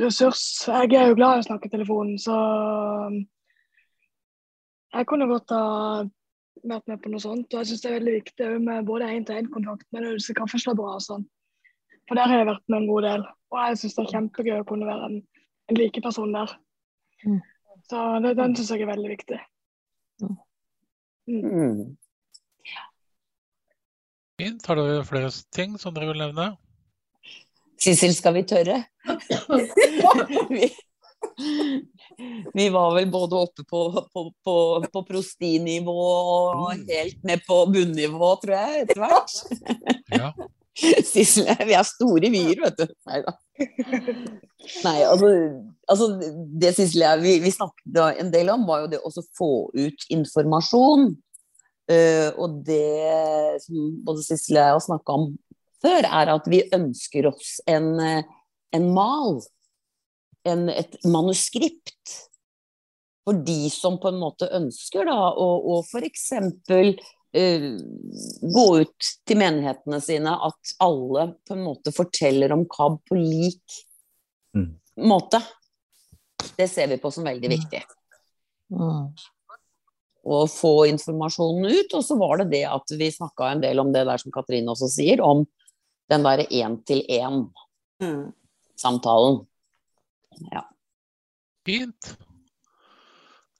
ressurs. 0.00 0.42
Jeg 0.68 0.94
er 0.94 1.10
jo 1.10 1.16
glad 1.18 1.38
i 1.38 1.42
å 1.44 1.46
snakke 1.46 1.68
i 1.68 1.72
telefonen, 1.72 2.18
så 2.20 2.36
um, 3.06 3.18
jeg 4.96 5.08
kunne 5.10 5.28
godt 5.30 5.52
ha 5.54 5.64
vært 6.66 6.86
med 6.90 7.02
på 7.02 7.12
noe 7.12 7.22
sånt. 7.22 7.48
Og 7.52 7.60
jeg 7.60 7.70
syns 7.70 7.82
det 7.84 7.90
er 7.90 7.98
veldig 7.98 8.14
viktig 8.18 8.50
med 8.64 8.86
både 8.88 9.10
én-til-én-kontakt, 9.16 9.86
men 9.94 10.08
også 10.12 10.36
og 10.76 11.02
sånn. 11.04 11.26
For 12.06 12.18
der 12.18 12.30
har 12.30 12.42
jeg 12.42 12.48
vært 12.48 12.64
med 12.70 12.82
en 12.82 12.88
god 12.90 13.08
del. 13.08 13.26
Og 13.52 13.60
jeg 13.62 13.78
syns 13.80 13.96
det 13.96 14.04
er 14.04 14.14
kjempegøy 14.14 14.56
å 14.60 14.68
kunne 14.68 14.88
være 14.88 15.10
en, 15.10 15.20
en 15.70 15.78
likeperson 15.80 16.34
der. 16.34 16.56
Mm. 17.26 17.40
Så 17.90 18.02
det, 18.24 18.34
den 18.38 18.56
syns 18.56 18.72
jeg 18.72 18.84
er 18.84 18.92
veldig 18.92 19.12
viktig. 19.12 19.40
Mm. 21.26 21.96
Fint. 24.36 24.66
Har 24.68 24.78
dere 24.78 25.04
flere 25.08 25.32
ting 25.54 25.74
som 25.80 25.94
dere 25.96 26.12
vil 26.12 26.22
nevne? 26.22 26.52
Sissel, 27.80 28.14
skal 28.16 28.34
vi 28.36 28.42
tørre? 28.48 28.82
vi, 30.50 30.70
vi 32.54 32.68
var 32.72 32.94
vel 32.96 33.08
både 33.12 33.40
oppe 33.46 33.64
på, 33.68 33.82
på, 34.12 34.26
på, 34.44 34.56
på 34.92 35.02
prostinivå 35.08 35.96
og 35.96 36.86
helt 36.88 37.24
ned 37.28 37.44
på 37.46 37.62
bunnivå, 37.72 38.30
tror 38.42 38.56
jeg, 38.56 38.84
etter 38.86 39.02
hvert. 39.02 39.40
Ja. 40.14 40.30
Sissel, 41.12 41.48
vi 41.64 41.76
er 41.76 41.86
store 41.88 42.30
vyer, 42.32 42.58
vet 42.64 42.80
du. 42.80 42.90
Nei 43.08 43.22
da. 43.24 43.36
Nei, 44.84 44.98
altså, 45.06 45.30
altså 45.88 46.08
det 46.60 46.74
Sissel 46.76 47.04
og 47.04 47.06
jeg 47.06 47.22
vi, 47.22 47.36
vi 47.46 47.54
snakket 47.54 48.02
en 48.20 48.32
del 48.34 48.50
om, 48.52 48.66
var 48.68 48.84
jo 48.84 48.90
det 48.92 49.00
å 49.00 49.12
få 49.38 49.52
ut 49.76 50.10
informasjon. 50.12 51.14
Uh, 51.86 52.34
og 52.42 52.62
det 52.66 53.60
som 53.62 53.92
både 54.04 54.24
Sissel 54.26 54.58
og 54.58 54.62
jeg 54.64 54.74
har 54.74 54.84
snakka 54.88 55.18
om 55.20 55.28
før, 55.86 56.06
er 56.06 56.32
at 56.34 56.50
vi 56.50 56.64
ønsker 56.74 57.30
oss 57.30 57.56
en, 57.70 57.92
eh, 58.02 58.24
en 58.74 58.88
mal. 58.94 59.40
En, 60.46 60.68
et 60.70 60.98
manuskript. 61.06 62.16
For 63.26 63.38
de 63.46 63.70
som 63.74 63.96
på 63.98 64.12
en 64.12 64.20
måte 64.20 64.50
ønsker 64.54 65.08
da, 65.08 65.18
å, 65.34 65.48
å 65.74 65.80
f.eks. 65.86 66.28
Uh, 67.36 67.72
gå 68.40 68.62
ut 68.80 69.08
til 69.28 69.36
menighetene 69.36 69.98
sine 70.00 70.30
at 70.46 70.70
alle 70.80 71.26
på 71.44 71.52
en 71.52 71.64
måte 71.66 71.92
forteller 71.92 72.54
om 72.54 72.62
KAB 72.70 72.94
på 73.10 73.18
lik 73.18 73.74
Mm. 74.56 74.78
måte. 74.96 75.42
Det 76.56 76.68
ser 76.68 76.88
vi 76.88 76.98
på 76.98 77.10
som 77.10 77.24
veldig 77.24 77.50
viktig. 77.50 77.82
Å 80.26 80.38
få 80.50 80.74
informasjonen 80.90 81.68
ut. 81.70 81.94
Og 81.94 82.04
så 82.04 82.16
var 82.18 82.40
det 82.40 82.48
det 82.54 82.64
at 82.70 82.96
vi 82.98 83.10
snakka 83.12 83.52
en 83.52 83.62
del 83.64 83.82
om 83.82 83.92
det 83.94 84.06
der 84.08 84.22
som 84.22 84.34
Katrine 84.34 84.72
også 84.72 84.88
sier, 84.90 85.22
om 85.22 85.44
den 86.10 86.22
derre 86.26 86.46
én-til-én-samtalen. 86.50 89.36
Ja. 90.52 90.62
Fint. 91.66 92.02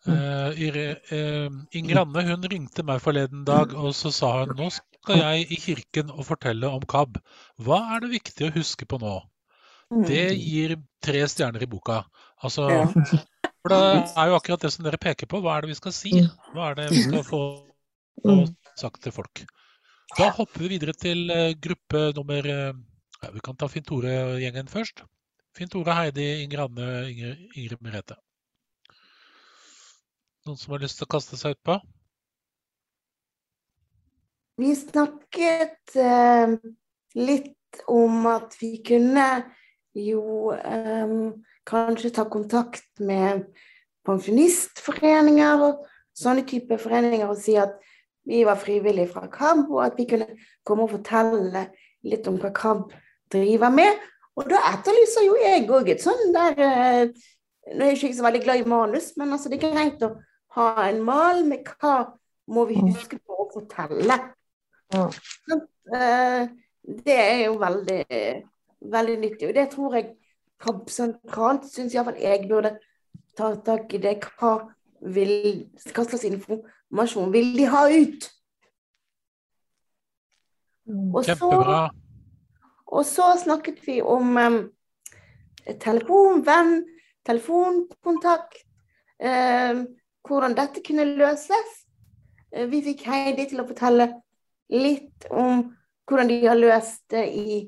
Uh, 0.06 0.50
Ire- 0.54 1.00
eh, 1.10 1.50
Inger 1.74 1.98
Anne 2.04 2.22
hun 2.28 2.44
ringte 2.46 2.84
meg 2.86 3.00
forleden 3.02 3.42
dag 3.48 3.72
og 3.74 3.90
så 3.98 4.12
sa 4.14 4.28
hun 4.44 4.52
nå 4.54 4.68
skal 4.70 5.18
jeg 5.18 5.48
i 5.50 5.58
kirken 5.58 6.12
og 6.14 6.22
fortelle 6.28 6.68
om 6.70 6.78
KAB. 6.86 7.18
Hva 7.58 7.80
er 7.96 8.00
det 8.04 8.12
viktig 8.14 8.46
å 8.46 8.54
huske 8.54 8.86
på 8.86 9.00
nå? 9.02 9.16
Det 10.06 10.28
gir 10.38 10.76
tre 11.02 11.26
stjerner 11.30 11.62
i 11.62 11.66
boka. 11.70 12.04
Altså, 12.42 12.66
for 13.62 13.68
det 13.70 13.78
er 14.18 14.26
jo 14.30 14.34
akkurat 14.38 14.62
det 14.62 14.70
som 14.74 14.84
dere 14.86 14.98
peker 14.98 15.26
på. 15.30 15.40
Hva 15.42 15.52
er 15.56 15.60
det 15.66 15.70
vi 15.74 15.78
skal 15.78 15.92
si? 15.94 16.10
Hva 16.54 16.62
er 16.70 16.74
det 16.80 16.86
vi 16.90 17.02
skal 17.06 17.22
få 17.26 17.40
få 18.22 18.34
sagt 18.78 19.02
til 19.04 19.12
folk? 19.14 19.34
Da 20.14 20.28
hopper 20.30 20.62
vi 20.62 20.76
videre 20.76 20.94
til 20.94 21.30
eh, 21.34 21.56
gruppe 21.58 22.12
nummer 22.14 22.46
eh, 22.46 22.76
ja, 23.22 23.30
Vi 23.34 23.42
kan 23.42 23.56
ta 23.58 23.66
Finn 23.68 23.84
Tore-gjengen 23.84 24.70
først. 24.70 25.02
Finn 25.56 25.72
Tore, 25.72 25.96
Heidi, 25.98 26.44
Inger 26.44 26.66
Anne, 26.66 26.86
Inger, 27.10 27.34
Ingrid 27.56 27.82
Merete. 27.82 28.14
Noen 30.46 30.58
som 30.60 30.76
har 30.76 30.84
lyst 30.84 31.00
til 31.00 31.08
å 31.08 31.12
kaste 31.16 31.38
seg 31.40 31.56
utpå? 31.56 31.80
Vi 34.62 34.70
snakket 34.78 35.96
eh, 35.98 36.54
litt 37.18 37.82
om 37.90 38.28
at 38.30 38.54
vi 38.60 38.76
kunne 38.86 39.26
jo 39.96 40.54
eh, 40.54 41.16
kanskje 41.66 42.12
ta 42.14 42.28
kontakt 42.30 42.86
med 43.02 43.42
pensjonistforeninger 44.06 45.66
og 45.66 45.82
sånne 46.16 46.46
type 46.48 46.78
foreninger 46.80 47.26
og 47.26 47.42
si 47.42 47.58
at 47.60 47.74
vi 48.26 48.42
var 48.46 48.58
frivillige 48.58 49.12
fra 49.12 49.26
kamp, 49.30 49.70
og 49.70 49.84
at 49.84 49.96
vi 49.98 50.06
kunne 50.10 50.26
komme 50.66 50.86
og 50.86 50.94
fortelle 50.96 51.68
litt 52.06 52.26
om 52.30 52.38
hva 52.40 52.52
Kamp 52.54 52.92
driver 53.32 53.72
med. 53.74 54.02
Og 54.36 54.48
da 54.50 54.60
etterlyser 54.72 55.26
jo 55.26 55.36
jeg 55.40 55.64
òg 55.72 55.90
et 55.94 56.04
sånn 56.04 56.32
der 56.34 56.60
eh, 56.60 57.32
Nå 57.66 57.82
er 57.82 57.88
jeg 57.90 57.96
ikke 57.98 58.14
så 58.14 58.22
veldig 58.22 58.40
glad 58.44 58.60
i 58.60 58.68
manus, 58.70 59.08
men 59.18 59.32
altså 59.34 59.50
det 59.50 59.56
er 59.58 59.72
greit 59.72 60.02
å 60.06 60.12
ha 60.54 60.66
en 60.84 61.00
mal 61.02 61.40
med 61.48 61.66
hva 61.66 61.96
må 62.54 62.62
vi 62.68 62.76
huske 62.78 63.18
på 63.18 63.38
å 63.42 63.46
fortelle. 63.50 64.20
Sånn, 64.94 65.64
eh, 65.90 66.44
det 67.02 67.16
er 67.16 67.40
jo 67.48 67.56
veldig, 67.58 68.04
veldig 68.94 69.16
nyttig. 69.24 69.48
Og 69.48 69.58
det 69.58 69.66
tror 69.74 69.98
jeg 69.98 70.12
Kamp 70.62 70.86
sentralt 70.88 71.66
syns 71.68 71.92
iallfall 71.92 72.22
jeg 72.22 72.46
burde 72.48 72.76
ta 73.36 73.50
tak 73.66 73.90
i 73.98 74.00
det. 74.00 74.14
Hva, 74.38 74.54
vil, 75.14 75.66
hva 75.92 76.04
slags 76.06 76.24
informasjon 76.28 77.32
vil 77.34 77.52
de 77.56 77.68
ha 77.70 77.84
ut? 77.90 78.26
Og 80.86 81.24
så, 81.24 81.50
og 82.86 83.06
så 83.06 83.30
snakket 83.42 83.80
vi 83.86 83.98
om 84.02 84.36
um, 84.38 84.58
telefonvenn, 85.82 86.84
telefonkontakt, 87.26 88.60
um, 89.18 89.86
hvordan 90.26 90.54
dette 90.58 90.82
kunne 90.86 91.08
løses. 91.16 91.72
Eh, 92.52 92.70
Vi 92.70 92.82
fikk 92.86 93.06
Heidi 93.10 93.48
til 93.50 93.62
å 93.62 93.66
fortelle 93.66 94.08
litt 94.70 95.26
om 95.30 95.64
hvordan 96.06 96.30
de 96.30 96.40
har 96.46 96.58
løst 96.58 97.02
det 97.10 97.26
i 97.34 97.60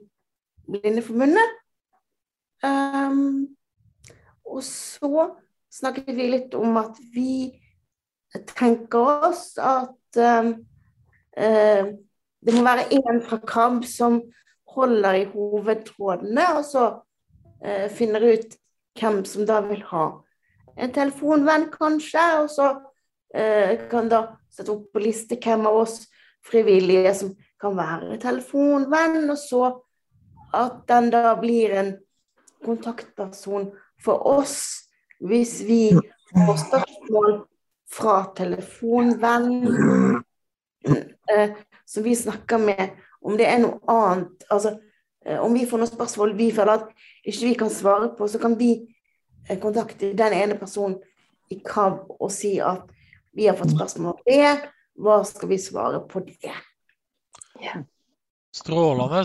Blindeforbundet. 0.69 1.59
Um, 2.63 3.49
og 4.47 4.63
så 4.67 5.29
snakket 5.73 6.15
vi 6.17 6.29
litt 6.33 6.55
om 6.59 6.77
at 6.81 6.99
vi 7.15 7.53
tenker 8.57 9.29
oss 9.29 9.57
at 9.61 10.21
um, 10.21 10.53
eh, 11.37 11.91
det 12.39 12.55
må 12.55 12.63
være 12.65 12.89
én 12.95 13.21
fra 13.25 13.41
KAB 13.43 13.85
som 13.89 14.21
holder 14.75 15.23
i 15.23 15.27
hovedtrådene, 15.33 16.45
og 16.59 16.65
så 16.65 16.85
eh, 17.65 17.89
finner 17.91 18.23
ut 18.23 18.57
hvem 18.99 19.23
som 19.27 19.47
da 19.49 19.61
vil 19.67 19.83
ha 19.91 20.07
en 20.79 20.93
telefonvenn, 20.95 21.69
kanskje. 21.73 22.25
Og 22.45 22.51
så 22.53 22.69
eh, 23.35 23.75
kan 23.91 24.11
da 24.11 24.23
sette 24.53 24.75
opp 24.75 24.91
på 24.95 25.03
liste 25.03 25.39
hvem 25.43 25.67
av 25.67 25.81
oss 25.83 26.03
frivillige 26.47 27.15
som 27.17 27.35
kan 27.61 27.75
være 27.79 28.21
telefonvenn, 28.23 29.25
og 29.27 29.39
så 29.41 29.65
at 30.55 30.85
den 30.89 31.11
da 31.13 31.35
blir 31.41 31.75
en 31.77 31.97
kontaktperson 32.65 33.73
for 34.03 34.25
oss 34.31 34.88
hvis 35.19 35.61
vi 35.67 35.93
får 36.35 36.61
spørsmål 36.63 37.41
fra 37.91 38.19
telefonvenn 38.37 39.67
eh, 41.33 41.57
som 41.87 42.05
vi 42.05 42.17
snakker 42.17 42.59
med, 42.59 42.91
om 43.25 43.37
det 43.39 43.49
er 43.49 43.63
noe 43.63 43.81
annet 43.91 44.45
altså 44.53 44.77
eh, 45.25 45.41
Om 45.41 45.57
vi 45.57 45.65
får 45.67 45.83
noen 45.83 45.91
spørsmål 45.91 46.37
vi 46.39 46.51
føler 46.55 46.79
at 46.79 46.89
ikke 47.25 47.47
vi 47.47 47.55
kan 47.59 47.73
svare 47.73 48.13
på, 48.19 48.29
så 48.29 48.39
kan 48.39 48.59
vi 48.61 48.75
eh, 49.49 49.59
kontakte 49.61 50.13
den 50.17 50.37
ene 50.37 50.59
personen 50.61 50.99
i 51.51 51.61
KAB 51.65 52.13
og 52.19 52.33
si 52.33 52.59
at 52.61 52.85
vi 53.33 53.49
har 53.49 53.57
fått 53.57 53.73
spørsmål 53.75 54.17
om 54.17 54.23
det, 54.27 54.71
hva 54.99 55.23
skal 55.27 55.49
vi 55.53 55.61
svare 55.63 56.03
på 56.11 56.21
det? 56.27 56.55
Strålende. 58.55 59.25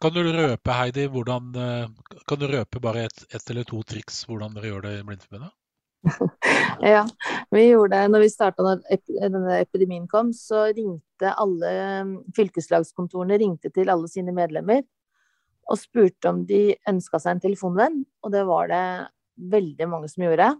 Kan 0.00 0.12
du 0.12 0.20
røpe, 0.24 0.72
Heidi, 0.76 1.06
hvordan 1.12 1.54
eh, 1.56 2.16
Kan 2.28 2.40
du 2.40 2.48
røpe 2.50 2.80
bare 2.82 3.06
ett 3.06 3.24
et 3.30 3.52
eller 3.52 3.64
to 3.68 3.80
triks 3.86 4.24
hvordan 4.28 4.56
dere 4.56 4.72
gjør 4.72 4.84
det 4.88 4.98
i 4.98 5.06
Blindeforbundet? 5.06 5.54
Ja, 6.84 7.06
vi 7.50 7.62
gjorde 7.70 7.96
det 7.96 8.10
når 8.12 8.22
vi 8.26 8.30
starta 8.30 8.62
da 8.62 8.74
denne 9.32 9.56
epidemien 9.62 10.04
kom, 10.10 10.28
så 10.36 10.66
ringte 10.76 11.32
alle 11.32 11.70
mm, 12.04 12.12
fylkeslagskontorene 12.36 13.38
ringte 13.40 13.72
til 13.74 13.90
alle 13.90 14.10
sine 14.12 14.34
medlemmer 14.36 14.84
og 15.66 15.80
spurte 15.80 16.30
om 16.30 16.44
de 16.46 16.76
ønska 16.86 17.18
seg 17.18 17.36
en 17.36 17.42
telefonvenn, 17.42 18.02
og 18.22 18.34
det 18.34 18.44
var 18.46 18.68
det 18.70 18.84
veldig 19.50 19.88
mange 19.90 20.10
som 20.12 20.26
gjorde. 20.26 20.52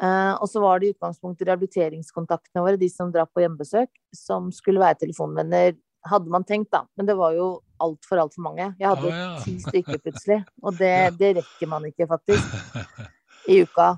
Uh, 0.00 0.36
og 0.40 0.46
så 0.48 0.62
var 0.62 0.78
det 0.78 0.88
i 0.88 0.94
utgangspunktet 0.94 1.48
rehabiliteringskontaktene 1.48 2.62
våre, 2.64 2.78
de 2.80 2.88
som 2.92 3.10
drar 3.12 3.26
på 3.28 3.42
hjemmebesøk, 3.42 3.90
som 4.16 4.52
skulle 4.54 4.80
være 4.80 5.00
telefonvenner, 5.02 5.74
hadde 6.06 6.32
man 6.32 6.46
tenkt, 6.46 6.70
da. 6.72 6.84
Men 6.96 7.10
det 7.10 7.18
var 7.18 7.34
jo 7.36 7.48
altfor, 7.86 8.24
altfor 8.24 8.44
mange. 8.44 8.68
Jeg 8.80 8.88
hadde 8.88 9.08
Å, 9.08 9.14
ja. 9.14 9.30
ti 9.44 9.56
stykker 9.62 10.02
plutselig, 10.04 10.42
og 10.62 10.76
det, 10.80 10.94
det 11.20 11.32
rekker 11.40 11.70
man 11.70 11.88
ikke, 11.88 12.08
faktisk 12.10 13.08
i 13.50 13.62
uka. 13.64 13.88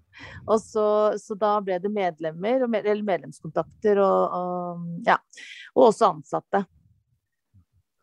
og 0.50 0.56
så, 0.62 0.86
så 1.20 1.36
da 1.38 1.56
ble 1.64 1.78
det 1.82 1.92
medlemmer, 1.92 2.66
eller 2.82 3.04
medlemskontakter, 3.06 4.00
og, 4.02 4.40
og 4.40 5.06
ja. 5.08 5.20
Og 5.76 5.90
også 5.90 6.10
ansatte. 6.14 6.64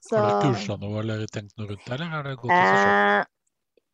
Så, 0.04 0.18
Har 0.20 0.42
du 0.44 0.50
kursa 0.52 0.76
noe 0.82 0.98
eller 1.00 1.24
tenkt 1.32 1.56
noe 1.58 1.70
rundt 1.72 1.86
det, 1.86 1.94
eller 1.96 2.18
er 2.20 2.26
det 2.28 2.40
gått 2.42 2.52
i 2.52 2.58
seg 2.58 2.82
selv? 2.82 3.30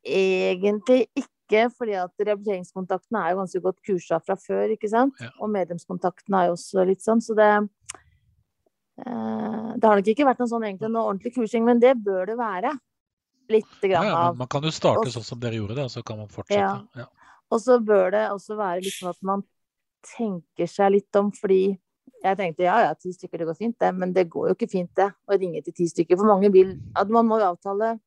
eh, 0.09 0.53
egentlig 0.55 1.03
ikke, 1.13 1.65
fordi 1.77 1.95
at 2.01 2.23
rehabiliteringskontaktene 2.23 3.21
er 3.21 3.33
jo 3.33 3.41
ganske 3.43 3.61
godt 3.61 3.77
kursa 3.85 4.19
fra 4.23 4.37
før, 4.39 4.73
ikke 4.73 4.89
sant? 4.89 5.21
Og 5.37 5.51
medlemskontaktene 5.53 6.41
er 6.41 6.49
jo 6.49 6.57
også 6.57 6.85
litt 6.89 7.05
sånn, 7.05 7.21
så 7.25 7.37
det 7.37 7.49
Det 9.05 9.87
har 9.87 9.99
nok 9.99 10.07
ikke 10.11 10.25
vært 10.27 10.39
noen 10.41 10.51
sånn 10.51 10.65
egentlig 10.67 10.91
noe 10.91 11.07
ordentlig 11.07 11.33
kursing, 11.35 11.65
men 11.65 11.79
det 11.79 11.95
bør 12.03 12.25
det 12.31 12.37
være. 12.39 12.73
Litt 13.49 13.65
Ja, 13.81 13.87
grann 13.89 14.05
ja, 14.05 14.15
av. 14.29 14.37
man 14.37 14.47
kan 14.47 14.61
jo 14.61 14.69
starte 14.69 15.07
Og- 15.07 15.13
sånn 15.13 15.23
som 15.25 15.39
dere 15.39 15.55
gjorde 15.57 15.75
det, 15.75 15.83
og 15.85 15.89
så 15.89 16.03
kan 16.05 16.17
man 16.17 16.27
fortsette. 16.27 16.57
Ja. 16.59 16.83
Ja. 16.95 17.05
Og 17.51 17.59
så 17.59 17.79
bør 17.83 18.11
det 18.11 18.29
også 18.29 18.55
være 18.57 18.83
litt 18.83 18.93
sånn 18.93 19.09
at 19.09 19.23
man 19.23 19.43
tenker 20.05 20.67
seg 20.67 20.91
litt 20.91 21.15
om, 21.15 21.31
fordi 21.31 21.79
jeg 22.23 22.37
tenkte 22.37 22.63
ja, 22.67 22.77
ja, 22.83 22.93
ti 22.93 23.09
stykker, 23.11 23.39
det 23.39 23.47
går 23.47 23.57
fint, 23.57 23.77
det. 23.79 23.95
Men 23.95 24.13
det 24.13 24.29
går 24.29 24.49
jo 24.49 24.55
ikke 24.55 24.69
fint, 24.69 24.93
det, 24.95 25.13
å 25.27 25.39
ringe 25.39 25.63
til 25.63 25.73
ti 25.73 25.85
stykker. 25.87 26.17
For 26.17 26.25
mange 26.25 26.51
vil 26.51 26.79
at 26.95 27.07
Man 27.09 27.25
må 27.27 27.39
jo 27.39 27.55
avtale 27.55 27.99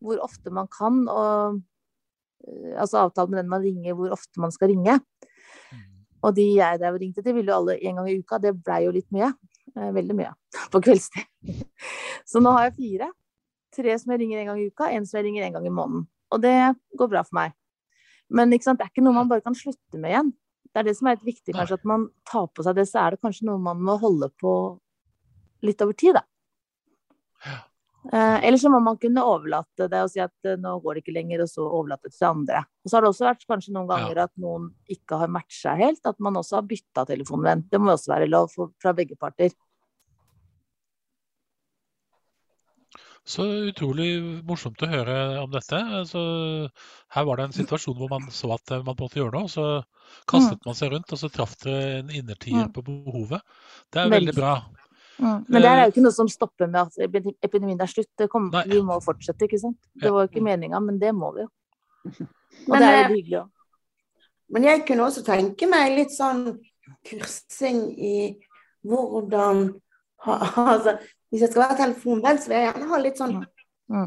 hvor 0.00 0.18
ofte 0.22 0.50
man 0.52 0.68
kan, 0.68 1.08
og 1.08 1.60
eh, 2.46 2.78
altså 2.78 3.08
avtale 3.08 3.30
med 3.30 3.38
den 3.42 3.48
man 3.48 3.62
ringer, 3.62 3.94
hvor 3.94 4.12
ofte 4.12 4.38
man 4.38 4.52
skal 4.52 4.68
ringe. 4.68 5.00
Og 6.22 6.34
de 6.34 6.56
jeg 6.56 6.78
drev 6.78 6.94
og 6.94 7.00
ringte 7.00 7.22
til, 7.22 7.34
ville 7.34 7.50
jo 7.50 7.56
alle 7.58 7.78
en 7.82 7.96
gang 7.96 8.08
i 8.08 8.18
uka. 8.18 8.38
Det 8.38 8.52
blei 8.62 8.84
jo 8.84 8.90
litt 8.94 9.10
mye. 9.14 9.32
Eh, 9.76 9.92
Veldig 9.96 10.16
mye 10.16 10.32
på 10.72 10.80
kveldstid. 10.84 11.28
Så 12.30 12.42
nå 12.44 12.52
har 12.56 12.68
jeg 12.68 12.78
fire. 12.78 13.10
Tre 13.74 13.94
som 14.00 14.12
jeg 14.14 14.22
ringer 14.22 14.42
en 14.42 14.50
gang 14.52 14.60
i 14.62 14.68
uka, 14.70 14.88
en 14.90 15.06
som 15.06 15.18
jeg 15.18 15.28
ringer 15.28 15.46
en 15.46 15.58
gang 15.58 15.66
i 15.68 15.72
måneden. 15.72 16.06
Og 16.32 16.42
det 16.42 16.54
går 16.98 17.10
bra 17.12 17.22
for 17.24 17.36
meg. 17.38 17.54
Men 18.28 18.52
ikke 18.52 18.68
sant, 18.68 18.80
det 18.80 18.88
er 18.88 18.92
ikke 18.92 19.04
noe 19.04 19.16
man 19.16 19.30
bare 19.30 19.44
kan 19.44 19.56
slutte 19.56 20.00
med 20.00 20.12
igjen. 20.12 20.32
Det 20.68 20.82
er 20.82 20.88
det 20.88 20.96
som 20.98 21.08
er 21.08 21.16
litt 21.16 21.28
viktig, 21.30 21.54
kanskje, 21.56 21.78
at 21.80 21.86
man 21.88 22.08
tar 22.28 22.48
på 22.52 22.64
seg 22.64 22.76
det. 22.76 22.84
Så 22.90 23.00
er 23.00 23.14
det 23.14 23.22
kanskje 23.24 23.48
noe 23.48 23.60
man 23.62 23.80
må 23.84 23.96
holde 24.00 24.28
på 24.40 24.52
litt 25.64 25.80
over 25.84 25.96
tid, 25.96 26.18
da. 26.18 26.24
Eh, 28.06 28.44
eller 28.46 28.56
så 28.62 28.70
må 28.70 28.78
man 28.80 28.96
kunne 28.96 29.24
overlate 29.26 29.88
det 29.90 30.00
og 30.04 30.10
si 30.12 30.20
at 30.22 30.46
eh, 30.46 30.56
nå 30.56 30.76
går 30.80 30.96
det 30.96 31.02
ikke 31.02 31.16
lenger, 31.16 31.42
og 31.44 31.50
så 31.50 31.64
overlate 31.66 32.08
det 32.08 32.14
til 32.16 32.28
andre. 32.30 32.62
Og 32.84 32.88
så 32.90 32.96
har 32.96 33.04
det 33.04 33.10
også 33.10 33.26
vært 33.26 33.46
kanskje 33.50 33.74
noen 33.74 33.88
ganger 33.90 34.20
at 34.24 34.32
noen 34.40 34.68
ikke 34.88 35.18
har 35.20 35.32
matcha 35.34 35.74
helt, 35.76 36.00
at 36.06 36.20
man 36.22 36.38
også 36.40 36.60
har 36.60 36.68
bytta 36.70 37.04
telefonvenn. 37.10 37.66
Det 37.68 37.80
må 37.82 37.92
også 37.92 38.14
være 38.14 38.30
lov 38.30 38.48
for, 38.54 38.70
fra 38.80 38.94
begge 38.96 39.18
parter. 39.18 39.50
Så 43.28 43.44
utrolig 43.68 44.22
morsomt 44.48 44.80
å 44.80 44.88
høre 44.88 45.14
om 45.42 45.50
dette. 45.52 45.76
Altså, 45.76 46.20
her 47.12 47.26
var 47.28 47.36
det 47.36 47.48
en 47.50 47.56
situasjon 47.58 47.98
hvor 47.98 48.08
man 48.08 48.30
så 48.32 48.54
at 48.54 48.72
man 48.86 48.96
måtte 48.96 49.20
gjøre 49.20 49.34
noe. 49.34 49.50
Så 49.52 49.66
kastet 50.30 50.64
man 50.64 50.78
seg 50.78 50.94
rundt, 50.94 51.12
og 51.12 51.20
så 51.20 51.28
traff 51.34 51.58
det 51.60 51.74
en 51.98 52.08
innertier 52.22 52.64
Mm. 52.64 52.72
på 52.72 52.86
behovet. 52.86 53.42
Det 53.92 54.00
er 54.00 54.08
veldig 54.14 54.34
bra. 54.38 54.54
Mm. 55.18 55.44
Men 55.48 55.62
det 55.62 55.70
er 55.70 55.80
jo 55.82 55.92
ikke 55.92 56.02
noe 56.04 56.14
som 56.14 56.28
stopper 56.30 56.70
med 56.70 56.80
at 56.86 57.18
epidemien 57.42 57.80
er 57.82 57.90
slutt. 57.90 58.10
Det 58.18 58.28
kommer, 58.30 58.66
vi 58.70 58.80
må 58.86 59.00
fortsette, 59.02 59.48
ikke 59.48 59.60
sant. 59.60 59.78
Det 59.98 60.12
var 60.14 60.24
jo 60.24 60.30
ikke 60.30 60.44
meninga, 60.46 60.80
men 60.84 61.00
det 61.02 61.12
må 61.16 61.32
vi 61.36 61.44
jo. 61.44 61.52
Og 62.08 62.74
Men, 62.74 62.82
det 62.82 62.88
er 62.88 62.98
jo 62.98 63.14
hyggelig 63.14 63.38
òg. 63.42 63.48
Men 64.48 64.64
jeg 64.64 64.84
kunne 64.88 65.04
også 65.04 65.22
tenke 65.26 65.68
meg 65.68 65.92
litt 65.96 66.14
sånn 66.14 66.44
kursing 67.04 67.82
i 68.00 68.16
hvordan 68.88 69.66
ha, 70.24 70.36
altså, 70.74 70.96
Hvis 71.28 71.42
jeg 71.44 71.50
skal 71.50 71.64
være 71.66 71.80
telefonvenn, 71.82 72.38
så 72.40 72.48
vil 72.48 72.56
jeg 72.56 72.68
gjerne 72.70 72.88
ha 72.88 73.00
litt 73.02 73.18
sånn, 73.20 73.34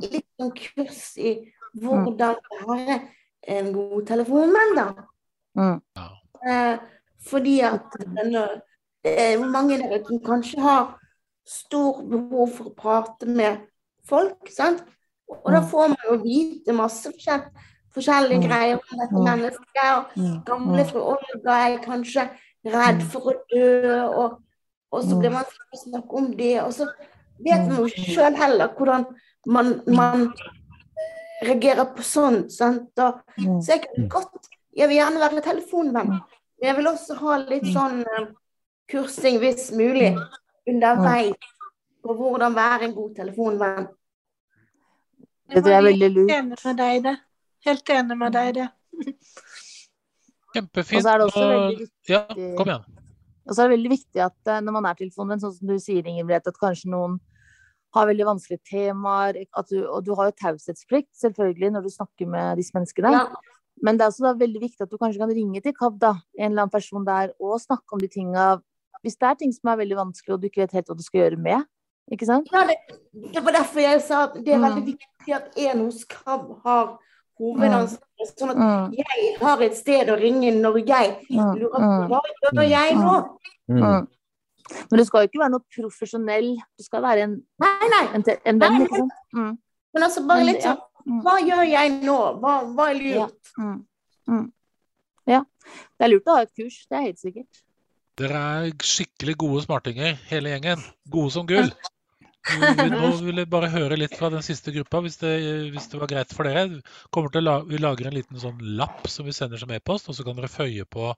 litt 0.02 0.30
sånn 0.42 0.54
kurs 0.58 1.04
i 1.22 1.36
hvordan 1.78 2.40
være 2.66 2.96
en 3.52 3.70
god 3.76 4.08
telefonvenn, 4.10 4.74
da. 4.80 4.88
Mm. 5.60 5.78
Eh, 6.50 6.82
fordi 7.30 7.60
at 7.68 7.94
denne, 8.02 8.48
det 9.06 9.14
er 9.22 9.46
mange 9.46 9.78
der 9.78 9.94
ute 9.94 10.10
som 10.10 10.24
kanskje 10.26 10.66
har 10.66 10.90
stor 11.46 12.02
behov 12.04 12.52
for 12.56 12.70
å 12.70 12.76
prate 12.76 13.26
med 13.28 13.62
folk, 14.08 14.50
sant? 14.50 14.84
Og 15.32 15.52
da 15.54 15.62
får 15.62 15.88
man 15.94 15.98
jo 16.10 16.18
vite 16.24 16.74
masse 16.76 17.08
forskjell, 17.12 17.46
forskjellige 17.96 18.40
Mm. 18.42 18.48
greier 18.48 18.74
om 18.76 19.00
dette 19.00 19.16
Mm. 19.16 19.24
mennesket. 19.24 19.90
Og 19.98 20.06
Mm. 20.18 20.44
gamle 20.46 20.86
fru 20.86 21.00
Olga 21.02 21.52
er 21.70 21.78
kanskje 21.80 22.30
redd 22.66 23.02
for 23.04 23.22
å 23.22 23.34
dø, 23.52 24.06
og, 24.08 24.42
og 24.92 25.04
så 25.04 25.20
blir 25.20 25.32
man 25.32 25.46
snakke 25.74 26.14
om 26.14 26.32
det. 26.38 26.62
Og 26.64 26.74
så 26.74 26.88
vet 27.44 27.68
man 27.68 27.78
jo 27.78 27.88
sjøl 27.88 28.36
heller 28.36 28.68
hvordan 28.76 29.06
man, 29.48 29.82
man 29.88 30.34
reagerer 31.44 31.86
på 31.96 32.04
sånt. 32.04 32.52
Sant? 32.52 32.90
Og, 33.00 33.22
så 33.64 33.68
jeg 33.74 33.82
kan 33.82 34.10
godt 34.10 34.48
Jeg 34.78 34.88
vil 34.88 34.98
gjerne 34.98 35.20
være 35.20 35.42
telefonvenn, 35.44 36.08
men 36.08 36.22
jeg 36.62 36.76
vil 36.78 36.86
også 36.88 37.16
ha 37.20 37.38
litt 37.40 37.64
sånn 37.64 38.06
eh, 38.08 38.28
kursing, 38.88 39.38
hvis 39.40 39.70
mulig, 39.76 40.16
underveis 40.70 41.50
på 42.02 42.14
hvordan 42.18 42.56
være 42.56 42.88
en 42.90 42.96
god 42.96 43.16
telefonvenn. 43.16 43.90
Det 45.52 45.64
tror 45.64 45.74
jeg 45.74 45.82
er 45.82 45.88
veldig 45.90 46.10
lurt. 46.16 46.32
Helt 46.32 46.40
Enig 46.40 46.60
med 46.66 46.78
deg, 46.80 47.04
det. 47.06 47.16
Helt 47.66 47.90
enig 47.96 48.18
med 48.18 48.38
deg, 48.38 48.54
det. 48.58 48.68
Kjempefint. 50.56 50.98
Og 50.98 51.04
så 51.04 51.12
er 51.12 51.20
det 51.20 51.28
også 51.28 51.48
veldig 51.50 51.78
viktig 51.82 52.16
Ja, 52.16 52.24
kom 52.58 52.72
igjen. 52.72 52.88
Og 53.42 53.56
så 53.56 53.64
er 53.64 53.68
det 53.68 53.76
veldig 53.76 53.92
viktig 53.92 54.24
at 54.24 54.52
eh, 54.54 54.62
når 54.64 54.76
man 54.78 54.88
er 54.88 54.98
telefonvenn, 55.00 55.42
sånn 55.42 55.54
som 55.56 55.72
du 55.72 55.78
sier, 55.82 56.08
Ingebrigt, 56.08 56.48
at 56.48 56.60
kanskje 56.62 56.92
noen 56.94 57.18
har 57.96 58.08
veldig 58.08 58.28
vanskelige 58.30 58.64
temaer, 58.70 59.42
at 59.58 59.72
du, 59.72 59.82
og 59.84 60.06
du 60.06 60.14
har 60.16 60.30
jo 60.30 60.38
taushetsplikt 60.40 61.10
selvfølgelig 61.20 61.74
når 61.76 61.88
du 61.88 61.92
snakker 61.92 62.30
med 62.30 62.62
disse 62.62 62.76
menneskene. 62.78 63.12
Ja. 63.18 63.26
Men 63.84 63.98
det 63.98 64.06
er 64.06 64.14
også 64.14 64.30
da 64.30 64.36
veldig 64.40 64.62
viktig 64.62 64.86
at 64.86 64.92
du 64.92 65.00
kanskje 65.02 65.20
kan 65.20 65.34
ringe 65.36 65.62
til 65.64 65.76
KAB, 65.76 65.98
da, 66.00 66.14
en 66.38 66.52
eller 66.52 66.68
annen 66.68 66.74
person 66.74 67.08
der, 67.08 67.34
og 67.42 67.60
snakke 67.60 67.98
om 67.98 68.04
de 68.04 68.08
tinga 68.12 68.46
Hvis 69.04 69.16
det 69.18 69.28
er 69.30 69.36
ting 69.36 69.52
som 69.54 69.70
er 69.72 69.78
veldig 69.82 69.98
vanskelig, 69.98 70.34
og 70.36 70.42
du 70.42 70.48
ikke 70.50 70.62
vet 70.66 70.72
helt 70.78 70.88
hva 70.92 70.96
du 70.98 71.04
skal 71.04 71.22
gjøre 71.24 71.38
med, 71.42 71.64
ikke 72.12 72.26
sant? 72.30 72.48
Ja, 72.54 72.66
det, 72.68 72.76
det 73.34 73.42
var 73.44 73.52
derfor 73.58 73.82
jeg 73.82 74.02
sa 74.06 74.24
at 74.28 74.34
det 74.46 74.54
er 74.54 74.60
veldig 74.62 74.84
Mm. 74.84 74.92
viktig 74.94 75.36
at 75.36 75.58
en 75.58 75.86
hos 75.86 76.04
Kav 76.06 76.62
har 76.64 77.00
hovedansvaret. 77.40 78.08
Sånn 78.38 78.52
at 78.52 78.58
Mm. 78.58 78.94
jeg 78.98 79.38
har 79.42 79.62
et 79.62 79.76
sted 79.76 80.08
å 80.14 80.18
ringe 80.20 80.52
når 80.62 80.86
jeg 80.86 81.26
Mm. 81.30 81.56
lurer 81.58 81.72
på 81.72 81.80
Mm. 81.82 82.10
hva 82.10 82.22
gjør 82.54 82.70
jeg 82.70 82.96
nå? 82.96 83.38
Mm. 83.70 84.08
Men 84.92 84.98
du 85.00 85.04
skal 85.06 85.22
jo 85.22 85.28
ikke 85.28 85.40
være 85.42 85.52
noe 85.52 85.66
profesjonell, 85.76 86.56
du 86.78 86.84
skal 86.84 87.02
være 87.02 87.24
en, 87.24 87.44
nei, 87.60 87.88
nei. 87.90 88.06
en 88.46 88.60
venn, 88.60 88.72
Nei, 88.78 88.86
ikke 88.86 88.96
sant? 88.98 89.12
Mm. 89.34 89.58
Men 89.94 90.04
altså 90.04 90.28
bare 90.28 90.44
litt 90.46 90.62
sånn 90.62 90.78
Hva 91.24 91.40
gjør 91.42 91.68
jeg 91.68 91.92
nå? 92.04 92.40
Hva, 92.40 92.52
hva 92.76 92.90
er 92.92 92.94
lurt? 92.94 93.52
Mm. 93.58 93.86
Mm. 94.30 94.52
Ja. 95.26 95.44
Det 95.98 96.06
er 96.06 96.10
lurt 96.10 96.26
å 96.28 96.36
ha 96.36 96.42
et 96.44 96.52
kurs, 96.56 96.86
det 96.88 96.96
er 97.00 97.02
helt 97.02 97.18
sikkert. 97.18 97.64
Dere 98.22 98.42
er 98.62 98.86
skikkelig 98.86 99.36
gode 99.42 99.64
smartinger, 99.66 100.20
hele 100.30 100.52
gjengen. 100.54 100.84
Gode 101.10 101.34
som 101.34 101.48
gull. 101.50 101.72
Nå 102.92 103.10
vil 103.22 103.38
jeg 103.38 103.50
bare 103.52 103.70
høre 103.70 103.98
litt 104.00 104.16
fra 104.18 104.32
den 104.34 104.42
siste 104.46 104.74
gruppa, 104.74 105.02
hvis 105.06 105.20
det, 105.22 105.32
hvis 105.74 105.88
det 105.92 106.00
var 106.02 106.10
greit 106.10 106.34
for 106.34 106.50
dere. 106.50 106.82
La, 107.42 107.56
vi 107.68 107.80
lager 107.82 108.10
en 108.10 108.18
liten 108.18 108.42
sånn 108.42 108.62
lapp 108.80 109.06
som 109.10 109.28
vi 109.28 109.36
sender 109.36 109.62
som 109.62 109.72
e-post, 109.74 110.10
og 110.10 110.18
så 110.18 110.26
kan 110.26 110.38
dere 110.40 110.50
føye 110.52 110.88
på 110.90 111.12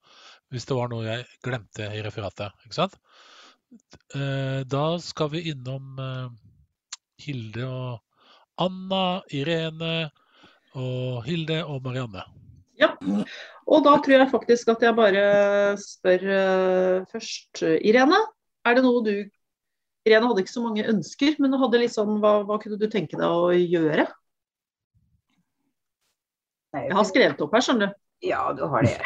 hvis 0.52 0.68
det 0.70 0.78
var 0.78 0.92
noe 0.92 1.06
jeg 1.08 1.28
glemte 1.46 1.88
i 1.96 2.04
referatet. 2.06 2.56
ikke 2.68 2.78
sant? 2.78 3.00
Eh, 4.16 4.62
Da 4.70 4.86
skal 5.02 5.32
vi 5.34 5.48
innom 5.54 6.00
eh, 6.04 6.28
Hilde 7.24 7.68
og 7.68 8.64
Anna, 8.64 9.24
Irene 9.34 10.12
og 10.76 11.24
Hilde 11.26 11.64
og 11.66 11.84
Marianne. 11.88 12.28
Ja. 12.84 13.24
Og 13.64 13.86
da 13.86 13.96
tror 14.04 14.18
jeg 14.18 14.32
faktisk 14.32 14.74
at 14.74 14.84
jeg 14.84 14.98
bare 14.98 15.24
spør 15.80 16.26
uh, 16.28 17.06
først 17.12 17.64
Irene. 17.80 18.20
Er 18.68 18.78
det 18.78 18.84
noe 18.86 19.04
du 19.06 19.14
Irene 20.04 20.28
hadde 20.28 20.44
ikke 20.44 20.52
så 20.52 20.64
mange 20.66 20.84
ønsker, 20.92 21.38
men 21.40 21.56
hadde 21.62 21.80
litt 21.80 21.96
sånn, 21.96 22.18
hva, 22.24 22.42
hva 22.48 22.60
kunne 22.60 22.80
du 22.80 22.90
tenke 22.92 23.16
deg 23.16 23.24
å 23.24 23.54
gjøre? 23.56 24.08
Jeg 26.74 26.96
har 26.98 27.06
skrevet 27.08 27.44
opp 27.46 27.54
her, 27.56 27.64
skjønner 27.64 27.92
du. 27.92 28.00
Ja, 28.24 28.42
du 28.56 28.64
har 28.72 28.84
det. 28.84 28.98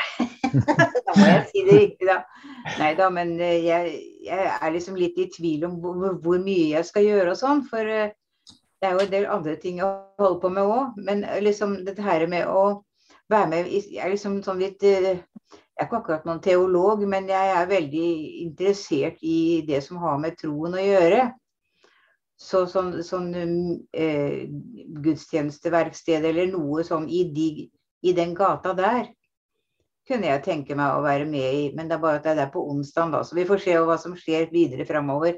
da 1.05 1.15
må 1.17 1.25
jeg 1.25 1.43
si 1.49 1.63
det 1.67 1.75
riktig, 1.75 2.07
da. 2.07 2.21
Nei 2.77 2.91
da, 2.97 3.09
men 3.13 3.35
eh, 3.41 3.65
jeg, 3.65 3.95
jeg 4.25 4.49
er 4.53 4.73
liksom 4.73 4.97
litt 4.97 5.17
i 5.19 5.27
tvil 5.33 5.65
om 5.67 5.77
hvor, 5.81 6.17
hvor 6.23 6.41
mye 6.41 6.71
jeg 6.75 6.87
skal 6.87 7.05
gjøre 7.05 7.33
og 7.33 7.39
sånn. 7.39 7.63
For 7.69 7.93
eh, 7.93 8.13
det 8.77 8.89
er 8.89 8.93
jo 8.93 9.05
en 9.05 9.13
del 9.13 9.29
andre 9.37 9.55
ting 9.61 9.81
å 9.81 9.89
holde 10.21 10.41
på 10.43 10.51
med 10.53 10.69
òg. 10.69 10.99
Men 11.09 11.25
liksom 11.45 11.79
dette 11.87 12.05
her 12.05 12.25
med 12.29 12.45
å 12.49 12.63
være 13.29 13.49
med 13.51 13.71
Jeg 13.71 14.03
er 14.03 14.13
liksom 14.13 14.39
sånn 14.45 14.61
litt 14.61 14.83
eh, 14.87 15.17
Jeg 15.17 15.83
er 15.83 15.87
ikke 15.87 15.99
akkurat 16.01 16.25
noen 16.25 16.41
teolog, 16.41 17.03
men 17.05 17.27
jeg 17.29 17.51
er 17.53 17.69
veldig 17.69 18.07
interessert 18.45 19.19
i 19.21 19.63
det 19.67 19.83
som 19.85 19.99
har 20.01 20.17
med 20.21 20.37
troen 20.39 20.73
å 20.73 20.81
gjøre. 20.81 21.27
Så 22.37 22.63
sånn, 22.69 22.95
sånn 23.05 23.29
eh, 23.93 24.47
gudstjenesteverksted 25.05 26.25
eller 26.25 26.49
noe 26.49 26.85
sånn 26.85 27.05
i, 27.09 27.27
de, 27.33 27.67
i 28.01 28.13
den 28.17 28.33
gata 28.37 28.73
der 28.77 29.05
kunne 30.07 30.29
jeg 30.29 30.43
tenke 30.45 30.77
meg 30.77 30.95
å 30.95 31.03
være 31.05 31.27
med 31.29 31.59
i. 31.59 31.63
Men 31.75 31.89
det 31.89 31.97
er 31.97 32.03
bare 32.03 32.21
at 32.21 32.25
det 32.25 32.33
er 32.33 32.41
der 32.41 32.51
på 32.53 32.63
onsdag, 32.71 33.11
da. 33.13 33.21
Så 33.27 33.37
vi 33.37 33.45
får 33.47 33.61
se 33.63 33.75
hva 33.77 33.97
som 34.01 34.15
skjer 34.17 34.49
videre 34.53 34.87
framover. 34.87 35.37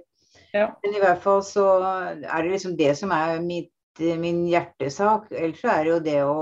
Men 0.53 0.95
i 0.95 1.01
hvert 1.01 1.21
fall 1.23 1.41
så 1.45 1.65
er 1.83 2.43
det 2.43 2.53
liksom 2.53 2.75
det 2.77 2.93
som 2.97 3.13
er 3.15 3.39
mitt, 3.43 3.73
min 3.99 4.45
hjertesak. 4.49 5.29
Ellers 5.33 5.61
så 5.61 5.73
er 5.73 5.83
det 5.83 5.93
jo 5.93 5.99
det 6.05 6.19
å 6.25 6.37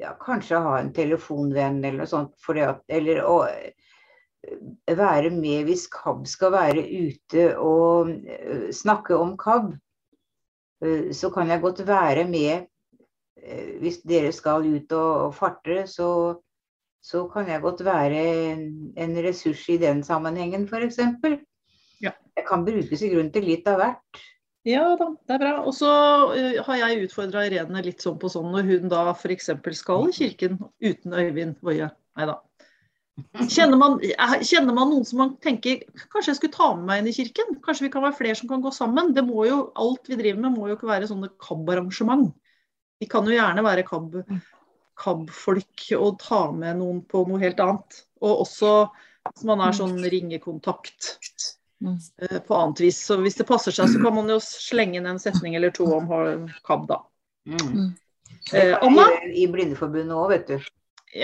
ja, 0.00 0.12
kanskje 0.20 0.60
ha 0.60 0.76
en 0.80 0.92
telefonvenn 0.96 1.82
eller 1.82 2.02
noe 2.02 2.10
sånt. 2.10 2.36
At, 2.62 2.84
eller 2.92 3.22
å 3.24 3.36
eh, 3.48 3.72
være 4.96 5.32
med 5.34 5.66
hvis 5.68 5.86
KAB 5.92 6.26
skal 6.30 6.54
være 6.54 6.84
ute 6.84 7.48
og 7.62 8.12
eh, 8.12 8.68
snakke 8.76 9.16
om 9.16 9.36
KAB. 9.40 9.74
Eh, 10.84 11.12
Så 11.16 11.32
kan 11.34 11.52
jeg 11.52 11.64
godt 11.64 11.86
være 11.88 12.26
med 12.28 12.72
hvis 13.80 14.00
dere 14.02 14.32
skal 14.34 14.64
ut 14.66 14.90
og, 14.96 15.34
farte, 15.36 15.84
så, 15.86 16.08
så 17.04 17.20
kan 17.30 17.46
jeg 17.46 17.62
godt 17.62 17.84
være 17.86 18.22
en, 18.96 19.12
ressurs 19.22 19.60
i 19.70 19.76
den 19.78 20.00
sammenhengen, 20.02 20.64
f.eks. 20.66 20.98
Jeg 22.02 22.46
kan 22.48 22.64
brukes 22.66 23.04
i 23.04 23.10
grunnen 23.12 23.30
til 23.32 23.46
litt 23.46 23.68
av 23.70 23.78
hvert. 23.78 24.24
Ja 24.66 24.96
da, 24.98 25.12
det 25.28 25.36
er 25.36 25.42
bra. 25.44 25.52
Og 25.62 25.74
så 25.76 25.90
eh, 26.34 26.56
har 26.66 26.80
jeg 26.80 27.06
utfordra 27.06 27.44
Irene 27.46 27.84
litt 27.86 28.02
sånn 28.02 28.18
på 28.18 28.30
sånn 28.32 28.48
når 28.50 28.66
hun 28.66 28.90
da 28.90 29.04
f.eks. 29.12 29.52
skal 29.78 30.08
i 30.10 30.16
kirken 30.16 30.58
uten 30.82 31.14
Øyvind 31.14 31.60
Woie. 31.62 31.86
Nei 32.18 32.26
da. 32.26 32.40
Kjenner 33.46 33.78
man, 33.78 33.94
eh, 34.04 34.34
kjenner 34.44 34.74
man 34.76 34.90
noen 34.90 35.06
som 35.06 35.22
man 35.22 35.36
tenker 35.44 35.84
kanskje 36.10 36.32
jeg 36.32 36.40
skulle 36.40 36.56
ta 36.56 36.72
med 36.74 36.88
meg 36.88 37.00
inn 37.00 37.12
i 37.12 37.14
kirken? 37.14 37.54
Kanskje 37.64 37.86
vi 37.86 37.92
kan 37.94 38.04
være 38.04 38.18
flere 38.18 38.38
som 38.40 38.50
kan 38.50 38.64
gå 38.64 38.72
sammen? 38.74 39.14
Det 39.16 39.24
må 39.24 39.46
jo, 39.46 39.60
Alt 39.78 40.10
vi 40.10 40.18
driver 40.18 40.42
med 40.42 40.58
må 40.58 40.66
jo 40.66 40.76
ikke 40.76 40.90
være 40.90 41.08
sånne 41.12 41.30
KAB-arrangement. 41.46 42.34
Vi 43.00 43.08
kan 43.12 43.28
jo 43.28 43.36
gjerne 43.36 43.64
være 43.64 43.86
KAB 43.86 44.18
KAB-folk 44.96 45.86
og 46.00 46.18
ta 46.22 46.40
med 46.56 46.80
noen 46.80 47.02
på 47.06 47.22
noe 47.28 47.40
helt 47.42 47.60
annet. 47.62 48.02
Og 48.24 48.42
også 48.46 48.72
hvis 49.30 49.46
man 49.46 49.62
er 49.62 49.76
sånn 49.76 49.98
ringekontakt 50.02 51.12
på 52.46 52.56
annet 52.56 52.80
vis. 52.80 52.98
Så 53.04 53.18
hvis 53.20 53.36
det 53.38 53.46
passer 53.48 53.74
seg, 53.74 53.90
så 53.92 54.00
kan 54.02 54.14
man 54.16 54.30
jo 54.32 54.38
slenge 54.42 55.00
inn 55.00 55.08
en 55.10 55.20
setning 55.22 55.56
eller 55.58 55.74
to 55.74 55.86
om 55.98 56.08
KAB, 56.66 56.86
da. 56.88 57.02
Mm. 57.46 57.94
Eh, 58.52 58.72
Det 58.72 58.78
Anna? 58.82 59.06
I 59.34 59.46
Blindeforbundet 59.50 60.16
òg, 60.16 60.30
vet 60.34 60.50
du. 60.50 60.72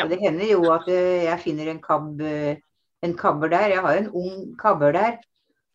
Og 0.03 0.11
det 0.13 0.21
hender 0.23 0.49
jo 0.49 0.63
at 0.73 0.87
eh, 0.91 1.27
jeg 1.27 1.43
finner 1.43 1.73
en, 1.73 1.81
kab, 1.83 2.21
eh, 2.21 2.61
en 3.05 3.17
kabber 3.19 3.53
der. 3.53 3.69
Jeg 3.77 3.85
har 3.85 3.99
en 3.99 4.11
ung 4.11 4.53
kabber 4.61 4.95
der 4.97 5.19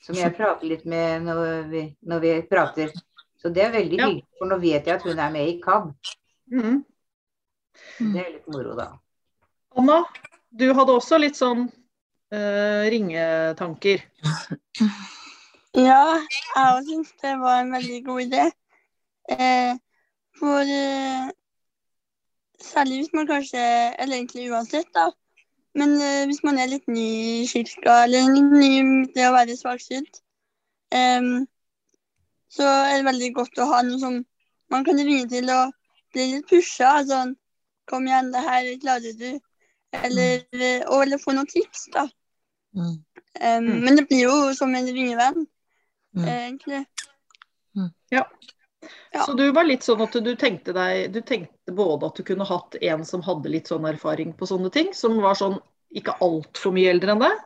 som 0.04 0.18
jeg 0.18 0.36
prater 0.38 0.70
litt 0.70 0.86
med 0.86 1.26
når 1.26 1.70
vi, 1.72 1.84
når 2.06 2.22
vi 2.24 2.34
prater. 2.50 2.94
Så 3.42 3.50
det 3.54 3.66
er 3.66 3.74
veldig 3.74 3.98
hyggelig, 3.98 4.24
for 4.38 4.50
nå 4.50 4.58
vet 4.62 4.88
jeg 4.88 4.98
at 4.98 5.06
hun 5.06 5.20
er 5.20 5.34
med 5.34 5.50
i 5.50 5.58
KAB. 5.62 5.92
Mm. 6.54 6.80
Det 7.98 8.22
er 8.24 8.32
litt 8.38 8.48
moro, 8.50 8.74
da. 8.78 8.88
Anna, 9.78 10.00
du 10.50 10.70
hadde 10.74 10.96
også 10.98 11.20
litt 11.22 11.38
sånn 11.38 11.68
eh, 12.32 12.84
ringetanker. 12.94 14.04
Ja, 15.78 16.04
jeg 16.56 16.70
òg 16.74 16.88
syns 16.88 17.12
det 17.22 17.36
var 17.38 17.62
en 17.62 17.74
veldig 17.76 18.00
god 18.06 18.22
idé. 18.24 18.46
Eh, 19.30 19.74
for 20.40 20.72
eh, 20.78 21.28
særlig 22.64 23.02
hvis 23.02 23.14
man 23.14 23.28
kanskje 23.28 23.60
Eller 24.00 24.16
egentlig 24.16 24.52
uansett, 24.52 24.88
da. 24.96 25.10
Men 25.76 25.94
eh, 26.02 26.26
hvis 26.26 26.44
man 26.44 26.58
er 26.58 26.72
litt 26.72 26.88
ny 26.88 27.08
i 27.44 27.48
kirka, 27.52 28.04
eller 28.06 28.32
litt 28.34 28.56
ny 28.56 28.72
det 29.14 29.28
å 29.28 29.36
være 29.36 29.58
svaksynt, 29.60 30.24
eh, 30.96 31.22
så 32.50 32.66
er 32.66 32.96
det 32.98 33.10
veldig 33.12 33.34
godt 33.38 33.62
å 33.62 33.70
ha 33.74 33.84
noe 33.86 34.00
som 34.02 34.24
man 34.74 34.88
kan 34.88 34.98
ringe 34.98 35.28
til 35.30 35.52
og 35.54 35.76
bli 36.16 36.32
litt 36.34 36.50
pusha. 36.50 37.04
Sånn 37.06 37.36
Kom 37.88 38.04
igjen, 38.04 38.34
det 38.34 38.42
her 38.44 38.66
klarer 38.82 39.14
du. 39.16 39.30
Eller, 39.96 40.44
eh, 40.52 40.84
og, 40.88 41.02
eller 41.06 41.22
få 41.22 41.34
noen 41.36 41.48
tips, 41.50 41.88
da. 41.94 42.08
Eh, 43.40 43.62
Men 43.62 43.96
det 43.96 44.08
blir 44.10 44.26
jo 44.28 44.54
som 44.58 44.76
en 44.76 44.88
ringevenn, 44.88 45.48
egentlig. 46.18 46.86
Ja. 48.10 48.28
Så 49.26 49.34
du 49.34 49.52
var 49.52 49.66
litt 49.68 49.84
sånn 49.84 50.02
at 50.06 50.14
du 50.24 50.30
tenkte 50.40 50.74
deg 50.76 51.10
Du 51.12 51.20
tenkte 51.26 51.74
både 51.76 52.08
at 52.08 52.20
du 52.20 52.24
kunne 52.26 52.46
hatt 52.48 52.78
en 52.82 53.04
som 53.06 53.24
hadde 53.26 53.52
litt 53.52 53.70
sånn 53.70 53.88
erfaring 53.90 54.32
på 54.38 54.48
sånne 54.50 54.70
ting, 54.74 54.94
som 54.94 55.18
var 55.24 55.38
sånn 55.38 55.58
ikke 55.98 56.18
altfor 56.24 56.74
mye 56.76 56.92
eldre 56.92 57.16
enn 57.16 57.24
deg. 57.24 57.42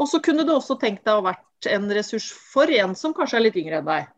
Og 0.00 0.08
så 0.10 0.20
kunne 0.24 0.46
du 0.48 0.52
også 0.54 0.78
tenkt 0.80 1.04
deg 1.06 1.18
å 1.20 1.24
vært 1.26 1.68
en 1.70 1.90
ressurs 1.92 2.30
for 2.32 2.70
en 2.72 2.94
som 2.98 3.14
kanskje 3.16 3.38
er 3.38 3.46
litt 3.46 3.58
yngre 3.60 3.80
enn 3.80 3.88
deg. 3.88 4.10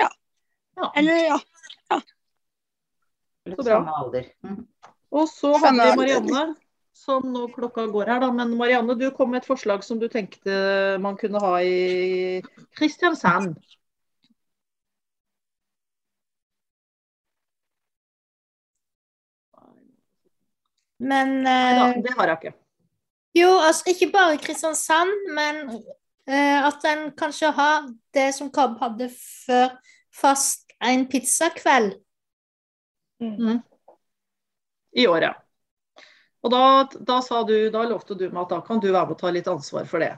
Ja. 0.00 0.08
Eller 0.96 1.24
ja. 1.26 1.38
Så 3.48 3.62
bra. 3.62 3.78
Samme 3.78 3.96
alder. 4.02 4.26
Mm. 4.44 4.66
Og 5.10 5.28
så 5.30 5.54
hadde 5.62 5.90
vi. 5.92 5.96
Marianne, 6.02 6.44
som 6.98 7.24
nå 7.32 7.46
klokka 7.54 7.86
går 7.88 8.12
her, 8.12 8.20
da. 8.24 8.30
Men 8.34 8.54
Marianne, 8.58 8.96
du 8.98 9.08
kom 9.14 9.32
med 9.32 9.42
et 9.42 9.48
forslag 9.48 9.84
som 9.86 10.00
du 10.00 10.08
tenkte 10.12 10.98
man 11.02 11.16
kunne 11.20 11.40
ha 11.42 11.58
i 11.64 12.42
Kristiansand. 12.76 13.56
Men 20.98 21.44
Neida, 21.44 21.92
eh, 21.92 22.02
det 22.02 22.14
har 22.18 22.32
jeg 22.32 22.40
ikke. 22.42 22.56
Jo, 23.38 23.52
altså 23.62 23.92
ikke 23.92 24.10
bare 24.12 24.40
Kristiansand, 24.42 25.12
men 25.34 25.60
eh, 26.26 26.58
at 26.66 26.84
en 26.90 27.12
kanskje 27.14 27.52
har 27.54 27.86
det 28.14 28.32
som 28.34 28.50
Kabb 28.52 28.78
hadde 28.82 29.06
før, 29.14 29.76
fast 30.10 30.66
en 30.82 31.06
pizzakveld. 31.10 31.94
Mm. 33.22 33.60
I 34.98 35.06
året. 35.10 35.38
Og 36.42 36.52
da, 36.54 36.62
da 37.06 37.18
sa 37.24 37.42
du, 37.46 37.54
da 37.74 37.84
lovte 37.88 38.16
du 38.18 38.28
meg 38.28 38.44
at 38.44 38.54
da 38.54 38.58
kan 38.64 38.80
du 38.82 38.90
være 38.90 39.08
med 39.08 39.16
å 39.16 39.20
ta 39.20 39.30
litt 39.34 39.50
ansvar 39.50 39.88
for 39.90 40.02
det. 40.02 40.14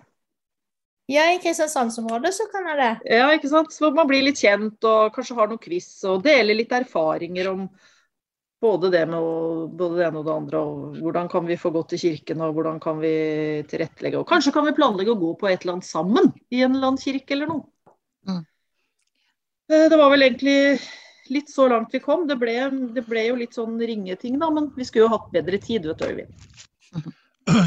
Ja, 1.11 1.25
i 1.33 1.41
Kristiansandsområdet 1.43 2.31
så 2.37 2.45
kan 2.53 2.69
jeg 2.71 2.79
det. 2.79 2.91
Ja, 3.17 3.31
ikke 3.35 3.49
sant? 3.51 3.73
Så 3.75 3.89
man 3.95 4.07
blir 4.07 4.23
litt 4.23 4.39
kjent 4.39 4.85
og 4.87 5.15
kanskje 5.17 5.35
har 5.41 5.49
noen 5.51 5.63
quiz 5.63 5.89
og 6.07 6.23
deler 6.23 6.55
litt 6.55 6.71
erfaringer 6.77 7.51
om 7.51 7.65
både 8.61 8.91
det, 8.93 9.01
med 9.09 9.73
både 9.81 9.97
det 9.97 10.05
ene 10.07 10.21
og 10.21 10.29
det 10.29 10.37
andre. 10.37 10.61
Og 10.61 11.01
hvordan 11.01 11.31
kan 11.33 11.49
vi 11.49 11.59
få 11.59 11.73
gått 11.75 11.95
til 11.95 12.03
kirken, 12.05 12.45
og 12.45 12.55
hvordan 12.55 12.79
kan 12.85 13.01
vi 13.03 13.13
tilrettelegge. 13.73 14.21
Og 14.21 14.29
kanskje 14.29 14.53
kan 14.55 14.69
vi 14.69 14.77
planlegge 14.77 15.17
å 15.17 15.19
gå 15.19 15.33
på 15.41 15.51
et 15.51 15.65
eller 15.65 15.79
annet 15.79 15.89
sammen 15.89 16.31
i 16.53 16.63
en 16.63 16.77
eller 16.77 16.93
annen 16.93 17.03
kirke 17.03 17.35
eller 17.35 17.51
noe. 17.51 17.67
Mm. 18.29 18.45
Det 19.71 19.99
var 19.99 20.13
vel 20.13 20.29
egentlig 20.29 20.59
litt 21.31 21.51
så 21.51 21.69
langt 21.71 21.95
vi 21.95 22.01
kom. 22.05 22.27
Det 22.29 22.37
ble, 22.41 22.57
det 22.95 23.05
ble 23.09 23.25
jo 23.29 23.39
litt 23.41 23.57
sånn 23.57 23.79
ringeting, 23.81 24.39
da, 24.43 24.51
men 24.55 24.71
vi 24.77 24.87
skulle 24.89 25.07
jo 25.09 25.15
hatt 25.15 25.31
bedre 25.35 25.61
tid, 25.63 25.89
vet 25.91 26.03
du, 26.03 26.07
Øyvind. 26.11 27.15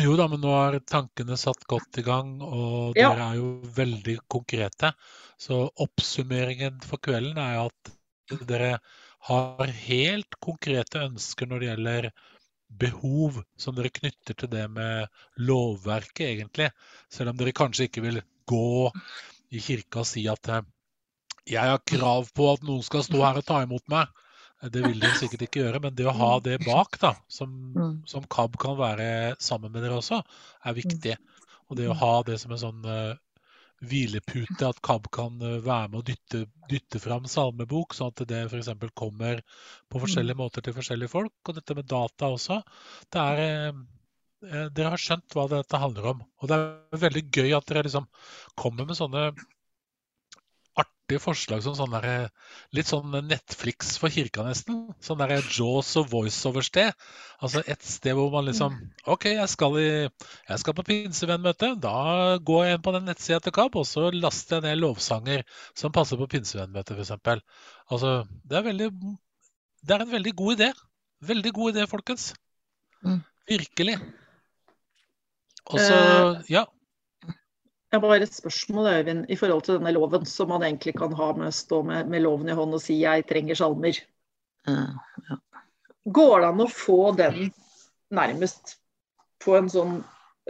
Jo 0.03 0.13
da, 0.15 0.27
men 0.31 0.39
nå 0.43 0.51
er 0.53 0.77
tankene 0.87 1.35
satt 1.39 1.65
godt 1.67 1.97
i 1.99 2.03
gang, 2.05 2.37
og 2.45 2.95
Ja. 2.95 3.09
dere 3.11 3.29
er 3.31 3.39
jo 3.39 3.47
veldig 3.75 4.17
konkrete. 4.31 4.93
Så 5.41 5.65
oppsummeringen 5.81 6.77
for 6.85 7.01
kvelden 7.03 7.39
er 7.41 7.65
at 7.65 8.45
dere 8.47 8.77
har 9.27 9.73
helt 9.87 10.37
konkrete 10.43 11.01
ønsker 11.03 11.49
når 11.49 11.59
det 11.59 11.69
gjelder 11.71 12.09
behov 12.79 13.41
som 13.59 13.75
dere 13.75 13.91
knytter 13.93 14.37
til 14.37 14.49
det 14.49 14.65
med 14.71 15.07
lovverket, 15.37 16.27
egentlig. 16.29 16.69
Selv 17.11 17.33
om 17.33 17.37
dere 17.37 17.55
kanskje 17.55 17.89
ikke 17.89 18.05
vil 18.05 18.21
gå 18.49 18.91
i 19.53 19.61
kirka 19.61 20.01
og 20.01 20.09
si 20.09 20.25
at 20.31 20.49
eh, 20.49 20.63
jeg 21.49 21.73
har 21.73 21.81
krav 21.89 22.29
på 22.35 22.49
at 22.53 22.63
noen 22.67 22.83
skal 22.85 23.03
stå 23.05 23.19
her 23.23 23.39
og 23.39 23.47
ta 23.47 23.63
imot 23.65 23.85
meg. 23.91 24.11
Det 24.71 24.79
vil 24.79 25.01
de 25.01 25.09
sikkert 25.19 25.43
ikke 25.43 25.59
gjøre, 25.65 25.81
men 25.83 25.95
det 25.97 26.05
å 26.07 26.15
ha 26.15 26.37
det 26.43 26.61
bak, 26.63 26.95
da, 27.01 27.11
som, 27.27 27.51
som 28.07 28.23
KAB 28.31 28.55
kan 28.61 28.77
være 28.79 29.07
sammen 29.43 29.73
med 29.73 29.83
dere 29.83 29.97
også, 29.99 30.21
er 30.63 30.77
viktig. 30.77 31.17
Og 31.67 31.79
det 31.79 31.89
å 31.91 31.97
ha 31.99 32.13
det 32.23 32.37
som 32.39 32.53
en 32.55 32.61
sånn 32.61 32.87
uh, 32.87 33.11
hvilepute, 33.83 34.69
at 34.69 34.79
KAB 34.85 35.09
kan 35.11 35.41
eh, 35.43 35.59
være 35.63 35.89
med 35.91 35.99
og 35.99 36.05
dytte, 36.07 36.45
dytte 36.71 37.01
fram 37.03 37.25
salmebok, 37.29 37.95
sånn 37.97 38.13
at 38.13 38.23
det 38.29 38.45
f.eks. 38.47 38.71
kommer 38.95 39.41
på 39.91 40.01
forskjellige 40.03 40.39
måter 40.39 40.63
til 40.63 40.75
forskjellige 40.77 41.11
folk. 41.11 41.35
Og 41.43 41.57
dette 41.57 41.75
med 41.75 41.89
data 41.91 42.31
også. 42.31 42.61
Det 43.11 43.25
er 43.33 43.43
eh, 43.43 43.83
Dere 44.43 44.89
har 44.91 44.99
skjønt 44.99 45.35
hva 45.37 45.45
dette 45.51 45.79
handler 45.79 46.09
om. 46.09 46.23
Og 46.43 46.49
det 46.51 46.55
er 46.59 47.03
veldig 47.03 47.21
gøy 47.31 47.53
at 47.55 47.67
dere 47.69 47.85
liksom 47.85 48.09
kommer 48.59 48.87
med 48.87 48.97
sånne 48.99 49.29
artige 51.13 51.21
forslag 51.21 51.61
som 51.63 51.75
sånn 51.77 51.93
der, 51.93 52.29
litt 52.73 52.87
sånn 52.89 53.13
Netflix 53.27 53.97
for 53.99 54.09
kirka, 54.09 54.43
nesten. 54.43 54.93
Sånn 55.01 55.19
der 55.19 55.41
Jaws 55.41 55.95
og 55.99 56.09
voiceover-sted. 56.11 56.93
Altså 57.41 57.63
et 57.67 57.83
sted 57.83 58.15
hvor 58.15 58.31
man 58.31 58.45
liksom 58.47 58.75
OK, 59.05 59.25
jeg 59.33 59.49
skal, 59.49 59.77
i, 59.77 60.09
jeg 60.49 60.59
skal 60.59 60.73
på 60.73 60.85
pinsevennmøte. 60.87 61.75
Da 61.81 62.37
går 62.41 62.65
jeg 62.65 62.77
inn 62.77 62.85
på 62.85 62.93
den 62.95 63.05
nettsida 63.05 63.39
til 63.43 63.53
KAB, 63.53 63.75
og 63.75 63.85
så 63.85 64.09
laster 64.13 64.59
jeg 64.59 64.65
ned 64.67 64.81
lovsanger 64.81 65.43
som 65.75 65.93
passer 65.93 66.17
på 66.17 66.29
pinsevennmøtet, 66.31 66.97
f.eks. 66.97 67.43
Altså, 67.91 68.15
det 68.43 68.57
er, 68.59 68.67
veldig, 68.69 68.89
det 69.83 69.95
er 69.95 70.05
en 70.05 70.13
veldig 70.13 70.35
god 70.39 70.57
idé. 70.57 70.71
Veldig 71.23 71.53
god 71.55 71.75
idé, 71.75 71.87
folkens. 71.87 72.33
Virkelig. 73.47 73.99
Og 75.69 75.79
så 75.79 75.93
Eh, 75.93 76.41
Ja. 76.49 76.65
Jeg 77.93 77.99
har 77.99 78.09
bare 78.09 78.25
et 78.25 78.33
spørsmål 78.33 78.87
Øyvind, 78.89 79.25
i 79.29 79.35
forhold 79.37 79.61
til 79.67 79.75
denne 79.77 79.91
loven, 79.93 80.23
som 80.25 80.47
man 80.49 80.63
egentlig 80.65 80.95
kan 80.97 81.11
ha 81.13 81.27
med 81.37 81.51
å 81.51 81.53
stå 81.53 81.83
med, 81.85 82.07
med 82.09 82.23
loven 82.25 82.49
i 82.49 82.55
hånd 82.57 82.73
og 82.73 82.81
si 82.81 82.95
'jeg 83.03 83.27
trenger 83.29 83.59
salmer'. 83.59 83.99
Går 86.17 86.33
det 86.41 86.47
an 86.47 86.63
å 86.65 86.67
få 86.73 87.11
den 87.15 87.51
nærmest 88.09 88.79
på 89.45 89.59
en 89.59 89.69
sånn 89.69 89.99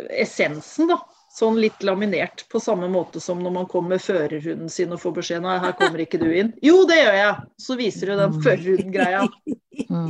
essensen, 0.07 0.87
da? 0.87 1.01
Sånn 1.35 1.59
litt 1.59 1.83
laminert, 1.83 2.45
på 2.47 2.63
samme 2.63 2.87
måte 2.87 3.19
som 3.19 3.43
når 3.43 3.51
man 3.51 3.67
kommer 3.67 3.97
med 3.97 4.05
førerhunden 4.05 4.71
sin 4.71 4.95
og 4.95 5.03
får 5.03 5.17
beskjed 5.19 5.43
'nei, 5.43 5.59
her 5.59 5.75
kommer 5.75 5.99
ikke 5.99 6.23
du 6.23 6.31
inn'. 6.31 6.55
Jo, 6.63 6.85
det 6.87 7.01
gjør 7.03 7.19
jeg! 7.19 7.35
Så 7.59 7.75
viser 7.75 8.07
du 8.07 8.15
den 8.23 8.39
førerhund-greia. 8.39 9.27
Så 9.83 10.07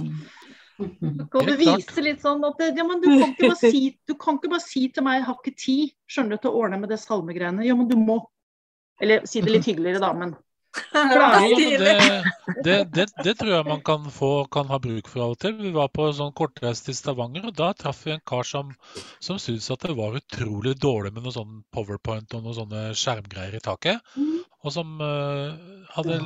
kan 1.33 1.49
du 1.49 1.53
vise 1.59 2.05
litt 2.05 2.23
sånn 2.23 2.43
at 2.47 2.61
ja, 2.69 2.85
men 2.87 3.01
du, 3.03 3.09
kan 3.11 3.33
ikke 3.33 3.51
bare 3.51 3.71
si, 3.73 3.83
du 4.07 4.15
kan 4.19 4.39
ikke 4.39 4.53
bare 4.53 4.65
si 4.65 4.87
til 4.93 5.05
meg 5.05 5.19
'jeg 5.19 5.27
har 5.27 5.37
ikke 5.39 5.57
tid', 5.65 5.93
skjønner 6.09 6.37
du, 6.37 6.43
til 6.43 6.53
å 6.53 6.63
ordne 6.63 6.79
med 6.81 6.93
det 6.93 7.01
salmegreiene. 7.01 7.65
Ja, 7.67 7.75
men 7.79 7.89
du 7.91 7.97
må. 7.99 8.21
Eller 9.01 9.25
si 9.27 9.41
det 9.41 9.51
litt 9.55 9.67
hyggeligere, 9.67 10.01
da, 10.03 10.13
men 10.13 10.35
det, 10.93 12.23
det, 12.63 12.83
det, 12.93 13.05
det 13.23 13.33
tror 13.37 13.51
jeg 13.51 13.65
man 13.67 13.81
kan, 13.85 14.07
få, 14.11 14.45
kan 14.49 14.65
ha 14.73 14.79
bruk 14.81 15.09
for 15.11 15.25
av 15.25 15.35
og 15.35 15.41
til. 15.43 15.53
Vi 15.59 15.73
var 15.75 15.91
på 15.93 16.07
en 16.07 16.15
sånn 16.17 16.33
kortreise 16.37 16.87
til 16.87 16.97
Stavanger, 16.97 17.45
og 17.49 17.57
da 17.57 17.69
traff 17.77 18.01
vi 18.07 18.15
en 18.15 18.23
kar 18.25 18.47
som, 18.47 18.71
som 19.21 19.37
syntes 19.41 19.69
at 19.73 19.85
det 19.85 19.97
var 19.99 20.17
utrolig 20.17 20.73
dårlig 20.81 21.13
med 21.13 21.27
noe 21.27 21.35
sånn 21.35 21.61
powerpoint 21.73 22.33
og 22.33 22.45
noen 22.45 22.57
sånne 22.57 22.83
skjermgreier 22.97 23.59
i 23.59 23.61
taket. 23.63 24.15
Og 24.63 24.71
som 24.71 24.99
eh, 25.03 25.55
hadde 25.91 26.17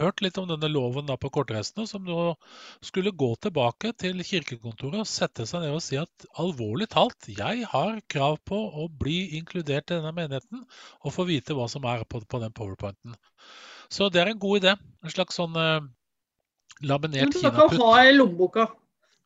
hørt 0.00 0.22
litt 0.24 0.38
om 0.40 0.48
denne 0.50 0.68
loven 0.70 1.06
da 1.06 1.14
på 1.20 1.30
kortreisene, 1.34 1.86
som 1.86 2.02
nå 2.06 2.34
skulle 2.82 3.14
gå 3.14 3.30
tilbake 3.46 3.92
til 4.02 4.22
kirkekontoret 4.26 5.04
og 5.04 5.08
sette 5.08 5.46
seg 5.46 5.62
ned 5.62 5.76
og 5.76 5.84
si 5.84 5.98
at 6.00 6.26
alvorlig 6.42 6.88
talt, 6.94 7.28
jeg 7.30 7.68
har 7.70 8.00
krav 8.10 8.40
på 8.50 8.58
å 8.58 8.88
bli 8.90 9.38
inkludert 9.38 9.92
i 9.92 9.98
denne 10.00 10.10
menigheten 10.16 10.64
og 10.64 11.14
få 11.14 11.26
vite 11.28 11.54
hva 11.54 11.68
som 11.70 11.86
er 11.86 12.02
på, 12.08 12.22
på 12.26 12.40
den 12.42 12.54
powerpointen. 12.56 13.14
Så 13.92 14.10
det 14.10 14.24
er 14.24 14.32
en 14.32 14.42
god 14.42 14.64
idé. 14.64 14.74
En 15.04 15.14
slags 15.14 15.38
sånn 15.38 15.54
eh, 15.60 15.86
laminert 16.82 17.30
du 17.30 17.38
kan 17.38 17.54
kinaputt. 17.54 17.78
ha 17.78 18.02
i 18.08 18.16
lommeboka. 18.16 18.66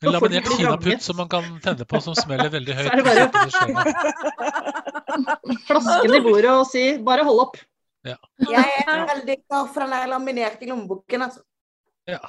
En 0.04 0.12
laminert 0.12 0.52
kinaputt 0.52 1.02
som 1.02 1.16
man 1.18 1.32
kan 1.32 1.48
tenne 1.64 1.88
på, 1.88 2.02
som 2.04 2.14
smeller 2.18 2.52
veldig 2.52 2.76
høyt. 2.82 2.92
Så 2.92 2.92
er 2.92 3.00
det 3.00 3.78
bare-. 3.80 4.04
Flasken 5.70 6.14
i 6.14 6.22
bordet 6.22 6.52
og 6.52 6.68
si 6.68 6.84
'bare 7.00 7.24
hold 7.24 7.46
opp'. 7.48 7.64
Ja. 8.06 8.16
Jeg 8.38 8.82
er 8.86 9.06
veldig 9.10 9.36
glad 9.44 9.70
for 9.74 9.84
den 9.84 9.94
der 9.96 10.10
laminerte 10.12 10.68
lommeboken. 10.70 11.24
Altså. 11.26 11.42
Ja. 12.08 12.22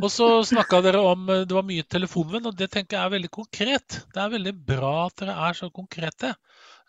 Og 0.00 0.08
så 0.10 0.26
snakka 0.48 0.80
dere 0.82 1.00
om 1.06 1.28
eh, 1.30 1.44
det 1.46 1.54
var 1.54 1.66
mye 1.66 1.86
telefonvenn, 1.86 2.48
og 2.50 2.56
det 2.58 2.70
tenker 2.72 2.96
jeg 2.98 3.06
er 3.06 3.14
veldig 3.14 3.30
konkret. 3.36 4.00
Det 4.10 4.22
er 4.22 4.32
veldig 4.32 4.54
bra 4.72 4.94
at 5.06 5.20
dere 5.22 5.36
er 5.48 5.58
så 5.58 5.68
konkrete. 5.74 6.32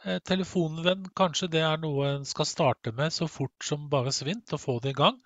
Eh, 0.02 0.18
Telefonvenn, 0.26 1.06
kanskje 1.18 1.52
det 1.53 1.62
er 1.62 1.78
noe 1.84 2.08
en 2.16 2.26
skal 2.26 2.48
starte 2.49 2.94
med 2.98 3.14
så 3.14 3.28
fort 3.30 3.68
som 3.68 3.86
bare 3.91 4.14
svint, 4.16 4.49
og 4.58 4.64
få 4.64 4.80
det 4.82 4.95
i 4.95 4.98
gang. 4.98 5.20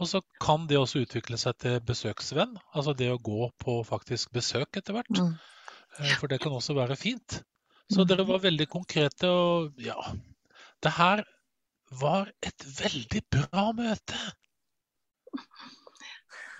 Og 0.00 0.08
så 0.08 0.22
kan 0.40 0.64
det 0.70 0.80
også 0.80 1.02
utvikle 1.04 1.36
seg 1.40 1.58
til 1.60 1.76
besøksvenn, 1.84 2.56
altså 2.72 2.96
det 2.96 3.10
å 3.12 3.20
gå 3.20 3.50
på 3.60 3.82
faktisk 3.84 4.32
besøk 4.32 4.80
etter 4.80 4.96
hvert. 4.96 5.12
Eh, 5.20 6.16
For 6.16 6.32
det 6.32 6.40
kan 6.40 6.56
også 6.56 6.78
være 6.78 6.96
fint. 6.96 7.42
Så 7.92 8.06
dere 8.08 8.24
var 8.24 8.40
veldig 8.40 8.64
konkrete, 8.72 9.28
og 9.28 9.76
ja 9.82 9.98
Det 10.80 10.94
her 10.96 11.20
var 12.00 12.30
et 12.44 12.66
veldig 12.78 13.22
bra 13.32 13.64
møte. 13.76 14.20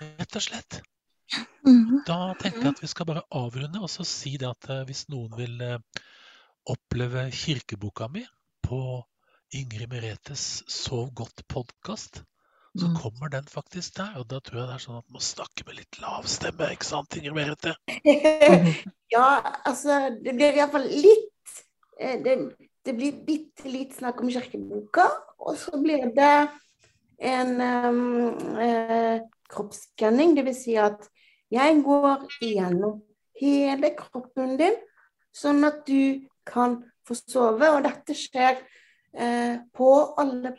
Rett 0.03 0.37
og 0.39 0.45
slett. 0.45 0.81
Da 2.07 2.17
tenker 2.39 2.59
jeg 2.67 2.73
at 2.73 2.83
vi 2.83 2.91
skal 2.91 3.07
bare 3.09 3.23
avrunde 3.33 3.81
og 3.81 3.89
så 3.91 4.05
si 4.07 4.35
det 4.41 4.49
at 4.49 4.69
eh, 4.69 4.83
hvis 4.89 5.07
noen 5.13 5.31
vil 5.37 5.61
eh, 5.63 6.03
oppleve 6.69 7.29
kirkeboka 7.33 8.09
mi 8.11 8.25
på 8.65 8.81
Ingrid 9.55 9.89
Meretes 9.91 10.63
Sov 10.71 11.11
godt-podkast, 11.17 12.23
så 12.79 12.89
kommer 12.97 13.29
den 13.29 13.45
faktisk 13.45 13.97
der. 13.97 14.15
Og 14.17 14.27
da 14.29 14.39
tror 14.41 14.59
jeg 14.59 14.69
det 14.69 14.75
er 14.75 14.83
sånn 14.85 14.99
at 14.99 15.13
man 15.13 15.23
snakker 15.23 15.67
med 15.67 15.77
litt 15.77 15.99
lav 16.01 16.25
stemme, 16.29 16.71
ikke 16.73 16.87
sant, 16.87 17.17
Ingrid 17.19 17.35
Merete? 17.37 17.75
ja, 19.15 19.27
altså 19.63 19.99
Det 20.17 20.33
blir 20.33 20.57
iallfall 20.57 20.87
litt 20.89 21.53
eh, 21.99 22.17
det, 22.25 22.37
det 22.83 22.95
blir 22.97 23.23
bitte 23.25 23.69
litt 23.71 23.95
snakk 23.95 24.21
om 24.23 24.31
kirkeboka, 24.31 25.07
og 25.39 25.57
så 25.59 25.79
blir 25.81 26.09
det 26.15 26.35
en 27.23 27.53
um, 27.61 28.57
eh, 28.59 29.23
kroppsskanning. 29.51 30.35
Dvs. 30.35 30.63
Si 30.65 30.75
at 30.79 31.07
jeg 31.53 31.79
går 31.85 32.25
igjennom 32.41 32.99
hele 33.39 33.93
kroppen 33.97 34.57
din, 34.59 34.75
sånn 35.33 35.63
at 35.67 35.83
du 35.87 36.25
kan 36.47 36.81
få 37.07 37.17
sove. 37.17 37.69
Og 37.71 37.83
dette 37.85 38.15
skjer 38.17 38.59
eh, 38.59 39.61
på 39.75 39.91
alle 40.19 40.53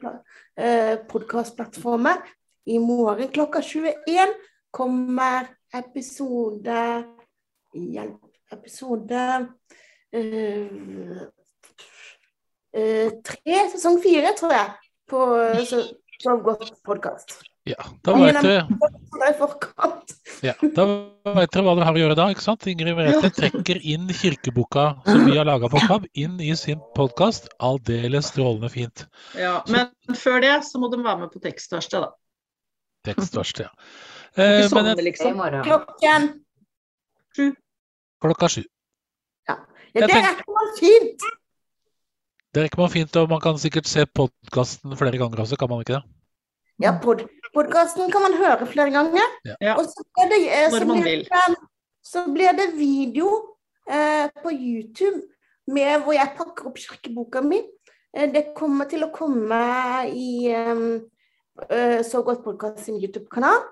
eh, 0.56 0.96
podkastplattformer. 1.10 2.22
I 2.64 2.78
morgen 2.80 3.28
klokka 3.28 3.60
21 3.60 4.32
kommer 4.72 5.50
episode 5.74 6.80
Hjelp. 7.74 8.30
Episode 8.54 9.20
eh, 10.14 11.24
tre, 12.74 13.58
sesong 13.74 14.00
fire, 14.02 14.32
tror 14.38 14.54
jeg, 14.56 14.72
på 15.10 15.26
eh, 15.40 15.60
så- 15.68 15.84
Sov 16.22 16.40
godt-podkast. 16.44 17.40
Ja, 17.66 17.82
da 18.04 18.12
vet 18.16 18.36
dere 18.44 18.66
Ja, 20.44 20.52
dere 20.62 20.86
hva 21.24 21.74
dere 21.74 21.84
har 21.88 21.96
å 21.96 22.00
gjøre 22.00 22.16
da. 22.16 22.28
ikke 22.32 22.44
sant? 22.44 22.66
Ingrid 22.70 22.96
Merete 22.96 23.30
trekker 23.34 23.80
inn 23.82 24.06
kirkeboka 24.08 24.84
som 25.08 25.24
vi 25.26 25.36
har 25.36 25.44
laga 25.48 25.68
på 25.72 25.82
KAB, 25.88 26.06
inn 26.14 26.38
i 26.40 26.54
sin 26.60 26.80
podkast. 26.96 27.48
Aldeles 27.58 28.30
strålende 28.30 28.70
fint. 28.72 29.06
Ja, 29.36 29.62
men 29.68 29.90
før 30.16 30.40
det 30.44 30.54
så 30.68 30.80
må 30.80 30.90
de 30.92 31.02
være 31.02 31.24
med 31.24 31.34
på 31.34 31.42
tekstverkstedet, 31.44 32.08
da. 32.08 32.12
Tekstverksted, 33.10 33.66
ja. 33.66 33.72
Eh, 34.36 34.60
men 34.60 34.68
sovne, 34.70 34.96
liksom. 35.04 35.40
Klokken 35.66 36.28
klokka 38.22 38.48
sju. 38.48 38.62
Ja, 39.48 39.58
ja 39.94 40.06
det 40.06 40.14
er 40.14 40.30
ikke 40.38 40.52
noe 40.54 40.76
fint. 40.78 41.32
Det 42.54 42.62
rekker 42.62 42.78
man 42.78 42.90
fint, 42.92 43.16
og 43.18 43.30
man 43.32 43.40
kan 43.42 43.56
sikkert 43.58 43.88
se 43.90 44.04
podkasten 44.06 44.94
flere 44.94 45.18
ganger 45.18 45.40
også, 45.42 45.56
kan 45.58 45.70
man 45.72 45.80
ikke 45.82 45.96
det? 45.96 46.04
Ja, 46.82 46.92
pod 47.02 47.24
podkasten 47.54 48.12
kan 48.14 48.22
man 48.22 48.36
høre 48.38 48.66
flere 48.70 48.92
ganger. 48.94 49.32
Ja. 49.58 49.74
Og 49.74 49.88
så 49.90 50.04
blir 50.14 50.30
det, 50.30 50.38
eh, 50.54 50.70
så 50.70 50.84
blir 50.86 51.24
det, 51.26 51.56
så 52.02 52.24
blir 52.30 52.54
det 52.54 52.68
video 52.78 53.30
eh, 53.90 54.30
på 54.42 54.54
YouTube 54.54 55.22
med 55.66 56.04
hvor 56.04 56.14
jeg 56.14 56.34
pakker 56.38 56.70
opp 56.70 56.78
kirkeboka 56.78 57.42
mi. 57.42 57.58
Eh, 58.14 58.30
det 58.30 58.52
kommer 58.54 58.86
til 58.90 59.02
å 59.02 59.10
komme 59.14 59.60
i 60.14 60.50
eh, 60.54 62.00
Så 62.06 62.22
godt 62.26 62.42
podkast 62.46 62.84
sin 62.86 63.02
YouTube-kanal. 63.02 63.66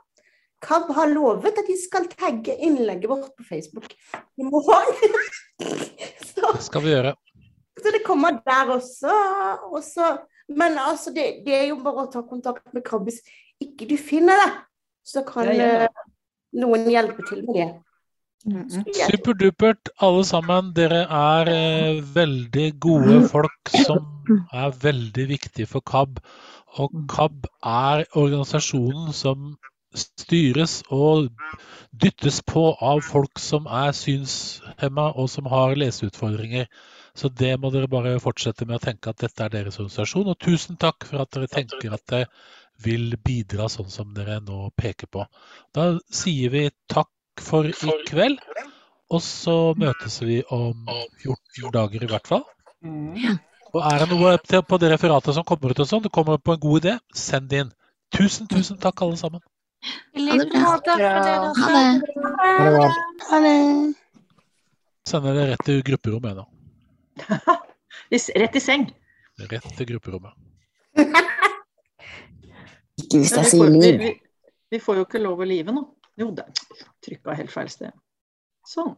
KAB 0.63 0.91
har 0.95 1.11
lovet 1.11 1.59
at 1.59 1.67
de 1.67 1.75
skal 1.79 2.07
tagge 2.11 2.55
innlegget 2.63 3.11
vårt 3.11 3.31
på 3.39 3.47
Facebook 3.47 3.91
i 4.39 4.47
morgen. 4.47 5.19
så, 6.35 6.51
Det 6.55 6.67
skal 6.67 6.83
vi 6.83 6.95
gjøre. 6.95 7.15
Så 7.83 7.93
det 7.95 8.03
kommer 8.07 8.39
der 8.47 8.75
også. 8.77 9.15
også. 9.73 10.17
men 10.49 10.79
altså, 10.79 11.11
det, 11.15 11.43
det 11.47 11.55
er 11.55 11.67
jo 11.71 11.81
bare 11.85 12.07
å 12.07 12.11
ta 12.13 12.23
kontakt 12.27 12.75
med 12.75 12.85
KAB 12.87 13.09
hvis 13.09 13.23
ikke 13.63 13.89
du 13.91 13.97
finner 14.01 14.39
det. 14.45 14.53
Så 15.05 15.25
kan 15.27 15.51
Ja, 15.51 15.55
ja. 15.55 15.89
eh, 15.89 16.05
noen 16.63 16.87
hjelpe 16.91 17.25
til 17.29 17.43
med 17.47 17.59
det. 17.59 17.71
Superdupert, 18.43 19.91
alle 20.03 20.25
sammen. 20.27 20.73
Dere 20.77 21.05
er 21.07 21.51
eh, 21.51 22.01
veldig 22.15 22.69
gode 22.83 23.21
folk 23.31 23.75
som 23.87 24.07
er 24.53 24.73
veldig 24.83 25.29
viktige 25.29 25.67
for 25.67 25.81
KAB. 25.81 26.19
Og 26.83 26.95
KAB 27.11 27.47
er 27.63 28.05
organisasjonen 28.17 29.13
som 29.13 29.53
styres 29.95 30.81
og 30.89 31.29
dyttes 31.93 32.41
på 32.49 32.71
av 32.81 33.03
folk 33.05 33.39
som 33.43 33.67
er 33.69 33.93
synshemma 33.97 35.11
og 35.13 35.29
som 35.31 35.47
har 35.53 35.77
leseutfordringer. 35.77 36.67
Så 37.15 37.29
det 37.29 37.53
må 37.61 37.69
dere 37.73 37.91
bare 37.93 38.17
fortsette 38.23 38.65
med 38.69 38.79
å 38.79 38.83
tenke 38.83 39.13
at 39.13 39.21
dette 39.21 39.45
er 39.45 39.53
deres 39.53 39.79
organisasjon. 39.79 40.31
Og 40.33 40.39
tusen 40.41 40.79
takk 40.81 41.05
for 41.09 41.23
at 41.23 41.33
dere 41.35 41.51
tenker 41.51 41.93
at 41.93 42.05
det 42.09 42.23
vil 42.83 43.17
bidra 43.21 43.69
sånn 43.71 43.91
som 43.93 44.15
dere 44.17 44.41
nå 44.41 44.71
peker 44.79 45.11
på. 45.13 45.27
Da 45.77 45.93
sier 46.13 46.53
vi 46.55 46.67
takk 46.91 47.11
for 47.41 47.69
i 47.69 47.97
kveld, 48.09 48.41
og 49.13 49.23
så 49.25 49.57
møtes 49.79 50.19
vi 50.25 50.41
om 50.53 50.89
14 50.89 51.73
dager 51.75 52.05
i 52.05 52.11
hvert 52.11 52.29
fall. 52.29 52.45
Og 53.73 53.81
er 53.89 54.03
det 54.03 54.09
noe 54.11 54.63
på 54.69 54.79
det 54.81 54.91
referatet 54.93 55.37
som 55.37 55.47
kommer 55.49 55.73
ut 55.73 55.81
og 55.85 55.89
sånn, 55.89 56.05
du 56.05 56.11
kommer 56.13 56.41
på 56.41 56.57
en 56.57 56.65
god 56.65 56.85
idé, 56.85 56.97
send 57.17 57.49
det 57.53 57.65
inn. 57.65 57.73
Tusen, 58.13 58.49
tusen 58.49 58.81
takk 58.81 59.05
alle 59.05 59.17
sammen. 59.21 59.41
Ha 59.83 60.75
det. 60.87 60.97
Ha 63.31 63.41
det. 63.47 63.57
Sender 65.09 65.35
det 65.35 65.47
rett 65.53 65.65
til 65.67 65.81
grupperommet 65.87 66.37
nå. 66.37 66.52
Rett 68.13 68.57
i 68.57 68.63
seng. 68.63 68.87
Rett 69.51 69.69
til 69.77 69.89
grupperommet. 69.93 70.37
Ikke 73.03 73.23
hvis 73.23 73.33
jeg 73.33 73.45
vi, 73.45 73.51
sier 73.51 73.71
vi, 73.73 73.81
liv. 73.81 74.01
vi, 74.01 74.11
vi 74.73 74.81
får 74.83 75.01
jo 75.01 75.05
ikke 75.07 75.21
lov 75.23 75.41
å 75.41 75.49
live 75.49 75.73
nå. 75.75 75.83
Jo, 76.21 76.29
det 76.37 76.45
trykka 77.05 77.35
helt 77.39 77.53
feil 77.53 77.71
sted. 77.73 77.95
Sånn. 78.69 78.93